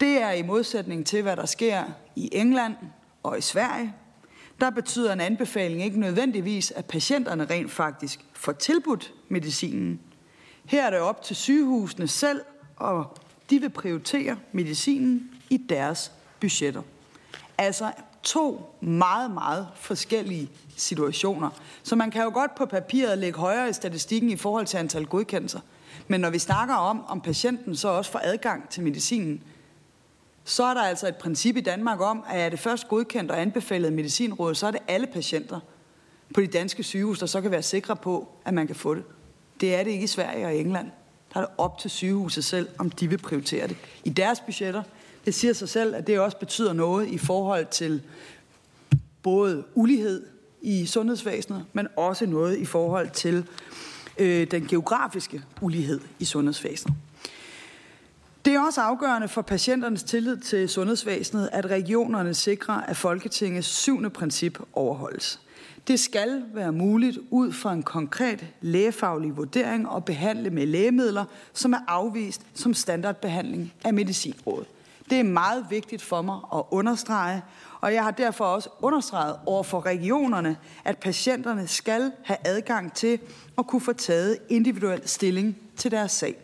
Det 0.00 0.22
er 0.22 0.30
i 0.30 0.42
modsætning 0.42 1.06
til, 1.06 1.22
hvad 1.22 1.36
der 1.36 1.46
sker 1.46 1.84
i 2.16 2.28
England 2.32 2.74
og 3.22 3.38
i 3.38 3.40
Sverige. 3.40 3.94
Der 4.60 4.70
betyder 4.70 5.12
en 5.12 5.20
anbefaling 5.20 5.84
ikke 5.84 6.00
nødvendigvis, 6.00 6.70
at 6.70 6.84
patienterne 6.84 7.46
rent 7.50 7.70
faktisk 7.70 8.20
får 8.32 8.52
tilbudt 8.52 9.12
medicinen. 9.28 10.00
Her 10.64 10.86
er 10.86 10.90
det 10.90 10.98
op 10.98 11.22
til 11.22 11.36
sygehusene 11.36 12.08
selv, 12.08 12.40
og 12.76 13.18
de 13.50 13.60
vil 13.60 13.70
prioritere 13.70 14.36
medicinen 14.52 15.30
i 15.50 15.56
deres 15.56 16.12
budgetter. 16.40 16.82
Altså 17.58 17.92
to 18.22 18.76
meget, 18.80 19.30
meget 19.30 19.68
forskellige 19.74 20.50
situationer. 20.76 21.50
Så 21.82 21.96
man 21.96 22.10
kan 22.10 22.22
jo 22.22 22.30
godt 22.30 22.54
på 22.54 22.66
papiret 22.66 23.18
lægge 23.18 23.38
højere 23.38 23.68
i 23.68 23.72
statistikken 23.72 24.30
i 24.30 24.36
forhold 24.36 24.66
til 24.66 24.76
antal 24.76 25.06
godkendelser. 25.06 25.60
Men 26.10 26.20
når 26.20 26.30
vi 26.30 26.38
snakker 26.38 26.74
om, 26.74 27.04
om 27.08 27.20
patienten 27.20 27.76
så 27.76 27.88
også 27.88 28.10
får 28.10 28.20
adgang 28.24 28.68
til 28.68 28.82
medicinen, 28.82 29.42
så 30.44 30.64
er 30.64 30.74
der 30.74 30.82
altså 30.82 31.08
et 31.08 31.16
princip 31.16 31.56
i 31.56 31.60
Danmark 31.60 32.00
om, 32.00 32.24
at 32.28 32.40
er 32.40 32.48
det 32.48 32.58
først 32.58 32.88
godkendt 32.88 33.30
og 33.30 33.40
anbefalet 33.40 33.92
medicinrådet, 33.92 34.56
så 34.56 34.66
er 34.66 34.70
det 34.70 34.80
alle 34.88 35.06
patienter 35.06 35.60
på 36.34 36.40
de 36.40 36.46
danske 36.46 36.82
sygehus, 36.82 37.18
der 37.18 37.26
så 37.26 37.40
kan 37.40 37.50
være 37.50 37.62
sikre 37.62 37.96
på, 37.96 38.28
at 38.44 38.54
man 38.54 38.66
kan 38.66 38.76
få 38.76 38.94
det. 38.94 39.04
Det 39.60 39.74
er 39.74 39.84
det 39.84 39.90
ikke 39.90 40.04
i 40.04 40.06
Sverige 40.06 40.46
og 40.46 40.56
England. 40.56 40.90
Der 41.34 41.40
er 41.40 41.44
det 41.44 41.54
op 41.58 41.78
til 41.78 41.90
sygehuset 41.90 42.44
selv, 42.44 42.68
om 42.78 42.90
de 42.90 43.08
vil 43.08 43.18
prioritere 43.18 43.68
det. 43.68 43.76
I 44.04 44.10
deres 44.10 44.40
budgetter, 44.40 44.82
det 45.24 45.34
siger 45.34 45.52
sig 45.52 45.68
selv, 45.68 45.94
at 45.94 46.06
det 46.06 46.20
også 46.20 46.36
betyder 46.36 46.72
noget 46.72 47.08
i 47.08 47.18
forhold 47.18 47.66
til 47.66 48.02
både 49.22 49.64
ulighed 49.74 50.26
i 50.62 50.86
sundhedsvæsenet, 50.86 51.64
men 51.72 51.88
også 51.96 52.26
noget 52.26 52.58
i 52.58 52.64
forhold 52.64 53.10
til 53.10 53.46
øh, 54.20 54.46
den 54.50 54.66
geografiske 54.66 55.42
ulighed 55.60 56.00
i 56.18 56.24
sundhedsvæsenet. 56.24 56.96
Det 58.44 58.54
er 58.54 58.60
også 58.60 58.80
afgørende 58.80 59.28
for 59.28 59.42
patienternes 59.42 60.02
tillid 60.02 60.36
til 60.36 60.68
sundhedsvæsenet, 60.68 61.48
at 61.52 61.66
regionerne 61.66 62.34
sikrer, 62.34 62.74
at 62.74 62.96
Folketingets 62.96 63.68
syvende 63.68 64.10
princip 64.10 64.58
overholdes. 64.72 65.40
Det 65.88 66.00
skal 66.00 66.42
være 66.54 66.72
muligt 66.72 67.18
ud 67.30 67.52
fra 67.52 67.72
en 67.72 67.82
konkret 67.82 68.46
lægefaglig 68.60 69.36
vurdering 69.36 69.88
at 69.96 70.04
behandle 70.04 70.50
med 70.50 70.66
lægemidler, 70.66 71.24
som 71.52 71.72
er 71.72 71.78
afvist 71.88 72.42
som 72.54 72.74
standardbehandling 72.74 73.72
af 73.84 73.94
medicinrådet. 73.94 74.66
Det 75.10 75.20
er 75.20 75.24
meget 75.24 75.66
vigtigt 75.70 76.02
for 76.02 76.22
mig 76.22 76.38
at 76.54 76.62
understrege, 76.70 77.42
og 77.80 77.94
jeg 77.94 78.04
har 78.04 78.10
derfor 78.10 78.44
også 78.44 78.68
understreget 78.82 79.36
over 79.46 79.62
for 79.62 79.86
regionerne, 79.86 80.56
at 80.84 80.98
patienterne 80.98 81.66
skal 81.66 82.12
have 82.24 82.38
adgang 82.44 82.92
til 82.92 83.18
at 83.58 83.66
kunne 83.66 83.80
få 83.80 83.92
taget 83.92 84.38
individuel 84.48 85.08
stilling 85.08 85.56
til 85.76 85.90
deres 85.90 86.12
sag. 86.12 86.36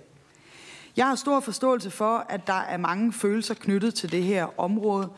Jeg 0.97 1.07
har 1.07 1.15
stor 1.15 1.41
forståelse 1.41 1.91
for, 1.91 2.27
at 2.29 2.47
der 2.47 2.61
er 2.61 2.77
mange 2.77 3.13
følelser 3.13 3.55
knyttet 3.55 3.95
til 3.95 4.13
det 4.13 4.23
her 4.23 4.61
område. 4.61 5.09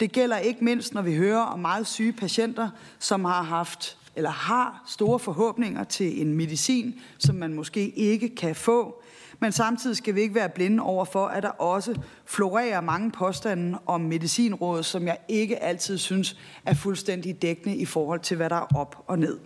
Det 0.00 0.12
gælder 0.12 0.38
ikke 0.38 0.64
mindst, 0.64 0.94
når 0.94 1.02
vi 1.02 1.16
hører 1.16 1.40
om 1.40 1.58
meget 1.58 1.86
syge 1.86 2.12
patienter, 2.12 2.70
som 2.98 3.24
har 3.24 3.42
haft 3.42 3.98
eller 4.16 4.30
har 4.30 4.82
store 4.86 5.18
forhåbninger 5.18 5.84
til 5.84 6.20
en 6.20 6.34
medicin, 6.34 7.00
som 7.18 7.34
man 7.34 7.54
måske 7.54 7.88
ikke 7.88 8.28
kan 8.36 8.54
få. 8.54 9.02
Men 9.40 9.52
samtidig 9.52 9.96
skal 9.96 10.14
vi 10.14 10.20
ikke 10.20 10.34
være 10.34 10.48
blinde 10.48 10.82
over 10.82 11.04
for, 11.04 11.26
at 11.26 11.42
der 11.42 11.48
også 11.48 11.94
florerer 12.24 12.80
mange 12.80 13.10
påstande 13.10 13.78
om 13.86 14.00
medicinrådet, 14.00 14.84
som 14.84 15.06
jeg 15.06 15.18
ikke 15.28 15.62
altid 15.62 15.98
synes 15.98 16.36
er 16.66 16.74
fuldstændig 16.74 17.42
dækkende 17.42 17.76
i 17.76 17.84
forhold 17.84 18.20
til, 18.20 18.36
hvad 18.36 18.50
der 18.50 18.56
er 18.56 18.76
op 18.76 19.04
og 19.06 19.18
ned. 19.18 19.38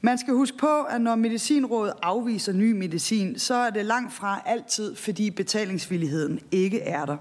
Man 0.00 0.18
skal 0.18 0.34
huske 0.34 0.58
på, 0.58 0.82
at 0.82 1.00
når 1.00 1.14
Medicinrådet 1.14 1.92
afviser 2.02 2.52
ny 2.52 2.72
medicin, 2.72 3.38
så 3.38 3.54
er 3.54 3.70
det 3.70 3.84
langt 3.84 4.12
fra 4.12 4.42
altid, 4.46 4.96
fordi 4.96 5.30
betalingsvilligheden 5.30 6.40
ikke 6.50 6.80
er 6.80 7.04
der. 7.04 7.16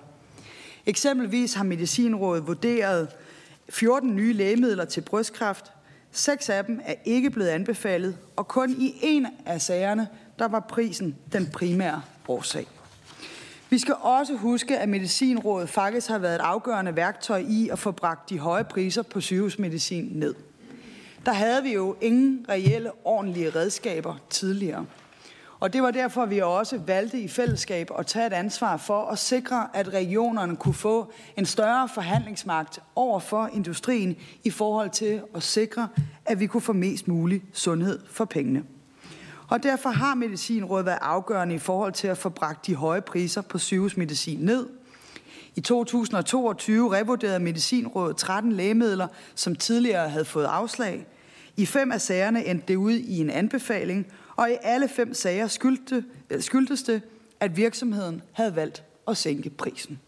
Eksempelvis 0.86 1.54
har 1.54 1.64
Medicinrådet 1.64 2.48
vurderet 2.48 3.08
14 3.70 4.16
nye 4.16 4.34
lægemidler 4.34 4.86
til 4.86 5.02
brystkræft. 5.02 5.72
Seks 6.12 6.50
af 6.50 6.66
dem 6.66 6.82
er 6.86 6.94
ikke 7.06 7.30
blevet 7.30 7.50
anbefalet, 7.50 8.18
og 8.36 8.48
kun 8.48 8.72
i 8.72 8.96
en 9.02 9.28
af 9.46 9.62
sagerne, 9.62 10.08
der 10.40 10.48
var 10.48 10.60
prisen 10.60 11.16
den 11.34 11.50
primære 11.54 12.02
årsag. 12.28 12.68
Vi 13.70 13.78
skal 13.78 13.96
også 14.02 14.36
huske, 14.36 14.78
at 14.78 14.90
Medicinrådet 14.90 15.70
faktisk 15.70 16.08
har 16.10 16.18
været 16.18 16.36
et 16.36 16.42
afgørende 16.42 16.96
værktøj 16.96 17.44
i 17.48 17.70
at 17.70 17.80
få 17.80 17.92
bragt 17.92 18.30
de 18.30 18.40
høje 18.40 18.64
priser 18.64 19.02
på 19.02 19.22
sygehusmedicin 19.22 20.10
ned 20.12 20.36
der 21.26 21.34
havde 21.34 21.64
vi 21.64 21.74
jo 21.74 21.96
ingen 22.02 22.46
reelle 22.50 22.92
ordentlige 23.04 23.50
redskaber 23.50 24.16
tidligere. 24.30 24.86
Og 25.60 25.74
det 25.74 25.84
var 25.84 25.92
derfor, 25.92 26.26
vi 26.26 26.40
også 26.40 26.78
valgte 26.78 27.20
i 27.20 27.28
fællesskab 27.28 27.92
at 28.00 28.08
tage 28.08 28.28
et 28.28 28.34
ansvar 28.34 28.78
for 28.78 29.06
at 29.06 29.20
sikre, 29.20 29.68
at 29.74 29.94
regionerne 29.94 30.56
kunne 30.56 30.74
få 30.74 31.12
en 31.38 31.46
større 31.46 31.90
forhandlingsmagt 31.90 32.80
over 32.96 33.20
for 33.20 33.50
industrien 33.54 34.16
i 34.44 34.50
forhold 34.50 34.90
til 34.90 35.22
at 35.36 35.44
sikre, 35.44 35.88
at 36.26 36.40
vi 36.40 36.48
kunne 36.48 36.62
få 36.62 36.74
mest 36.74 37.08
mulig 37.08 37.44
sundhed 37.54 38.00
for 38.10 38.26
pengene. 38.26 38.64
Og 39.48 39.64
derfor 39.64 39.90
har 39.90 40.16
Medicinrådet 40.16 40.86
været 40.86 41.00
afgørende 41.02 41.56
i 41.56 41.60
forhold 41.60 41.94
til 41.94 42.08
at 42.08 42.18
få 42.18 42.30
bragt 42.30 42.68
de 42.68 42.76
høje 42.76 43.02
priser 43.02 43.42
på 43.42 43.58
sygehusmedicin 43.58 44.40
ned. 44.40 44.68
I 45.56 45.62
2022 45.62 46.96
revurderede 46.96 47.40
Medicinrådet 47.40 48.18
13 48.18 48.52
lægemidler, 48.52 49.08
som 49.36 49.56
tidligere 49.56 50.10
havde 50.10 50.26
fået 50.26 50.46
afslag. 50.46 51.08
I 51.58 51.66
fem 51.66 51.92
af 51.92 52.02
sagerne 52.02 52.46
endte 52.46 52.68
det 52.68 52.76
ud 52.76 52.94
i 52.94 53.20
en 53.20 53.30
anbefaling, 53.30 54.08
og 54.36 54.52
i 54.52 54.58
alle 54.62 54.88
fem 54.88 55.14
sager 55.14 55.48
skyldte, 55.48 56.04
øh, 56.30 56.42
skyldtes 56.42 56.84
det, 56.84 57.02
at 57.40 57.58
virksomheden 57.58 58.22
havde 58.32 58.56
valgt 58.56 58.84
at 59.08 59.18
sænke 59.18 59.50
prisen. 59.50 60.00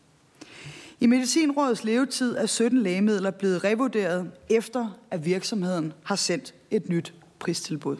I 1.00 1.06
Medicinrådets 1.06 1.84
levetid 1.84 2.38
er 2.38 2.46
17 2.46 2.80
lægemidler 2.82 3.32
blevet 3.32 3.64
revurderet 3.64 4.32
efter, 4.50 5.00
at 5.12 5.26
virksomheden 5.26 5.94
har 6.04 6.16
sendt 6.16 6.54
et 6.72 6.90
nyt 6.90 7.14
pristilbud. 7.40 7.98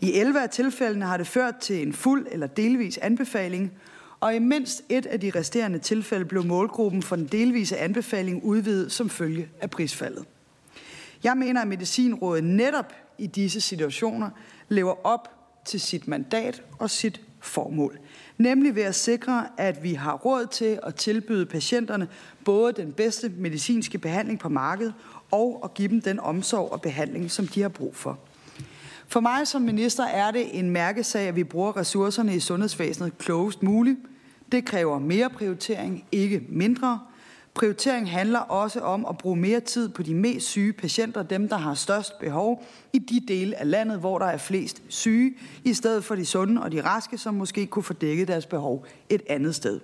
I 0.00 0.12
11 0.12 0.42
af 0.42 0.50
tilfældene 0.50 1.04
har 1.04 1.16
det 1.16 1.26
ført 1.26 1.56
til 1.56 1.82
en 1.82 1.92
fuld 1.92 2.26
eller 2.30 2.46
delvis 2.46 2.98
anbefaling, 2.98 3.72
og 4.20 4.34
i 4.34 4.38
mindst 4.38 4.82
et 4.88 5.06
af 5.06 5.20
de 5.20 5.32
resterende 5.34 5.78
tilfælde 5.78 6.24
blev 6.24 6.44
målgruppen 6.44 7.02
for 7.02 7.16
den 7.16 7.26
delvise 7.26 7.76
anbefaling 7.76 8.44
udvidet 8.44 8.92
som 8.92 9.10
følge 9.10 9.48
af 9.60 9.70
prisfaldet. 9.70 10.24
Jeg 11.24 11.36
mener, 11.36 11.60
at 11.60 11.68
Medicinrådet 11.68 12.44
netop 12.44 12.92
i 13.18 13.26
disse 13.26 13.60
situationer 13.60 14.30
lever 14.68 15.06
op 15.06 15.28
til 15.64 15.80
sit 15.80 16.08
mandat 16.08 16.62
og 16.78 16.90
sit 16.90 17.20
formål. 17.40 17.98
Nemlig 18.38 18.74
ved 18.74 18.82
at 18.82 18.94
sikre, 18.94 19.48
at 19.56 19.82
vi 19.82 19.94
har 19.94 20.16
råd 20.16 20.46
til 20.46 20.78
at 20.82 20.94
tilbyde 20.94 21.46
patienterne 21.46 22.08
både 22.44 22.72
den 22.72 22.92
bedste 22.92 23.28
medicinske 23.28 23.98
behandling 23.98 24.38
på 24.38 24.48
markedet 24.48 24.94
og 25.30 25.60
at 25.64 25.74
give 25.74 25.88
dem 25.88 26.00
den 26.00 26.20
omsorg 26.20 26.72
og 26.72 26.82
behandling, 26.82 27.30
som 27.30 27.46
de 27.46 27.62
har 27.62 27.68
brug 27.68 27.96
for. 27.96 28.18
For 29.08 29.20
mig 29.20 29.46
som 29.48 29.62
minister 29.62 30.04
er 30.04 30.30
det 30.30 30.58
en 30.58 30.70
mærkesag, 30.70 31.28
at 31.28 31.36
vi 31.36 31.44
bruger 31.44 31.76
ressourcerne 31.76 32.36
i 32.36 32.40
sundhedsvæsenet 32.40 33.18
klogest 33.18 33.62
muligt. 33.62 33.98
Det 34.52 34.64
kræver 34.64 34.98
mere 34.98 35.30
prioritering, 35.30 36.04
ikke 36.12 36.42
mindre. 36.48 37.00
Prioritering 37.54 38.10
handler 38.10 38.38
også 38.38 38.80
om 38.80 39.06
at 39.08 39.18
bruge 39.18 39.36
mere 39.36 39.60
tid 39.60 39.88
på 39.88 40.02
de 40.02 40.14
mest 40.14 40.46
syge 40.46 40.72
patienter, 40.72 41.22
dem 41.22 41.48
der 41.48 41.56
har 41.56 41.74
størst 41.74 42.18
behov, 42.18 42.64
i 42.92 42.98
de 42.98 43.20
dele 43.28 43.56
af 43.56 43.70
landet, 43.70 43.98
hvor 43.98 44.18
der 44.18 44.26
er 44.26 44.36
flest 44.36 44.82
syge, 44.88 45.34
i 45.64 45.74
stedet 45.74 46.04
for 46.04 46.14
de 46.14 46.24
sunde 46.24 46.62
og 46.62 46.72
de 46.72 46.80
raske, 46.84 47.18
som 47.18 47.34
måske 47.34 47.66
kunne 47.66 47.82
få 47.82 47.92
dækket 47.92 48.28
deres 48.28 48.46
behov 48.46 48.86
et 49.08 49.22
andet 49.28 49.54
sted. 49.54 49.80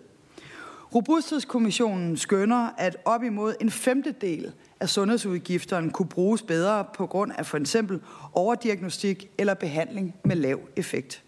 Robusthedskommissionen 0.94 2.16
skønner, 2.16 2.68
at 2.78 2.96
op 3.04 3.22
imod 3.22 3.54
en 3.60 3.70
femtedel 3.70 4.52
at 4.82 4.88
sundhedsudgifterne 4.88 5.90
kunne 5.90 6.08
bruges 6.08 6.42
bedre 6.42 6.84
på 6.94 7.06
grund 7.06 7.32
af 7.38 7.46
for 7.46 7.58
eksempel 7.58 8.00
overdiagnostik 8.32 9.30
eller 9.38 9.54
behandling 9.54 10.14
med 10.24 10.36
lav 10.36 10.60
effekt. 10.76 11.22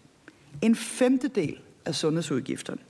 En 0.61 0.75
femtedel 0.75 1.57
af 1.85 1.95
sundhedsudgifterne. 1.95 2.81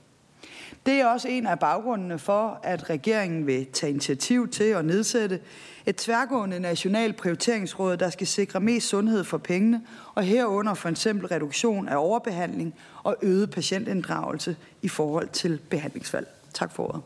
Det 0.86 0.94
er 0.94 1.06
også 1.06 1.28
en 1.28 1.46
af 1.46 1.58
baggrundene 1.58 2.18
for, 2.18 2.60
at 2.62 2.90
regeringen 2.90 3.46
vil 3.46 3.66
tage 3.66 3.90
initiativ 3.90 4.48
til 4.48 4.64
at 4.64 4.84
nedsætte 4.84 5.40
et 5.86 5.96
tværgående 5.96 6.60
national 6.60 7.12
prioriteringsråd, 7.12 7.96
der 7.96 8.10
skal 8.10 8.26
sikre 8.26 8.60
mest 8.60 8.88
sundhed 8.88 9.24
for 9.24 9.38
pengene, 9.38 9.82
og 10.14 10.22
herunder 10.22 10.74
for 10.74 10.88
eksempel 10.88 11.26
reduktion 11.26 11.88
af 11.88 11.96
overbehandling 11.96 12.74
og 13.02 13.16
øget 13.22 13.50
patientinddragelse 13.50 14.56
i 14.82 14.88
forhold 14.88 15.28
til 15.28 15.60
behandlingsvalg. 15.70 16.28
Tak 16.54 16.72
for 16.72 16.82
ordet. 16.84 17.02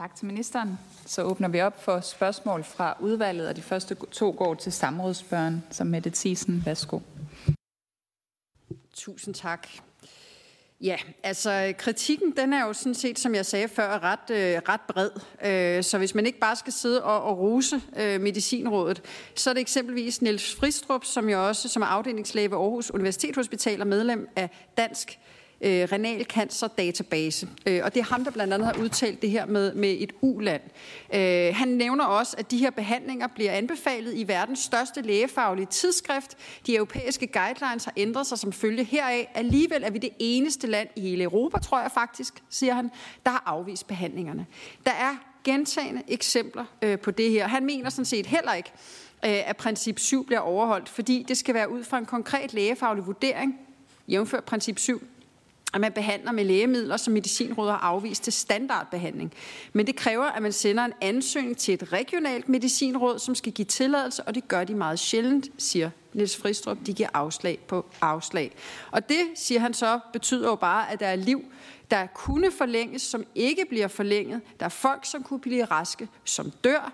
Tak 0.00 0.14
til 0.14 0.26
ministeren. 0.26 0.78
Så 1.06 1.22
åbner 1.22 1.48
vi 1.48 1.60
op 1.60 1.82
for 1.82 2.00
spørgsmål 2.00 2.64
fra 2.64 2.96
udvalget, 3.00 3.48
og 3.48 3.56
de 3.56 3.62
første 3.62 3.94
to 3.94 4.34
går 4.38 4.54
til 4.54 4.72
samrådsbørn, 4.72 5.62
som 5.70 5.86
Mette 5.86 6.10
Thiesen. 6.14 6.62
Værsgo. 6.66 7.00
Tusind 8.94 9.34
tak. 9.34 9.68
Ja, 10.80 10.96
altså 11.22 11.74
kritikken, 11.78 12.36
den 12.36 12.52
er 12.52 12.66
jo 12.66 12.72
sådan 12.72 12.94
set, 12.94 13.18
som 13.18 13.34
jeg 13.34 13.46
sagde 13.46 13.68
før, 13.68 13.98
ret, 13.98 14.30
øh, 14.30 14.60
ret 14.68 14.80
bred. 14.88 15.10
Øh, 15.44 15.84
så 15.84 15.98
hvis 15.98 16.14
man 16.14 16.26
ikke 16.26 16.38
bare 16.38 16.56
skal 16.56 16.72
sidde 16.72 17.04
og, 17.04 17.22
og 17.22 17.38
rose 17.38 17.80
øh, 17.96 18.20
Medicinrådet, 18.20 19.02
så 19.34 19.50
er 19.50 19.54
det 19.54 19.60
eksempelvis 19.60 20.22
Niels 20.22 20.56
Fristrup, 20.56 21.04
som 21.04 21.28
jo 21.28 21.48
også 21.48 21.68
som 21.68 21.82
er 21.82 21.86
afdelingslæge 21.86 22.50
ved 22.50 22.58
Aarhus 22.58 22.90
Universitetshospital 22.90 23.80
og 23.80 23.86
medlem 23.86 24.28
af 24.36 24.50
Dansk 24.76 25.18
øh, 25.60 25.88
renal 25.92 26.24
cancer 26.24 26.68
database. 26.68 27.48
Øh, 27.66 27.80
og 27.84 27.94
det 27.94 28.00
er 28.00 28.04
ham, 28.04 28.24
der 28.24 28.30
blandt 28.30 28.54
andet 28.54 28.66
har 28.66 28.82
udtalt 28.82 29.22
det 29.22 29.30
her 29.30 29.46
med, 29.46 29.74
med 29.74 29.96
et 29.98 30.12
uland. 30.20 30.62
Øh, 31.14 31.54
han 31.54 31.68
nævner 31.68 32.04
også, 32.04 32.36
at 32.38 32.50
de 32.50 32.58
her 32.58 32.70
behandlinger 32.70 33.26
bliver 33.26 33.52
anbefalet 33.52 34.14
i 34.14 34.28
verdens 34.28 34.58
største 34.58 35.02
lægefaglige 35.02 35.66
tidsskrift. 35.66 36.36
De 36.66 36.74
europæiske 36.74 37.26
guidelines 37.26 37.84
har 37.84 37.92
ændret 37.96 38.26
sig 38.26 38.38
som 38.38 38.52
følge 38.52 38.84
heraf. 38.84 39.30
Alligevel 39.34 39.82
er 39.84 39.90
vi 39.90 39.98
det 39.98 40.10
eneste 40.18 40.66
land 40.66 40.88
i 40.96 41.00
hele 41.00 41.24
Europa, 41.24 41.58
tror 41.58 41.80
jeg 41.80 41.90
faktisk, 41.90 42.34
siger 42.50 42.74
han, 42.74 42.90
der 43.24 43.30
har 43.30 43.42
afvist 43.46 43.86
behandlingerne. 43.86 44.46
Der 44.86 44.92
er 44.92 45.16
gentagende 45.44 46.02
eksempler 46.08 46.64
øh, 46.82 46.98
på 46.98 47.10
det 47.10 47.30
her. 47.30 47.48
Han 47.48 47.66
mener 47.66 47.90
sådan 47.90 48.04
set 48.04 48.26
heller 48.26 48.54
ikke, 48.54 48.70
øh, 49.24 49.48
at 49.48 49.56
princip 49.56 49.98
7 49.98 50.26
bliver 50.26 50.40
overholdt, 50.40 50.88
fordi 50.88 51.24
det 51.28 51.36
skal 51.36 51.54
være 51.54 51.70
ud 51.70 51.84
fra 51.84 51.98
en 51.98 52.06
konkret 52.06 52.54
lægefaglig 52.54 53.06
vurdering, 53.06 53.58
jævnfør 54.08 54.40
princip 54.40 54.78
7, 54.78 55.02
at 55.74 55.80
man 55.80 55.92
behandler 55.92 56.32
med 56.32 56.44
lægemidler, 56.44 56.96
som 56.96 57.12
Medicinrådet 57.12 57.72
har 57.72 57.78
afvist 57.78 58.22
til 58.22 58.32
standardbehandling. 58.32 59.32
Men 59.72 59.86
det 59.86 59.96
kræver, 59.96 60.24
at 60.24 60.42
man 60.42 60.52
sender 60.52 60.84
en 60.84 60.92
ansøgning 61.00 61.56
til 61.56 61.74
et 61.74 61.92
regionalt 61.92 62.48
medicinråd, 62.48 63.18
som 63.18 63.34
skal 63.34 63.52
give 63.52 63.64
tilladelse, 63.64 64.24
og 64.24 64.34
det 64.34 64.48
gør 64.48 64.64
de 64.64 64.74
meget 64.74 64.98
sjældent, 64.98 65.48
siger 65.58 65.90
Niels 66.12 66.36
Fristrup. 66.36 66.78
De 66.86 66.92
giver 66.92 67.08
afslag 67.14 67.58
på 67.68 67.86
afslag. 68.00 68.52
Og 68.90 69.08
det, 69.08 69.20
siger 69.34 69.60
han 69.60 69.74
så, 69.74 70.00
betyder 70.12 70.48
jo 70.48 70.54
bare, 70.54 70.90
at 70.90 71.00
der 71.00 71.06
er 71.06 71.16
liv, 71.16 71.44
der 71.90 72.06
kunne 72.06 72.50
forlænges, 72.50 73.02
som 73.02 73.24
ikke 73.34 73.64
bliver 73.68 73.88
forlænget. 73.88 74.40
Der 74.60 74.66
er 74.66 74.70
folk, 74.70 75.04
som 75.04 75.22
kunne 75.22 75.40
blive 75.40 75.64
raske, 75.64 76.08
som 76.24 76.50
dør. 76.50 76.92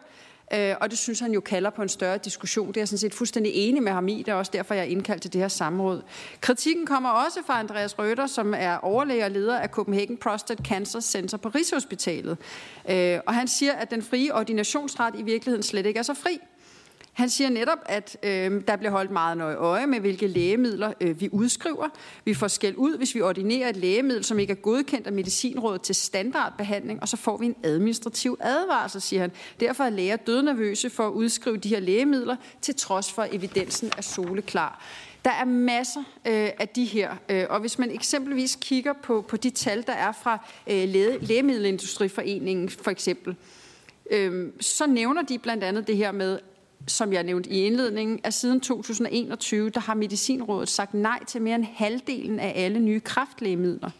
Øh, 0.54 0.74
og 0.80 0.90
det 0.90 0.98
synes 0.98 1.20
han 1.20 1.32
jo 1.32 1.40
kalder 1.40 1.70
på 1.70 1.82
en 1.82 1.88
større 1.88 2.18
diskussion. 2.18 2.68
Det 2.68 2.76
er 2.76 2.80
jeg 2.80 2.88
sådan 2.88 2.98
set 2.98 3.14
fuldstændig 3.14 3.52
enig 3.54 3.82
med 3.82 3.92
ham 3.92 4.08
i. 4.08 4.18
Det 4.18 4.28
er 4.28 4.34
også 4.34 4.52
derfor, 4.54 4.74
jeg 4.74 4.82
er 4.82 4.88
indkaldt 4.88 5.22
til 5.22 5.32
det 5.32 5.40
her 5.40 5.48
samråd. 5.48 6.02
Kritikken 6.40 6.86
kommer 6.86 7.10
også 7.10 7.40
fra 7.46 7.58
Andreas 7.58 7.98
Røder, 7.98 8.26
som 8.26 8.54
er 8.56 8.76
overlæge 8.76 9.24
og 9.24 9.30
leder 9.30 9.58
af 9.58 9.68
Copenhagen 9.68 10.16
Prostate 10.16 10.62
Cancer 10.64 11.00
Center 11.00 11.36
på 11.36 11.48
Rigshospitalet. 11.48 12.38
Øh, 12.90 13.18
og 13.26 13.34
han 13.34 13.48
siger, 13.48 13.72
at 13.72 13.90
den 13.90 14.02
frie 14.02 14.34
ordinationsret 14.34 15.14
i 15.18 15.22
virkeligheden 15.22 15.62
slet 15.62 15.86
ikke 15.86 15.98
er 15.98 16.02
så 16.02 16.14
fri. 16.14 16.40
Han 17.16 17.30
siger 17.30 17.50
netop, 17.50 17.78
at 17.86 18.16
øh, 18.22 18.62
der 18.68 18.76
bliver 18.76 18.90
holdt 18.90 19.10
meget 19.10 19.38
nøje 19.38 19.56
øje 19.56 19.86
med, 19.86 20.00
hvilke 20.00 20.26
lægemidler 20.26 20.92
øh, 21.00 21.20
vi 21.20 21.28
udskriver. 21.32 21.88
Vi 22.24 22.34
får 22.34 22.48
skæld 22.48 22.74
ud, 22.76 22.96
hvis 22.96 23.14
vi 23.14 23.20
ordinerer 23.20 23.68
et 23.68 23.76
lægemiddel, 23.76 24.24
som 24.24 24.38
ikke 24.38 24.50
er 24.50 24.56
godkendt 24.56 25.06
af 25.06 25.12
Medicinrådet 25.12 25.82
til 25.82 25.94
standardbehandling, 25.94 27.02
og 27.02 27.08
så 27.08 27.16
får 27.16 27.36
vi 27.36 27.46
en 27.46 27.56
administrativ 27.62 28.38
advarsel, 28.40 29.00
siger 29.00 29.20
han. 29.20 29.32
Derfor 29.60 29.84
er 29.84 29.90
læger 29.90 30.16
dødnervøse 30.16 30.90
for 30.90 31.06
at 31.06 31.12
udskrive 31.12 31.56
de 31.56 31.68
her 31.68 31.80
lægemidler, 31.80 32.36
til 32.60 32.74
trods 32.74 33.12
for, 33.12 33.22
at 33.22 33.34
evidensen 33.34 33.90
er 33.98 34.02
soleklar. 34.02 34.84
Der 35.24 35.30
er 35.30 35.44
masser 35.44 36.00
øh, 36.26 36.50
af 36.58 36.68
de 36.68 36.84
her, 36.84 37.16
øh, 37.28 37.44
og 37.50 37.60
hvis 37.60 37.78
man 37.78 37.90
eksempelvis 37.90 38.58
kigger 38.60 38.92
på, 38.92 39.24
på 39.28 39.36
de 39.36 39.50
tal, 39.50 39.86
der 39.86 39.92
er 39.92 40.12
fra 40.12 40.46
øh, 40.66 40.88
Lægemiddelindustriforeningen 41.20 42.68
for 42.68 42.90
eksempel, 42.90 43.36
øh, 44.10 44.52
så 44.60 44.86
nævner 44.86 45.22
de 45.22 45.38
blandt 45.38 45.64
andet 45.64 45.86
det 45.86 45.96
her 45.96 46.12
med, 46.12 46.38
som 46.86 47.12
jeg 47.12 47.22
nævnte 47.22 47.50
i 47.50 47.66
indledningen, 47.66 48.20
at 48.24 48.34
siden 48.34 48.60
2021, 48.60 49.70
der 49.70 49.80
har 49.80 49.94
Medicinrådet 49.94 50.68
sagt 50.68 50.94
nej 50.94 51.24
til 51.24 51.42
mere 51.42 51.54
end 51.54 51.66
halvdelen 51.74 52.40
af 52.40 52.52
alle 52.56 52.80
nye 52.80 53.00
kraftlægemidler. 53.00 53.90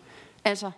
Altså, 0.45 0.71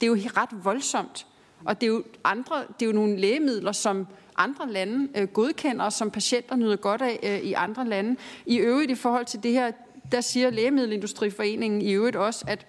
det 0.00 0.06
er 0.06 0.10
jo 0.10 0.16
ret 0.36 0.64
voldsomt. 0.64 1.26
Og 1.64 1.80
det 1.80 1.86
er 1.86 1.90
jo, 1.90 2.04
andre, 2.24 2.64
det 2.80 2.82
er 2.82 2.86
jo 2.86 2.92
nogle 2.92 3.16
lægemidler, 3.16 3.72
som 3.72 4.06
andre 4.36 4.72
lande 4.72 5.08
øh, 5.20 5.28
godkender, 5.28 5.90
som 5.90 6.10
patienter 6.10 6.56
nyder 6.56 6.76
godt 6.76 7.02
af 7.02 7.18
øh, 7.22 7.48
i 7.48 7.52
andre 7.52 7.88
lande. 7.88 8.16
I 8.46 8.56
øvrigt 8.56 8.90
i 8.90 8.94
forhold 8.94 9.24
til 9.24 9.42
det 9.42 9.52
her, 9.52 9.70
der 10.12 10.20
siger 10.20 10.50
Lægemiddelindustriforeningen 10.50 11.82
i 11.82 11.92
øvrigt 11.92 12.16
også, 12.16 12.44
at 12.48 12.66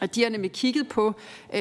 at 0.00 0.14
de 0.14 0.22
har 0.22 0.30
nemlig 0.30 0.52
kigget 0.52 0.88
på 0.88 1.06
øh, 1.54 1.60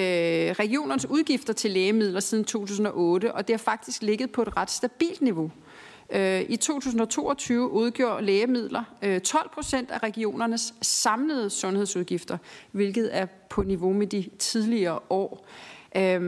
regionernes 0.52 1.06
udgifter 1.06 1.54
til 1.54 1.72
lægemidler 1.72 2.20
siden 2.20 2.46
2008, 2.46 3.34
og 3.34 3.48
det 3.48 3.54
har 3.54 3.58
faktisk 3.58 4.02
ligget 4.02 4.32
på 4.32 4.42
et 4.42 4.58
ret 4.58 4.72
stabilt 4.72 5.22
niveau. 5.22 5.44
Øh, 5.44 5.67
Øh, 6.10 6.42
I 6.50 6.56
2022 6.56 7.72
udgjorde 7.72 8.26
lægemidler 8.26 8.84
øh, 9.02 9.22
12 9.22 9.50
procent 9.54 9.92
af 9.92 10.04
regionernes 10.04 10.74
samlede 10.82 11.50
sundhedsudgifter, 11.50 12.38
hvilket 12.72 13.18
er 13.18 13.26
på 13.50 13.64
niveau 13.64 13.94
med 13.94 14.08
de 14.08 14.30
tidligere 14.40 15.00
år. 15.10 15.48
Øh, 15.96 16.22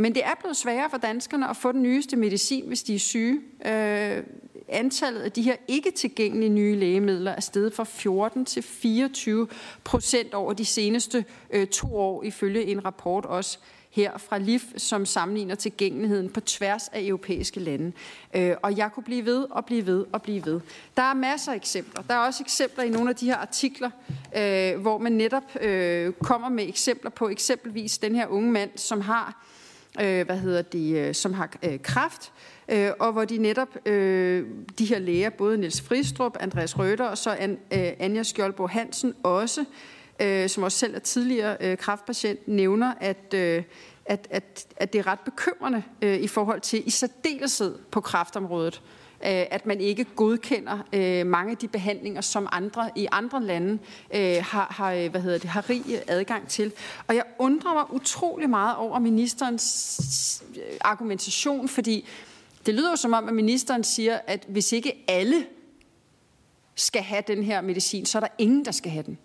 men 0.00 0.14
det 0.14 0.24
er 0.24 0.34
blevet 0.40 0.56
sværere 0.56 0.90
for 0.90 0.98
danskerne 0.98 1.50
at 1.50 1.56
få 1.56 1.72
den 1.72 1.82
nyeste 1.82 2.16
medicin, 2.16 2.64
hvis 2.66 2.82
de 2.82 2.94
er 2.94 2.98
syge. 2.98 3.40
Øh, 3.66 4.22
antallet 4.68 5.20
af 5.20 5.32
de 5.32 5.42
her 5.42 5.56
ikke 5.68 5.90
tilgængelige 5.90 6.48
nye 6.48 6.76
lægemidler 6.76 7.30
er 7.30 7.40
steget 7.40 7.74
fra 7.74 7.84
14 7.84 8.44
til 8.44 8.62
24 8.62 9.48
procent 9.84 10.34
over 10.34 10.52
de 10.52 10.64
seneste 10.64 11.24
to 11.70 11.96
år, 11.96 12.22
ifølge 12.22 12.64
en 12.64 12.84
rapport 12.84 13.24
også 13.24 13.58
her 13.90 14.18
fra 14.18 14.38
LIF, 14.38 14.62
som 14.76 15.06
sammenligner 15.06 15.54
tilgængeligheden 15.54 16.30
på 16.30 16.40
tværs 16.40 16.88
af 16.88 17.02
europæiske 17.02 17.60
lande. 17.60 17.92
Øh, 18.34 18.54
og 18.62 18.76
jeg 18.76 18.92
kunne 18.92 19.04
blive 19.04 19.24
ved 19.24 19.46
og 19.50 19.64
blive 19.64 19.86
ved 19.86 20.04
og 20.12 20.22
blive 20.22 20.46
ved. 20.46 20.60
Der 20.96 21.02
er 21.02 21.14
masser 21.14 21.52
af 21.52 21.56
eksempler. 21.56 22.02
Der 22.02 22.14
er 22.14 22.18
også 22.18 22.42
eksempler 22.42 22.84
i 22.84 22.90
nogle 22.90 23.10
af 23.10 23.16
de 23.16 23.26
her 23.26 23.36
artikler, 23.36 23.90
øh, 24.36 24.80
hvor 24.80 24.98
man 24.98 25.12
netop 25.12 25.56
øh, 25.60 26.12
kommer 26.12 26.48
med 26.48 26.68
eksempler 26.68 27.10
på 27.10 27.28
eksempelvis 27.28 27.98
den 27.98 28.14
her 28.14 28.26
unge 28.26 28.52
mand, 28.52 28.70
som 28.76 29.00
har 29.00 29.44
øh, 30.00 30.26
hvad 30.26 30.38
hedder 30.38 30.62
det, 30.62 30.96
øh, 30.96 31.14
som 31.14 31.32
har 31.32 31.50
øh, 31.62 31.78
kraft, 31.82 32.32
og 32.98 33.12
hvor 33.12 33.24
de 33.24 33.38
netop, 33.38 33.68
de 34.78 34.84
her 34.88 34.98
læger, 34.98 35.30
både 35.30 35.58
Niels 35.58 35.80
Fristrup, 35.80 36.36
Andreas 36.40 36.78
Røder 36.78 37.04
og 37.04 37.18
så 37.18 37.56
Anja 37.70 38.22
Skjoldborg 38.22 38.70
Hansen 38.70 39.14
også, 39.22 39.60
øh, 39.60 39.66
øh, 40.20 40.48
som 40.48 40.62
også 40.62 40.78
selv 40.78 40.94
er 40.94 40.98
tidligere 40.98 41.56
øh, 41.60 41.78
kraftpatient, 41.78 42.48
nævner, 42.48 42.94
at, 43.00 43.34
øh, 43.34 43.62
at, 44.06 44.28
at, 44.30 44.66
at 44.76 44.92
det 44.92 44.98
er 44.98 45.06
ret 45.06 45.20
bekymrende 45.20 45.82
øh, 46.02 46.16
i 46.16 46.28
forhold 46.28 46.60
til 46.60 46.86
i 46.86 46.90
særdeleshed 46.90 47.78
på 47.90 48.00
kraftområdet, 48.00 48.82
øh, 49.24 49.44
at 49.50 49.66
man 49.66 49.80
ikke 49.80 50.04
godkender 50.04 50.78
øh, 50.92 51.26
mange 51.26 51.50
af 51.50 51.56
de 51.56 51.68
behandlinger, 51.68 52.20
som 52.20 52.48
andre 52.52 52.90
i 52.96 53.08
andre 53.12 53.42
lande 53.42 53.78
øh, 54.14 54.36
har, 54.42 54.66
har, 54.70 54.92
øh, 54.92 55.10
hvad 55.10 55.20
hedder 55.20 55.38
det, 55.38 55.50
har 55.50 55.70
rig 55.70 55.82
øh, 55.88 55.98
adgang 56.08 56.48
til. 56.48 56.72
Og 57.06 57.14
jeg 57.14 57.24
undrer 57.38 57.74
mig 57.74 57.84
utrolig 57.94 58.50
meget 58.50 58.76
over 58.76 58.98
ministerens 58.98 60.42
øh, 60.56 60.62
argumentation, 60.80 61.68
fordi 61.68 62.08
det 62.66 62.74
lyder 62.74 62.90
jo 62.90 62.96
som 62.96 63.12
om, 63.12 63.28
at 63.28 63.34
ministeren 63.34 63.84
siger, 63.84 64.18
at 64.26 64.44
hvis 64.48 64.72
ikke 64.72 65.04
alle 65.08 65.46
skal 66.74 67.02
have 67.02 67.22
den 67.26 67.42
her 67.42 67.60
medicin, 67.60 68.06
så 68.06 68.18
er 68.18 68.20
der 68.20 68.28
ingen, 68.38 68.64
der 68.64 68.72
skal 68.72 68.90
have 68.90 69.02
den. 69.02 69.18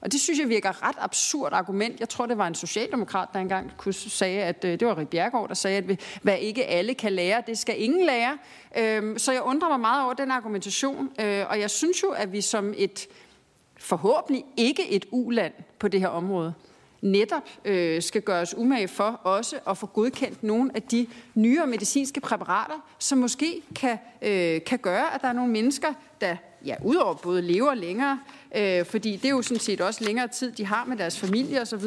Og 0.00 0.12
det 0.12 0.20
synes 0.20 0.38
jeg 0.38 0.48
virker 0.48 0.88
ret 0.88 0.96
absurd 0.98 1.52
argument. 1.52 2.00
Jeg 2.00 2.08
tror, 2.08 2.26
det 2.26 2.38
var 2.38 2.46
en 2.46 2.54
socialdemokrat, 2.54 3.28
der 3.32 3.40
engang 3.40 3.72
kunne 3.76 3.92
sige, 3.92 4.42
at 4.42 4.64
øh, 4.64 4.80
det 4.80 4.88
var 4.88 4.98
Rik 4.98 5.08
Bjergård, 5.08 5.48
der 5.48 5.54
sagde, 5.54 5.76
at 5.76 6.00
hvad 6.22 6.38
ikke 6.38 6.64
alle 6.64 6.94
kan 6.94 7.12
lære, 7.12 7.42
det 7.46 7.58
skal 7.58 7.82
ingen 7.82 8.06
lære. 8.06 8.38
Øhm, 8.78 9.18
så 9.18 9.32
jeg 9.32 9.42
undrer 9.42 9.68
mig 9.68 9.80
meget 9.80 10.04
over 10.04 10.14
den 10.14 10.30
argumentation, 10.30 11.10
øh, 11.20 11.44
og 11.50 11.60
jeg 11.60 11.70
synes 11.70 12.02
jo, 12.02 12.08
at 12.08 12.32
vi 12.32 12.40
som 12.40 12.74
et 12.76 13.06
forhåbentlig 13.78 14.44
ikke 14.56 14.90
et 14.90 15.06
uland 15.10 15.52
på 15.78 15.88
det 15.88 16.00
her 16.00 16.08
område, 16.08 16.54
netop 17.02 17.48
øh, 17.64 18.02
skal 18.02 18.22
gøres 18.22 18.54
umage 18.56 18.88
for 18.88 19.20
også 19.24 19.58
at 19.68 19.78
få 19.78 19.86
godkendt 19.86 20.42
nogle 20.42 20.70
af 20.74 20.82
de 20.82 21.06
nyere 21.34 21.66
medicinske 21.66 22.20
præparater, 22.20 22.86
som 22.98 23.18
måske 23.18 23.62
kan, 23.76 23.98
øh, 24.22 24.60
kan 24.66 24.78
gøre, 24.78 25.14
at 25.14 25.20
der 25.20 25.28
er 25.28 25.32
nogle 25.32 25.52
mennesker, 25.52 25.92
der 26.20 26.36
ja, 26.66 26.74
udover 26.84 27.14
både 27.14 27.42
lever 27.42 27.74
længere, 27.74 28.20
øh, 28.56 28.84
fordi 28.84 29.16
det 29.16 29.24
er 29.24 29.30
jo 29.30 29.42
sådan 29.42 29.60
set 29.60 29.80
også 29.80 30.04
længere 30.04 30.28
tid, 30.28 30.52
de 30.52 30.66
har 30.66 30.84
med 30.84 30.96
deres 30.96 31.18
familie 31.18 31.60
osv., 31.60 31.84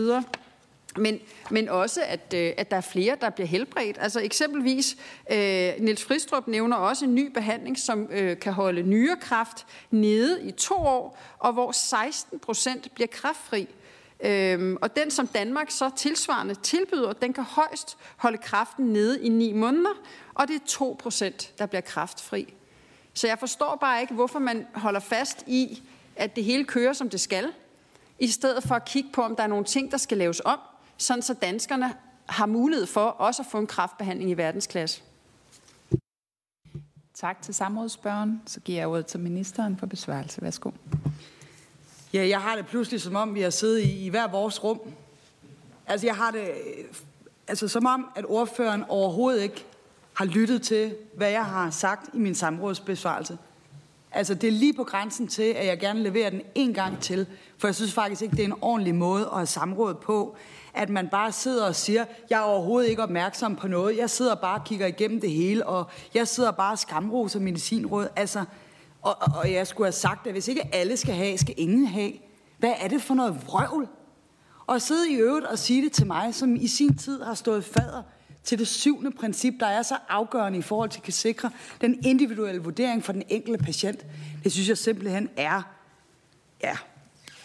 men, 0.97 1.19
men 1.49 1.69
også, 1.69 2.01
at, 2.05 2.33
øh, 2.35 2.53
at 2.57 2.71
der 2.71 2.77
er 2.77 2.81
flere, 2.81 3.17
der 3.21 3.29
bliver 3.29 3.47
helbredt. 3.47 3.97
Altså 3.99 4.19
eksempelvis, 4.19 4.97
øh, 5.31 5.73
Niels 5.79 6.03
Fristrup 6.03 6.47
nævner 6.47 6.77
også 6.77 7.05
en 7.05 7.15
ny 7.15 7.31
behandling, 7.33 7.79
som 7.79 8.07
øh, 8.11 8.39
kan 8.39 8.53
holde 8.53 8.83
nyrekræft 8.83 9.65
nede 9.91 10.43
i 10.43 10.51
to 10.51 10.75
år, 10.75 11.19
og 11.39 11.53
hvor 11.53 11.71
16 11.71 12.39
procent 12.39 12.87
bliver 12.95 13.07
kræftfri. 13.07 13.67
Øhm, 14.19 14.77
og 14.81 14.95
den, 14.95 15.11
som 15.11 15.27
Danmark 15.27 15.71
så 15.71 15.89
tilsvarende 15.95 16.55
tilbyder, 16.55 17.13
den 17.13 17.33
kan 17.33 17.43
højst 17.43 17.97
holde 18.17 18.37
kræften 18.37 18.85
nede 18.85 19.21
i 19.21 19.29
ni 19.29 19.53
måneder, 19.53 19.93
og 20.33 20.47
det 20.47 20.55
er 20.55 20.65
2 20.67 20.95
procent, 20.99 21.53
der 21.59 21.65
bliver 21.65 21.81
kræftfri. 21.81 22.53
Så 23.13 23.27
jeg 23.27 23.39
forstår 23.39 23.75
bare 23.75 24.01
ikke, 24.01 24.13
hvorfor 24.13 24.39
man 24.39 24.67
holder 24.73 24.99
fast 24.99 25.43
i, 25.47 25.83
at 26.15 26.35
det 26.35 26.43
hele 26.43 26.65
kører, 26.65 26.93
som 26.93 27.09
det 27.09 27.19
skal, 27.21 27.51
i 28.19 28.27
stedet 28.27 28.63
for 28.63 28.75
at 28.75 28.85
kigge 28.85 29.09
på, 29.13 29.21
om 29.21 29.35
der 29.35 29.43
er 29.43 29.47
nogle 29.47 29.65
ting, 29.65 29.91
der 29.91 29.97
skal 29.97 30.17
laves 30.17 30.41
om, 30.45 30.59
sådan 30.97 31.21
så 31.21 31.33
danskerne 31.33 31.93
har 32.25 32.45
mulighed 32.45 32.85
for 32.85 33.05
også 33.05 33.41
at 33.41 33.47
få 33.51 33.57
en 33.57 33.67
kraftbehandling 33.67 34.29
i 34.31 34.33
verdensklasse. 34.33 35.01
Tak 37.13 37.41
til 37.41 37.53
samrådsspørgen. 37.53 38.41
Så 38.45 38.59
giver 38.59 38.79
jeg 38.79 38.87
ordet 38.87 39.05
til 39.05 39.19
ministeren 39.19 39.77
for 39.77 39.85
besvarelse. 39.85 40.41
Værsgo. 40.41 40.71
Ja, 42.13 42.27
jeg 42.27 42.41
har 42.41 42.55
det 42.55 42.67
pludselig 42.67 43.01
som 43.01 43.15
om, 43.15 43.35
vi 43.35 43.41
har 43.41 43.49
siddet 43.49 43.79
i, 43.79 44.05
i 44.05 44.09
hver 44.09 44.27
vores 44.27 44.63
rum. 44.63 44.79
Altså, 45.87 46.07
jeg 46.07 46.15
har 46.15 46.31
det 46.31 46.51
altså, 47.47 47.67
som 47.67 47.85
om, 47.85 48.09
at 48.15 48.25
ordføreren 48.27 48.83
overhovedet 48.89 49.41
ikke 49.41 49.65
har 50.13 50.25
lyttet 50.25 50.61
til, 50.61 50.95
hvad 51.17 51.29
jeg 51.29 51.45
har 51.45 51.69
sagt 51.69 52.09
i 52.13 52.17
min 52.17 52.35
samrådsbesvarelse. 52.35 53.37
Altså, 54.11 54.33
det 54.33 54.47
er 54.47 54.51
lige 54.51 54.73
på 54.73 54.83
grænsen 54.83 55.27
til, 55.27 55.43
at 55.43 55.65
jeg 55.65 55.79
gerne 55.79 56.03
leverer 56.03 56.29
den 56.29 56.41
en 56.55 56.73
gang 56.73 56.99
til, 56.99 57.27
for 57.57 57.67
jeg 57.67 57.75
synes 57.75 57.93
faktisk 57.93 58.21
ikke, 58.21 58.35
det 58.35 58.41
er 58.41 58.47
en 58.47 58.61
ordentlig 58.61 58.95
måde 58.95 59.25
at 59.25 59.35
have 59.35 59.45
samråd 59.45 59.93
på, 59.93 60.35
at 60.73 60.89
man 60.89 61.07
bare 61.07 61.31
sidder 61.31 61.65
og 61.65 61.75
siger, 61.75 62.05
jeg 62.29 62.37
er 62.37 62.43
overhovedet 62.43 62.89
ikke 62.89 63.03
opmærksom 63.03 63.55
på 63.55 63.67
noget, 63.67 63.97
jeg 63.97 64.09
sidder 64.09 64.35
bare 64.35 64.59
og 64.59 64.65
kigger 64.65 64.87
igennem 64.87 65.21
det 65.21 65.31
hele, 65.31 65.65
og 65.65 65.87
jeg 66.13 66.27
sidder 66.27 66.51
bare 66.51 66.71
og 66.71 66.79
skamroser 66.79 67.39
medicinråd. 67.39 68.07
Altså, 68.15 68.45
og, 69.01 69.17
og 69.35 69.51
jeg 69.51 69.67
skulle 69.67 69.85
have 69.85 69.91
sagt, 69.91 70.27
at 70.27 70.33
hvis 70.33 70.47
ikke 70.47 70.69
alle 70.75 70.97
skal 70.97 71.13
have, 71.13 71.37
skal 71.37 71.53
ingen 71.57 71.85
have. 71.85 72.11
Hvad 72.57 72.73
er 72.79 72.87
det 72.87 73.01
for 73.01 73.13
noget 73.13 73.47
vrøvl? 73.47 73.87
Og 74.67 74.81
sidde 74.81 75.11
i 75.11 75.15
øvrigt 75.15 75.45
og 75.45 75.59
sige 75.59 75.83
det 75.83 75.91
til 75.91 76.07
mig, 76.07 76.35
som 76.35 76.55
i 76.55 76.67
sin 76.67 76.97
tid 76.97 77.23
har 77.23 77.33
stået 77.33 77.65
fader 77.65 78.01
til 78.43 78.59
det 78.59 78.67
syvende 78.67 79.11
princip, 79.11 79.53
der 79.59 79.65
er 79.65 79.81
så 79.81 79.95
afgørende 80.09 80.59
i 80.59 80.61
forhold 80.61 80.89
til 80.89 80.99
at 80.99 81.03
kan 81.03 81.13
sikre 81.13 81.51
den 81.81 82.05
individuelle 82.05 82.61
vurdering 82.61 83.03
for 83.03 83.13
den 83.13 83.23
enkelte 83.29 83.63
patient. 83.63 84.05
Det 84.43 84.51
synes 84.51 84.69
jeg 84.69 84.77
simpelthen 84.77 85.29
er, 85.37 85.61
ja, 86.63 86.77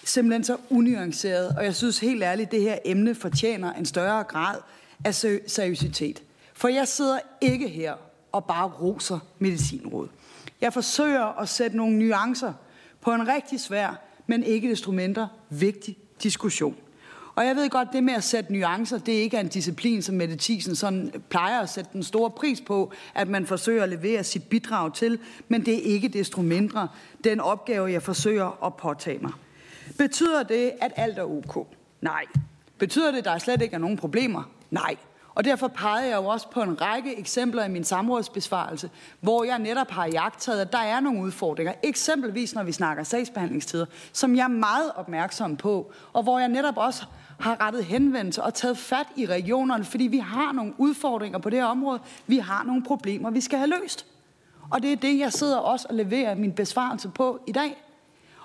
simpelthen 0.04 0.44
så 0.44 0.56
unuanceret. 0.70 1.56
Og 1.56 1.64
jeg 1.64 1.74
synes 1.74 1.98
helt 1.98 2.22
ærligt, 2.22 2.46
at 2.46 2.52
det 2.52 2.62
her 2.62 2.78
emne 2.84 3.14
fortjener 3.14 3.72
en 3.72 3.86
større 3.86 4.24
grad 4.24 4.56
af 5.04 5.14
seriøsitet. 5.46 6.22
For 6.54 6.68
jeg 6.68 6.88
sidder 6.88 7.18
ikke 7.40 7.68
her 7.68 7.94
og 8.32 8.44
bare 8.44 8.68
roser 8.68 9.18
medicinråd. 9.38 10.08
Jeg 10.60 10.72
forsøger 10.72 11.40
at 11.40 11.48
sætte 11.48 11.76
nogle 11.76 11.98
nuancer 11.98 12.52
på 13.00 13.12
en 13.12 13.28
rigtig 13.28 13.60
svær, 13.60 14.00
men 14.26 14.42
ikke 14.42 14.70
desto 14.70 14.92
mindre 14.92 15.28
vigtig 15.50 15.96
diskussion. 16.22 16.76
Og 17.39 17.47
jeg 17.47 17.56
ved 17.56 17.70
godt, 17.70 17.89
det 17.93 18.05
med 18.05 18.15
at 18.15 18.24
sætte 18.24 18.52
nuancer, 18.52 18.98
det 18.98 19.35
er 19.35 19.40
en 19.40 19.48
disciplin, 19.48 20.02
som 20.02 20.15
Mette 20.15 20.36
Thiesen 20.40 20.77
sådan 20.77 21.12
plejer 21.28 21.60
at 21.60 21.69
sætte 21.69 21.90
den 21.93 22.02
store 22.02 22.31
pris 22.31 22.60
på, 22.60 22.93
at 23.15 23.28
man 23.28 23.47
forsøger 23.47 23.82
at 23.82 23.89
levere 23.89 24.24
sit 24.24 24.43
bidrag 24.43 24.94
til, 24.94 25.19
men 25.48 25.66
det 25.66 25.74
er 25.74 25.82
ikke 25.82 26.09
desto 26.09 26.43
mindre 26.43 26.89
den 27.24 27.40
opgave, 27.40 27.93
jeg 27.93 28.02
forsøger 28.02 28.65
at 28.66 28.74
påtage 28.74 29.19
mig. 29.19 29.32
Betyder 29.98 30.43
det, 30.43 30.73
at 30.81 30.93
alt 30.97 31.19
er 31.19 31.23
ok? 31.23 31.66
Nej. 32.01 32.24
Betyder 32.78 33.10
det, 33.10 33.19
at 33.19 33.24
der 33.24 33.39
slet 33.39 33.62
ikke 33.62 33.74
er 33.74 33.78
nogen 33.78 33.97
problemer? 33.97 34.43
Nej. 34.70 34.97
Og 35.35 35.44
derfor 35.44 35.69
pegede 35.69 36.09
jeg 36.09 36.16
jo 36.16 36.27
også 36.27 36.51
på 36.51 36.62
en 36.62 36.81
række 36.81 37.19
eksempler 37.19 37.65
i 37.65 37.69
min 37.69 37.85
samrådsbesvarelse, 37.85 38.90
hvor 39.20 39.44
jeg 39.44 39.59
netop 39.59 39.90
har 39.90 40.06
jagtet, 40.06 40.60
at 40.60 40.73
der 40.73 40.78
er 40.78 41.01
nogle 41.01 41.23
udfordringer. 41.23 41.73
Eksempelvis 41.82 42.55
når 42.55 42.62
vi 42.62 42.73
snakker 42.73 43.02
sagsbehandlingstider, 43.02 43.86
som 44.12 44.36
jeg 44.36 44.44
er 44.44 44.48
meget 44.48 44.93
opmærksom 44.97 45.56
på, 45.56 45.93
og 46.12 46.23
hvor 46.23 46.39
jeg 46.39 46.48
netop 46.48 46.77
også 46.77 47.05
har 47.39 47.60
rettet 47.60 47.85
henvendelse 47.85 48.43
og 48.43 48.55
taget 48.55 48.78
fat 48.78 49.06
i 49.16 49.27
regionerne, 49.27 49.85
fordi 49.85 50.05
vi 50.05 50.19
har 50.19 50.52
nogle 50.52 50.74
udfordringer 50.78 51.39
på 51.39 51.51
det 51.51 51.59
her 51.59 51.66
område. 51.66 52.01
Vi 52.27 52.39
har 52.39 52.65
nogle 52.65 52.82
problemer, 52.82 53.31
vi 53.31 53.40
skal 53.40 53.59
have 53.59 53.70
løst. 53.81 54.06
Og 54.70 54.82
det 54.82 54.93
er 54.93 54.97
det, 54.97 55.19
jeg 55.19 55.32
sidder 55.32 55.56
også 55.56 55.86
og 55.90 55.94
leverer 55.94 56.35
min 56.35 56.52
besvarelse 56.52 57.09
på 57.09 57.40
i 57.47 57.52
dag. 57.52 57.85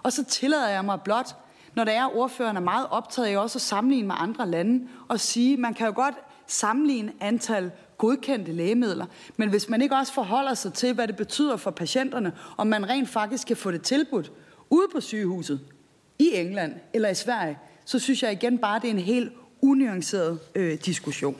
Og 0.03 0.13
så 0.13 0.23
tillader 0.23 0.69
jeg 0.69 0.85
mig 0.85 1.01
blot, 1.01 1.35
når 1.75 1.83
det 1.83 1.93
er, 1.93 2.15
ordføreren 2.15 2.57
er 2.57 2.61
meget 2.61 2.87
optaget 2.89 3.27
af 3.27 3.37
også 3.37 3.57
at 3.57 3.61
sammenligne 3.61 4.07
med 4.07 4.15
andre 4.17 4.47
lande, 4.47 4.87
og 5.07 5.19
sige, 5.19 5.57
man 5.57 5.73
kan 5.73 5.87
jo 5.87 5.93
godt 5.95 6.15
sammenligne 6.47 7.13
antal 7.19 7.71
godkendte 7.97 8.51
lægemidler. 8.51 9.05
Men 9.37 9.49
hvis 9.49 9.69
man 9.69 9.81
ikke 9.81 9.95
også 9.95 10.13
forholder 10.13 10.53
sig 10.53 10.73
til, 10.73 10.93
hvad 10.93 11.07
det 11.07 11.15
betyder 11.15 11.57
for 11.57 11.71
patienterne, 11.71 12.33
om 12.57 12.67
man 12.67 12.89
rent 12.89 13.09
faktisk 13.09 13.47
kan 13.47 13.57
få 13.57 13.71
det 13.71 13.81
tilbudt 13.81 14.31
ude 14.69 14.87
på 14.93 15.01
sygehuset 15.01 15.59
i 16.19 16.29
England 16.33 16.73
eller 16.93 17.09
i 17.09 17.15
Sverige, 17.15 17.59
så 17.85 17.99
synes 17.99 18.23
jeg 18.23 18.31
igen 18.31 18.57
bare, 18.57 18.79
det 18.79 18.87
er 18.87 18.93
en 18.93 18.99
helt 18.99 19.31
unuanceret 19.61 20.39
øh, 20.55 20.77
diskussion. 20.85 21.35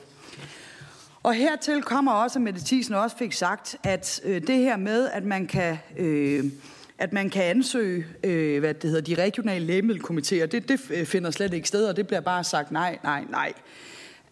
Og 1.22 1.34
hertil 1.34 1.82
kommer 1.82 2.12
også, 2.12 2.38
at 2.38 2.42
Mette 2.42 2.60
Thiesen 2.66 2.94
også 2.94 3.16
fik 3.16 3.32
sagt, 3.32 3.76
at 3.82 4.20
øh, 4.24 4.46
det 4.46 4.56
her 4.56 4.76
med, 4.76 5.08
at 5.08 5.24
man 5.24 5.46
kan... 5.46 5.78
Øh, 5.98 6.44
at 6.98 7.12
man 7.12 7.30
kan 7.30 7.42
ansøge 7.42 8.06
øh, 8.24 8.60
hvad 8.60 8.74
det 8.74 8.90
hedder, 8.90 9.14
de 9.14 9.22
regionale 9.22 9.66
lægemiddelkomitéer, 9.66 10.46
det, 10.46 10.68
det 10.68 10.80
øh, 10.90 11.06
finder 11.06 11.30
slet 11.30 11.54
ikke 11.54 11.68
sted, 11.68 11.86
og 11.86 11.96
det 11.96 12.06
bliver 12.06 12.20
bare 12.20 12.44
sagt 12.44 12.70
nej, 12.70 12.98
nej, 13.04 13.24
nej. 13.30 13.52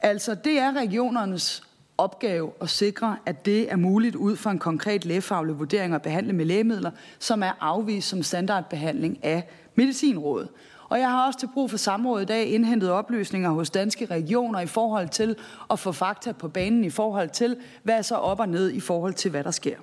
Altså, 0.00 0.34
det 0.34 0.58
er 0.58 0.72
regionernes 0.72 1.62
opgave 1.98 2.52
at 2.60 2.70
sikre, 2.70 3.16
at 3.26 3.46
det 3.46 3.72
er 3.72 3.76
muligt 3.76 4.16
ud 4.16 4.36
fra 4.36 4.50
en 4.50 4.58
konkret 4.58 5.04
lægefaglig 5.04 5.58
vurdering 5.58 5.94
at 5.94 6.02
behandle 6.02 6.32
med 6.32 6.44
lægemidler, 6.44 6.90
som 7.18 7.42
er 7.42 7.52
afvist 7.60 8.08
som 8.08 8.22
standardbehandling 8.22 9.24
af 9.24 9.48
medicinrådet. 9.74 10.48
Og 10.92 10.98
jeg 10.98 11.10
har 11.10 11.26
også 11.26 11.38
til 11.38 11.48
brug 11.54 11.70
for 11.70 11.76
samrådet 11.76 12.22
i 12.22 12.26
dag 12.26 12.46
indhentet 12.46 12.90
oplysninger 12.90 13.50
hos 13.50 13.70
danske 13.70 14.04
regioner 14.04 14.60
i 14.60 14.66
forhold 14.66 15.08
til 15.08 15.36
at 15.70 15.78
få 15.78 15.92
fakta 15.92 16.32
på 16.32 16.48
banen 16.48 16.84
i 16.84 16.90
forhold 16.90 17.30
til, 17.30 17.56
hvad 17.82 17.94
er 17.94 18.02
så 18.02 18.14
op 18.14 18.40
og 18.40 18.48
ned 18.48 18.70
i 18.70 18.80
forhold 18.80 19.14
til, 19.14 19.30
hvad 19.30 19.44
der 19.44 19.50
sker. 19.50 19.76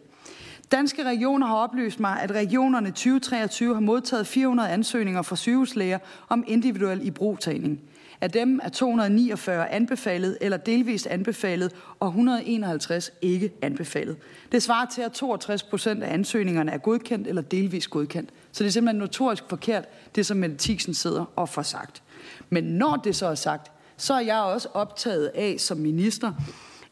Danske 0.72 1.03
regioner 1.03 1.48
har 1.48 1.56
oplyst 1.56 1.99
mig, 1.99 2.22
at 2.22 2.31
regionerne 2.31 2.88
2023 2.88 3.73
har 3.73 3.81
modtaget 3.81 4.27
400 4.27 4.69
ansøgninger 4.69 5.22
fra 5.22 5.36
sygehuslæger 5.36 5.99
om 6.30 6.44
individuel 6.48 7.07
ibrugtagning. 7.07 7.80
Af 8.22 8.31
dem 8.31 8.60
er 8.64 8.69
249 8.69 9.69
anbefalet 9.69 10.38
eller 10.41 10.57
delvist 10.57 11.07
anbefalet, 11.07 11.76
og 11.99 12.07
151 12.07 13.11
ikke 13.22 13.52
anbefalet. 13.61 14.18
Det 14.52 14.64
svarer 14.64 14.86
til, 14.86 15.02
at 15.02 15.11
62 15.11 15.64
procent 15.64 16.03
af 16.03 16.14
ansøgningerne 16.14 16.72
er 16.72 16.77
godkendt 16.77 17.27
eller 17.27 17.41
delvist 17.41 17.90
godkendt. 17.90 18.30
Så 18.51 18.63
det 18.63 18.69
er 18.69 18.71
simpelthen 18.71 18.99
notorisk 18.99 19.43
forkert, 19.49 19.85
det 20.15 20.26
som 20.26 20.38
Mette 20.38 20.55
Thiesen 20.59 20.93
sidder 20.93 21.26
og 21.35 21.49
får 21.49 21.61
sagt. 21.61 22.03
Men 22.49 22.63
når 22.63 22.95
det 22.95 23.15
så 23.15 23.26
er 23.26 23.35
sagt, 23.35 23.71
så 23.97 24.13
er 24.13 24.19
jeg 24.19 24.39
også 24.39 24.69
optaget 24.73 25.27
af 25.27 25.55
som 25.59 25.77
minister, 25.77 26.34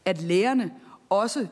at 0.04 0.22
lærerne 0.22 0.70
også 1.10 1.46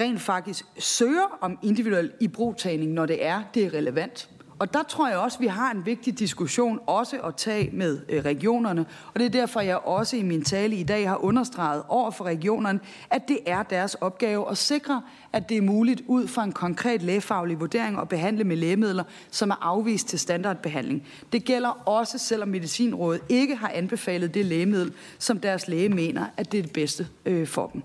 rent 0.00 0.20
faktisk 0.20 0.64
søger 0.78 1.38
om 1.40 1.58
individuel 1.62 2.12
ibrugtagning, 2.20 2.92
når 2.92 3.06
det 3.06 3.24
er, 3.26 3.42
det 3.54 3.64
er 3.64 3.74
relevant. 3.74 4.30
Og 4.58 4.74
der 4.74 4.82
tror 4.82 5.08
jeg 5.08 5.18
også, 5.18 5.36
at 5.36 5.40
vi 5.40 5.46
har 5.46 5.70
en 5.70 5.86
vigtig 5.86 6.18
diskussion 6.18 6.80
også 6.86 7.18
at 7.18 7.36
tage 7.36 7.70
med 7.72 8.00
øh, 8.08 8.24
regionerne. 8.24 8.86
Og 9.14 9.20
det 9.20 9.26
er 9.26 9.30
derfor, 9.30 9.60
jeg 9.60 9.76
også 9.76 10.16
i 10.16 10.22
min 10.22 10.42
tale 10.44 10.76
i 10.76 10.82
dag 10.82 11.08
har 11.08 11.24
understreget 11.24 11.82
over 11.88 12.10
for 12.10 12.24
regionerne, 12.24 12.80
at 13.10 13.28
det 13.28 13.38
er 13.46 13.62
deres 13.62 13.94
opgave 13.94 14.50
at 14.50 14.58
sikre, 14.58 15.02
at 15.32 15.48
det 15.48 15.56
er 15.56 15.62
muligt 15.62 16.02
ud 16.06 16.28
fra 16.28 16.44
en 16.44 16.52
konkret 16.52 17.02
lægefaglig 17.02 17.60
vurdering 17.60 17.98
at 18.00 18.08
behandle 18.08 18.44
med 18.44 18.56
lægemidler, 18.56 19.04
som 19.30 19.50
er 19.50 19.58
afvist 19.60 20.08
til 20.08 20.18
standardbehandling. 20.18 21.06
Det 21.32 21.44
gælder 21.44 21.88
også, 21.88 22.18
selvom 22.18 22.48
Medicinrådet 22.48 23.20
ikke 23.28 23.56
har 23.56 23.68
anbefalet 23.68 24.34
det 24.34 24.46
lægemiddel, 24.46 24.92
som 25.18 25.40
deres 25.40 25.68
læge 25.68 25.88
mener, 25.88 26.26
at 26.36 26.52
det 26.52 26.58
er 26.58 26.62
det 26.62 26.72
bedste 26.72 27.06
øh, 27.26 27.46
for 27.46 27.66
dem. 27.66 27.82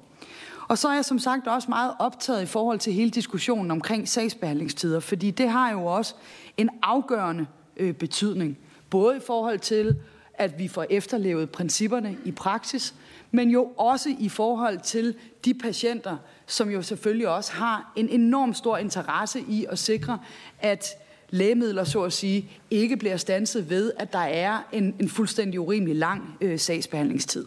Og 0.71 0.77
så 0.77 0.87
er 0.87 0.93
jeg 0.93 1.05
som 1.05 1.19
sagt 1.19 1.47
også 1.47 1.69
meget 1.69 1.93
optaget 1.99 2.41
i 2.41 2.45
forhold 2.45 2.79
til 2.79 2.93
hele 2.93 3.09
diskussionen 3.09 3.71
omkring 3.71 4.09
sagsbehandlingstider, 4.09 4.99
fordi 4.99 5.31
det 5.31 5.49
har 5.49 5.71
jo 5.71 5.85
også 5.85 6.15
en 6.57 6.69
afgørende 6.81 7.45
øh, 7.77 7.93
betydning, 7.93 8.57
både 8.89 9.17
i 9.17 9.19
forhold 9.19 9.59
til, 9.59 9.95
at 10.33 10.59
vi 10.59 10.67
får 10.67 10.85
efterlevet 10.89 11.49
principperne 11.49 12.17
i 12.25 12.31
praksis, 12.31 12.93
men 13.31 13.49
jo 13.49 13.63
også 13.77 14.15
i 14.19 14.29
forhold 14.29 14.79
til 14.79 15.15
de 15.45 15.53
patienter, 15.53 16.17
som 16.45 16.69
jo 16.69 16.81
selvfølgelig 16.81 17.27
også 17.27 17.53
har 17.53 17.93
en 17.95 18.09
enorm 18.09 18.53
stor 18.53 18.77
interesse 18.77 19.43
i 19.49 19.65
at 19.69 19.79
sikre, 19.79 20.19
at 20.59 20.87
lægemidler, 21.29 21.83
så 21.83 22.01
at 22.01 22.13
sige, 22.13 22.49
ikke 22.71 22.97
bliver 22.97 23.17
stanset 23.17 23.69
ved, 23.69 23.91
at 23.99 24.13
der 24.13 24.19
er 24.19 24.57
en, 24.71 24.95
en 24.99 25.09
fuldstændig 25.09 25.59
urimelig 25.59 25.95
lang 25.95 26.37
øh, 26.41 26.59
sagsbehandlingstid. 26.59 27.45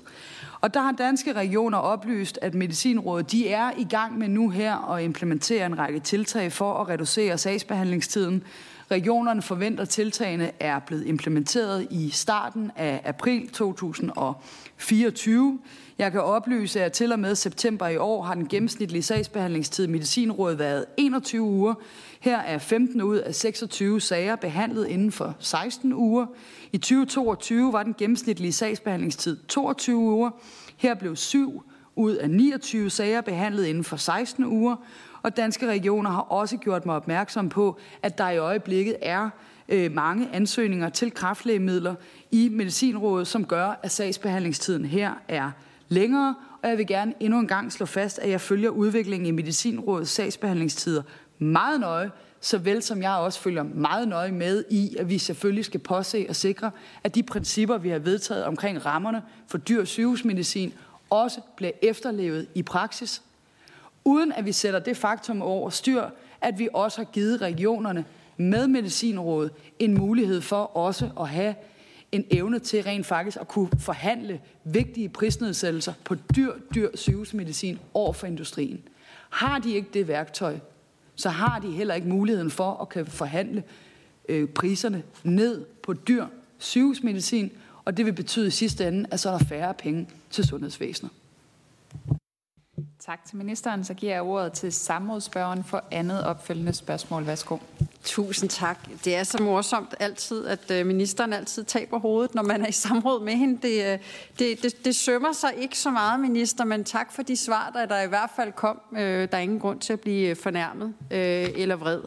Og 0.60 0.74
der 0.74 0.80
har 0.80 0.92
danske 0.92 1.32
regioner 1.32 1.78
oplyst, 1.78 2.38
at 2.42 2.54
Medicinrådet 2.54 3.32
de 3.32 3.48
er 3.48 3.70
i 3.78 3.84
gang 3.84 4.18
med 4.18 4.28
nu 4.28 4.48
her 4.48 4.92
at 4.92 5.04
implementere 5.04 5.66
en 5.66 5.78
række 5.78 6.00
tiltag 6.00 6.52
for 6.52 6.74
at 6.74 6.88
reducere 6.88 7.38
sagsbehandlingstiden. 7.38 8.42
Regionerne 8.90 9.42
forventer, 9.42 9.82
at 9.82 9.88
tiltagene 9.88 10.50
er 10.60 10.78
blevet 10.78 11.06
implementeret 11.06 11.86
i 11.90 12.10
starten 12.10 12.70
af 12.76 13.00
april 13.04 13.48
2024. 13.48 15.58
Jeg 15.98 16.12
kan 16.12 16.20
oplyse, 16.20 16.84
at 16.84 16.92
til 16.92 17.12
og 17.12 17.18
med 17.18 17.34
september 17.34 17.88
i 17.88 17.96
år 17.96 18.22
har 18.22 18.34
den 18.34 18.48
gennemsnitlige 18.48 19.02
sagsbehandlingstid 19.02 19.84
i 19.84 19.90
Medicinrådet 19.90 20.58
været 20.58 20.84
21 20.96 21.42
uger. 21.42 21.74
Her 22.20 22.38
er 22.38 22.58
15 22.58 23.02
ud 23.02 23.16
af 23.16 23.34
26 23.34 24.00
sager 24.00 24.36
behandlet 24.36 24.86
inden 24.86 25.12
for 25.12 25.36
16 25.38 25.92
uger. 25.92 26.26
I 26.72 26.78
2022 26.78 27.72
var 27.72 27.82
den 27.82 27.94
gennemsnitlige 27.98 28.52
sagsbehandlingstid 28.52 29.36
22 29.48 29.98
uger. 29.98 30.30
Her 30.76 30.94
blev 30.94 31.16
7 31.16 31.62
ud 31.96 32.14
af 32.14 32.30
29 32.30 32.90
sager 32.90 33.20
behandlet 33.20 33.66
inden 33.66 33.84
for 33.84 33.96
16 33.96 34.44
uger. 34.44 34.76
Og 35.24 35.36
danske 35.36 35.66
regioner 35.66 36.10
har 36.10 36.20
også 36.20 36.56
gjort 36.56 36.86
mig 36.86 36.96
opmærksom 36.96 37.48
på, 37.48 37.78
at 38.02 38.18
der 38.18 38.30
i 38.30 38.38
øjeblikket 38.38 38.96
er 39.02 39.30
øh, 39.68 39.92
mange 39.92 40.28
ansøgninger 40.32 40.88
til 40.88 41.10
kraftlægemidler 41.14 41.94
i 42.30 42.48
Medicinrådet, 42.48 43.26
som 43.26 43.44
gør, 43.44 43.80
at 43.82 43.90
sagsbehandlingstiden 43.90 44.84
her 44.84 45.12
er 45.28 45.50
længere. 45.88 46.34
Og 46.62 46.68
jeg 46.68 46.78
vil 46.78 46.86
gerne 46.86 47.14
endnu 47.20 47.38
en 47.38 47.48
gang 47.48 47.72
slå 47.72 47.86
fast, 47.86 48.18
at 48.18 48.30
jeg 48.30 48.40
følger 48.40 48.70
udviklingen 48.70 49.26
i 49.26 49.30
Medicinrådets 49.30 50.10
sagsbehandlingstider 50.10 51.02
meget 51.38 51.80
nøje, 51.80 52.10
såvel 52.40 52.82
som 52.82 53.02
jeg 53.02 53.12
også 53.12 53.40
følger 53.40 53.62
meget 53.62 54.08
nøje 54.08 54.32
med 54.32 54.64
i, 54.70 54.96
at 54.98 55.08
vi 55.08 55.18
selvfølgelig 55.18 55.64
skal 55.64 55.80
påse 55.80 56.26
og 56.28 56.36
sikre, 56.36 56.70
at 57.04 57.14
de 57.14 57.22
principper, 57.22 57.78
vi 57.78 57.88
har 57.88 57.98
vedtaget 57.98 58.44
omkring 58.44 58.86
rammerne 58.86 59.22
for 59.48 59.58
dyr 59.58 59.84
sygehusmedicin, 59.84 60.72
også 61.10 61.40
bliver 61.56 61.72
efterlevet 61.82 62.46
i 62.54 62.62
praksis, 62.62 63.22
uden 64.04 64.32
at 64.32 64.44
vi 64.44 64.52
sætter 64.52 64.80
det 64.80 64.96
faktum 64.96 65.42
over 65.42 65.70
styr, 65.70 66.04
at 66.40 66.58
vi 66.58 66.68
også 66.74 66.98
har 66.98 67.04
givet 67.04 67.40
regionerne 67.40 68.04
med 68.36 68.66
Medicinrådet 68.68 69.52
en 69.78 69.94
mulighed 69.94 70.40
for 70.40 70.76
også 70.76 71.10
at 71.20 71.28
have 71.28 71.54
en 72.12 72.24
evne 72.30 72.58
til 72.58 72.82
rent 72.82 73.06
faktisk 73.06 73.36
at 73.40 73.48
kunne 73.48 73.70
forhandle 73.78 74.40
vigtige 74.64 75.08
prisnedsættelser 75.08 75.92
på 76.04 76.14
dyr, 76.14 76.52
dyr 76.74 76.88
sygehusmedicin 76.94 77.78
over 77.94 78.12
for 78.12 78.26
industrien. 78.26 78.82
Har 79.30 79.58
de 79.58 79.74
ikke 79.74 79.88
det 79.92 80.08
værktøj, 80.08 80.58
så 81.14 81.28
har 81.28 81.58
de 81.58 81.70
heller 81.70 81.94
ikke 81.94 82.08
muligheden 82.08 82.50
for 82.50 82.82
at 82.82 82.88
kan 82.88 83.06
forhandle 83.06 83.62
øh, 84.28 84.48
priserne 84.48 85.02
ned 85.24 85.64
på 85.82 85.92
dyr 85.92 86.26
sygehusmedicin, 86.58 87.52
og 87.84 87.96
det 87.96 88.06
vil 88.06 88.12
betyde 88.12 88.46
i 88.46 88.50
sidste 88.50 88.88
ende, 88.88 89.06
at 89.10 89.20
så 89.20 89.30
er 89.30 89.38
der 89.38 89.44
færre 89.44 89.74
penge 89.74 90.08
til 90.30 90.44
sundhedsvæsenet. 90.44 91.12
Tak 93.06 93.24
til 93.24 93.36
ministeren. 93.36 93.84
Så 93.84 93.94
giver 93.94 94.12
jeg 94.12 94.22
ordet 94.22 94.52
til 94.52 94.72
samrådsspørgeren 94.72 95.64
for 95.64 95.84
andet 95.90 96.24
opfølgende 96.24 96.72
spørgsmål. 96.72 97.26
Værsgo. 97.26 97.56
Tusind 98.04 98.50
tak. 98.50 98.78
Det 99.04 99.16
er 99.16 99.22
så 99.22 99.42
morsomt 99.42 99.94
altid, 100.00 100.46
at 100.46 100.70
øh, 100.70 100.86
ministeren 100.86 101.32
altid 101.32 101.64
taber 101.64 101.98
hovedet, 101.98 102.34
når 102.34 102.42
man 102.42 102.62
er 102.62 102.66
i 102.66 102.72
samråd 102.72 103.24
med 103.24 103.32
hende. 103.32 103.58
Det, 103.62 103.92
øh, 103.92 103.98
det, 104.38 104.62
det, 104.62 104.84
det 104.84 104.96
sømmer 104.96 105.32
sig 105.32 105.50
ikke 105.58 105.78
så 105.78 105.90
meget, 105.90 106.20
minister, 106.20 106.64
men 106.64 106.84
tak 106.84 107.12
for 107.12 107.22
de 107.22 107.36
svar, 107.36 107.70
der, 107.74 107.86
der 107.86 108.02
i 108.02 108.08
hvert 108.08 108.30
fald 108.36 108.52
kom. 108.52 108.80
Øh, 108.92 109.00
der 109.00 109.36
er 109.36 109.42
ingen 109.42 109.60
grund 109.60 109.80
til 109.80 109.92
at 109.92 110.00
blive 110.00 110.36
fornærmet 110.36 110.94
eller 111.10 111.76
vred. 111.76 112.00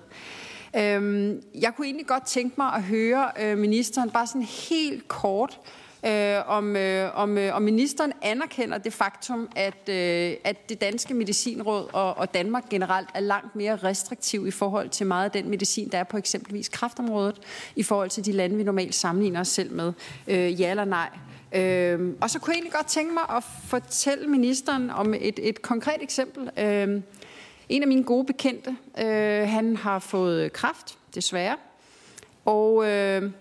Øhm, 0.76 1.42
jeg 1.56 1.76
kunne 1.76 1.88
egentlig 1.88 2.08
godt 2.08 2.26
tænke 2.26 2.56
mig 2.58 2.74
at 2.74 2.84
høre 2.84 3.56
ministeren 3.56 4.10
bare 4.10 4.28
sådan 4.28 4.48
helt 4.70 5.08
kort 5.08 5.60
øh, 6.08 6.50
om, 6.50 6.76
øh, 6.76 7.18
om, 7.18 7.38
øh, 7.38 7.56
om 7.56 7.62
ministeren 7.62 8.14
anerkender 8.22 8.78
det 8.78 8.94
faktum, 8.94 9.50
at, 9.56 9.90
øh, 9.90 10.34
at 10.44 10.70
det 10.70 10.82
danske 10.82 11.14
medicinråd 11.14 11.90
og, 11.94 12.18
og 12.18 12.34
Danmark 12.34 12.70
generelt 12.70 13.10
er 13.14 13.20
langt 13.20 13.56
mere 13.56 13.76
restriktiv 13.76 14.48
i 14.48 14.52
forhold 14.52 14.90
til 14.90 15.08
meget 15.08 15.26
af 15.26 15.32
den 15.32 15.50
medicin, 15.50 15.90
der 15.92 15.98
er 15.98 16.04
på 16.04 16.18
eksempelvis 16.18 16.70
kraftområdet, 16.70 17.40
i 17.76 17.84
forhold 17.84 18.10
til 18.10 18.26
de 18.26 18.32
lande, 18.32 18.56
vi 18.56 18.64
normalt 18.64 18.96
sammenligner 18.96 19.40
os 19.40 19.48
selv 19.48 19.72
med. 19.72 19.94
Øh, 20.28 20.62
ja 20.62 20.70
eller 20.70 20.86
nej? 20.86 21.10
Øh, 21.56 22.14
og 22.22 22.30
så 22.30 22.40
kunne 22.40 22.52
jeg 22.52 22.56
egentlig 22.56 22.74
godt 22.74 22.88
tænke 22.88 23.14
mig 23.14 23.24
at 23.38 23.44
fortælle 23.68 24.28
ministeren 24.28 24.90
om 24.90 25.14
et, 25.14 25.40
et 25.44 25.62
konkret 25.62 26.02
eksempel. 26.02 26.50
Øh, 26.60 27.02
en 27.70 27.82
af 27.82 27.88
mine 27.88 28.04
gode 28.04 28.26
bekendte, 28.26 28.78
øh, 29.00 29.50
han 29.50 29.76
har 29.76 30.00
fået 30.00 30.54
kræft, 30.54 30.98
desværre. 31.16 31.56
Og 32.46 32.90
øh, 32.90 33.32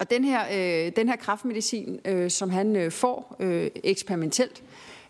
og 0.00 0.10
den 0.10 0.24
her, 0.24 0.40
øh, 0.52 0.92
den 0.96 1.08
her 1.08 1.16
kraftmedicin, 1.16 2.00
øh, 2.04 2.30
som 2.30 2.50
han 2.50 2.76
øh, 2.76 2.92
får 2.92 3.36
øh, 3.40 3.70
eksperimentelt, 3.84 4.62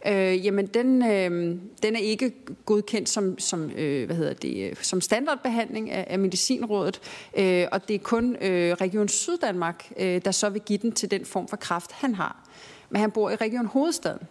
øh, 0.07 0.47
jamen 0.47 0.67
den, 0.67 1.03
øh, 1.11 1.57
den 1.83 1.97
er 1.97 2.01
ikke 2.01 2.33
godkendt 2.67 3.09
som, 3.09 3.39
som, 3.39 3.71
øh, 3.71 4.07
hvad 4.07 4.17
hedder 4.17 4.35
det, 4.35 4.71
øh, 4.71 4.77
som 4.83 5.01
standardbehandling 5.01 5.91
af, 5.91 6.07
af 6.11 6.19
medicinrådet, 6.19 7.01
øh, 7.37 7.67
og 7.73 7.89
det 7.89 7.95
er 7.95 7.99
kun 7.99 8.37
øh, 8.41 8.73
Region 8.73 9.09
Syddanmark, 9.09 9.93
øh, 9.97 10.21
der 10.25 10.31
så 10.31 10.49
vil 10.49 10.63
give 10.63 10.79
den 10.79 10.93
til 10.93 11.11
den 11.11 11.25
form 11.25 11.49
for 11.49 11.57
kraft, 11.57 11.93
han 11.93 12.15
har. 12.15 12.49
Men 12.91 13.01
han 13.01 13.11
bor 13.11 13.31
i 13.31 13.37
Region 13.37 13.67
Hovedstaden. 13.67 14.27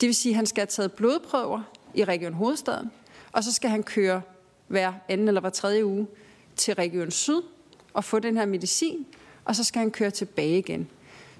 Det 0.00 0.06
vil 0.06 0.14
sige, 0.14 0.32
at 0.32 0.36
han 0.36 0.46
skal 0.46 0.60
have 0.60 0.66
taget 0.66 0.92
blodprøver 0.92 1.62
i 1.94 2.04
Region 2.04 2.32
Hovedstaden, 2.32 2.90
og 3.32 3.44
så 3.44 3.52
skal 3.52 3.70
han 3.70 3.82
køre 3.82 4.22
hver 4.68 4.92
anden 5.08 5.28
eller 5.28 5.40
hver 5.40 5.50
tredje 5.50 5.84
uge 5.84 6.06
til 6.56 6.74
Region 6.74 7.10
Syd 7.10 7.42
og 7.92 8.04
få 8.04 8.18
den 8.18 8.36
her 8.36 8.46
medicin, 8.46 9.06
og 9.48 9.56
så 9.56 9.64
skal 9.64 9.80
han 9.80 9.90
køre 9.90 10.10
tilbage 10.10 10.58
igen. 10.58 10.88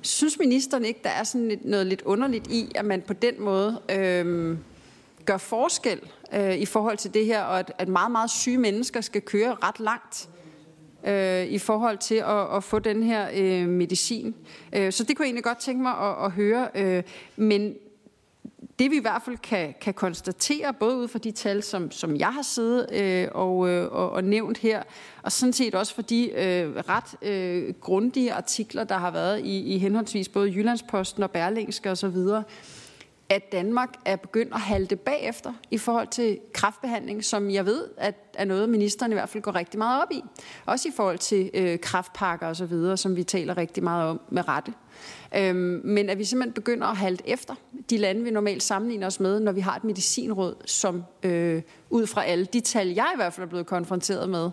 Synes 0.02 0.38
ministeren 0.38 0.84
ikke, 0.84 1.00
der 1.04 1.10
er 1.10 1.24
sådan 1.24 1.48
lidt, 1.48 1.64
noget 1.64 1.86
lidt 1.86 2.02
underligt 2.02 2.46
i, 2.46 2.72
at 2.74 2.84
man 2.84 3.02
på 3.02 3.12
den 3.12 3.34
måde 3.42 3.80
øh, 3.90 4.56
gør 5.24 5.36
forskel 5.36 6.00
øh, 6.34 6.54
i 6.54 6.66
forhold 6.66 6.96
til 6.96 7.14
det 7.14 7.26
her, 7.26 7.42
og 7.42 7.58
at, 7.58 7.72
at 7.78 7.88
meget, 7.88 8.10
meget 8.10 8.30
syge 8.30 8.58
mennesker 8.58 9.00
skal 9.00 9.22
køre 9.22 9.56
ret 9.62 9.80
langt 9.80 10.28
øh, 11.06 11.46
i 11.46 11.58
forhold 11.58 11.98
til 11.98 12.14
at, 12.14 12.56
at 12.56 12.64
få 12.64 12.78
den 12.78 13.02
her 13.02 13.28
øh, 13.34 13.68
medicin. 13.68 14.34
Øh, 14.72 14.92
så 14.92 15.04
det 15.04 15.16
kunne 15.16 15.24
jeg 15.24 15.28
egentlig 15.28 15.44
godt 15.44 15.58
tænke 15.58 15.82
mig 15.82 15.92
at, 15.92 16.24
at 16.24 16.30
høre. 16.30 16.68
Øh, 16.74 17.02
men 17.36 17.74
det 18.78 18.90
vi 18.90 18.96
i 18.96 19.00
hvert 19.00 19.22
fald 19.24 19.36
kan, 19.36 19.74
kan 19.80 19.94
konstatere, 19.94 20.74
både 20.74 20.96
ud 20.96 21.08
fra 21.08 21.18
de 21.18 21.30
tal, 21.30 21.62
som, 21.62 21.90
som 21.90 22.16
jeg 22.16 22.28
har 22.28 22.42
siddet 22.42 22.86
øh, 22.92 23.28
og, 23.34 23.68
øh, 23.68 23.92
og, 23.92 24.10
og 24.10 24.24
nævnt 24.24 24.58
her, 24.58 24.82
og 25.22 25.32
sådan 25.32 25.52
set 25.52 25.74
også 25.74 25.94
for 25.94 26.02
de 26.02 26.30
øh, 26.30 26.76
ret 26.76 27.28
øh, 27.30 27.74
grundige 27.80 28.32
artikler, 28.32 28.84
der 28.84 28.98
har 28.98 29.10
været 29.10 29.40
i, 29.40 29.74
i 29.74 29.78
henholdsvis 29.78 30.28
både 30.28 30.50
Jyllandsposten 30.50 31.22
og 31.22 31.30
Berlingske 31.30 31.90
osv., 31.90 32.16
at 33.30 33.52
Danmark 33.52 33.94
er 34.04 34.16
begyndt 34.16 34.54
at 34.54 34.60
halte 34.60 34.96
bagefter 34.96 35.52
i 35.70 35.78
forhold 35.78 36.08
til 36.08 36.38
kraftbehandling, 36.52 37.24
som 37.24 37.50
jeg 37.50 37.66
ved, 37.66 37.84
at 37.96 38.14
er 38.34 38.44
noget, 38.44 38.68
ministeren 38.68 39.12
i 39.12 39.14
hvert 39.14 39.28
fald 39.28 39.42
går 39.42 39.54
rigtig 39.54 39.78
meget 39.78 40.02
op 40.02 40.12
i. 40.12 40.22
Også 40.66 40.88
i 40.88 40.92
forhold 40.96 41.18
til 41.18 41.50
øh, 41.54 41.78
kraftpakker 41.78 42.46
osv., 42.46 42.96
som 42.96 43.16
vi 43.16 43.22
taler 43.22 43.56
rigtig 43.56 43.82
meget 43.84 44.10
om 44.10 44.20
med 44.30 44.48
rette. 44.48 44.72
Øhm, 45.36 45.80
men 45.84 46.10
at 46.10 46.18
vi 46.18 46.24
simpelthen 46.24 46.52
begynder 46.52 46.86
at 46.86 46.96
halte 46.96 47.28
efter 47.28 47.54
de 47.90 47.96
lande, 47.96 48.22
vi 48.22 48.30
normalt 48.30 48.62
sammenligner 48.62 49.06
os 49.06 49.20
med, 49.20 49.40
når 49.40 49.52
vi 49.52 49.60
har 49.60 49.76
et 49.76 49.84
medicinråd, 49.84 50.54
som 50.64 51.04
øh, 51.22 51.62
ud 51.90 52.06
fra 52.06 52.24
alle 52.24 52.44
de 52.44 52.60
tal, 52.60 52.88
jeg 52.88 53.10
i 53.14 53.16
hvert 53.16 53.32
fald 53.32 53.46
er 53.46 53.48
blevet 53.48 53.66
konfronteret 53.66 54.28
med, 54.28 54.44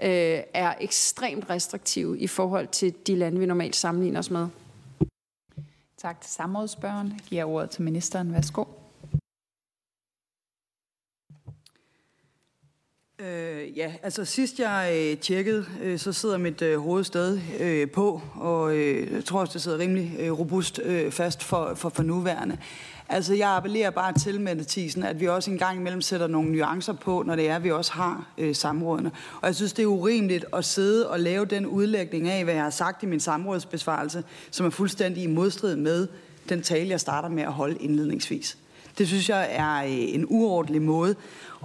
øh, 0.00 0.40
er 0.54 0.74
ekstremt 0.80 1.50
restriktive 1.50 2.18
i 2.18 2.26
forhold 2.26 2.66
til 2.66 2.94
de 3.06 3.16
lande, 3.16 3.38
vi 3.38 3.46
normalt 3.46 3.76
sammenligner 3.76 4.18
os 4.18 4.30
med. 4.30 4.48
Tak 6.04 6.20
til 6.20 6.30
samrådsspørgeren. 6.30 7.08
Jeg 7.08 7.20
giver 7.26 7.44
ordet 7.44 7.70
til 7.70 7.82
ministeren. 7.82 8.32
Værsgo. 8.32 8.64
Øh, 13.18 13.78
ja, 13.78 13.94
altså 14.02 14.24
sidst 14.24 14.60
jeg 14.60 14.90
øh, 14.94 15.18
tjekkede, 15.18 15.66
øh, 15.82 15.98
så 15.98 16.12
sidder 16.12 16.38
mit 16.38 16.62
øh, 16.62 16.78
hoved 16.78 17.04
stadig 17.04 17.42
øh, 17.60 17.90
på, 17.90 18.22
og 18.34 18.76
øh, 18.76 19.12
jeg 19.12 19.24
tror 19.24 19.40
også, 19.40 19.52
det 19.52 19.62
sidder 19.62 19.78
rimelig 19.78 20.16
øh, 20.18 20.38
robust 20.38 20.80
øh, 20.84 21.12
fast 21.12 21.42
for, 21.42 21.74
for, 21.74 21.88
for 21.88 22.02
nuværende. 22.02 22.58
Altså 23.08 23.34
jeg 23.34 23.48
appellerer 23.48 23.90
bare 23.90 24.12
til, 24.12 24.40
Mette 24.40 24.64
Thiesen, 24.68 25.02
at 25.02 25.20
vi 25.20 25.28
også 25.28 25.50
en 25.50 25.58
gang 25.58 25.78
imellem 25.78 26.00
sætter 26.00 26.26
nogle 26.26 26.52
nuancer 26.52 26.92
på, 26.92 27.22
når 27.26 27.36
det 27.36 27.48
er, 27.48 27.56
at 27.56 27.64
vi 27.64 27.70
også 27.70 27.92
har 27.92 28.26
øh, 28.38 28.54
samrådene. 28.54 29.10
Og 29.40 29.46
jeg 29.46 29.54
synes, 29.54 29.72
det 29.72 29.82
er 29.82 29.86
urimeligt 29.86 30.44
at 30.52 30.64
sidde 30.64 31.10
og 31.10 31.20
lave 31.20 31.44
den 31.44 31.66
udlægning 31.66 32.28
af, 32.28 32.44
hvad 32.44 32.54
jeg 32.54 32.62
har 32.62 32.70
sagt 32.70 33.02
i 33.02 33.06
min 33.06 33.20
samrådsbesvarelse, 33.20 34.24
som 34.50 34.66
er 34.66 34.70
fuldstændig 34.70 35.22
i 35.22 35.26
modstrid 35.26 35.76
med 35.76 36.08
den 36.48 36.62
tale, 36.62 36.90
jeg 36.90 37.00
starter 37.00 37.28
med 37.28 37.42
at 37.42 37.52
holde 37.52 37.76
indledningsvis. 37.76 38.58
Det 38.98 39.08
synes 39.08 39.28
jeg 39.28 39.48
er 39.50 39.84
øh, 39.84 40.14
en 40.14 40.26
uordentlig 40.28 40.82
måde 40.82 41.16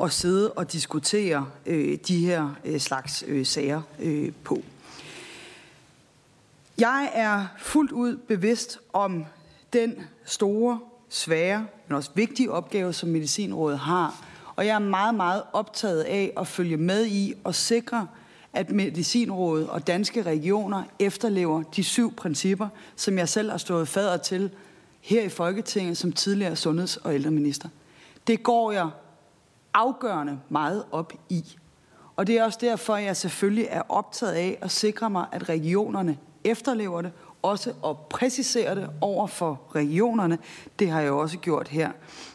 at 0.04 0.12
sidde 0.12 0.52
og 0.52 0.72
diskutere 0.72 1.48
øh, 1.66 1.98
de 2.08 2.26
her 2.26 2.56
øh, 2.66 2.80
slags 2.80 3.24
øh, 3.28 3.46
sager 3.46 3.82
øh, 4.00 4.32
på. 4.44 4.64
Jeg 6.78 7.10
er 7.14 7.46
fuldt 7.58 7.92
ud 7.92 8.18
bevidst 8.18 8.80
om 8.94 9.26
den 9.74 9.96
store, 10.26 10.80
svære, 11.10 11.66
men 11.88 11.96
også 11.96 12.12
vigtige 12.16 12.52
opgave, 12.52 12.94
som 12.94 13.10
Medicinrådet 13.10 13.80
har. 13.80 14.26
Og 14.56 14.66
jeg 14.66 14.76
er 14.76 14.80
meget, 14.80 15.16
meget 15.16 15.44
optaget 15.54 16.02
af 16.02 16.34
at 16.38 16.48
følge 16.48 16.78
med 16.78 17.06
i 17.06 17.34
og 17.44 17.56
sikre, 17.56 18.08
at 18.54 18.72
Medicinrådet 18.72 19.70
og 19.70 19.88
danske 19.88 20.22
regioner 20.22 20.84
efterlever 21.00 21.64
de 21.64 21.84
syv 21.84 22.16
principper, 22.16 22.68
som 22.96 23.18
jeg 23.18 23.30
selv 23.30 23.52
har 23.52 23.58
stået 23.58 23.88
fader 23.88 24.18
til 24.18 24.52
her 25.02 25.24
i 25.24 25.30
Folketinget 25.30 25.98
som 25.98 26.12
tidligere 26.12 26.56
sundheds- 26.56 26.98
og 26.98 27.14
ældreminister. 27.14 27.70
Det 28.28 28.44
går 28.44 28.72
jeg 28.72 28.90
afgørende 29.74 30.40
meget 30.50 30.84
op 30.92 31.14
i. 31.30 31.46
Og 32.16 32.28
det 32.28 32.38
er 32.38 32.44
også 32.44 32.60
derfor, 32.62 32.96
jeg 32.96 33.18
selvfølgelig 33.18 33.68
er 33.70 33.82
optaget 33.90 34.34
af 34.34 34.58
at 34.62 34.72
sikre 34.72 35.10
mig, 35.10 35.26
at 35.32 35.50
regionerne 35.50 36.18
efterlever 36.44 37.02
det, 37.02 37.12
også 37.42 37.74
at 37.86 37.98
præcisere 38.10 38.76
det 38.76 38.90
over 39.02 39.28
for 39.28 39.62
regionerne. 39.76 40.38
Det 40.80 40.90
har 40.90 41.02
jeg 41.02 41.12
også 41.12 41.38
gjort 41.38 41.68
her 41.68 41.92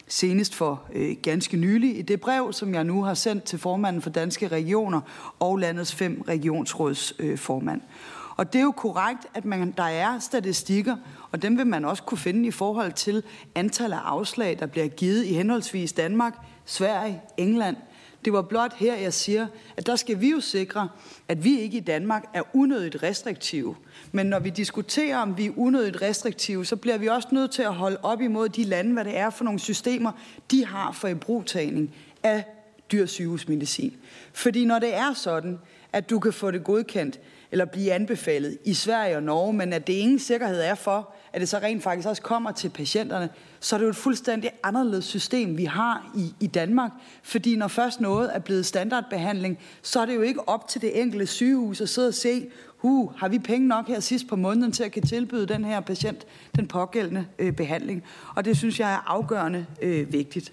senest 0.08 0.54
for 0.54 0.82
øh, 0.92 1.16
ganske 1.22 1.56
nylig 1.56 1.98
i 1.98 2.02
det 2.02 2.20
brev, 2.20 2.52
som 2.52 2.74
jeg 2.74 2.84
nu 2.84 3.02
har 3.02 3.14
sendt 3.14 3.44
til 3.44 3.58
formanden 3.58 4.02
for 4.02 4.10
Danske 4.10 4.48
Regioner 4.48 5.00
og 5.40 5.58
landets 5.58 5.94
fem 5.94 6.24
regionsrådsformand. 6.28 7.80
Øh, 7.80 7.88
og 8.36 8.52
det 8.52 8.58
er 8.58 8.62
jo 8.62 8.70
korrekt, 8.70 9.26
at 9.34 9.44
man, 9.44 9.74
der 9.76 9.82
er 9.82 10.18
statistikker, 10.18 10.96
og 11.32 11.42
dem 11.42 11.58
vil 11.58 11.66
man 11.66 11.84
også 11.84 12.02
kunne 12.02 12.18
finde 12.18 12.48
i 12.48 12.50
forhold 12.50 12.92
til 12.92 13.22
antallet 13.54 13.96
af 13.96 14.00
afslag, 14.00 14.56
der 14.60 14.66
bliver 14.66 14.88
givet 14.88 15.24
i 15.24 15.34
henholdsvis 15.34 15.92
Danmark, 15.92 16.34
Sverige, 16.64 17.22
England. 17.36 17.76
Det 18.24 18.32
var 18.32 18.42
blot 18.42 18.72
her, 18.76 18.96
jeg 18.96 19.12
siger, 19.12 19.46
at 19.76 19.86
der 19.86 19.96
skal 19.96 20.20
vi 20.20 20.30
jo 20.30 20.40
sikre, 20.40 20.88
at 21.28 21.44
vi 21.44 21.60
ikke 21.60 21.76
i 21.76 21.80
Danmark 21.80 22.24
er 22.34 22.42
unødigt 22.52 23.02
restriktive. 23.02 23.76
Men 24.12 24.26
når 24.26 24.38
vi 24.38 24.50
diskuterer, 24.50 25.18
om 25.18 25.38
vi 25.38 25.46
er 25.46 25.52
unødigt 25.56 26.02
restriktive, 26.02 26.66
så 26.66 26.76
bliver 26.76 26.98
vi 26.98 27.06
også 27.06 27.28
nødt 27.32 27.50
til 27.50 27.62
at 27.62 27.74
holde 27.74 27.96
op 28.02 28.20
imod 28.20 28.48
de 28.48 28.64
lande, 28.64 28.92
hvad 28.92 29.04
det 29.04 29.16
er 29.18 29.30
for 29.30 29.44
nogle 29.44 29.60
systemer, 29.60 30.12
de 30.50 30.66
har 30.66 30.92
for 30.92 31.08
ibrugtagning 31.08 31.94
af 32.22 32.44
dyr 32.92 33.06
sygehusmedicin. 33.06 33.96
Fordi 34.32 34.64
når 34.64 34.78
det 34.78 34.94
er 34.94 35.12
sådan, 35.12 35.58
at 35.92 36.10
du 36.10 36.18
kan 36.18 36.32
få 36.32 36.50
det 36.50 36.64
godkendt 36.64 37.20
eller 37.50 37.64
blive 37.64 37.92
anbefalet 37.92 38.58
i 38.64 38.74
Sverige 38.74 39.16
og 39.16 39.22
Norge, 39.22 39.52
men 39.52 39.72
at 39.72 39.86
det 39.86 39.92
ingen 39.92 40.18
sikkerhed 40.18 40.60
er 40.60 40.74
for, 40.74 41.14
at 41.34 41.40
det 41.40 41.48
så 41.48 41.58
rent 41.58 41.82
faktisk 41.82 42.08
også 42.08 42.22
kommer 42.22 42.52
til 42.52 42.68
patienterne, 42.68 43.28
så 43.60 43.76
er 43.76 43.78
det 43.78 43.84
jo 43.84 43.90
et 43.90 43.96
fuldstændig 43.96 44.50
anderledes 44.62 45.04
system, 45.04 45.56
vi 45.56 45.64
har 45.64 46.12
i, 46.16 46.34
i 46.40 46.46
Danmark. 46.46 46.90
Fordi 47.22 47.56
når 47.56 47.68
først 47.68 48.00
noget 48.00 48.30
er 48.34 48.38
blevet 48.38 48.66
standardbehandling, 48.66 49.58
så 49.82 50.00
er 50.00 50.06
det 50.06 50.14
jo 50.14 50.20
ikke 50.20 50.48
op 50.48 50.68
til 50.68 50.80
det 50.80 51.00
enkelte 51.00 51.26
sygehus 51.26 51.80
at 51.80 51.88
sidde 51.88 52.08
og 52.08 52.14
se, 52.14 52.46
uh, 52.82 53.12
har 53.16 53.28
vi 53.28 53.38
penge 53.38 53.68
nok 53.68 53.88
her 53.88 54.00
sidst 54.00 54.26
på 54.26 54.36
måneden 54.36 54.72
til 54.72 54.84
at 54.84 54.92
kan 54.92 55.02
tilbyde 55.02 55.46
den 55.46 55.64
her 55.64 55.80
patient 55.80 56.26
den 56.56 56.66
pågældende 56.66 57.26
øh, 57.38 57.52
behandling. 57.52 58.02
Og 58.34 58.44
det 58.44 58.56
synes 58.56 58.80
jeg 58.80 58.92
er 58.92 59.10
afgørende 59.10 59.66
øh, 59.82 60.12
vigtigt. 60.12 60.52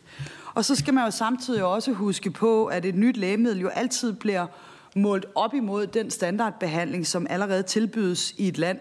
Og 0.54 0.66
så 0.66 0.76
skal 0.76 0.94
man 0.94 1.06
jo 1.06 1.12
samtidig 1.12 1.64
også 1.64 1.92
huske 1.92 2.32
på, 2.32 2.66
at 2.66 2.86
et 2.86 2.96
nyt 2.96 3.18
lægemiddel 3.18 3.62
jo 3.62 3.68
altid 3.68 4.14
bliver 4.14 4.48
målt 4.96 5.26
op 5.36 5.54
imod 5.54 5.88
den 5.88 6.12
standardbehandling, 6.12 7.08
som 7.08 7.28
allerede 7.30 7.64
tilbydes 7.64 8.34
i 8.38 8.48
et 8.48 8.58
land. 8.58 8.80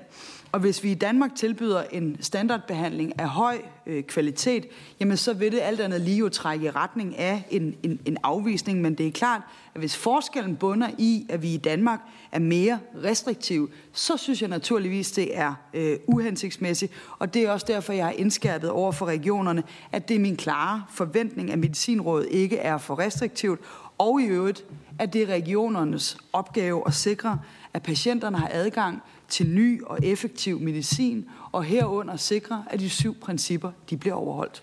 Og 0.52 0.60
hvis 0.60 0.84
vi 0.84 0.90
i 0.90 0.94
Danmark 0.94 1.34
tilbyder 1.34 1.82
en 1.82 2.16
standardbehandling 2.20 3.20
af 3.20 3.28
høj 3.28 3.58
øh, 3.86 4.02
kvalitet, 4.02 4.66
jamen 5.00 5.16
så 5.16 5.32
vil 5.32 5.52
det 5.52 5.60
alt 5.60 5.80
andet 5.80 6.00
lige 6.00 6.16
jo 6.16 6.28
trække 6.28 6.66
i 6.66 6.70
retning 6.70 7.18
af 7.18 7.46
en, 7.50 7.74
en, 7.82 8.00
en 8.04 8.16
afvisning. 8.22 8.80
Men 8.80 8.94
det 8.94 9.06
er 9.06 9.10
klart, 9.10 9.42
at 9.74 9.80
hvis 9.80 9.96
forskellen 9.96 10.56
bunder 10.56 10.88
i, 10.98 11.26
at 11.28 11.42
vi 11.42 11.54
i 11.54 11.56
Danmark 11.56 12.00
er 12.32 12.38
mere 12.38 12.78
restriktive, 13.04 13.68
så 13.92 14.16
synes 14.16 14.40
jeg 14.40 14.48
naturligvis, 14.48 15.12
det 15.12 15.38
er 15.38 15.54
øh, 15.74 15.98
uhensigtsmæssigt. 16.06 16.92
Og 17.18 17.34
det 17.34 17.42
er 17.42 17.50
også 17.50 17.66
derfor, 17.68 17.92
jeg 17.92 18.04
har 18.04 18.12
indskærpet 18.12 18.70
over 18.70 18.92
for 18.92 19.06
regionerne, 19.06 19.62
at 19.92 20.08
det 20.08 20.14
er 20.14 20.20
min 20.20 20.36
klare 20.36 20.84
forventning, 20.90 21.52
at 21.52 21.58
Medicinrådet 21.58 22.28
ikke 22.30 22.56
er 22.56 22.78
for 22.78 22.98
restriktivt, 22.98 23.60
og 23.98 24.20
i 24.20 24.24
øvrigt, 24.24 24.64
at 24.98 25.12
det 25.12 25.22
er 25.22 25.26
regionernes 25.26 26.16
opgave 26.32 26.82
at 26.86 26.94
sikre, 26.94 27.38
at 27.74 27.82
patienterne 27.82 28.38
har 28.38 28.48
adgang 28.52 29.02
til 29.30 29.48
ny 29.48 29.82
og 29.82 29.98
effektiv 30.02 30.60
medicin, 30.60 31.28
og 31.52 31.64
herunder 31.64 32.16
sikre, 32.16 32.64
at 32.70 32.80
de 32.80 32.90
syv 32.90 33.14
principper 33.20 33.72
de 33.90 33.96
bliver 33.96 34.14
overholdt. 34.14 34.62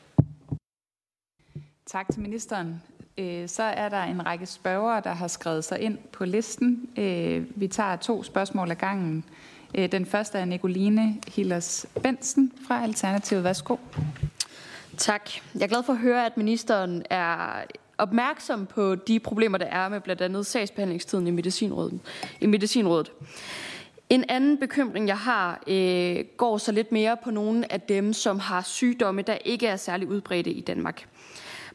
Tak 1.86 2.12
til 2.12 2.22
ministeren. 2.22 2.82
Øh, 3.18 3.50
så 3.50 3.64
er 3.64 3.90
der 3.90 4.04
en 4.04 4.26
række 4.26 4.46
spørgere, 4.46 5.02
der 5.04 5.14
har 5.14 5.28
skrevet 5.28 5.64
sig 5.64 5.80
ind 5.80 5.98
på 6.12 6.26
listen. 6.26 6.90
Øh, 6.98 7.46
vi 7.56 7.68
tager 7.68 7.96
to 7.96 8.24
spørgsmål 8.24 8.72
ad 8.72 8.76
gangen. 8.76 9.24
Øh, 9.76 9.92
den 9.92 10.06
første 10.06 10.38
er 10.38 10.46
Nicoline 10.46 11.16
Hillers 11.28 11.86
Bensen 12.04 12.52
fra 12.68 12.84
Alternativet. 12.84 13.44
Værsgo. 13.44 13.76
Tak. 14.98 15.30
Jeg 15.56 15.62
er 15.62 15.68
glad 15.68 15.84
for 15.84 15.94
at 15.94 16.00
høre, 16.00 16.26
at 16.26 16.38
ministeren 16.38 17.04
er 17.10 17.64
opmærksom 17.98 18.66
på 18.66 18.96
de 18.96 19.20
problemer, 19.20 19.58
der 19.58 19.66
er 19.66 19.90
med 19.90 20.02
blandt 20.02 20.22
andet 20.22 20.46
sagsbehandlingstiden 20.46 21.28
i 21.28 21.32
Medicinrådet. 21.32 22.00
I 22.42 22.46
Medicinrådet. 22.46 23.12
En 24.10 24.26
anden 24.30 24.58
bekymring, 24.58 25.08
jeg 25.08 25.18
har, 25.18 25.64
øh, 25.68 26.26
går 26.38 26.58
så 26.58 26.72
lidt 26.72 26.92
mere 26.92 27.18
på 27.24 27.32
nogle 27.32 27.72
af 27.72 27.82
dem, 27.82 28.14
som 28.14 28.40
har 28.40 28.62
sygdomme, 28.62 29.22
der 29.22 29.38
ikke 29.46 29.68
er 29.68 29.76
særlig 29.76 30.08
udbredte 30.08 30.52
i 30.52 30.62
Danmark. 30.62 31.08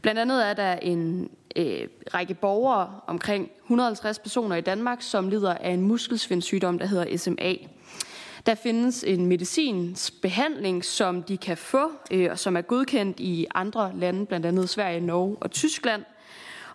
Blandt 0.02 0.20
andet 0.20 0.48
er 0.48 0.54
der 0.54 0.72
en 0.72 1.30
øh, 1.56 1.88
række 2.14 2.34
borgere, 2.34 3.00
omkring 3.06 3.50
150 3.64 4.18
personer 4.18 4.56
i 4.56 4.60
Danmark, 4.60 5.02
som 5.02 5.28
lider 5.28 5.54
af 5.54 5.70
en 5.70 5.82
muskelsvindsygdom, 5.82 6.78
der 6.78 6.86
hedder 6.86 7.16
SMA. 7.16 7.52
Der 8.46 8.54
findes 8.54 9.04
en 9.04 9.26
medicinsk 9.26 10.12
som 10.82 11.22
de 11.22 11.36
kan 11.36 11.56
få, 11.56 11.90
øh, 12.10 12.28
og 12.30 12.38
som 12.38 12.56
er 12.56 12.60
godkendt 12.60 13.20
i 13.20 13.46
andre 13.54 13.92
lande, 13.94 14.26
blandt 14.26 14.46
andet 14.46 14.68
Sverige, 14.68 15.00
Norge 15.00 15.36
og 15.40 15.50
Tyskland 15.50 16.02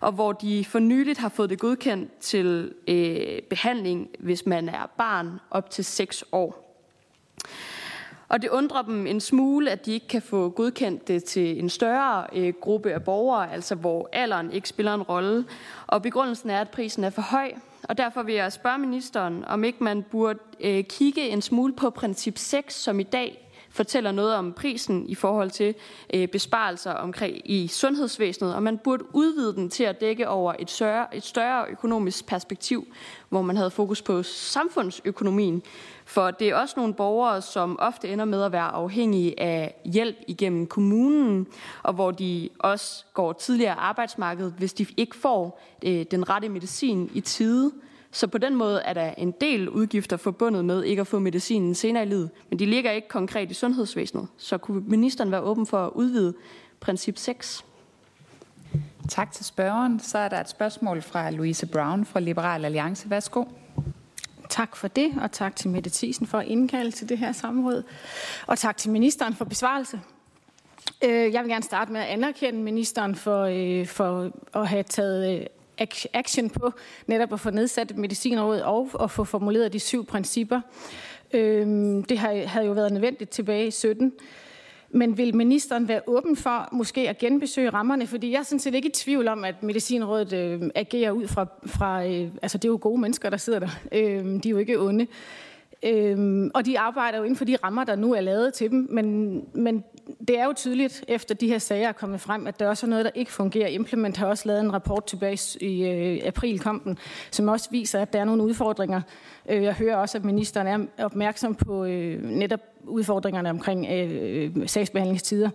og 0.00 0.12
hvor 0.12 0.32
de 0.32 0.64
for 0.64 0.78
nyligt 0.78 1.18
har 1.18 1.28
fået 1.28 1.50
det 1.50 1.58
godkendt 1.58 2.18
til 2.18 2.74
øh, 2.88 3.42
behandling, 3.50 4.08
hvis 4.18 4.46
man 4.46 4.68
er 4.68 4.86
barn 4.98 5.40
op 5.50 5.70
til 5.70 5.84
6 5.84 6.24
år. 6.32 6.64
Og 8.28 8.42
det 8.42 8.50
undrer 8.50 8.82
dem 8.82 9.06
en 9.06 9.20
smule, 9.20 9.70
at 9.70 9.86
de 9.86 9.92
ikke 9.92 10.08
kan 10.08 10.22
få 10.22 10.48
godkendt 10.48 11.08
det 11.08 11.24
til 11.24 11.58
en 11.58 11.68
større 11.68 12.26
øh, 12.32 12.54
gruppe 12.60 12.92
af 12.92 13.02
borgere, 13.04 13.52
altså 13.52 13.74
hvor 13.74 14.08
alderen 14.12 14.52
ikke 14.52 14.68
spiller 14.68 14.94
en 14.94 15.02
rolle. 15.02 15.44
Og 15.86 16.02
begrundelsen 16.02 16.50
er, 16.50 16.60
at 16.60 16.70
prisen 16.70 17.04
er 17.04 17.10
for 17.10 17.22
høj. 17.22 17.52
Og 17.82 17.98
derfor 17.98 18.22
vil 18.22 18.34
jeg 18.34 18.52
spørge 18.52 18.78
ministeren, 18.78 19.44
om 19.44 19.64
ikke 19.64 19.84
man 19.84 20.02
burde 20.02 20.38
øh, 20.60 20.84
kigge 20.84 21.28
en 21.28 21.42
smule 21.42 21.72
på 21.72 21.90
princip 21.90 22.38
6, 22.38 22.74
som 22.74 23.00
i 23.00 23.02
dag 23.02 23.47
fortæller 23.78 24.12
noget 24.12 24.34
om 24.34 24.52
prisen 24.52 25.08
i 25.08 25.14
forhold 25.14 25.50
til 25.50 25.74
øh, 26.14 26.28
besparelser 26.28 26.92
omkring 26.92 27.50
i 27.50 27.68
sundhedsvæsenet, 27.68 28.54
og 28.54 28.62
man 28.62 28.78
burde 28.78 29.04
udvide 29.12 29.54
den 29.54 29.70
til 29.70 29.84
at 29.84 30.00
dække 30.00 30.28
over 30.28 30.54
et 30.58 30.70
større, 30.70 31.16
et 31.16 31.24
større 31.24 31.66
økonomisk 31.70 32.26
perspektiv, 32.26 32.86
hvor 33.28 33.42
man 33.42 33.56
havde 33.56 33.70
fokus 33.70 34.02
på 34.02 34.22
samfundsøkonomien. 34.22 35.62
For 36.04 36.30
det 36.30 36.48
er 36.48 36.54
også 36.54 36.74
nogle 36.76 36.94
borgere, 36.94 37.42
som 37.42 37.78
ofte 37.78 38.08
ender 38.08 38.24
med 38.24 38.42
at 38.42 38.52
være 38.52 38.68
afhængige 38.68 39.40
af 39.40 39.74
hjælp 39.84 40.16
igennem 40.26 40.66
kommunen, 40.66 41.46
og 41.82 41.94
hvor 41.94 42.10
de 42.10 42.48
også 42.58 43.04
går 43.14 43.32
tidligere 43.32 43.74
arbejdsmarkedet, 43.74 44.54
hvis 44.58 44.72
de 44.72 44.86
ikke 44.96 45.16
får 45.16 45.60
øh, 45.84 46.06
den 46.10 46.30
rette 46.30 46.48
medicin 46.48 47.10
i 47.14 47.20
tide. 47.20 47.72
Så 48.18 48.26
på 48.26 48.38
den 48.38 48.54
måde 48.54 48.80
er 48.80 48.92
der 48.92 49.10
en 49.18 49.30
del 49.30 49.68
udgifter 49.68 50.16
forbundet 50.16 50.64
med 50.64 50.84
ikke 50.84 51.00
at 51.00 51.06
få 51.06 51.18
medicinen 51.18 51.74
senere 51.74 52.02
i 52.02 52.06
livet, 52.06 52.30
men 52.50 52.58
de 52.58 52.66
ligger 52.66 52.90
ikke 52.90 53.08
konkret 53.08 53.50
i 53.50 53.54
sundhedsvæsenet. 53.54 54.28
Så 54.36 54.58
kunne 54.58 54.82
ministeren 54.86 55.30
være 55.30 55.40
åben 55.40 55.66
for 55.66 55.86
at 55.86 55.90
udvide 55.94 56.34
princip 56.80 57.18
6? 57.18 57.64
Tak 59.08 59.32
til 59.32 59.44
spørgeren. 59.44 60.00
Så 60.00 60.18
er 60.18 60.28
der 60.28 60.40
et 60.40 60.48
spørgsmål 60.48 61.02
fra 61.02 61.30
Louise 61.30 61.66
Brown 61.66 62.04
fra 62.04 62.20
Liberal 62.20 62.64
Alliance. 62.64 63.10
Værsgo. 63.10 63.44
Tak 64.48 64.76
for 64.76 64.88
det, 64.88 65.12
og 65.20 65.32
tak 65.32 65.56
til 65.56 65.70
Mette 65.70 65.90
Thiesen 65.90 66.26
for 66.26 66.38
at 66.38 66.46
indkalde 66.46 66.90
til 66.90 67.08
det 67.08 67.18
her 67.18 67.32
samråd. 67.32 67.82
Og 68.46 68.58
tak 68.58 68.76
til 68.76 68.90
ministeren 68.90 69.34
for 69.34 69.44
besvarelse. 69.44 70.00
Øh, 71.04 71.32
jeg 71.32 71.42
vil 71.42 71.50
gerne 71.50 71.64
starte 71.64 71.92
med 71.92 72.00
at 72.00 72.06
anerkende 72.06 72.60
ministeren 72.60 73.14
for, 73.14 73.42
øh, 73.42 73.86
for 73.86 74.30
at 74.54 74.68
have 74.68 74.82
taget 74.82 75.40
øh, 75.40 75.46
action 76.14 76.50
på 76.50 76.72
netop 77.06 77.32
at 77.32 77.40
få 77.40 77.50
nedsat 77.50 77.96
medicinrådet 77.96 78.64
og 78.64 78.90
at 79.02 79.10
få 79.10 79.24
formuleret 79.24 79.72
de 79.72 79.78
syv 79.78 80.06
principper. 80.06 80.60
Øhm, 81.32 82.04
det 82.04 82.18
havde 82.18 82.66
jo 82.66 82.72
været 82.72 82.92
nødvendigt 82.92 83.30
tilbage 83.30 83.66
i 83.66 83.70
17. 83.70 84.12
Men 84.90 85.18
vil 85.18 85.36
ministeren 85.36 85.88
være 85.88 86.00
åben 86.06 86.36
for 86.36 86.68
måske 86.72 87.08
at 87.08 87.18
genbesøge 87.18 87.70
rammerne? 87.70 88.06
Fordi 88.06 88.30
jeg 88.30 88.38
er 88.38 88.42
sådan 88.42 88.60
set 88.60 88.74
ikke 88.74 88.88
i 88.88 88.92
tvivl 88.92 89.28
om, 89.28 89.44
at 89.44 89.62
Medicinrådet 89.62 90.32
øh, 90.32 90.70
agerer 90.74 91.10
ud 91.10 91.26
fra... 91.26 91.46
fra 91.66 92.06
øh, 92.06 92.28
altså, 92.42 92.58
det 92.58 92.64
er 92.64 92.72
jo 92.72 92.78
gode 92.82 93.00
mennesker, 93.00 93.30
der 93.30 93.36
sidder 93.36 93.58
der. 93.58 93.68
Øh, 93.92 94.24
de 94.24 94.48
er 94.48 94.50
jo 94.50 94.56
ikke 94.56 94.80
onde. 94.80 95.06
Øhm, 95.82 96.50
og 96.54 96.66
de 96.66 96.78
arbejder 96.78 97.18
jo 97.18 97.24
inden 97.24 97.36
for 97.36 97.44
de 97.44 97.56
rammer, 97.64 97.84
der 97.84 97.96
nu 97.96 98.14
er 98.14 98.20
lavet 98.20 98.54
til 98.54 98.70
dem, 98.70 98.86
men, 98.90 99.40
men 99.54 99.84
det 100.28 100.38
er 100.38 100.44
jo 100.44 100.52
tydeligt, 100.56 101.04
efter 101.08 101.34
de 101.34 101.48
her 101.48 101.58
sager 101.58 101.88
er 101.88 101.92
kommet 101.92 102.20
frem, 102.20 102.46
at 102.46 102.60
der 102.60 102.68
også 102.68 102.86
er 102.86 102.90
noget, 102.90 103.04
der 103.04 103.10
ikke 103.14 103.32
fungerer. 103.32 103.68
Implement 103.68 104.16
har 104.16 104.26
også 104.26 104.48
lavet 104.48 104.60
en 104.60 104.72
rapport 104.72 105.04
tilbage 105.04 105.64
i 105.64 105.86
øh, 105.86 106.20
april, 106.24 106.58
kompen, 106.58 106.98
som 107.30 107.48
også 107.48 107.68
viser, 107.70 108.00
at 108.00 108.12
der 108.12 108.20
er 108.20 108.24
nogle 108.24 108.42
udfordringer. 108.42 109.00
Øh, 109.48 109.62
jeg 109.62 109.74
hører 109.74 109.96
også, 109.96 110.18
at 110.18 110.24
ministeren 110.24 110.88
er 110.96 111.04
opmærksom 111.04 111.54
på 111.54 111.84
øh, 111.84 112.22
netop 112.22 112.60
udfordringerne 112.84 113.50
omkring 113.50 113.86
øh, 113.90 114.50
øh 114.56 114.68
sagsbehandlingstider. 114.68 115.50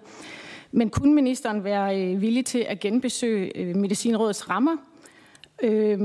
Men 0.71 0.89
kunne 0.89 1.13
ministeren 1.13 1.63
være 1.63 2.01
øh, 2.01 2.21
villig 2.21 2.45
til 2.45 2.65
at 2.69 2.80
genbesøge 2.80 3.57
øh, 3.57 3.75
Medicinrådets 3.75 4.49
rammer? 4.49 4.75
Øh, 5.63 5.99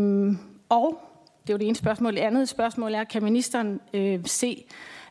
og 0.69 1.01
det 1.43 1.51
er 1.51 1.55
jo 1.55 1.59
det 1.59 1.67
ene 1.67 1.77
spørgsmål. 1.77 2.15
Det 2.15 2.21
andet 2.21 2.49
spørgsmål 2.49 2.95
er, 2.95 3.05
kan 3.05 3.23
ministeren 3.23 3.81
øh, 3.95 4.21
se, 4.25 4.65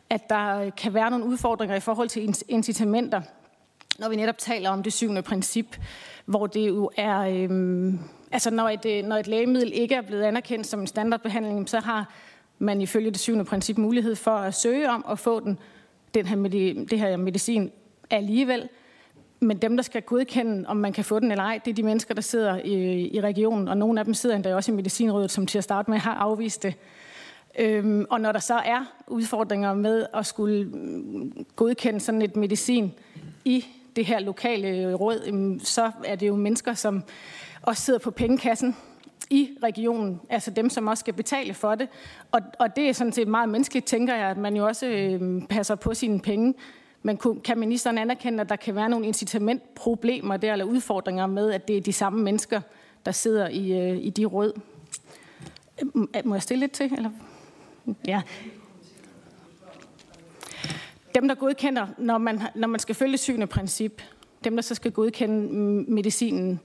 at 0.09 0.29
der 0.29 0.59
øh, 0.59 0.71
kan 0.77 0.93
være 0.93 1.09
nogle 1.09 1.25
udfordringer 1.25 1.75
i 1.75 1.79
forhold 1.79 2.09
til 2.09 2.35
incitamenter, 2.47 3.21
når 3.99 4.09
vi 4.09 4.15
netop 4.15 4.37
taler 4.37 4.69
om 4.69 4.83
det 4.83 4.93
syvende 4.93 5.21
princip, 5.21 5.77
hvor 6.25 6.47
det 6.47 6.67
jo 6.67 6.91
er, 6.97 7.19
øh, 7.19 7.93
Altså 8.31 8.49
når 8.49 8.69
et, 8.69 8.85
øh, 8.85 9.03
når 9.03 9.15
et 9.17 9.27
lægemiddel 9.27 9.71
ikke 9.73 9.95
er 9.95 10.01
blevet 10.01 10.23
anerkendt 10.23 10.67
som 10.67 10.79
en 10.79 10.87
standardbehandling, 10.87 11.69
så 11.69 11.79
har 11.79 12.13
man 12.59 12.81
ifølge 12.81 13.11
det 13.11 13.19
syvende 13.19 13.45
princip 13.45 13.77
mulighed 13.77 14.15
for 14.15 14.31
at 14.31 14.53
søge 14.53 14.89
om 14.89 15.05
at 15.09 15.19
få 15.19 15.39
den, 15.39 15.59
den 16.13 16.25
her, 16.25 16.35
det 16.89 16.99
her 16.99 17.17
medicin 17.17 17.71
alligevel. 18.09 18.69
Men 19.39 19.57
dem, 19.57 19.77
der 19.77 19.83
skal 19.83 20.01
godkende, 20.01 20.67
om 20.67 20.77
man 20.77 20.93
kan 20.93 21.05
få 21.05 21.19
den 21.19 21.31
eller 21.31 21.43
ej, 21.43 21.59
det 21.65 21.71
er 21.71 21.75
de 21.75 21.83
mennesker, 21.83 22.13
der 22.13 22.21
sidder 22.21 22.61
i, 22.63 23.07
i 23.07 23.21
regionen, 23.21 23.67
og 23.67 23.77
nogle 23.77 23.99
af 23.99 24.05
dem 24.05 24.13
sidder 24.13 24.35
endda 24.35 24.55
også 24.55 24.71
i 24.71 24.75
Medicinrådet, 24.75 25.31
som 25.31 25.45
til 25.45 25.57
at 25.57 25.63
starte 25.63 25.91
med 25.91 25.97
har 25.99 26.13
afvist 26.13 26.63
det. 26.63 26.73
Øhm, 27.57 28.05
og 28.09 28.21
når 28.21 28.31
der 28.31 28.39
så 28.39 28.55
er 28.55 28.85
udfordringer 29.07 29.73
med 29.73 30.05
at 30.13 30.25
skulle 30.25 30.71
godkende 31.55 31.99
sådan 31.99 32.21
et 32.21 32.35
medicin 32.35 32.93
i 33.45 33.65
det 33.95 34.05
her 34.05 34.19
lokale 34.19 34.93
råd, 34.93 35.59
så 35.63 35.91
er 36.05 36.15
det 36.15 36.27
jo 36.27 36.35
mennesker, 36.35 36.73
som 36.73 37.03
også 37.61 37.81
sidder 37.81 37.99
på 37.99 38.11
pengekassen 38.11 38.75
i 39.29 39.49
regionen, 39.63 40.21
altså 40.29 40.51
dem, 40.51 40.69
som 40.69 40.87
også 40.87 40.99
skal 40.99 41.13
betale 41.13 41.53
for 41.53 41.75
det. 41.75 41.87
Og, 42.31 42.41
og 42.59 42.75
det 42.75 42.89
er 42.89 42.93
sådan 42.93 43.13
set 43.13 43.27
meget 43.27 43.49
menneskeligt, 43.49 43.85
tænker 43.85 44.15
jeg, 44.15 44.27
at 44.27 44.37
man 44.37 44.55
jo 44.55 44.65
også 44.65 44.85
øh, 44.85 45.41
passer 45.49 45.75
på 45.75 45.93
sine 45.93 46.19
penge. 46.19 46.53
Men 47.03 47.19
kan 47.43 47.59
ministeren 47.59 47.97
anerkende, 47.97 48.41
at 48.41 48.49
der 48.49 48.55
kan 48.55 48.75
være 48.75 48.89
nogle 48.89 49.05
incitamentproblemer 49.05 50.37
der, 50.37 50.51
eller 50.51 50.65
udfordringer 50.65 51.27
med, 51.27 51.51
at 51.51 51.67
det 51.67 51.77
er 51.77 51.81
de 51.81 51.93
samme 51.93 52.23
mennesker, 52.23 52.61
der 53.05 53.11
sidder 53.11 53.47
i, 53.47 53.91
øh, 53.91 53.97
i 53.97 54.09
de 54.09 54.25
råd? 54.25 54.59
Må 56.25 56.35
jeg 56.35 56.41
stille 56.41 56.59
lidt 56.59 56.71
til? 56.71 56.93
Eller? 56.93 57.09
Ja. 58.07 58.21
Dem, 61.15 61.27
der 61.27 61.35
godkender, 61.35 61.87
når 61.97 62.17
man, 62.17 62.41
når 62.55 62.67
man 62.67 62.79
skal 62.79 62.95
følge 62.95 63.17
syvende 63.17 63.47
princip, 63.47 64.01
dem, 64.43 64.55
der 64.55 64.61
så 64.61 64.75
skal 64.75 64.91
godkende 64.91 65.53
medicinen 65.91 66.59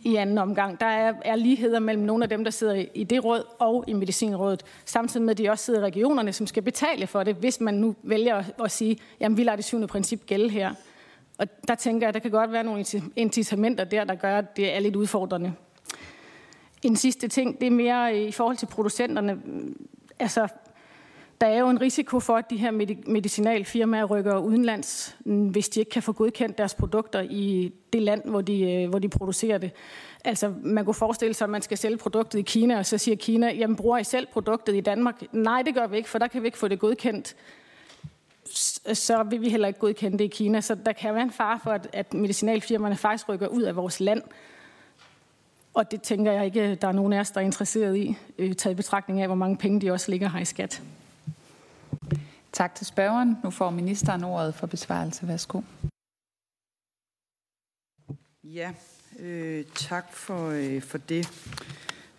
i 0.00 0.16
anden 0.16 0.38
omgang, 0.38 0.80
der 0.80 0.86
er, 0.86 1.14
er 1.24 1.36
ligheder 1.36 1.78
mellem 1.78 2.04
nogle 2.04 2.24
af 2.24 2.28
dem, 2.28 2.44
der 2.44 2.50
sidder 2.50 2.84
i 2.94 3.04
det 3.04 3.24
råd 3.24 3.42
og 3.58 3.84
i 3.86 3.92
medicinrådet, 3.92 4.62
samtidig 4.84 5.26
med, 5.26 5.30
at 5.30 5.38
de 5.38 5.50
også 5.50 5.64
sidder 5.64 5.80
i 5.80 5.82
regionerne, 5.82 6.32
som 6.32 6.46
skal 6.46 6.62
betale 6.62 7.06
for 7.06 7.22
det, 7.22 7.34
hvis 7.34 7.60
man 7.60 7.74
nu 7.74 7.94
vælger 8.02 8.36
at, 8.36 8.54
at 8.64 8.70
sige, 8.70 8.98
jamen 9.20 9.38
vi 9.38 9.44
lader 9.44 9.56
det 9.56 9.64
syvende 9.64 9.88
princip 9.88 10.26
gælde 10.26 10.50
her. 10.50 10.74
Og 11.38 11.46
der 11.68 11.74
tænker 11.74 12.06
jeg, 12.06 12.08
at 12.08 12.14
der 12.14 12.20
kan 12.20 12.30
godt 12.30 12.52
være 12.52 12.64
nogle 12.64 12.84
incitamenter 13.16 13.84
der, 13.84 14.04
der 14.04 14.14
gør, 14.14 14.38
at 14.38 14.56
det 14.56 14.74
er 14.74 14.80
lidt 14.80 14.96
udfordrende. 14.96 15.52
En 16.82 16.96
sidste 16.96 17.28
ting, 17.28 17.60
det 17.60 17.66
er 17.66 17.70
mere 17.70 18.18
i 18.22 18.32
forhold 18.32 18.56
til 18.56 18.66
producenterne 18.66 19.38
altså, 20.18 20.48
der 21.40 21.46
er 21.46 21.58
jo 21.58 21.68
en 21.68 21.80
risiko 21.80 22.20
for, 22.20 22.36
at 22.36 22.50
de 22.50 22.56
her 22.56 22.70
medicinalfirmaer 23.06 24.04
rykker 24.04 24.38
udenlands, 24.38 25.16
mm, 25.24 25.48
hvis 25.48 25.68
de 25.68 25.80
ikke 25.80 25.90
kan 25.90 26.02
få 26.02 26.12
godkendt 26.12 26.58
deres 26.58 26.74
produkter 26.74 27.20
i 27.20 27.72
det 27.92 28.02
land, 28.02 28.24
hvor 28.24 28.40
de, 28.40 28.72
øh, 28.72 28.88
hvor 28.88 28.98
de 28.98 29.08
producerer 29.08 29.58
det. 29.58 29.70
Altså, 30.24 30.52
man 30.62 30.84
kunne 30.84 30.94
forestille 30.94 31.34
sig, 31.34 31.44
at 31.44 31.50
man 31.50 31.62
skal 31.62 31.78
sælge 31.78 31.96
produktet 31.96 32.38
i 32.38 32.42
Kina, 32.42 32.78
og 32.78 32.86
så 32.86 32.98
siger 32.98 33.16
Kina, 33.16 33.52
jamen 33.52 33.76
bruger 33.76 33.98
I 33.98 34.04
selv 34.04 34.26
produktet 34.32 34.76
i 34.76 34.80
Danmark? 34.80 35.22
Nej, 35.32 35.62
det 35.62 35.74
gør 35.74 35.86
vi 35.86 35.96
ikke, 35.96 36.08
for 36.08 36.18
der 36.18 36.26
kan 36.26 36.42
vi 36.42 36.46
ikke 36.46 36.58
få 36.58 36.68
det 36.68 36.78
godkendt. 36.78 37.36
Så 38.92 39.22
vil 39.22 39.40
vi 39.40 39.48
heller 39.48 39.68
ikke 39.68 39.80
godkende 39.80 40.18
det 40.18 40.24
i 40.24 40.28
Kina. 40.28 40.60
Så 40.60 40.74
der 40.74 40.92
kan 40.92 41.14
være 41.14 41.22
en 41.22 41.30
fare 41.30 41.60
for, 41.62 41.70
at, 41.70 41.88
at 41.92 42.14
medicinalfirmaerne 42.14 42.96
faktisk 42.96 43.28
rykker 43.28 43.46
ud 43.46 43.62
af 43.62 43.76
vores 43.76 44.00
land, 44.00 44.22
og 45.76 45.90
det 45.90 46.02
tænker 46.02 46.32
jeg 46.32 46.44
ikke, 46.44 46.74
der 46.74 46.88
er 46.88 46.92
nogen 46.92 47.12
af 47.12 47.20
os, 47.20 47.30
der 47.30 47.40
er 47.40 47.44
interesseret 47.44 47.96
i, 47.96 48.16
øh, 48.38 48.54
taget 48.54 48.74
i 48.74 48.76
betragtning 48.76 49.20
af, 49.20 49.28
hvor 49.28 49.34
mange 49.34 49.56
penge 49.56 49.80
de 49.80 49.90
også 49.90 50.10
ligger 50.10 50.28
her 50.28 50.40
i 50.40 50.44
skat. 50.44 50.82
Tak 52.52 52.74
til 52.74 52.86
spørgeren. 52.86 53.38
Nu 53.44 53.50
får 53.50 53.70
ministeren 53.70 54.24
ordet 54.24 54.54
for 54.54 54.66
besvarelse. 54.66 55.28
Værsgo. 55.28 55.60
Ja, 58.44 58.72
øh, 59.18 59.64
tak 59.74 60.12
for, 60.12 60.48
øh, 60.48 60.82
for 60.82 60.98
det. 60.98 61.26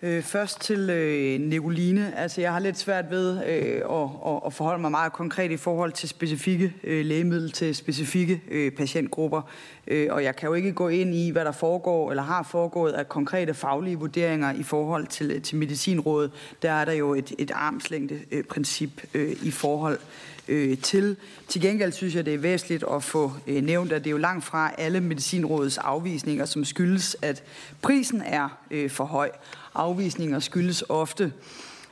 Øh, 0.02 0.24
først 0.24 0.61
til 0.61 0.90
øh, 0.90 1.40
Nicoline. 1.40 2.14
Altså, 2.18 2.41
jeg 2.41 2.53
har 2.53 2.60
lidt 2.60 2.78
svært 2.78 3.06
ved 3.10 3.45
øh, 3.45 3.82
at, 3.90 4.10
at, 4.34 4.41
at 4.45 4.53
forholde 4.53 4.82
mig 4.82 4.91
meget 4.91 5.14
konkret 5.14 5.52
i 5.52 5.57
forhold 5.57 5.91
til 5.91 6.10
specifikke 6.10 6.74
øh, 6.84 7.06
lægemidler 7.06 7.52
til 7.52 7.76
specifikke 7.76 8.41
øh, 8.52 8.72
patientgrupper. 8.72 9.41
Øh, 9.88 10.07
og 10.11 10.24
jeg 10.24 10.36
kan 10.36 10.48
jo 10.48 10.53
ikke 10.53 10.74
gå 10.74 10.88
ind 10.88 11.15
i, 11.15 11.30
hvad 11.30 11.45
der 11.45 11.52
foregår 11.52 12.10
eller 12.10 12.24
har 12.24 12.44
foregået 12.44 12.91
af 12.91 13.10
konkrete 13.10 13.53
faglige 13.53 13.95
vurderinger 13.95 14.53
i 14.53 14.64
forhold 14.64 15.07
til, 15.07 15.32
øh, 15.32 15.41
til 15.41 15.57
medicinrådet. 15.57 16.32
Der 16.61 16.72
er 16.72 16.86
der 16.86 16.94
jo 16.94 17.14
et, 17.14 17.34
et 17.38 17.52
armslængde 17.52 18.19
øh, 18.32 18.44
princip 18.44 19.02
øh, 19.14 19.36
i 19.44 19.52
forhold 19.52 19.99
øh, 20.48 20.78
til. 20.78 21.15
Til 21.48 21.61
gengæld 21.61 21.91
synes 21.91 22.15
jeg, 22.15 22.26
det 22.26 22.34
er 22.34 22.38
væsentligt 22.38 22.84
at 22.91 23.03
få 23.03 23.32
øh, 23.48 23.64
nævnt, 23.64 23.91
at 23.91 24.03
det 24.03 24.10
er 24.10 24.11
jo 24.11 24.18
langt 24.18 24.45
fra 24.45 24.72
alle 24.78 25.02
medicinrådets 25.02 25.78
afvisninger, 25.78 26.45
som 26.45 26.65
skyldes, 26.65 27.18
at 27.22 27.44
prisen 27.82 28.22
er 28.26 28.57
øh, 28.72 28.90
for 28.90 29.06
høj. 29.06 29.30
Afvisninger 29.78 30.40
skyldes 30.40 30.84
ofte, 30.90 31.32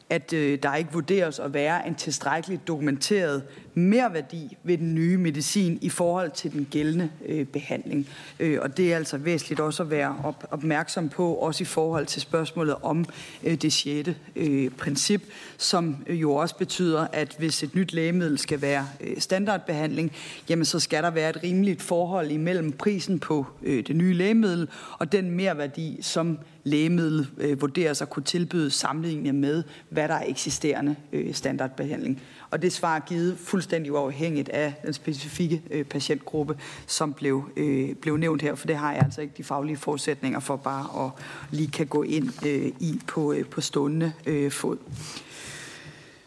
at 0.09 0.33
øh, 0.33 0.59
der 0.63 0.75
ikke 0.75 0.93
vurderes 0.93 1.39
at 1.39 1.53
være 1.53 1.87
en 1.87 1.95
tilstrækkeligt 1.95 2.67
dokumenteret 2.67 3.43
merværdi 3.73 4.57
ved 4.63 4.77
den 4.77 4.95
nye 4.95 5.17
medicin 5.17 5.79
i 5.81 5.89
forhold 5.89 6.31
til 6.31 6.51
den 6.51 6.67
gældende 6.71 7.09
øh, 7.25 7.45
behandling. 7.45 8.07
Øh, 8.39 8.59
og 8.61 8.77
det 8.77 8.93
er 8.93 8.95
altså 8.95 9.17
væsentligt 9.17 9.59
også 9.59 9.83
at 9.83 9.89
være 9.89 10.15
op, 10.23 10.47
opmærksom 10.51 11.09
på, 11.09 11.33
også 11.33 11.63
i 11.63 11.65
forhold 11.65 12.05
til 12.05 12.21
spørgsmålet 12.21 12.75
om 12.81 13.05
øh, 13.43 13.55
det 13.55 13.73
sjette 13.73 14.15
øh, 14.35 14.69
princip, 14.69 15.23
som 15.57 15.97
øh, 16.07 16.21
jo 16.21 16.35
også 16.35 16.57
betyder, 16.57 17.07
at 17.13 17.35
hvis 17.37 17.63
et 17.63 17.75
nyt 17.75 17.93
lægemiddel 17.93 18.37
skal 18.37 18.61
være 18.61 18.87
øh, 19.01 19.17
standardbehandling, 19.17 20.11
jamen 20.49 20.65
så 20.65 20.79
skal 20.79 21.03
der 21.03 21.09
være 21.09 21.29
et 21.29 21.43
rimeligt 21.43 21.81
forhold 21.81 22.31
imellem 22.31 22.71
prisen 22.71 23.19
på 23.19 23.45
øh, 23.63 23.87
det 23.87 23.95
nye 23.95 24.13
lægemiddel 24.13 24.69
og 24.99 25.11
den 25.11 25.31
merværdi, 25.31 25.99
som 26.01 26.39
lægemiddel 26.65 27.27
øh, 27.37 27.61
vurderes 27.61 28.01
at 28.01 28.09
kunne 28.09 28.23
tilbyde 28.23 28.71
sammenlignet 28.71 29.35
med, 29.35 29.63
hvad 29.89 30.07
der 30.07 30.13
er 30.13 30.23
eksisterende 30.27 30.95
øh, 31.13 31.33
standardbehandling. 31.33 32.21
Og 32.49 32.61
det 32.61 32.73
svar 32.73 32.95
er 32.95 32.99
givet 32.99 33.37
fuldstændig 33.37 33.91
uafhængigt 33.91 34.49
af 34.49 34.73
den 34.85 34.93
specifikke 34.93 35.61
øh, 35.71 35.85
patientgruppe, 35.85 36.57
som 36.87 37.13
blev, 37.13 37.49
øh, 37.57 37.95
blev 37.95 38.17
nævnt 38.17 38.41
her, 38.41 38.55
for 38.55 38.67
det 38.67 38.75
har 38.75 38.93
jeg 38.93 39.03
altså 39.03 39.21
ikke 39.21 39.33
de 39.37 39.43
faglige 39.43 39.77
forudsætninger 39.77 40.39
for 40.39 40.55
bare 40.55 41.05
at 41.05 41.11
lige 41.51 41.71
kan 41.71 41.87
gå 41.87 42.03
ind 42.03 42.45
øh, 42.45 42.71
i 42.79 43.01
på, 43.07 43.33
øh, 43.33 43.45
på 43.45 43.61
stående 43.61 44.13
øh, 44.25 44.51
fod. 44.51 44.77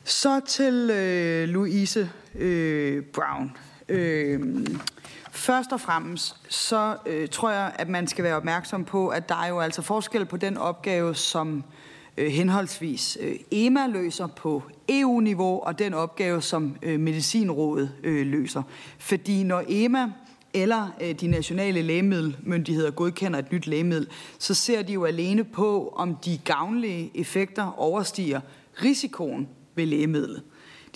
Så 0.05 0.40
til 0.48 0.90
øh, 0.90 1.48
Louise 1.48 2.10
øh, 2.35 3.02
Brown. 3.02 3.56
Øh, 3.89 4.40
Først 5.48 5.72
og 5.72 5.80
fremmest, 5.80 6.36
så 6.48 6.96
øh, 7.06 7.28
tror 7.28 7.50
jeg, 7.50 7.72
at 7.78 7.88
man 7.88 8.06
skal 8.06 8.24
være 8.24 8.36
opmærksom 8.36 8.84
på, 8.84 9.08
at 9.08 9.28
der 9.28 9.34
er 9.34 9.48
jo 9.48 9.60
altså 9.60 9.82
forskel 9.82 10.24
på 10.24 10.36
den 10.36 10.56
opgave, 10.56 11.14
som 11.14 11.64
øh, 12.16 12.30
henholdsvis 12.30 13.18
øh, 13.20 13.36
EMA 13.50 13.86
løser 13.86 14.26
på 14.26 14.62
EU-niveau, 14.88 15.60
og 15.60 15.78
den 15.78 15.94
opgave, 15.94 16.42
som 16.42 16.76
øh, 16.82 17.00
Medicinrådet 17.00 17.90
øh, 18.04 18.26
løser. 18.26 18.62
Fordi 18.98 19.42
når 19.42 19.64
EMA 19.68 20.12
eller 20.54 20.88
øh, 21.00 21.14
de 21.14 21.26
nationale 21.26 21.82
lægemiddelmyndigheder 21.82 22.90
godkender 22.90 23.38
et 23.38 23.52
nyt 23.52 23.66
lægemiddel, 23.66 24.08
så 24.38 24.54
ser 24.54 24.82
de 24.82 24.92
jo 24.92 25.04
alene 25.04 25.44
på, 25.44 25.94
om 25.96 26.16
de 26.16 26.38
gavnlige 26.44 27.10
effekter 27.14 27.78
overstiger 27.78 28.40
risikoen 28.82 29.48
ved 29.74 29.86
lægemidlet. 29.86 30.42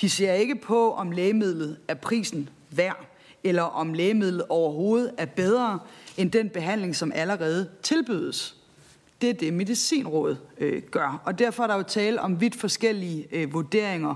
De 0.00 0.10
ser 0.10 0.32
ikke 0.32 0.56
på, 0.56 0.92
om 0.92 1.10
lægemidlet 1.10 1.76
er 1.88 1.94
prisen 1.94 2.48
værd 2.70 3.11
eller 3.44 3.62
om 3.62 3.94
lægemidlet 3.94 4.44
overhovedet 4.48 5.10
er 5.18 5.26
bedre 5.26 5.78
end 6.16 6.30
den 6.30 6.48
behandling, 6.48 6.96
som 6.96 7.12
allerede 7.14 7.68
tilbydes. 7.82 8.56
Det 9.20 9.30
er 9.30 9.34
det, 9.34 9.52
Medicinrådet 9.52 10.38
øh, 10.58 10.82
gør. 10.90 11.22
Og 11.24 11.38
derfor 11.38 11.62
er 11.62 11.66
der 11.66 11.76
jo 11.76 11.82
tale 11.82 12.20
om 12.20 12.40
vidt 12.40 12.56
forskellige 12.56 13.26
øh, 13.32 13.52
vurderinger. 13.52 14.14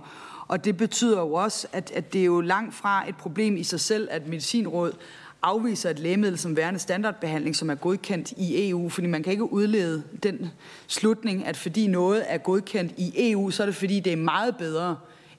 Og 0.48 0.64
det 0.64 0.76
betyder 0.76 1.20
jo 1.20 1.32
også, 1.32 1.66
at, 1.72 1.90
at 1.94 2.12
det 2.12 2.20
er 2.20 2.24
jo 2.24 2.40
langt 2.40 2.74
fra 2.74 3.08
et 3.08 3.16
problem 3.16 3.56
i 3.56 3.62
sig 3.62 3.80
selv, 3.80 4.08
at 4.10 4.26
Medicinrådet 4.26 4.96
afviser 5.42 5.90
et 5.90 5.98
lægemiddel 5.98 6.38
som 6.38 6.56
værende 6.56 6.80
standardbehandling, 6.80 7.56
som 7.56 7.70
er 7.70 7.74
godkendt 7.74 8.32
i 8.36 8.70
EU, 8.70 8.88
fordi 8.88 9.06
man 9.06 9.22
kan 9.22 9.32
ikke 9.32 9.52
udlede 9.52 10.02
den 10.22 10.50
slutning, 10.86 11.46
at 11.46 11.56
fordi 11.56 11.86
noget 11.86 12.24
er 12.26 12.38
godkendt 12.38 12.92
i 12.96 13.30
EU, 13.30 13.50
så 13.50 13.62
er 13.62 13.66
det 13.66 13.74
fordi, 13.74 14.00
det 14.00 14.12
er 14.12 14.16
meget 14.16 14.56
bedre 14.56 14.96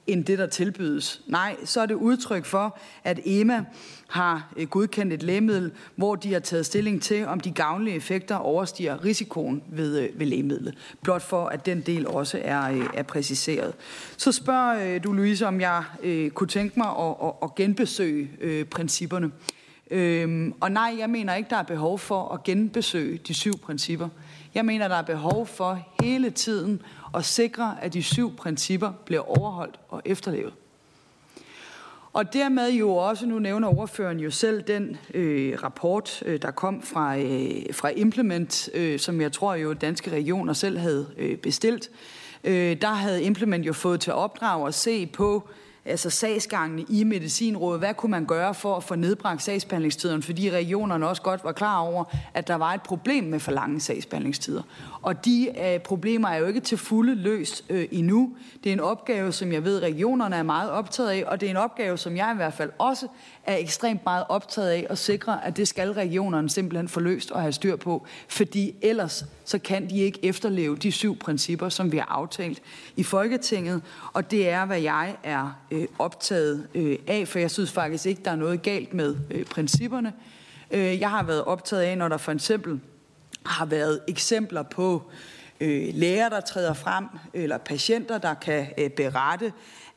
end 0.08 0.26
det, 0.26 0.38
der 0.38 0.48
tilbydes. 0.48 1.22
Nej, 1.28 1.56
så 1.66 1.82
er 1.82 1.86
det 1.86 1.96
udtryk 1.96 2.46
for, 2.46 2.78
at 3.04 3.20
EMA 3.26 3.66
har 4.08 4.54
øh, 4.58 4.68
godkendt 4.68 5.14
et 5.14 5.24
lægemiddel, 5.24 5.72
hvor 5.96 6.16
de 6.16 6.34
har 6.34 6.40
taget 6.40 6.66
stilling 6.66 7.02
til, 7.02 7.26
om 7.26 7.40
de 7.40 7.52
gavnlige 7.52 7.96
effekter 7.96 8.36
overstiger 8.36 9.06
risikoen 9.06 9.64
ved, 9.70 10.00
øh, 10.00 10.20
ved 10.20 10.26
lægemidlet. 10.26 10.76
Blot 11.02 11.22
for, 11.22 11.46
at 11.46 11.66
den 11.66 11.82
del 11.82 12.08
også 12.08 12.40
er, 12.44 12.72
øh, 12.72 12.86
er 12.94 13.04
præciseret. 13.04 13.74
Så 14.18 14.32
spørger 14.32 15.00
du, 15.00 15.14
Louise, 15.14 15.48
om 15.48 15.62
jeg 15.62 15.84
øh, 16.04 16.30
kunne 16.30 16.48
tænke 16.48 16.80
mig 16.80 16.90
at, 16.90 17.16
at, 17.24 17.32
at 17.44 17.56
genbesøge 17.56 18.30
øh, 18.42 18.66
principperne. 18.66 19.32
Øhm, 19.92 20.54
og 20.60 20.72
nej, 20.72 20.96
jeg 21.00 21.10
mener 21.10 21.36
ikke, 21.36 21.50
der 21.50 21.58
er 21.58 21.64
behov 21.64 22.00
for 22.00 22.34
at 22.34 22.44
genbesøge 22.44 23.18
de 23.18 23.34
syv 23.34 23.58
principper. 23.58 24.10
Jeg 24.56 24.66
mener, 24.66 24.88
der 24.88 24.96
er 24.96 25.02
behov 25.02 25.48
for 25.48 25.80
hele 26.02 26.30
tiden 26.30 26.82
og 27.12 27.26
sikre, 27.26 27.76
at 27.82 27.94
de 27.94 28.04
syv 28.04 28.36
principper 28.36 28.92
bliver 29.06 29.40
overholdt 29.40 29.80
og 29.90 30.02
efterlevet. 30.06 30.54
Og 32.14 32.34
dermed 32.34 32.72
jo 32.72 32.96
også, 32.96 33.26
nu 33.26 33.40
nævner 33.40 33.80
ordføreren 33.80 34.20
jo 34.20 34.32
selv 34.32 34.62
den 34.62 34.98
øh, 35.14 35.64
rapport, 35.64 36.24
øh, 36.26 36.42
der 36.42 36.52
kom 36.52 36.82
fra, 36.82 37.18
øh, 37.18 37.74
fra 37.74 37.90
Implement, 37.90 38.70
øh, 38.74 39.00
som 39.00 39.22
jeg 39.22 39.32
tror 39.32 39.56
jo 39.56 39.74
danske 39.74 40.12
regioner 40.12 40.54
selv 40.54 40.78
havde 40.78 41.08
øh, 41.18 41.38
bestilt. 41.38 41.90
Øh, 42.44 42.82
der 42.82 42.94
havde 42.94 43.24
Implement 43.24 43.68
jo 43.68 43.74
fået 43.74 44.00
til 44.00 44.14
opdrag 44.14 44.68
at 44.68 44.74
se 44.74 45.06
på 45.06 45.50
altså 45.88 46.10
sagsgangene 46.10 46.86
i 46.90 47.04
medicinrådet. 47.04 47.80
Hvad 47.80 47.94
kunne 47.94 48.10
man 48.12 48.26
gøre 48.26 48.54
for 48.54 48.76
at 48.76 48.84
få 48.84 48.96
nedbragt 48.96 49.44
sagsbehandlingstiden? 49.44 50.24
Fordi 50.24 50.52
regionerne 50.52 51.08
også 51.08 51.22
godt 51.22 51.44
var 51.44 51.52
klar 51.52 51.80
over, 51.80 52.04
at 52.34 52.48
der 52.48 52.56
var 52.56 52.74
et 52.74 52.82
problem 52.82 53.24
med 53.24 53.40
for 53.40 53.52
lange 53.52 53.80
sagsbehandlingstider. 53.80 54.62
Og 55.02 55.26
de 55.26 55.50
øh, 55.64 55.80
problemer 55.80 56.28
er 56.28 56.38
jo 56.38 56.46
ikke 56.46 56.60
til 56.60 56.78
fulde 56.78 57.16
løst 57.16 57.64
øh, 57.70 57.88
endnu. 57.92 58.36
Det 58.64 58.70
er 58.70 58.74
en 58.74 58.80
opgave, 58.80 59.32
som 59.32 59.52
jeg 59.52 59.64
ved, 59.64 59.82
regionerne 59.82 60.36
er 60.36 60.44
meget 60.44 60.72
optaget 60.72 61.10
af, 61.10 61.24
og 61.28 61.42
det 61.42 61.48
er 61.48 61.52
en 61.52 61.58
opgave, 61.58 61.98
som 61.98 62.18
jeg 62.18 62.32
i 62.34 62.36
hvert 62.36 62.54
fald 62.54 62.72
også 62.78 63.08
er 63.48 63.56
ekstremt 63.56 64.06
meget 64.06 64.24
optaget 64.30 64.70
af 64.70 64.88
at 64.90 64.98
sikre, 64.98 65.46
at 65.46 65.58
det 65.58 65.68
skal 65.68 65.92
regionerne 65.92 66.50
simpelthen 66.50 66.88
få 66.88 67.00
løst 67.00 67.32
og 67.32 67.42
have 67.42 67.52
styr 67.52 67.76
på, 67.76 68.06
fordi 68.28 68.76
ellers 68.82 69.26
så 69.46 69.60
kan 69.60 69.90
de 69.90 70.00
ikke 70.00 70.26
efterleve 70.26 70.76
de 70.76 70.92
syv 70.92 71.18
principper, 71.18 71.70
som 71.70 71.92
vi 71.92 71.98
har 71.98 72.06
aftalt 72.06 72.62
i 72.96 73.04
Folketinget, 73.04 73.82
og 74.14 74.32
det 74.32 74.50
er, 74.50 74.66
hvad 74.66 74.82
jeg 74.82 75.16
er 75.24 75.60
øh, 75.72 75.88
optaget 76.00 76.68
øh, 76.76 76.98
af, 77.08 77.28
for 77.28 77.40
jeg 77.40 77.52
synes 77.52 77.72
faktisk 77.72 78.06
ikke, 78.06 78.22
der 78.26 78.32
er 78.32 78.36
noget 78.36 78.62
galt 78.62 78.94
med 78.94 79.16
øh, 79.32 79.46
principperne. 79.46 80.14
Øh, 80.72 81.00
jeg 81.00 81.10
har 81.10 81.24
været 81.24 81.44
optaget 81.44 81.82
af, 81.82 81.98
når 81.98 82.08
der 82.08 82.18
for 82.18 82.32
eksempel 82.32 82.80
har 83.46 83.66
været 83.66 84.00
eksempler 84.08 84.64
på 84.64 85.04
øh, 85.60 85.90
læger, 85.94 86.30
der 86.30 86.40
træder 86.40 86.74
frem, 86.74 87.06
eller 87.34 87.58
patienter, 87.58 88.18
der 88.18 88.34
kan 88.34 88.68
øh, 88.78 88.90
berette, 88.90 89.54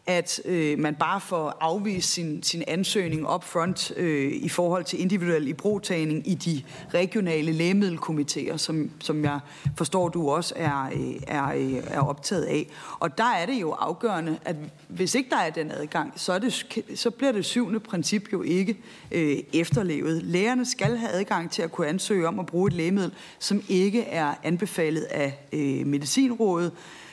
at 0.07 0.41
øh, 0.45 0.79
man 0.79 0.95
bare 0.95 1.21
får 1.21 1.57
afvist 1.61 2.13
sin, 2.13 2.43
sin 2.43 2.63
ansøgning 2.69 3.35
upfront 3.35 3.93
øh, 3.97 4.33
i 4.33 4.49
forhold 4.49 4.85
til 4.85 5.01
individuel 5.01 5.49
ibrugtagning 5.49 6.29
i 6.29 6.35
de 6.35 6.63
regionale 6.95 7.53
lægemiddelkomiteer, 7.53 8.57
som, 8.57 8.91
som 9.01 9.25
jeg 9.25 9.41
forstår, 9.77 10.09
du 10.09 10.31
også 10.31 10.55
er, 10.57 10.91
øh, 10.93 11.15
er, 11.27 11.53
øh, 11.53 11.83
er 11.87 12.01
optaget 12.01 12.45
af. 12.45 12.67
Og 13.01 13.19
der 13.19 13.25
er 13.25 13.47
det 13.47 13.61
jo 13.61 13.71
afgørende, 13.71 14.39
at 14.45 14.57
hvis 14.89 15.15
ikke 15.15 15.31
der 15.31 15.37
er 15.37 15.51
den 15.51 15.71
adgang, 15.71 16.13
så, 16.17 16.33
er 16.33 16.39
det, 16.39 16.67
så 16.95 17.11
bliver 17.11 17.33
det 17.33 17.45
syvende 17.45 17.81
princip 17.81 18.33
jo 18.33 18.43
ikke 18.43 18.77
øh, 19.13 19.37
efterlevet. 19.53 20.23
Lægerne 20.23 20.67
skal 20.67 20.97
have 20.97 21.11
adgang 21.11 21.51
til 21.51 21.63
at 21.63 21.73
kunne 21.73 21.87
ansøge 21.87 22.29
om 22.29 22.39
at 22.39 22.47
bruge 22.47 22.69
et 22.69 22.73
lægemiddel, 22.73 23.13
som 23.39 23.63
ikke 23.69 24.03
er 24.03 24.35
anbefalet 24.43 25.03
af 25.03 25.39
øh, 25.53 25.87
Medicinrådet, 25.87 26.73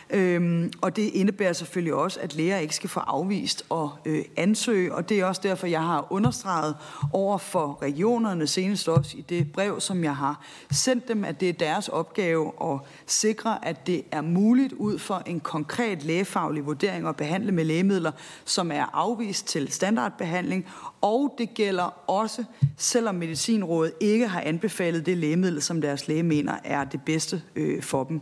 Øhm, 0.09 0.71
og 0.81 0.95
det 0.95 1.01
indebærer 1.01 1.53
selvfølgelig 1.53 1.93
også, 1.93 2.19
at 2.19 2.35
læger 2.35 2.57
ikke 2.57 2.75
skal 2.75 2.89
få 2.89 2.99
afvist 2.99 3.65
og 3.69 3.91
øh, 4.05 4.25
ansøge, 4.37 4.95
og 4.95 5.09
det 5.09 5.19
er 5.19 5.25
også 5.25 5.41
derfor, 5.43 5.67
jeg 5.67 5.83
har 5.83 6.07
understreget 6.09 6.75
over 7.13 7.37
for 7.37 7.79
regionerne, 7.81 8.47
senest 8.47 8.89
også 8.89 9.17
i 9.17 9.21
det 9.21 9.51
brev, 9.51 9.79
som 9.79 10.03
jeg 10.03 10.15
har 10.15 10.41
sendt 10.71 11.07
dem, 11.07 11.23
at 11.23 11.39
det 11.39 11.49
er 11.49 11.53
deres 11.53 11.89
opgave 11.89 12.51
at 12.61 12.79
sikre, 13.05 13.65
at 13.67 13.87
det 13.87 14.03
er 14.11 14.21
muligt 14.21 14.73
ud 14.73 14.99
for 14.99 15.23
en 15.25 15.39
konkret 15.39 16.03
lægefaglig 16.03 16.65
vurdering 16.65 17.07
at 17.07 17.15
behandle 17.15 17.51
med 17.51 17.65
lægemidler, 17.65 18.11
som 18.45 18.71
er 18.71 18.85
afvist 18.93 19.47
til 19.47 19.71
standardbehandling, 19.71 20.65
og 21.01 21.35
det 21.37 21.53
gælder 21.53 22.09
også, 22.09 22.43
selvom 22.77 23.15
Medicinrådet 23.15 23.93
ikke 23.99 24.27
har 24.27 24.41
anbefalet 24.41 25.05
det 25.05 25.17
lægemiddel, 25.17 25.61
som 25.61 25.81
deres 25.81 26.07
læge 26.07 26.23
mener 26.23 26.53
er 26.63 26.83
det 26.83 27.01
bedste 27.05 27.41
øh, 27.55 27.83
for 27.83 28.03
dem 28.03 28.21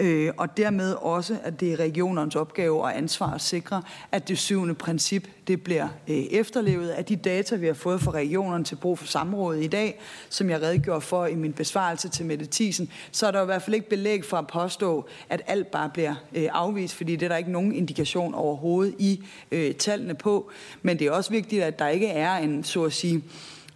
øh, 0.00 0.32
og 0.36 0.56
dermed 0.56 0.92
også, 0.92 1.38
at 1.42 1.60
det 1.60 1.72
er 1.72 1.76
regionernes 1.80 2.36
opgave 2.36 2.82
og 2.82 2.96
ansvar 2.96 3.34
at 3.34 3.40
sikre, 3.40 3.82
at 4.12 4.28
det 4.28 4.38
syvende 4.38 4.74
princip 4.74 5.28
det 5.46 5.62
bliver 5.62 5.88
øh, 6.08 6.16
efterlevet. 6.16 6.90
At 6.90 7.08
de 7.08 7.16
data, 7.16 7.56
vi 7.56 7.66
har 7.66 7.74
fået 7.74 8.00
fra 8.00 8.10
regionerne 8.10 8.64
til 8.64 8.76
brug 8.76 8.98
for 8.98 9.06
samrådet 9.06 9.64
i 9.64 9.66
dag, 9.66 10.00
som 10.28 10.50
jeg 10.50 10.62
redegjorde 10.62 11.00
for 11.00 11.26
i 11.26 11.34
min 11.34 11.52
besvarelse 11.52 12.08
til 12.08 12.26
Mette 12.26 12.48
Thiesen, 12.50 12.90
så 13.12 13.26
er 13.26 13.30
der 13.30 13.42
i 13.42 13.44
hvert 13.44 13.62
fald 13.62 13.74
ikke 13.74 13.88
belæg 13.88 14.24
for 14.24 14.36
at 14.36 14.46
påstå, 14.46 15.06
at 15.28 15.42
alt 15.46 15.70
bare 15.70 15.90
bliver 15.90 16.14
øh, 16.34 16.48
afvist, 16.52 16.94
fordi 16.94 17.16
det 17.16 17.22
er 17.22 17.28
der 17.28 17.36
ikke 17.36 17.52
nogen 17.52 17.74
indikation 17.74 18.34
overhovedet 18.34 18.94
i 18.98 19.24
øh, 19.50 19.74
tallene 19.74 20.14
på. 20.14 20.50
Men 20.82 20.98
det 20.98 21.06
er 21.06 21.10
også 21.10 21.30
vigtigt, 21.30 21.62
at 21.62 21.78
der 21.78 21.88
ikke 21.88 22.08
er 22.08 22.36
en, 22.36 22.64
så 22.64 22.84
at 22.84 22.92
sige, 22.92 23.22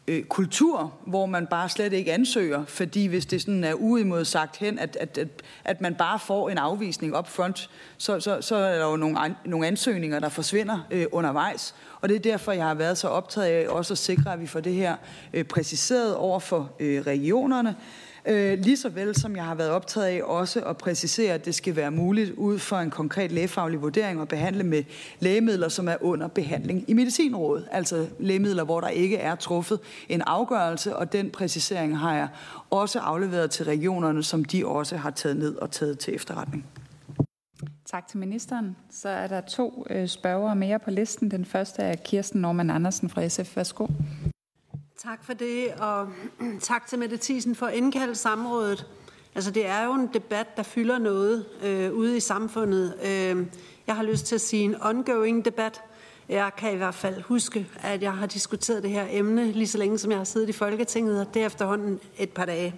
øh, 0.09 0.25
kultur, 0.25 0.93
hvor 1.07 1.27
man 1.27 1.47
bare 1.47 1.69
slet 1.69 1.93
ikke 1.93 2.13
ansøger, 2.13 2.65
fordi 2.65 3.07
hvis 3.07 3.27
det 3.27 3.41
sådan 3.41 3.65
er 3.65 3.75
uimodsagt 3.75 4.57
hen, 4.57 4.79
at, 4.79 4.97
at, 5.01 5.19
at, 5.19 5.29
at 5.65 5.81
man 5.81 5.95
bare 5.95 6.19
får 6.19 6.51
en 6.51 6.59
afvisning 6.59 7.17
op 7.17 7.29
front, 7.29 7.71
så, 7.99 8.21
så, 8.21 8.41
så 8.41 8.57
er 8.57 8.79
der 8.79 8.91
jo 8.91 8.97
nogle, 8.97 9.19
an, 9.19 9.35
nogle 9.45 9.67
ansøgninger, 9.67 10.19
der 10.19 10.29
forsvinder 10.29 10.87
øh, 10.91 11.07
undervejs. 11.13 11.75
Og 12.01 12.09
det 12.09 12.15
er 12.15 12.21
derfor, 12.21 12.53
jeg 12.53 12.67
har 12.67 12.75
været 12.75 12.99
så 12.99 13.09
optaget 13.09 13.47
af 13.47 13.69
også 13.69 13.95
at 13.95 13.99
sikre, 13.99 14.33
at 14.33 14.41
vi 14.41 14.47
får 14.47 14.61
det 14.61 14.75
her 14.75 14.97
øh, 15.33 15.45
præciseret 15.45 16.17
over 16.17 16.39
for 16.39 16.71
øh, 16.81 17.01
regionerne, 17.01 17.77
Øh, 18.27 18.59
lige 18.59 18.77
så 18.77 18.89
vel 18.89 19.15
som 19.15 19.37
jeg 19.37 19.45
har 19.45 19.55
været 19.55 19.71
optaget 19.71 20.07
af 20.07 20.23
også 20.25 20.61
at 20.61 20.77
præcisere, 20.77 21.35
at 21.35 21.45
det 21.45 21.55
skal 21.55 21.77
være 21.77 21.91
muligt 21.91 22.31
ud 22.31 22.59
for 22.59 22.77
en 22.77 22.91
konkret 22.91 23.33
lægefaglig 23.33 23.83
vurdering 23.83 24.21
at 24.21 24.29
behandle 24.29 24.65
med 24.65 24.85
lægemidler, 25.21 25.69
som 25.69 25.89
er 25.89 25.97
under 26.01 26.29
behandling 26.29 26.85
i 26.91 26.93
medicinrådet. 26.93 27.69
Altså 27.71 28.07
lægemidler, 28.19 28.65
hvor 28.65 28.81
der 28.81 28.89
ikke 28.89 29.17
er 29.17 29.35
truffet 29.35 29.81
en 30.09 30.23
afgørelse, 30.23 30.97
og 30.97 31.13
den 31.13 31.31
præcisering 31.31 31.99
har 31.99 32.15
jeg 32.15 32.29
også 32.71 32.99
afleveret 32.99 33.51
til 33.51 33.65
regionerne, 33.65 34.23
som 34.23 34.45
de 34.45 34.67
også 34.67 34.97
har 34.97 35.11
taget 35.11 35.37
ned 35.37 35.57
og 35.57 35.71
taget 35.71 35.99
til 35.99 36.15
efterretning. 36.15 36.67
Tak 37.85 38.09
til 38.09 38.19
ministeren. 38.19 38.77
Så 38.91 39.09
er 39.09 39.27
der 39.27 39.41
to 39.41 39.87
øh, 39.91 40.09
spørgere 40.09 40.57
mere 40.57 40.79
på 40.79 40.91
listen. 40.91 41.31
Den 41.31 41.45
første 41.45 41.83
er 41.83 41.97
Kirsten 41.97 42.41
Norman 42.41 42.71
Andersen 42.71 43.11
fra 43.11 43.29
SF. 43.29 43.57
Værsgo. 43.57 43.87
Tak 45.05 45.25
for 45.25 45.33
det, 45.33 45.73
og 45.73 46.09
tak 46.61 46.87
til 46.87 46.99
Mette 46.99 47.19
Thiesen 47.23 47.55
for 47.55 47.67
at 47.67 47.75
indkalde 47.75 48.15
samrådet. 48.15 48.87
Altså, 49.35 49.51
det 49.51 49.67
er 49.67 49.85
jo 49.85 49.93
en 49.93 50.11
debat, 50.15 50.57
der 50.57 50.63
fylder 50.63 50.99
noget 50.99 51.47
øh, 51.63 51.93
ude 51.93 52.17
i 52.17 52.21
samfundet. 52.21 52.95
Øh, 53.05 53.47
jeg 53.87 53.97
har 53.97 54.03
lyst 54.03 54.27
til 54.27 54.35
at 54.35 54.41
sige 54.41 54.63
en 54.63 54.77
ongoing 54.81 55.45
debat. 55.45 55.81
Jeg 56.29 56.51
kan 56.57 56.73
i 56.73 56.77
hvert 56.77 56.95
fald 56.95 57.23
huske, 57.23 57.67
at 57.83 58.03
jeg 58.03 58.13
har 58.13 58.27
diskuteret 58.27 58.83
det 58.83 58.91
her 58.91 59.07
emne 59.11 59.53
lige 59.53 59.67
så 59.67 59.79
længe, 59.79 59.99
som 59.99 60.11
jeg 60.11 60.19
har 60.19 60.25
siddet 60.25 60.49
i 60.49 60.53
Folketinget, 60.53 61.21
og 61.21 61.35
det 61.35 61.43
er 61.43 61.47
efterhånden 61.47 62.01
et 62.19 62.31
par 62.31 62.45
dage. 62.45 62.75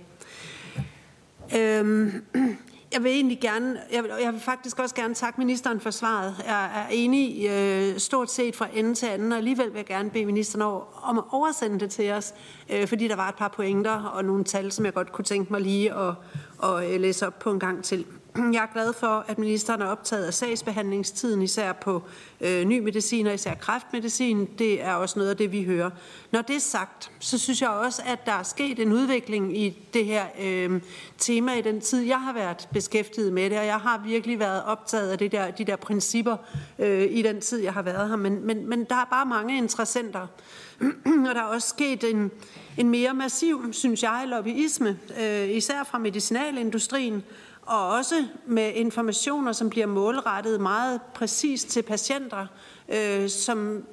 Øh, 1.56 2.14
jeg 2.96 3.04
vil 3.04 3.12
egentlig 3.12 3.40
gerne, 3.40 3.80
jeg 3.92 4.02
vil, 4.02 4.10
jeg 4.22 4.32
vil 4.32 4.40
faktisk 4.40 4.78
også 4.78 4.94
gerne 4.94 5.14
takke 5.14 5.40
ministeren 5.40 5.80
for 5.80 5.90
svaret. 5.90 6.34
Jeg 6.46 6.64
er 6.64 6.86
enig 6.90 7.46
øh, 7.50 7.98
stort 7.98 8.30
set 8.30 8.56
fra 8.56 8.68
ende 8.74 8.94
til 8.94 9.06
anden, 9.06 9.32
og 9.32 9.38
alligevel 9.38 9.66
vil 9.66 9.76
jeg 9.76 9.86
gerne 9.86 10.10
bede 10.10 10.26
ministeren 10.26 10.62
over, 10.62 10.84
om 11.02 11.18
at 11.18 11.24
oversende 11.30 11.80
det 11.80 11.90
til 11.90 12.12
os, 12.12 12.34
øh, 12.70 12.86
fordi 12.86 13.08
der 13.08 13.16
var 13.16 13.28
et 13.28 13.34
par 13.34 13.48
pointer 13.48 14.02
og 14.02 14.24
nogle 14.24 14.44
tal, 14.44 14.72
som 14.72 14.84
jeg 14.84 14.94
godt 14.94 15.12
kunne 15.12 15.24
tænke 15.24 15.52
mig 15.52 15.60
lige 15.60 15.94
at, 15.94 16.14
at, 16.62 16.82
at 16.82 17.00
læse 17.00 17.26
op 17.26 17.38
på 17.38 17.50
en 17.50 17.60
gang 17.60 17.84
til. 17.84 18.04
Jeg 18.36 18.62
er 18.62 18.72
glad 18.72 18.92
for, 18.92 19.24
at 19.28 19.38
ministeren 19.38 19.82
er 19.82 19.86
optaget 19.86 20.24
af 20.24 20.34
sagsbehandlingstiden, 20.34 21.42
især 21.42 21.72
på 21.72 22.02
øh, 22.40 22.64
ny 22.64 22.78
medicin 22.78 23.26
og 23.26 23.34
især 23.34 23.54
kræftmedicin. 23.54 24.48
Det 24.58 24.82
er 24.82 24.94
også 24.94 25.18
noget 25.18 25.30
af 25.30 25.36
det, 25.36 25.52
vi 25.52 25.64
hører. 25.64 25.90
Når 26.30 26.42
det 26.42 26.56
er 26.56 26.60
sagt, 26.60 27.10
så 27.20 27.38
synes 27.38 27.62
jeg 27.62 27.70
også, 27.70 28.02
at 28.06 28.26
der 28.26 28.32
er 28.32 28.42
sket 28.42 28.78
en 28.78 28.92
udvikling 28.92 29.58
i 29.58 29.88
det 29.94 30.04
her 30.04 30.24
øh, 30.42 30.80
tema 31.18 31.54
i 31.54 31.62
den 31.62 31.80
tid, 31.80 32.00
jeg 32.02 32.20
har 32.20 32.32
været 32.32 32.68
beskæftiget 32.72 33.32
med 33.32 33.50
det, 33.50 33.58
og 33.58 33.66
jeg 33.66 33.78
har 33.78 34.02
virkelig 34.06 34.38
været 34.38 34.62
optaget 34.64 35.10
af 35.10 35.18
det 35.18 35.32
der, 35.32 35.50
de 35.50 35.64
der 35.64 35.76
principper 35.76 36.36
øh, 36.78 37.06
i 37.10 37.22
den 37.22 37.40
tid, 37.40 37.62
jeg 37.62 37.72
har 37.72 37.82
været 37.82 38.08
her. 38.08 38.16
Men, 38.16 38.46
men, 38.46 38.68
men 38.68 38.84
der 38.84 38.96
er 38.96 39.06
bare 39.10 39.26
mange 39.26 39.58
interessenter, 39.58 40.26
og 41.04 41.34
der 41.34 41.40
er 41.40 41.46
også 41.54 41.68
sket 41.68 42.04
en, 42.04 42.30
en 42.76 42.88
mere 42.88 43.14
massiv, 43.14 43.72
synes 43.72 44.02
jeg, 44.02 44.24
lobbyisme, 44.26 44.98
øh, 45.20 45.50
især 45.50 45.84
fra 45.84 45.98
medicinalindustrien, 45.98 47.24
og 47.66 47.88
også 47.88 48.24
med 48.46 48.72
informationer, 48.74 49.52
som 49.52 49.70
bliver 49.70 49.86
målrettet 49.86 50.60
meget 50.60 51.00
præcist 51.14 51.68
til 51.68 51.82
patienter, 51.82 52.46
øh, 52.88 53.28
som 53.28 53.84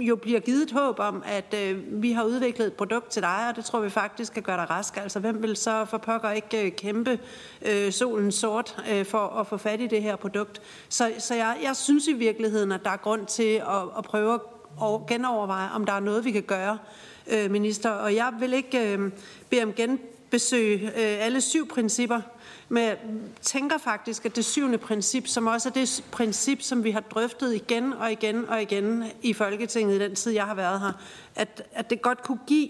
jo 0.00 0.16
bliver 0.16 0.40
givet 0.40 0.72
håb 0.72 0.98
om, 0.98 1.22
at 1.26 1.54
øh, 1.54 2.02
vi 2.02 2.12
har 2.12 2.24
udviklet 2.24 2.66
et 2.66 2.72
produkt 2.72 3.08
til 3.10 3.22
dig, 3.22 3.46
og 3.48 3.56
det 3.56 3.64
tror 3.64 3.80
vi 3.80 3.90
faktisk 3.90 4.32
kan 4.32 4.42
gøre 4.42 4.56
dig 4.56 4.70
rask. 4.70 4.96
Altså, 4.96 5.20
hvem 5.20 5.42
vil 5.42 5.56
så 5.56 5.84
for 5.84 5.98
pokker 5.98 6.30
ikke 6.30 6.66
øh, 6.66 6.72
kæmpe 6.72 7.18
øh, 7.62 7.92
solen 7.92 8.32
sort 8.32 8.76
øh, 8.90 9.06
for 9.06 9.18
at 9.18 9.46
få 9.46 9.56
fat 9.56 9.80
i 9.80 9.86
det 9.86 10.02
her 10.02 10.16
produkt? 10.16 10.62
Så, 10.88 11.12
så 11.18 11.34
jeg, 11.34 11.56
jeg 11.62 11.76
synes 11.76 12.06
i 12.06 12.12
virkeligheden, 12.12 12.72
at 12.72 12.84
der 12.84 12.90
er 12.90 12.96
grund 12.96 13.26
til 13.26 13.54
at, 13.54 13.82
at 13.98 14.04
prøve 14.04 14.40
at 14.82 15.06
genoverveje, 15.08 15.68
om 15.74 15.84
der 15.84 15.92
er 15.92 16.00
noget, 16.00 16.24
vi 16.24 16.30
kan 16.30 16.42
gøre, 16.42 16.78
øh, 17.32 17.50
minister. 17.50 17.90
Og 17.90 18.14
jeg 18.14 18.32
vil 18.40 18.52
ikke 18.52 18.92
øh, 18.92 19.10
bede 19.50 19.62
om 19.62 19.72
genbesøg 19.72 20.82
øh, 20.82 20.90
alle 20.96 21.40
syv 21.40 21.68
principper, 21.68 22.20
men 22.68 22.84
jeg 22.84 22.98
tænker 23.42 23.78
faktisk, 23.78 24.26
at 24.26 24.36
det 24.36 24.44
syvende 24.44 24.78
princip, 24.78 25.26
som 25.26 25.46
også 25.46 25.68
er 25.68 25.72
det 25.72 26.04
princip, 26.10 26.62
som 26.62 26.84
vi 26.84 26.90
har 26.90 27.00
drøftet 27.00 27.54
igen 27.54 27.92
og 27.92 28.12
igen 28.12 28.48
og 28.48 28.62
igen 28.62 29.04
i 29.22 29.32
Folketinget 29.32 29.96
i 29.96 29.98
den 29.98 30.14
tid, 30.14 30.32
jeg 30.32 30.44
har 30.44 30.54
været 30.54 30.80
her, 30.80 30.92
at, 31.36 31.62
at 31.72 31.90
det 31.90 32.02
godt 32.02 32.22
kunne 32.22 32.40
give 32.46 32.68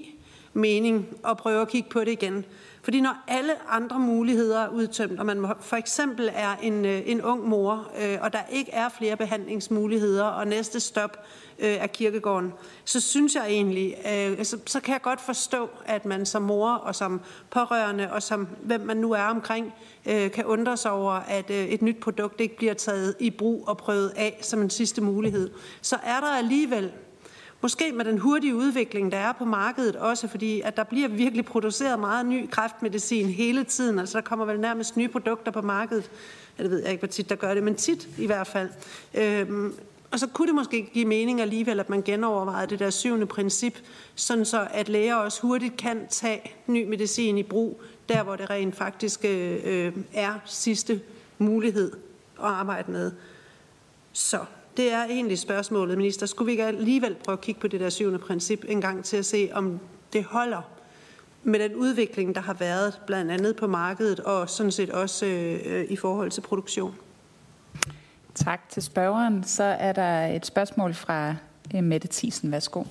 mening 0.53 1.07
at 1.29 1.37
prøve 1.37 1.62
at 1.62 1.69
kigge 1.69 1.89
på 1.91 2.01
det 2.01 2.09
igen. 2.12 2.45
Fordi 2.83 3.01
når 3.01 3.16
alle 3.29 3.53
andre 3.70 3.99
muligheder 3.99 4.61
er 4.61 4.69
udtømt, 4.69 5.20
og 5.20 5.27
man 5.27 5.47
for 5.61 5.77
eksempel 5.77 6.31
er 6.35 6.57
en, 6.62 6.85
øh, 6.85 7.03
en 7.07 7.23
ung 7.23 7.49
mor, 7.49 7.91
øh, 8.03 8.19
og 8.20 8.33
der 8.33 8.39
ikke 8.51 8.73
er 8.73 8.89
flere 8.89 9.16
behandlingsmuligheder, 9.16 10.25
og 10.25 10.47
næste 10.47 10.81
stop 10.81 11.27
øh, 11.59 11.74
er 11.74 11.86
kirkegården, 11.86 12.52
så 12.85 13.01
synes 13.01 13.35
jeg 13.35 13.47
egentlig, 13.48 13.94
øh, 14.12 14.44
så, 14.44 14.59
så 14.66 14.80
kan 14.80 14.93
jeg 14.93 15.02
godt 15.02 15.20
forstå, 15.20 15.70
at 15.86 16.05
man 16.05 16.26
som 16.26 16.43
mor 16.43 16.70
og 16.70 16.94
som 16.94 17.20
pårørende 17.51 18.12
og 18.12 18.22
som 18.22 18.48
hvem 18.62 18.80
man 18.80 18.97
nu 18.97 19.12
er 19.12 19.22
omkring, 19.22 19.74
øh, 20.06 20.30
kan 20.30 20.44
undre 20.44 20.76
sig 20.76 20.90
over, 20.90 21.12
at 21.12 21.51
øh, 21.51 21.66
et 21.66 21.82
nyt 21.82 21.97
produkt 22.01 22.40
ikke 22.40 22.56
bliver 22.56 22.74
taget 22.74 23.14
i 23.20 23.30
brug 23.30 23.68
og 23.68 23.76
prøvet 23.76 24.12
af 24.16 24.39
som 24.43 24.62
en 24.62 24.70
sidste 24.70 25.01
mulighed. 25.01 25.51
Så 25.82 25.97
er 26.05 26.20
der 26.20 26.26
alligevel 26.26 26.93
Måske 27.60 27.93
med 27.93 28.05
den 28.05 28.18
hurtige 28.18 28.56
udvikling, 28.56 29.12
der 29.12 29.18
er 29.18 29.32
på 29.32 29.44
markedet, 29.44 29.97
også 29.97 30.28
fordi, 30.28 30.60
at 30.60 30.76
der 30.76 30.85
bliver 30.85 31.09
virkelig 31.09 31.44
produceret 31.44 32.01
meget 32.01 32.26
ny 32.26 32.51
kræftmedicin 32.51 33.26
hele 33.26 33.64
tiden. 33.64 33.98
Altså 33.98 34.18
der 34.18 34.24
kommer 34.24 34.44
vel 34.44 34.60
nærmest 34.60 34.97
nye 34.97 35.09
produkter 35.09 35.52
på 35.52 35.62
markedet. 35.62 36.10
Ja, 36.59 36.62
det 36.62 36.70
ved 36.70 36.82
jeg 36.82 36.90
ikke, 36.90 37.01
hvor 37.01 37.09
tit 37.09 37.28
der 37.28 37.36
gør 37.36 37.55
det, 37.55 37.62
men 37.62 37.74
tit 37.74 38.09
i 38.18 38.26
hvert 38.26 38.47
fald. 38.47 38.70
Øhm, 39.14 39.74
og 40.10 40.18
så 40.18 40.26
kunne 40.26 40.47
det 40.47 40.55
måske 40.55 40.90
give 40.93 41.05
mening 41.05 41.40
alligevel, 41.40 41.80
at 41.80 41.90
man 41.90 42.02
genovervejede 42.02 42.70
det 42.70 42.78
der 42.78 42.90
syvende 42.90 43.26
princip, 43.26 43.78
sådan 44.14 44.44
så 44.44 44.68
at 44.70 44.89
læger 44.89 45.14
også 45.14 45.43
hurtigt 45.43 45.76
kan 45.76 46.09
tage 46.09 46.52
ny 46.66 46.85
medicin 46.85 47.39
i 47.39 47.43
brug, 47.43 47.80
der 48.09 48.22
hvor 48.22 48.36
det 48.36 48.51
rent 48.51 48.76
faktisk 48.76 49.24
øh, 49.24 49.60
øh, 49.64 49.93
er 50.12 50.35
sidste 50.44 51.01
mulighed 51.39 51.93
at 52.39 52.44
arbejde 52.44 52.90
med. 52.93 53.12
Så 54.12 54.39
det 54.76 54.93
er 54.93 55.05
egentlig 55.05 55.39
spørgsmålet, 55.39 55.98
minister. 55.98 56.26
Skulle 56.26 56.47
vi 56.47 56.52
ikke 56.52 56.64
alligevel 56.64 57.16
prøve 57.24 57.32
at 57.32 57.40
kigge 57.40 57.60
på 57.60 57.68
det 57.68 57.80
der 57.80 57.90
syvende 57.90 58.18
princip 58.18 58.64
en 58.68 58.80
gang 58.80 59.05
til 59.05 59.16
at 59.16 59.24
se, 59.24 59.51
om 59.52 59.80
det 60.12 60.24
holder 60.24 60.62
med 61.43 61.60
den 61.60 61.74
udvikling, 61.74 62.35
der 62.35 62.40
har 62.40 62.55
været 62.55 63.01
blandt 63.06 63.30
andet 63.30 63.56
på 63.56 63.66
markedet 63.66 64.20
og 64.20 64.51
sådan 64.51 64.72
set 64.72 64.90
også 64.90 65.26
øh, 65.26 65.60
øh 65.64 65.85
i 65.89 65.97
forhold 65.97 66.30
til 66.30 66.40
produktion? 66.40 66.94
Tak 68.44 68.69
til 68.69 68.82
spørgeren. 68.82 69.44
Så 69.44 69.62
er 69.62 69.93
der 69.93 70.27
et 70.27 70.47
spørgsmål 70.47 70.94
fra 70.94 71.35
øh, 71.74 71.85
Mette 71.85 72.09
Thiesen. 72.10 72.52
Værsgo. 72.52 72.85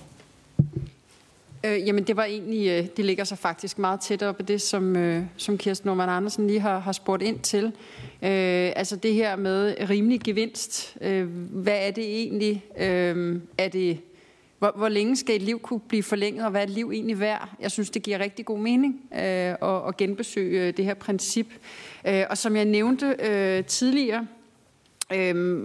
Øh, 1.64 1.88
jamen 1.88 2.04
det 2.04 2.18
var 2.18 2.24
egentlig, 2.24 2.68
øh, 2.68 2.88
det 2.98 3.06
ligger 3.06 3.24
sig 3.24 3.38
faktisk 3.38 3.80
meget 3.80 4.00
tæt 4.00 4.24
op 4.24 4.48
det, 4.48 4.62
som, 4.62 4.96
øh, 4.96 5.24
som 5.38 5.58
Kirsten 5.58 5.88
Norman 5.88 6.10
Andersen 6.10 6.48
lige 6.48 6.60
har, 6.60 6.80
har 6.80 6.92
spurgt 6.92 7.24
ind 7.24 7.40
til. 7.40 7.66
Øh, 8.22 8.72
altså 8.76 8.96
det 8.96 9.14
her 9.14 9.36
med 9.36 9.76
rimelig 9.90 10.22
gevinst. 10.22 10.98
Øh, 11.02 11.28
hvad 11.52 11.78
er 11.88 11.92
det 11.92 12.22
egentlig? 12.22 12.64
Øh, 12.78 13.42
er 13.58 13.68
det, 13.68 14.00
hvor, 14.60 14.74
hvor 14.76 14.90
længe 14.90 15.16
skal 15.16 15.36
et 15.36 15.42
liv 15.42 15.60
kunne 15.60 15.80
blive 15.80 16.04
forlænget, 16.04 16.46
og 16.46 16.52
hvad 16.52 16.62
er 16.62 16.66
et 16.66 16.70
liv 16.70 16.92
egentlig 16.94 17.20
værd? 17.20 17.50
Jeg 17.60 17.72
synes, 17.72 17.90
det 17.90 18.04
giver 18.04 18.20
rigtig 18.20 18.46
god 18.46 18.60
mening 18.60 19.02
øh, 19.14 19.20
at, 19.22 19.88
at 19.88 19.98
genbesøge 19.98 20.68
øh, 20.68 20.78
det 20.78 20.86
her 20.86 20.94
princip. 20.94 21.48
Øh, 22.08 22.24
og 22.30 22.38
som 22.38 22.56
jeg 22.56 22.66
nævnte 22.66 23.16
øh, 23.20 23.66
tidligere, 23.66 24.28
øh, 25.14 25.58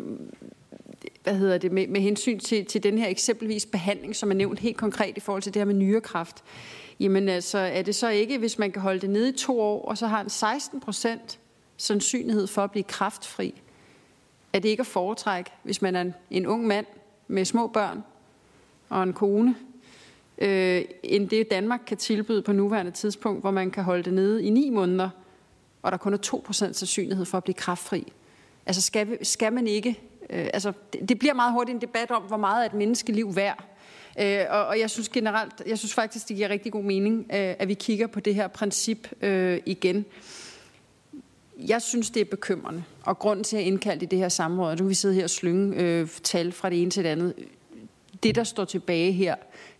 hvad 1.23 1.35
hedder 1.35 1.59
det, 1.59 1.73
med, 1.73 1.87
med 1.87 2.01
hensyn 2.01 2.39
til, 2.39 2.65
til 2.65 2.83
den 2.83 2.99
her 2.99 3.09
eksempelvis 3.09 3.67
behandling, 3.67 4.17
som 4.17 4.31
er 4.31 4.35
nævnt 4.35 4.59
helt 4.59 4.77
konkret 4.77 5.17
i 5.17 5.21
forhold 5.21 5.43
til 5.43 5.55
det 5.55 5.61
her 5.61 5.67
med 5.67 5.75
nyrekræft, 5.75 6.45
jamen 7.01 7.29
altså, 7.29 7.59
er 7.59 7.83
det 7.83 7.95
så 7.95 8.09
ikke, 8.09 8.39
hvis 8.39 8.59
man 8.59 8.73
kan 8.73 8.83
holde 8.83 9.01
det 9.01 9.11
nede 9.11 9.29
i 9.29 9.33
to 9.33 9.61
år, 9.61 9.85
og 9.85 9.99
så 9.99 10.07
har 10.07 10.21
en 10.21 10.31
16 10.31 10.81
procent 10.81 11.39
sandsynlighed 11.77 12.47
for 12.47 12.65
at 12.65 12.71
blive 12.71 12.85
kraftfri, 12.85 13.63
er 14.53 14.59
det 14.59 14.69
ikke 14.69 14.81
at 14.81 14.87
foretrække, 14.87 15.51
hvis 15.63 15.83
man 15.83 15.97
er 15.97 16.01
en, 16.01 16.15
en 16.31 16.47
ung 16.47 16.67
mand 16.67 16.87
med 17.29 17.45
små 17.45 17.67
børn 17.67 18.03
og 18.89 19.03
en 19.03 19.13
kone, 19.13 19.55
øh, 20.39 20.85
end 21.03 21.29
det 21.29 21.51
Danmark 21.51 21.81
kan 21.87 21.97
tilbyde 21.97 22.43
på 22.43 22.53
nuværende 22.53 22.91
tidspunkt, 22.91 23.41
hvor 23.41 23.51
man 23.51 23.71
kan 23.71 23.85
holde 23.85 24.03
det 24.03 24.13
nede 24.13 24.45
i 24.45 24.51
ni 24.51 24.71
måneder, 24.71 25.11
og 25.83 25.93
der 25.93 25.99
kun 25.99 26.15
er 26.15 26.43
2% 26.49 26.53
sandsynlighed 26.53 27.25
for 27.25 27.39
at 27.39 27.45
blive 27.45 27.55
kraftfri. 27.55 28.13
Altså 28.67 28.83
skal, 28.83 29.11
vi, 29.11 29.17
skal 29.23 29.53
man 29.53 29.67
ikke 29.67 30.01
Øh, 30.33 30.49
altså, 30.55 30.73
det, 30.93 31.09
det 31.09 31.19
bliver 31.19 31.35
meget 31.35 31.53
hurtigt 31.53 31.75
en 31.75 31.81
debat 31.81 32.11
om, 32.11 32.23
hvor 32.23 32.37
meget 32.37 32.63
er 32.63 32.67
et 32.67 32.75
menneskeliv 32.75 33.37
værd. 33.37 33.65
Øh, 34.21 34.45
og, 34.51 34.67
og 34.67 34.81
jeg 34.81 34.91
synes 34.91 35.09
generelt, 35.09 35.63
jeg 35.67 35.79
synes 35.79 35.95
faktisk, 35.95 36.29
det 36.29 36.37
giver 36.37 36.49
rigtig 36.49 36.73
god 36.73 36.85
mening, 36.85 37.19
øh, 37.19 37.55
at 37.59 37.69
vi 37.69 37.75
kigger 37.75 38.07
på 38.07 38.21
det 38.21 38.35
her 38.35 38.49
princip 38.49 39.09
øh, 39.21 39.61
igen. 39.67 40.05
Jeg 41.59 41.83
synes, 41.83 42.11
det 42.11 42.21
er 42.21 42.25
bekymrende, 42.25 42.85
og 43.03 43.19
grunden 43.19 43.45
til 43.45 43.57
at 43.57 43.63
indkalde 43.63 44.05
i 44.05 44.09
det 44.09 44.19
her 44.19 44.29
samråd, 44.29 44.77
nu 44.77 44.87
vi 44.87 44.95
sidder 44.95 45.15
her 45.15 45.25
og 45.25 45.31
slynge 45.31 45.77
øh, 45.77 46.09
tal 46.23 46.53
fra 46.53 46.71
det 46.71 46.83
ene 46.83 46.91
til 46.91 47.05
det 47.05 47.11
andet, 47.11 47.35
det, 48.23 48.35
der 48.35 48.45
står 48.45 48.65
tilbage 48.65 49.13
her, 49.13 49.35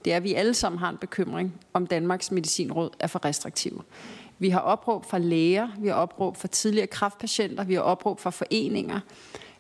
det 0.05 0.13
er, 0.13 0.17
at 0.17 0.25
vi 0.25 0.35
alle 0.35 0.55
sammen 0.55 0.79
har 0.79 0.91
en 0.91 0.97
bekymring, 0.97 1.55
om 1.73 1.87
Danmarks 1.87 2.31
Medicinråd 2.31 2.91
er 2.99 3.07
for 3.07 3.25
restriktive. 3.25 3.83
Vi 4.43 4.49
har 4.49 4.61
opråb 4.61 5.05
fra 5.05 5.19
læger, 5.19 5.69
vi 5.79 5.89
har 5.89 5.95
opråb 5.95 6.37
fra 6.37 6.49
tidligere 6.49 6.87
kraftpatienter, 6.87 7.65
vi 7.65 7.75
har 7.75 7.81
opråb 7.81 8.21
fra 8.21 8.31
foreninger, 8.31 9.01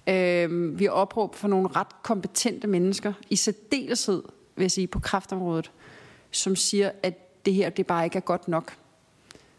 Øh, 0.06 0.78
vi 0.78 0.84
har 0.84 0.90
opråb 0.90 1.34
fra 1.34 1.48
nogle 1.48 1.68
ret 1.68 2.02
kompetente 2.02 2.66
mennesker, 2.66 3.12
i 3.30 3.36
særdeleshed, 3.36 4.22
vil 4.56 4.62
jeg 4.62 4.70
sige, 4.70 4.86
på 4.86 5.00
kraftområdet, 5.00 5.70
som 6.30 6.56
siger, 6.56 6.90
at 7.02 7.44
det 7.46 7.54
her 7.54 7.70
det 7.70 7.86
bare 7.86 8.04
ikke 8.04 8.16
er 8.16 8.20
godt 8.20 8.48
nok. 8.48 8.76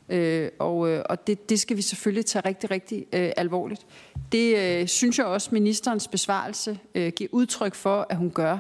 Øh, 0.10 0.50
og 0.60 0.90
øh, 0.90 1.04
og 1.10 1.28
det, 1.28 1.50
det 1.50 1.60
skal 1.60 1.78
vi 1.78 1.82
selvfølgelig 1.82 2.26
tage 2.26 2.46
rigtig, 2.46 2.72
rigtig 2.72 3.06
øh, 3.14 3.32
alvorligt. 3.38 3.86
Det 4.32 4.58
øh, 4.58 4.88
synes 4.88 5.18
jeg 5.18 5.26
også, 5.26 5.50
ministerens 5.52 6.08
besvarelse 6.08 6.80
øh, 6.96 7.12
giver 7.16 7.30
udtryk 7.32 7.76
for, 7.76 8.06
at 8.10 8.18
hun 8.18 8.32
gør. 8.32 8.58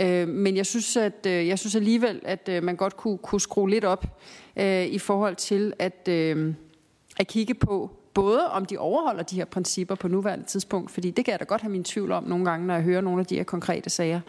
Øh, 0.00 0.28
men 0.28 0.56
jeg 0.56 0.66
synes, 0.66 0.96
at 0.96 1.26
øh, 1.26 1.48
jeg 1.48 1.58
synes 1.58 1.74
alligevel, 1.74 2.20
at 2.24 2.48
øh, 2.48 2.62
man 2.62 2.76
godt 2.76 2.96
kunne, 2.96 3.18
kunne 3.18 3.40
skrue 3.40 3.70
lidt 3.70 3.84
op 3.84 4.06
øh, 4.56 4.86
i 4.86 4.98
forhold 4.98 5.36
til 5.36 5.72
at, 5.78 6.08
øh, 6.08 6.54
at 7.16 7.26
kigge 7.26 7.54
på, 7.54 7.90
både 8.14 8.50
om 8.50 8.64
de 8.64 8.78
overholder 8.78 9.22
de 9.22 9.36
her 9.36 9.44
principper 9.44 9.94
på 9.94 10.08
nuværende 10.08 10.44
tidspunkt, 10.44 10.90
fordi 10.90 11.10
det 11.10 11.24
kan 11.24 11.32
jeg 11.32 11.40
da 11.40 11.44
godt 11.44 11.60
have 11.60 11.72
min 11.72 11.84
tvivl 11.84 12.12
om 12.12 12.24
nogle 12.24 12.44
gange, 12.44 12.66
når 12.66 12.74
jeg 12.74 12.82
hører 12.82 13.00
nogle 13.00 13.20
af 13.20 13.26
de 13.26 13.36
her 13.36 13.44
konkrete 13.44 13.90
sager, 13.90 14.20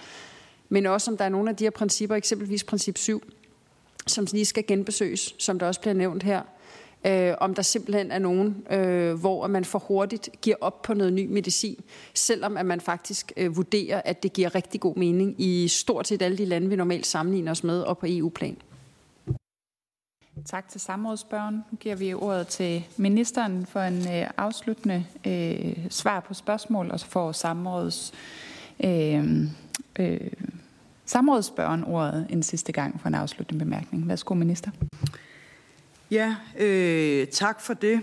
men 0.70 0.86
også 0.86 1.12
om 1.12 1.18
der 1.18 1.26
er 1.26 1.30
nogle 1.30 1.50
af 1.50 1.56
de 1.56 1.64
her 1.64 1.72
principper, 1.72 2.16
eksempelvis 2.16 2.64
princip 2.64 2.98
7, 2.98 3.24
som 4.08 4.28
lige 4.32 4.46
skal 4.46 4.68
genbesøges, 4.68 5.36
som 5.38 5.60
der 5.60 5.68
også 5.68 5.82
bliver 5.82 5.94
nævnt 5.94 6.24
her, 6.24 6.42
øh, 7.06 7.34
om 7.42 7.54
der 7.54 7.62
simpelthen 7.62 8.12
er 8.12 8.20
nogen, 8.20 8.66
øh, 8.72 9.14
hvor 9.14 9.48
man 9.48 9.66
for 9.66 9.80
hurtigt 9.80 10.30
giver 10.42 10.56
op 10.62 10.82
på 10.82 10.94
noget 10.94 11.14
ny 11.14 11.28
medicin, 11.28 11.80
selvom 12.14 12.58
at 12.58 12.66
man 12.66 12.82
faktisk 12.82 13.32
øh, 13.38 13.58
vurderer, 13.58 14.02
at 14.06 14.24
det 14.24 14.34
giver 14.34 14.56
rigtig 14.56 14.82
god 14.82 14.96
mening 14.96 15.36
i 15.42 15.68
stort 15.68 16.08
set 16.08 16.22
alle 16.22 16.38
de 16.38 16.46
lande, 16.46 16.70
vi 16.70 16.76
normalt 16.76 17.06
sammenligner 17.06 17.52
os 17.52 17.64
med, 17.64 17.82
og 17.82 17.98
på 17.98 18.06
EU-plan. 18.10 18.58
Tak 20.46 20.70
til 20.70 20.82
samrådsspørgen. 20.82 21.56
Nu 21.72 21.78
giver 21.78 21.96
vi 21.96 22.14
ordet 22.14 22.48
til 22.48 22.88
ministeren 22.98 23.66
for 23.66 23.80
en 23.80 23.98
øh, 23.98 24.30
afsluttende 24.38 25.06
øh, 25.28 25.78
svar 25.90 26.20
på 26.20 26.34
spørgsmål, 26.34 26.92
og 26.92 27.00
så 27.00 27.06
får 27.06 27.32
samråds, 27.32 28.14
øh, 28.84 29.48
øh, 30.00 30.32
samrådsspørgen 31.06 31.84
ordet 31.84 32.28
en 32.30 32.44
sidste 32.44 32.72
gang 32.72 33.02
for 33.02 33.08
en 33.08 33.16
afsluttende 33.16 33.66
bemærkning. 33.66 34.08
Værsgo, 34.08 34.34
minister. 34.34 34.72
Ja, 36.12 36.36
øh, 36.58 37.28
tak 37.28 37.62
for 37.62 37.74
det. 37.74 38.02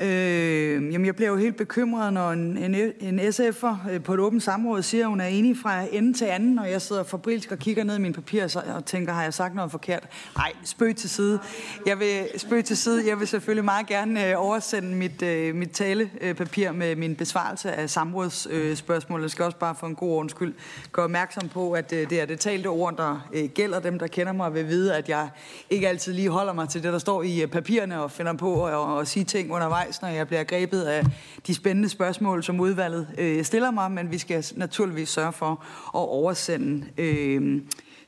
Øh, 0.00 0.92
jamen 0.92 1.06
jeg 1.06 1.16
bliver 1.16 1.30
jo 1.30 1.36
helt 1.36 1.56
bekymret, 1.56 2.12
når 2.12 2.30
en, 2.30 2.56
en, 2.56 2.92
en 3.00 3.20
SF'er 3.20 3.90
øh, 3.90 4.02
på 4.02 4.14
et 4.14 4.20
åbent 4.20 4.42
samråd 4.42 4.82
siger, 4.82 5.04
at 5.04 5.08
hun 5.08 5.20
er 5.20 5.26
enig 5.26 5.56
fra 5.62 5.82
ende 5.92 6.12
til 6.12 6.24
anden, 6.24 6.58
og 6.58 6.70
jeg 6.70 6.82
sidder 6.82 7.02
forbrilsk 7.02 7.52
og 7.52 7.58
kigger 7.58 7.84
ned 7.84 7.96
i 7.96 8.00
mine 8.00 8.14
papirer 8.14 8.74
og 8.76 8.84
tænker, 8.84 9.12
har 9.12 9.22
jeg 9.22 9.34
sagt 9.34 9.54
noget 9.54 9.70
forkert? 9.70 10.08
Nej, 10.36 10.52
spøg 10.64 10.96
til 10.96 11.10
side. 11.10 11.40
Jeg 11.86 11.98
vil, 11.98 12.28
spøg 12.36 12.64
til 12.64 12.76
side. 12.76 13.08
Jeg 13.08 13.20
vil 13.20 13.28
selvfølgelig 13.28 13.64
meget 13.64 13.86
gerne 13.86 14.28
øh, 14.28 14.34
oversende 14.36 14.96
mit, 14.96 15.22
øh, 15.22 15.54
mit 15.54 15.70
talepapir 15.70 16.72
med 16.72 16.96
min 16.96 17.16
besvarelse 17.16 17.72
af 17.72 17.90
samrådsspørgsmål. 17.90 19.20
Jeg 19.20 19.30
skal 19.30 19.44
også 19.44 19.58
bare 19.58 19.74
for 19.74 19.86
en 19.86 19.94
god 19.94 20.18
undskyld 20.18 20.54
gøre 20.92 21.04
opmærksom 21.04 21.48
på, 21.48 21.72
at 21.72 21.92
øh, 21.92 22.10
det 22.10 22.20
er 22.20 22.26
det 22.26 22.40
talte 22.40 22.66
ord, 22.66 22.96
der 22.96 23.28
øh, 23.32 23.48
gælder. 23.48 23.80
Dem, 23.80 23.98
der 23.98 24.06
kender 24.06 24.32
mig, 24.32 24.54
vil 24.54 24.68
vide, 24.68 24.96
at 24.96 25.08
jeg 25.08 25.28
ikke 25.70 25.88
altid 25.88 26.12
lige 26.12 26.28
holder 26.28 26.52
mig 26.52 26.68
til 26.68 26.82
det, 26.82 26.92
der 26.92 26.98
står 26.98 27.22
i 27.22 27.46
papirerne 27.46 28.02
og 28.02 28.10
finder 28.10 28.32
på 28.32 28.66
at, 28.66 29.00
at 29.00 29.08
sige 29.08 29.24
ting 29.24 29.52
undervejs 29.52 29.87
undervejs, 29.88 30.02
når 30.02 30.08
jeg 30.08 30.26
bliver 30.26 30.44
grebet 30.44 30.82
af 30.82 31.04
de 31.46 31.54
spændende 31.54 31.88
spørgsmål, 31.88 32.44
som 32.44 32.60
udvalget 32.60 33.08
øh, 33.18 33.44
stiller 33.44 33.70
mig, 33.70 33.90
men 33.90 34.10
vi 34.10 34.18
skal 34.18 34.44
naturligvis 34.56 35.08
sørge 35.08 35.32
for 35.32 35.50
at 35.94 36.08
oversende 36.08 36.86
øh, 36.98 37.62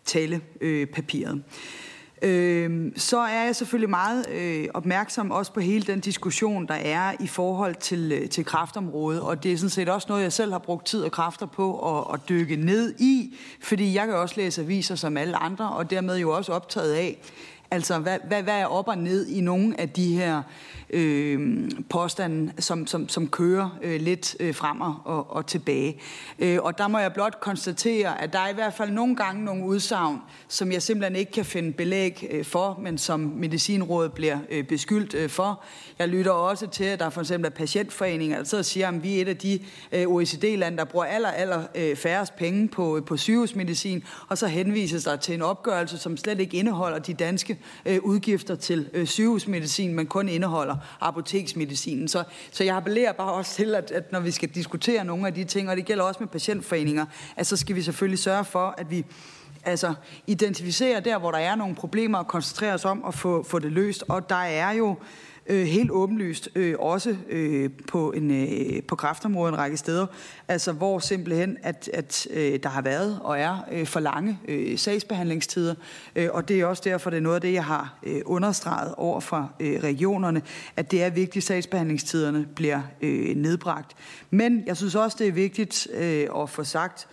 talepapiret. 0.04 1.42
Øh, 2.22 2.92
så 2.96 3.18
er 3.18 3.44
jeg 3.44 3.56
selvfølgelig 3.56 3.90
meget 3.90 4.28
øh, 4.28 4.68
opmærksom 4.74 5.30
også 5.30 5.52
på 5.52 5.60
hele 5.60 5.84
den 5.86 6.00
diskussion, 6.00 6.66
der 6.68 6.74
er 6.74 7.12
i 7.20 7.26
forhold 7.26 7.74
til, 7.74 8.12
øh, 8.12 8.28
til 8.28 8.44
kraftområdet, 8.44 9.20
og 9.20 9.42
det 9.42 9.52
er 9.52 9.56
sådan 9.56 9.70
set 9.70 9.88
også 9.88 10.06
noget, 10.08 10.22
jeg 10.22 10.32
selv 10.32 10.52
har 10.52 10.58
brugt 10.58 10.86
tid 10.86 11.02
og 11.02 11.12
kræfter 11.12 11.46
på 11.46 11.98
at, 11.98 12.14
at 12.14 12.20
dykke 12.28 12.56
ned 12.56 12.94
i, 12.98 13.36
fordi 13.62 13.94
jeg 13.94 14.06
kan 14.06 14.14
også 14.14 14.34
læse 14.36 14.62
aviser 14.62 14.94
som 14.94 15.16
alle 15.16 15.36
andre, 15.36 15.70
og 15.70 15.90
dermed 15.90 16.18
jo 16.18 16.30
også 16.30 16.52
optaget 16.52 16.92
af, 16.92 17.18
Altså, 17.72 17.98
hvad, 17.98 18.18
hvad, 18.24 18.42
hvad 18.42 18.60
er 18.60 18.66
op 18.66 18.88
og 18.88 18.98
ned 18.98 19.26
i 19.26 19.40
nogle 19.40 19.80
af 19.80 19.88
de 19.88 20.16
her 20.16 20.42
øh, 20.92 21.70
påstande, 21.90 22.52
som, 22.58 22.86
som, 22.86 23.08
som 23.08 23.28
kører 23.28 23.78
øh, 23.82 24.00
lidt 24.00 24.36
øh, 24.40 24.54
frem 24.54 24.80
og, 24.80 25.30
og 25.30 25.46
tilbage. 25.46 26.00
Øh, 26.38 26.58
og 26.62 26.78
der 26.78 26.88
må 26.88 26.98
jeg 26.98 27.12
blot 27.12 27.40
konstatere, 27.40 28.22
at 28.22 28.32
der 28.32 28.38
er 28.38 28.48
i 28.48 28.54
hvert 28.54 28.74
fald 28.74 28.90
nogle 28.90 29.16
gange 29.16 29.44
nogle 29.44 29.64
udsagn, 29.64 30.18
som 30.48 30.72
jeg 30.72 30.82
simpelthen 30.82 31.16
ikke 31.16 31.32
kan 31.32 31.44
finde 31.44 31.72
belæg 31.72 32.28
øh, 32.30 32.44
for, 32.44 32.78
men 32.82 32.98
som 32.98 33.20
Medicinrådet 33.20 34.12
bliver 34.12 34.38
øh, 34.50 34.64
beskyldt 34.64 35.14
øh, 35.14 35.30
for. 35.30 35.62
Jeg 35.98 36.08
lytter 36.08 36.32
også 36.32 36.66
til, 36.66 36.84
at 36.84 37.00
der 37.00 37.10
for 37.10 37.20
eksempel 37.20 37.50
er 37.50 37.54
patientforeninger, 37.54 38.36
der 38.36 38.44
sidder 38.44 38.62
og 38.62 38.66
siger, 38.66 38.88
at 38.88 39.02
vi 39.02 39.18
er 39.18 39.22
et 39.22 39.28
af 39.28 39.36
de 39.36 39.58
øh, 39.92 40.06
OECD-lande, 40.06 40.78
der 40.78 40.84
bruger 40.84 41.04
aller, 41.04 41.30
aller 41.30 41.62
øh, 41.74 41.96
færrest 41.96 42.36
penge 42.36 42.68
på, 42.68 42.96
øh, 42.96 43.04
på 43.04 43.16
sygehusmedicin, 43.16 44.04
og 44.28 44.38
så 44.38 44.46
henvises 44.46 45.04
der 45.04 45.16
til 45.16 45.34
en 45.34 45.42
opgørelse, 45.42 45.98
som 45.98 46.16
slet 46.16 46.40
ikke 46.40 46.56
indeholder 46.56 46.98
de 46.98 47.14
danske 47.14 47.59
øh, 47.86 47.98
udgifter 48.02 48.54
til 48.54 48.88
øh, 48.92 49.06
sygehusmedicin, 49.06 49.94
men 49.94 50.06
kun 50.06 50.28
indeholder 50.28 50.76
apoteksmedicinen. 51.00 52.08
Så, 52.08 52.24
så 52.50 52.64
jeg 52.64 52.76
appellerer 52.76 53.12
bare 53.12 53.32
også 53.32 53.54
til, 53.54 53.74
at, 53.74 53.90
at 53.90 54.12
når 54.12 54.20
vi 54.20 54.30
skal 54.30 54.48
diskutere 54.48 55.04
nogle 55.04 55.26
af 55.26 55.34
de 55.34 55.44
ting, 55.44 55.70
og 55.70 55.76
det 55.76 55.84
gælder 55.84 56.04
også 56.04 56.20
med 56.20 56.28
patientforeninger, 56.28 57.06
at 57.36 57.46
så 57.46 57.56
skal 57.56 57.76
vi 57.76 57.82
selvfølgelig 57.82 58.18
sørge 58.18 58.44
for, 58.44 58.74
at 58.78 58.90
vi 58.90 59.04
altså 59.64 59.94
identificere 60.26 61.00
der, 61.00 61.18
hvor 61.18 61.30
der 61.30 61.38
er 61.38 61.54
nogle 61.54 61.74
problemer, 61.74 62.18
og 62.18 62.26
koncentrere 62.26 62.74
os 62.74 62.84
om 62.84 63.04
at 63.08 63.14
få, 63.14 63.42
få 63.42 63.58
det 63.58 63.72
løst. 63.72 64.04
Og 64.08 64.28
der 64.28 64.36
er 64.36 64.72
jo 64.72 64.90
øh, 64.90 64.96
Øh, 65.50 65.66
helt 65.66 65.90
åbenlyst 65.90 66.48
øh, 66.54 66.74
også 66.78 67.16
øh, 67.28 67.70
på, 67.88 68.12
en, 68.12 68.30
øh, 68.30 68.82
på 68.82 68.96
kraftområdet 68.96 69.52
en 69.52 69.58
række 69.58 69.76
steder, 69.76 70.06
altså 70.48 70.72
hvor 70.72 70.98
simpelthen, 70.98 71.56
at, 71.62 71.90
at 71.92 72.26
øh, 72.30 72.58
der 72.62 72.68
har 72.68 72.82
været 72.82 73.20
og 73.22 73.38
er 73.38 73.58
øh, 73.72 73.86
for 73.86 74.00
lange 74.00 74.38
øh, 74.48 74.78
sagsbehandlingstider, 74.78 75.74
øh, 76.16 76.28
og 76.32 76.48
det 76.48 76.60
er 76.60 76.66
også 76.66 76.82
derfor, 76.84 77.10
det 77.10 77.16
er 77.16 77.20
noget 77.20 77.34
af 77.34 77.40
det, 77.40 77.52
jeg 77.52 77.64
har 77.64 77.98
øh, 78.02 78.20
understreget 78.24 78.94
over 78.96 79.20
for 79.20 79.52
øh, 79.60 79.80
regionerne, 79.82 80.42
at 80.76 80.90
det 80.90 81.02
er 81.02 81.10
vigtigt, 81.10 81.42
at 81.42 81.46
sagsbehandlingstiderne 81.46 82.46
bliver 82.54 82.80
øh, 83.00 83.36
nedbragt. 83.36 83.96
Men 84.30 84.62
jeg 84.66 84.76
synes 84.76 84.94
også, 84.94 85.16
det 85.20 85.28
er 85.28 85.32
vigtigt 85.32 85.88
øh, 85.94 86.26
at 86.42 86.50
få 86.50 86.64
sagt, 86.64 87.08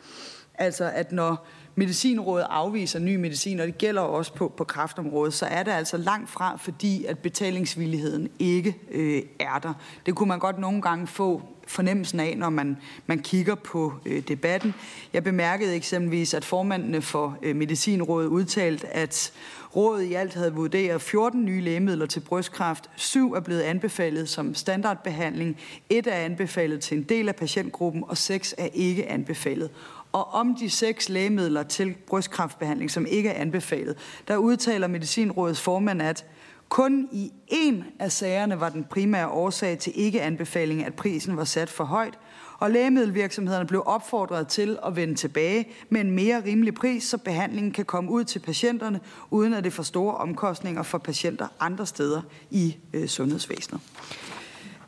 altså 0.55 0.91
at 0.93 1.11
når 1.11 1.47
Medicinrådet 1.79 2.47
afviser 2.49 2.99
ny 2.99 3.15
medicin, 3.15 3.59
og 3.59 3.67
det 3.67 3.77
gælder 3.77 4.01
også 4.01 4.33
på, 4.33 4.53
på 4.57 4.63
kraftområdet, 4.63 5.33
så 5.33 5.45
er 5.45 5.63
det 5.63 5.71
altså 5.71 5.97
langt 5.97 6.29
fra, 6.29 6.55
fordi 6.55 7.05
at 7.05 7.19
betalingsvilligheden 7.19 8.29
ikke 8.39 8.75
øh, 8.91 9.21
er 9.39 9.59
der. 9.59 9.73
Det 10.05 10.15
kunne 10.15 10.27
man 10.27 10.39
godt 10.39 10.59
nogle 10.59 10.81
gange 10.81 11.07
få 11.07 11.41
fornemmelsen 11.67 12.19
af, 12.19 12.37
når 12.37 12.49
man, 12.49 12.77
man 13.07 13.19
kigger 13.19 13.55
på 13.55 13.93
øh, 14.05 14.23
debatten. 14.27 14.73
Jeg 15.13 15.23
bemærkede 15.23 15.75
eksempelvis, 15.75 16.33
at 16.33 16.45
formandene 16.45 17.01
for 17.01 17.37
øh, 17.43 17.55
Medicinrådet 17.55 18.27
udtalte, 18.27 18.87
at 18.87 19.33
rådet 19.75 20.03
i 20.03 20.13
alt 20.13 20.33
havde 20.33 20.53
vurderet 20.53 21.01
14 21.01 21.45
nye 21.45 21.61
lægemidler 21.61 22.05
til 22.05 22.19
brystkræft. 22.19 22.89
Syv 22.95 23.31
er 23.31 23.39
blevet 23.39 23.61
anbefalet 23.61 24.29
som 24.29 24.55
standardbehandling. 24.55 25.57
Et 25.89 26.07
er 26.07 26.11
anbefalet 26.15 26.81
til 26.81 26.97
en 26.97 27.03
del 27.03 27.27
af 27.29 27.35
patientgruppen, 27.35 28.03
og 28.07 28.17
seks 28.17 28.55
er 28.57 28.69
ikke 28.73 29.09
anbefalet 29.09 29.69
og 30.17 30.33
om 30.33 30.55
de 30.55 30.69
seks 30.69 31.09
lægemidler 31.09 31.63
til 31.63 31.95
brystkræftbehandling, 32.07 32.91
som 32.91 33.05
ikke 33.05 33.29
er 33.29 33.41
anbefalet, 33.41 33.97
der 34.27 34.37
udtaler 34.37 34.87
Medicinrådets 34.87 35.61
formand, 35.61 36.01
at 36.01 36.25
kun 36.69 37.09
i 37.11 37.31
en 37.47 37.83
af 37.99 38.11
sagerne 38.11 38.59
var 38.59 38.69
den 38.69 38.83
primære 38.83 39.27
årsag 39.27 39.77
til 39.79 39.93
ikke-anbefaling, 39.95 40.85
at 40.85 40.93
prisen 40.93 41.37
var 41.37 41.43
sat 41.43 41.69
for 41.69 41.83
højt, 41.83 42.19
og 42.59 42.71
lægemiddelvirksomhederne 42.71 43.67
blev 43.67 43.83
opfordret 43.85 44.47
til 44.47 44.77
at 44.85 44.95
vende 44.95 45.15
tilbage 45.15 45.67
med 45.89 46.01
en 46.01 46.11
mere 46.11 46.43
rimelig 46.45 46.73
pris, 46.73 47.03
så 47.03 47.17
behandlingen 47.17 47.71
kan 47.71 47.85
komme 47.85 48.11
ud 48.11 48.23
til 48.23 48.39
patienterne, 48.39 48.99
uden 49.31 49.53
at 49.53 49.63
det 49.63 49.73
får 49.73 49.83
store 49.83 50.15
omkostninger 50.15 50.83
for 50.83 50.97
patienter 50.97 51.47
andre 51.59 51.85
steder 51.85 52.21
i 52.51 52.77
øh, 52.93 53.07
sundhedsvæsenet. 53.07 53.81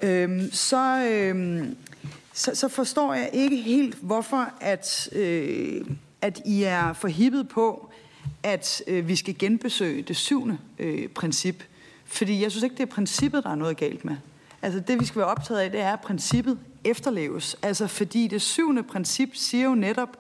Øhm, 0.01 0.51
så 0.51 1.07
øhm, 1.11 1.76
så, 2.40 2.56
så 2.56 2.68
forstår 2.68 3.14
jeg 3.14 3.30
ikke 3.34 3.57
helt, 3.57 3.95
hvorfor 3.95 4.49
at, 4.61 5.10
øh, 5.11 5.86
at 6.22 6.41
I 6.45 6.64
er 6.64 6.94
forhippet 6.94 7.49
på, 7.49 7.90
at 8.44 8.82
øh, 8.88 9.07
vi 9.07 9.16
skal 9.16 9.38
genbesøge 9.40 10.02
det 10.02 10.16
syvende 10.16 10.57
øh, 10.80 11.07
princip. 11.07 11.64
Fordi 12.06 12.41
jeg 12.41 12.52
synes 12.52 12.64
ikke, 12.64 12.76
det 12.76 12.84
er 12.84 12.94
princippet, 12.94 13.44
der 13.44 13.49
er 13.49 13.56
noget 13.56 13.78
galt 13.78 14.06
med. 14.06 14.16
Altså 14.61 14.80
det, 14.80 14.99
vi 14.99 15.06
skal 15.06 15.20
være 15.20 15.30
optaget 15.30 15.60
af, 15.60 15.72
det 15.72 15.80
er, 15.80 15.94
at 15.94 15.99
princippet 15.99 16.60
efterleves. 16.84 17.56
Altså 17.61 17.88
fordi 17.88 18.28
det 18.28 18.41
syvende 18.41 18.84
princip 18.84 19.30
siger 19.34 19.66
jo 19.66 19.76
netop, 19.76 20.18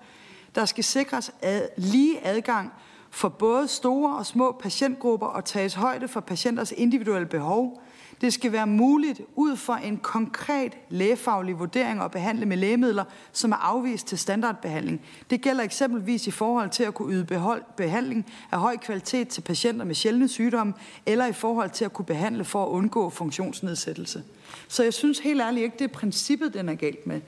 der 0.55 0.65
skal 0.65 0.83
sikres 0.83 1.31
ad, 1.41 1.61
lige 1.77 2.27
adgang 2.27 2.73
for 3.09 3.29
både 3.29 3.67
store 3.67 4.17
og 4.17 4.25
små 4.25 4.51
patientgrupper 4.51 5.27
og 5.27 5.45
tages 5.45 5.73
højde 5.73 6.07
for 6.07 6.19
patienters 6.19 6.71
individuelle 6.71 7.27
behov, 7.27 7.81
det 8.21 8.33
skal 8.33 8.51
være 8.51 8.67
muligt 8.67 9.21
ud 9.35 9.55
fra 9.55 9.85
en 9.85 9.97
konkret 9.97 10.77
lægefaglig 10.89 11.59
vurdering 11.59 12.01
at 12.01 12.11
behandle 12.11 12.45
med 12.45 12.57
lægemidler, 12.57 13.03
som 13.31 13.51
er 13.51 13.55
afvist 13.55 14.07
til 14.07 14.17
standardbehandling. 14.17 15.01
Det 15.29 15.41
gælder 15.41 15.63
eksempelvis 15.63 16.27
i 16.27 16.31
forhold 16.31 16.69
til 16.69 16.83
at 16.83 16.93
kunne 16.93 17.13
yde 17.13 17.25
behold, 17.25 17.63
behandling 17.77 18.25
af 18.51 18.59
høj 18.59 18.77
kvalitet 18.77 19.27
til 19.27 19.41
patienter 19.41 19.85
med 19.85 19.95
sjældne 19.95 20.27
sygdomme, 20.27 20.73
eller 21.05 21.25
i 21.25 21.33
forhold 21.33 21.69
til 21.69 21.85
at 21.85 21.93
kunne 21.93 22.05
behandle 22.05 22.45
for 22.45 22.65
at 22.65 22.69
undgå 22.69 23.09
funktionsnedsættelse. 23.09 24.23
Så 24.67 24.83
jeg 24.83 24.93
synes 24.93 25.19
helt 25.19 25.41
ærligt 25.41 25.63
ikke, 25.63 25.77
det 25.79 25.83
er 25.83 25.93
princippet, 25.93 26.53
den 26.53 26.69
er 26.69 26.75
galt 26.75 27.07
med. 27.07 27.21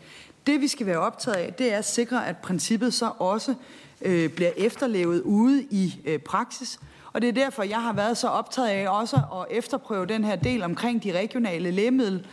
Det 0.47 0.61
vi 0.61 0.67
skal 0.67 0.85
være 0.85 0.99
optaget 0.99 1.37
af, 1.37 1.53
det 1.53 1.73
er 1.73 1.77
at 1.77 1.85
sikre, 1.85 2.27
at 2.27 2.37
princippet 2.37 2.93
så 2.93 3.11
også 3.19 3.55
øh, 4.01 4.29
bliver 4.29 4.51
efterlevet 4.57 5.21
ude 5.21 5.63
i 5.63 6.01
øh, 6.05 6.19
praksis, 6.19 6.79
og 7.13 7.21
det 7.21 7.27
er 7.27 7.33
derfor, 7.33 7.63
jeg 7.63 7.81
har 7.81 7.93
været 7.93 8.17
så 8.17 8.27
optaget 8.27 8.67
af 8.67 8.89
også 8.89 9.15
at 9.15 9.57
efterprøve 9.57 10.05
den 10.05 10.23
her 10.23 10.35
del 10.35 10.63
omkring 10.63 11.03
de 11.03 11.19
regionale 11.19 11.71
lægemiddel 11.71 12.27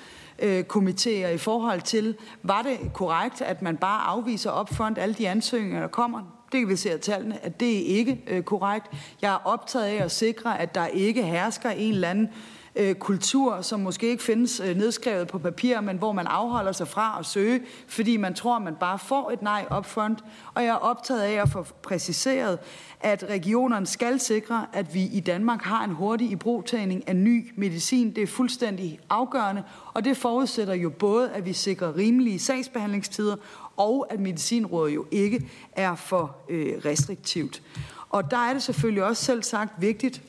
komitéer 0.72 1.28
i 1.28 1.38
forhold 1.38 1.80
til, 1.80 2.16
var 2.42 2.62
det 2.62 2.92
korrekt, 2.92 3.42
at 3.42 3.62
man 3.62 3.76
bare 3.76 4.00
afviser 4.06 4.60
upfront 4.60 4.98
alle 4.98 5.14
de 5.14 5.28
ansøgninger, 5.28 5.80
der 5.80 5.88
kommer? 5.88 6.20
Det 6.52 6.60
kan 6.60 6.68
vi 6.68 6.76
se 6.76 6.92
af 6.92 7.00
tallene, 7.00 7.44
at 7.44 7.60
det 7.60 7.76
er 7.76 7.96
ikke 7.96 8.22
er 8.26 8.40
korrekt. 8.40 8.86
Jeg 9.22 9.32
er 9.32 9.38
optaget 9.44 9.84
af 9.84 10.04
at 10.04 10.10
sikre, 10.10 10.60
at 10.60 10.74
der 10.74 10.86
ikke 10.86 11.22
hersker 11.22 11.70
en 11.70 11.94
eller 11.94 12.08
anden 12.08 12.26
øh, 12.26 12.57
Øh, 12.78 12.94
kultur, 12.94 13.60
som 13.60 13.80
måske 13.80 14.08
ikke 14.08 14.22
findes 14.22 14.60
øh, 14.60 14.76
nedskrevet 14.76 15.28
på 15.28 15.38
papir, 15.38 15.80
men 15.80 15.96
hvor 15.96 16.12
man 16.12 16.26
afholder 16.26 16.72
sig 16.72 16.88
fra 16.88 17.16
at 17.20 17.26
søge, 17.26 17.60
fordi 17.86 18.16
man 18.16 18.34
tror, 18.34 18.56
at 18.56 18.62
man 18.62 18.74
bare 18.74 18.98
får 18.98 19.30
et 19.30 19.42
nej 19.42 19.66
upfront. 19.78 20.24
Og 20.54 20.62
jeg 20.62 20.68
er 20.68 20.74
optaget 20.74 21.20
af 21.20 21.42
at 21.42 21.48
få 21.48 21.66
præciseret, 21.82 22.58
at 23.00 23.24
regionerne 23.28 23.86
skal 23.86 24.20
sikre, 24.20 24.66
at 24.72 24.94
vi 24.94 25.02
i 25.02 25.20
Danmark 25.20 25.62
har 25.62 25.84
en 25.84 25.90
hurtig 25.90 26.30
ibrugtagning 26.30 27.08
af 27.08 27.16
ny 27.16 27.52
medicin. 27.56 28.14
Det 28.14 28.22
er 28.22 28.26
fuldstændig 28.26 29.00
afgørende, 29.10 29.62
og 29.94 30.04
det 30.04 30.16
forudsætter 30.16 30.74
jo 30.74 30.90
både, 30.90 31.30
at 31.30 31.44
vi 31.44 31.52
sikrer 31.52 31.96
rimelige 31.96 32.38
sagsbehandlingstider, 32.38 33.36
og 33.76 34.06
at 34.10 34.20
medicinrådet 34.20 34.94
jo 34.94 35.06
ikke 35.10 35.50
er 35.72 35.94
for 35.94 36.36
øh, 36.48 36.74
restriktivt. 36.84 37.62
Og 38.10 38.30
der 38.30 38.36
er 38.36 38.52
det 38.52 38.62
selvfølgelig 38.62 39.04
også 39.04 39.24
selv 39.24 39.42
sagt 39.42 39.72
vigtigt, 39.80 40.22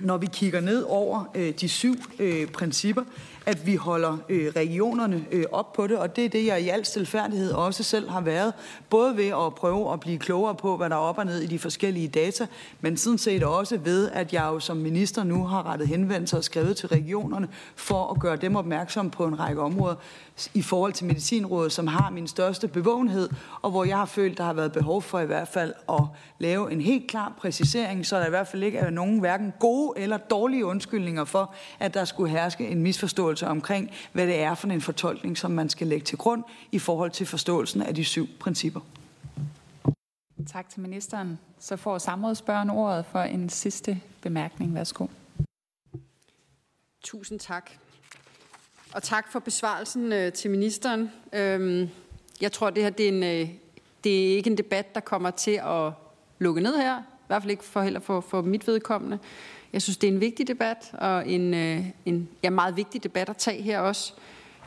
når 0.00 0.16
vi 0.16 0.28
kigger 0.32 0.60
ned 0.60 0.82
over 0.82 1.24
øh, 1.34 1.52
de 1.60 1.68
syv 1.68 1.96
øh, 2.18 2.46
principper, 2.46 3.02
at 3.46 3.66
vi 3.66 3.76
holder 3.76 4.18
øh, 4.28 4.52
regionerne 4.56 5.24
øh, 5.32 5.44
op 5.52 5.72
på 5.72 5.86
det, 5.86 5.98
og 5.98 6.16
det 6.16 6.24
er 6.24 6.28
det, 6.28 6.46
jeg 6.46 6.62
i 6.62 6.68
al 6.68 6.84
stilfærdighed 6.84 7.52
også 7.52 7.82
selv 7.82 8.10
har 8.10 8.20
været, 8.20 8.52
både 8.90 9.16
ved 9.16 9.26
at 9.26 9.54
prøve 9.54 9.92
at 9.92 10.00
blive 10.00 10.18
klogere 10.18 10.54
på, 10.54 10.76
hvad 10.76 10.90
der 10.90 10.96
er 10.96 11.00
op 11.00 11.18
og 11.18 11.26
ned 11.26 11.40
i 11.40 11.46
de 11.46 11.58
forskellige 11.58 12.08
data, 12.08 12.46
men 12.80 12.96
sådan 12.96 13.18
set 13.18 13.42
også 13.42 13.78
ved, 13.78 14.10
at 14.10 14.32
jeg 14.32 14.42
jo 14.42 14.60
som 14.60 14.76
minister 14.76 15.24
nu 15.24 15.44
har 15.44 15.66
rettet 15.66 15.88
henvendelser 15.88 16.36
og 16.36 16.44
skrevet 16.44 16.76
til 16.76 16.88
regionerne 16.88 17.48
for 17.76 18.12
at 18.12 18.20
gøre 18.20 18.36
dem 18.36 18.56
opmærksom 18.56 19.10
på 19.10 19.24
en 19.24 19.40
række 19.40 19.60
områder 19.60 19.94
i 20.54 20.62
forhold 20.62 20.92
til 20.92 21.06
Medicinrådet, 21.06 21.72
som 21.72 21.86
har 21.86 22.10
min 22.10 22.28
største 22.28 22.68
bevågenhed, 22.68 23.28
og 23.62 23.70
hvor 23.70 23.84
jeg 23.84 23.96
har 23.96 24.04
følt, 24.04 24.38
der 24.38 24.44
har 24.44 24.52
været 24.52 24.72
behov 24.72 25.02
for 25.02 25.20
i 25.20 25.26
hvert 25.26 25.48
fald 25.48 25.72
at 25.88 26.02
lave 26.38 26.72
en 26.72 26.80
helt 26.80 27.10
klar 27.10 27.32
præcisering, 27.40 28.06
så 28.06 28.16
der 28.16 28.26
i 28.26 28.30
hvert 28.30 28.48
fald 28.48 28.62
ikke 28.62 28.78
er 28.78 28.90
nogen 28.90 29.18
hverken 29.18 29.52
gode 29.60 29.92
eller 29.96 30.16
dårlige 30.16 30.66
undskyldninger 30.66 31.24
for, 31.24 31.54
at 31.78 31.94
der 31.94 32.04
skulle 32.04 32.30
herske 32.30 32.68
en 32.68 32.82
misforståelse 32.82 33.39
forståelse 33.40 33.46
omkring, 33.46 33.90
hvad 34.12 34.26
det 34.26 34.40
er 34.40 34.54
for 34.54 34.68
en 34.68 34.80
fortolkning, 34.80 35.38
som 35.38 35.50
man 35.50 35.68
skal 35.68 35.86
lægge 35.86 36.04
til 36.04 36.18
grund 36.18 36.44
i 36.72 36.78
forhold 36.78 37.10
til 37.10 37.26
forståelsen 37.26 37.82
af 37.82 37.94
de 37.94 38.04
syv 38.04 38.26
principper. 38.40 38.80
Tak 40.46 40.68
til 40.68 40.80
ministeren. 40.80 41.38
Så 41.58 41.76
får 41.76 41.98
samrådsspørgeren 41.98 42.70
ordet 42.70 43.04
for 43.06 43.20
en 43.20 43.48
sidste 43.48 44.00
bemærkning. 44.22 44.74
Værsgo. 44.74 45.06
Tusind 47.02 47.40
tak. 47.40 47.70
Og 48.94 49.02
tak 49.02 49.32
for 49.32 49.40
besvarelsen 49.40 50.12
øh, 50.12 50.32
til 50.32 50.50
ministeren. 50.50 51.10
Øhm, 51.32 51.88
jeg 52.40 52.52
tror, 52.52 52.70
det 52.70 52.82
her 52.82 52.90
det 52.90 53.04
er, 53.04 53.08
en, 53.08 53.22
øh, 53.22 53.54
det 54.04 54.12
er 54.12 54.36
ikke 54.36 54.50
en 54.50 54.58
debat, 54.58 54.94
der 54.94 55.00
kommer 55.00 55.30
til 55.30 55.60
at 55.64 55.92
lukke 56.38 56.60
ned 56.60 56.76
her. 56.76 56.98
I 56.98 57.26
hvert 57.26 57.42
fald 57.42 57.50
ikke 57.50 57.64
for, 57.64 57.82
heller 57.82 58.00
for, 58.00 58.20
for 58.20 58.42
mit 58.42 58.66
vedkommende. 58.66 59.18
Jeg 59.72 59.82
synes, 59.82 59.96
det 59.96 60.08
er 60.08 60.12
en 60.12 60.20
vigtig 60.20 60.48
debat, 60.48 60.90
og 60.92 61.28
en, 61.28 61.54
øh, 61.54 61.84
en 62.04 62.28
ja, 62.42 62.50
meget 62.50 62.76
vigtig 62.76 63.02
debat 63.02 63.28
at 63.28 63.36
tage 63.36 63.62
her 63.62 63.78
også. 63.78 64.12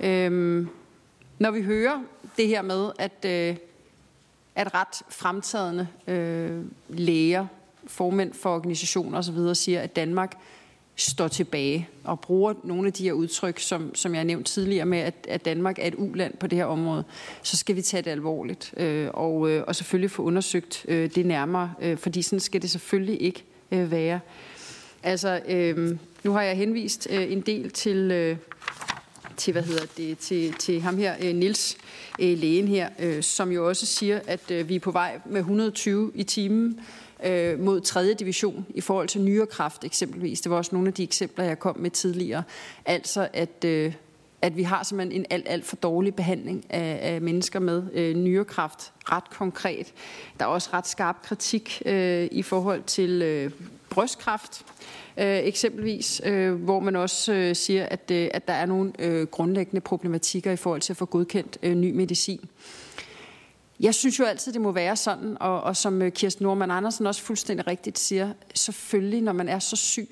Øhm, 0.03 0.69
når 1.39 1.51
vi 1.51 1.61
hører 1.61 2.03
det 2.37 2.47
her 2.47 2.61
med, 2.61 2.91
at, 2.99 3.25
øh, 3.25 3.55
at 4.55 4.73
ret 4.73 5.01
fremtagende 5.09 5.87
øh, 6.07 6.61
læger 6.89 7.47
formænd 7.87 8.33
for 8.33 8.55
organisationer 8.55 9.17
osv. 9.17 9.55
siger, 9.55 9.81
at 9.81 9.95
Danmark 9.95 10.37
står 10.95 11.27
tilbage 11.27 11.89
og 12.03 12.19
bruger 12.19 12.53
nogle 12.63 12.87
af 12.87 12.93
de 12.93 13.03
her 13.03 13.13
udtryk, 13.13 13.59
som, 13.59 13.95
som 13.95 14.13
jeg 14.13 14.19
har 14.19 14.25
nævnt 14.25 14.47
tidligere 14.47 14.85
med, 14.85 14.99
at, 14.99 15.27
at 15.29 15.45
Danmark 15.45 15.79
er 15.79 15.87
et 15.87 15.95
uland 15.97 16.37
på 16.37 16.47
det 16.47 16.57
her 16.57 16.65
område, 16.65 17.03
så 17.41 17.57
skal 17.57 17.75
vi 17.75 17.81
tage 17.81 18.03
det 18.03 18.11
alvorligt 18.11 18.73
øh, 18.77 19.09
og, 19.13 19.49
øh, 19.49 19.63
og 19.67 19.75
selvfølgelig 19.75 20.11
få 20.11 20.23
undersøgt 20.23 20.85
øh, 20.87 21.09
det 21.15 21.25
nærmere, 21.25 21.73
øh, 21.81 21.97
fordi 21.97 22.21
sådan 22.21 22.39
skal 22.39 22.61
det 22.61 22.69
selvfølgelig 22.69 23.21
ikke 23.21 23.43
øh, 23.71 23.91
være. 23.91 24.19
Altså, 25.03 25.41
øh, 25.47 25.97
nu 26.23 26.31
har 26.31 26.41
jeg 26.41 26.57
henvist 26.57 27.07
øh, 27.11 27.31
en 27.31 27.41
del 27.41 27.69
til, 27.69 28.11
øh, 28.11 28.37
til, 29.37 29.51
hvad 29.51 29.63
hedder 29.63 29.85
det, 29.97 30.17
til, 30.17 30.53
til 30.53 30.81
ham 30.81 30.97
her, 30.97 31.15
øh, 31.21 31.35
Nils 31.35 31.77
øh, 32.19 32.37
lægen 32.37 32.67
her, 32.67 32.89
øh, 32.99 33.23
som 33.23 33.51
jo 33.51 33.67
også 33.67 33.85
siger, 33.85 34.19
at 34.27 34.51
øh, 34.51 34.69
vi 34.69 34.75
er 34.75 34.79
på 34.79 34.91
vej 34.91 35.19
med 35.25 35.39
120 35.39 36.11
i 36.15 36.23
timen 36.23 36.79
øh, 37.25 37.59
mod 37.59 37.81
3. 37.81 38.13
division 38.13 38.65
i 38.75 38.81
forhold 38.81 39.07
til 39.07 39.21
nyrekraft 39.21 39.83
eksempelvis. 39.83 40.41
Det 40.41 40.49
var 40.49 40.57
også 40.57 40.75
nogle 40.75 40.87
af 40.87 40.93
de 40.93 41.03
eksempler, 41.03 41.45
jeg 41.45 41.59
kom 41.59 41.79
med 41.79 41.91
tidligere. 41.91 42.43
Altså, 42.85 43.27
at, 43.33 43.65
øh, 43.65 43.93
at 44.41 44.57
vi 44.57 44.63
har 44.63 44.83
simpelthen 44.83 45.21
en 45.21 45.25
alt, 45.29 45.45
alt 45.49 45.65
for 45.65 45.75
dårlig 45.75 46.15
behandling 46.15 46.65
af, 46.69 47.13
af 47.13 47.21
mennesker 47.21 47.59
med 47.59 47.83
øh, 47.93 48.15
nyrekraft, 48.15 48.93
ret 49.03 49.29
konkret. 49.29 49.93
Der 50.39 50.45
er 50.45 50.49
også 50.49 50.69
ret 50.73 50.87
skarp 50.87 51.23
kritik 51.23 51.81
øh, 51.85 52.27
i 52.31 52.41
forhold 52.41 52.83
til 52.83 53.21
øh, 53.21 53.51
brystkræft, 53.93 54.65
øh, 55.17 55.37
eksempelvis, 55.37 56.21
øh, 56.25 56.53
hvor 56.53 56.79
man 56.79 56.95
også 56.95 57.33
øh, 57.33 57.55
siger, 57.55 57.85
at, 57.85 58.11
øh, 58.11 58.29
at 58.33 58.47
der 58.47 58.53
er 58.53 58.65
nogle 58.65 58.93
øh, 58.99 59.27
grundlæggende 59.27 59.81
problematikker 59.81 60.51
i 60.51 60.55
forhold 60.55 60.81
til 60.81 60.93
at 60.93 60.97
få 60.97 61.05
godkendt 61.05 61.57
øh, 61.63 61.75
ny 61.75 61.91
medicin. 61.91 62.49
Jeg 63.79 63.95
synes 63.95 64.19
jo 64.19 64.23
altid, 64.23 64.53
det 64.53 64.61
må 64.61 64.71
være 64.71 64.95
sådan, 64.95 65.37
og, 65.39 65.61
og 65.61 65.77
som 65.77 66.01
øh, 66.01 66.11
Kirsten 66.11 66.43
Norman 66.43 66.71
Andersen 66.71 67.07
også 67.07 67.21
fuldstændig 67.21 67.67
rigtigt 67.67 67.99
siger, 67.99 68.33
selvfølgelig, 68.55 69.21
når 69.21 69.33
man 69.33 69.49
er 69.49 69.59
så 69.59 69.75
syg, 69.75 70.09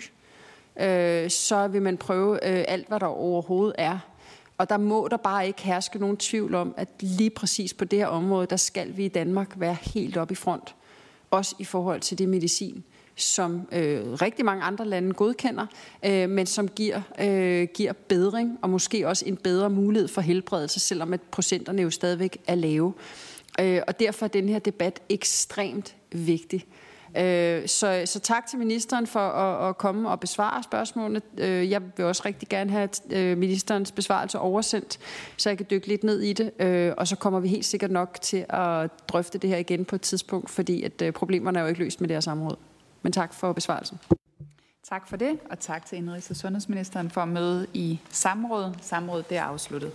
øh, 0.79 1.29
så 1.29 1.67
vil 1.67 1.81
man 1.81 1.97
prøve 1.97 2.33
øh, 2.33 2.65
alt, 2.67 2.87
hvad 2.87 2.99
der 2.99 3.05
overhovedet 3.05 3.75
er. 3.77 3.99
Og 4.57 4.69
der 4.69 4.77
må 4.77 5.07
der 5.11 5.17
bare 5.17 5.47
ikke 5.47 5.61
herske 5.61 5.99
nogen 5.99 6.17
tvivl 6.17 6.55
om, 6.55 6.73
at 6.77 6.87
lige 6.99 7.29
præcis 7.29 7.73
på 7.73 7.85
det 7.85 7.99
her 7.99 8.07
område, 8.07 8.47
der 8.47 8.57
skal 8.57 8.97
vi 8.97 9.05
i 9.05 9.07
Danmark 9.07 9.53
være 9.55 9.77
helt 9.81 10.17
op 10.17 10.31
i 10.31 10.35
front. 10.35 10.75
Også 11.31 11.55
i 11.59 11.63
forhold 11.63 12.01
til 12.01 12.17
det 12.17 12.29
medicin, 12.29 12.83
som 13.23 13.67
øh, 13.71 14.13
rigtig 14.13 14.45
mange 14.45 14.63
andre 14.63 14.85
lande 14.85 15.13
godkender, 15.13 15.65
øh, 16.05 16.29
men 16.29 16.45
som 16.45 16.67
giver, 16.67 17.01
øh, 17.19 17.67
giver 17.73 17.93
bedring 17.93 18.59
og 18.61 18.69
måske 18.69 19.07
også 19.07 19.25
en 19.27 19.37
bedre 19.37 19.69
mulighed 19.69 20.07
for 20.07 20.21
helbredelse, 20.21 20.79
selvom 20.79 21.13
at 21.13 21.21
procenterne 21.21 21.81
jo 21.81 21.89
stadigvæk 21.89 22.37
er 22.47 22.55
lave. 22.55 22.93
Øh, 23.59 23.81
og 23.87 23.99
derfor 23.99 24.25
er 24.25 24.29
den 24.29 24.49
her 24.49 24.59
debat 24.59 25.01
ekstremt 25.09 25.95
vigtig. 26.11 26.65
Øh, 27.17 27.67
så, 27.67 28.01
så 28.05 28.19
tak 28.19 28.47
til 28.47 28.59
ministeren 28.59 29.07
for 29.07 29.19
at, 29.19 29.69
at 29.69 29.77
komme 29.77 30.09
og 30.09 30.19
besvare 30.19 30.63
spørgsmålene. 30.63 31.21
Øh, 31.37 31.71
jeg 31.71 31.81
vil 31.97 32.05
også 32.05 32.21
rigtig 32.25 32.49
gerne 32.49 32.71
have 32.71 32.89
øh, 33.11 33.37
ministerens 33.37 33.91
besvarelse 33.91 34.39
oversendt, 34.39 34.99
så 35.37 35.49
jeg 35.49 35.57
kan 35.57 35.67
dykke 35.69 35.87
lidt 35.87 36.03
ned 36.03 36.19
i 36.19 36.33
det. 36.33 36.51
Øh, 36.59 36.93
og 36.97 37.07
så 37.07 37.15
kommer 37.15 37.39
vi 37.39 37.47
helt 37.47 37.65
sikkert 37.65 37.91
nok 37.91 38.17
til 38.21 38.45
at 38.49 38.89
drøfte 39.07 39.37
det 39.37 39.49
her 39.49 39.57
igen 39.57 39.85
på 39.85 39.95
et 39.95 40.01
tidspunkt, 40.01 40.49
fordi 40.49 40.83
at 40.83 41.01
øh, 41.01 41.13
problemerne 41.13 41.59
er 41.59 41.63
jo 41.63 41.69
ikke 41.69 41.83
løst 41.83 42.01
med 42.01 42.07
det 42.07 42.15
her 42.15 42.21
samråd. 42.21 42.55
Men 43.01 43.11
tak 43.11 43.33
for 43.33 43.53
besvarelsen. 43.53 43.99
Tak 44.83 45.07
for 45.07 45.17
det, 45.17 45.39
og 45.49 45.59
tak 45.59 45.85
til 45.85 45.95
Indrigs- 45.95 46.29
og 46.29 46.35
Sundhedsministeren 46.35 47.09
for 47.09 47.21
at 47.21 47.27
møde 47.27 47.67
i 47.73 47.99
samråd. 48.09 48.73
Samrådet 48.81 49.29
det 49.29 49.37
er 49.37 49.43
afsluttet. 49.43 49.91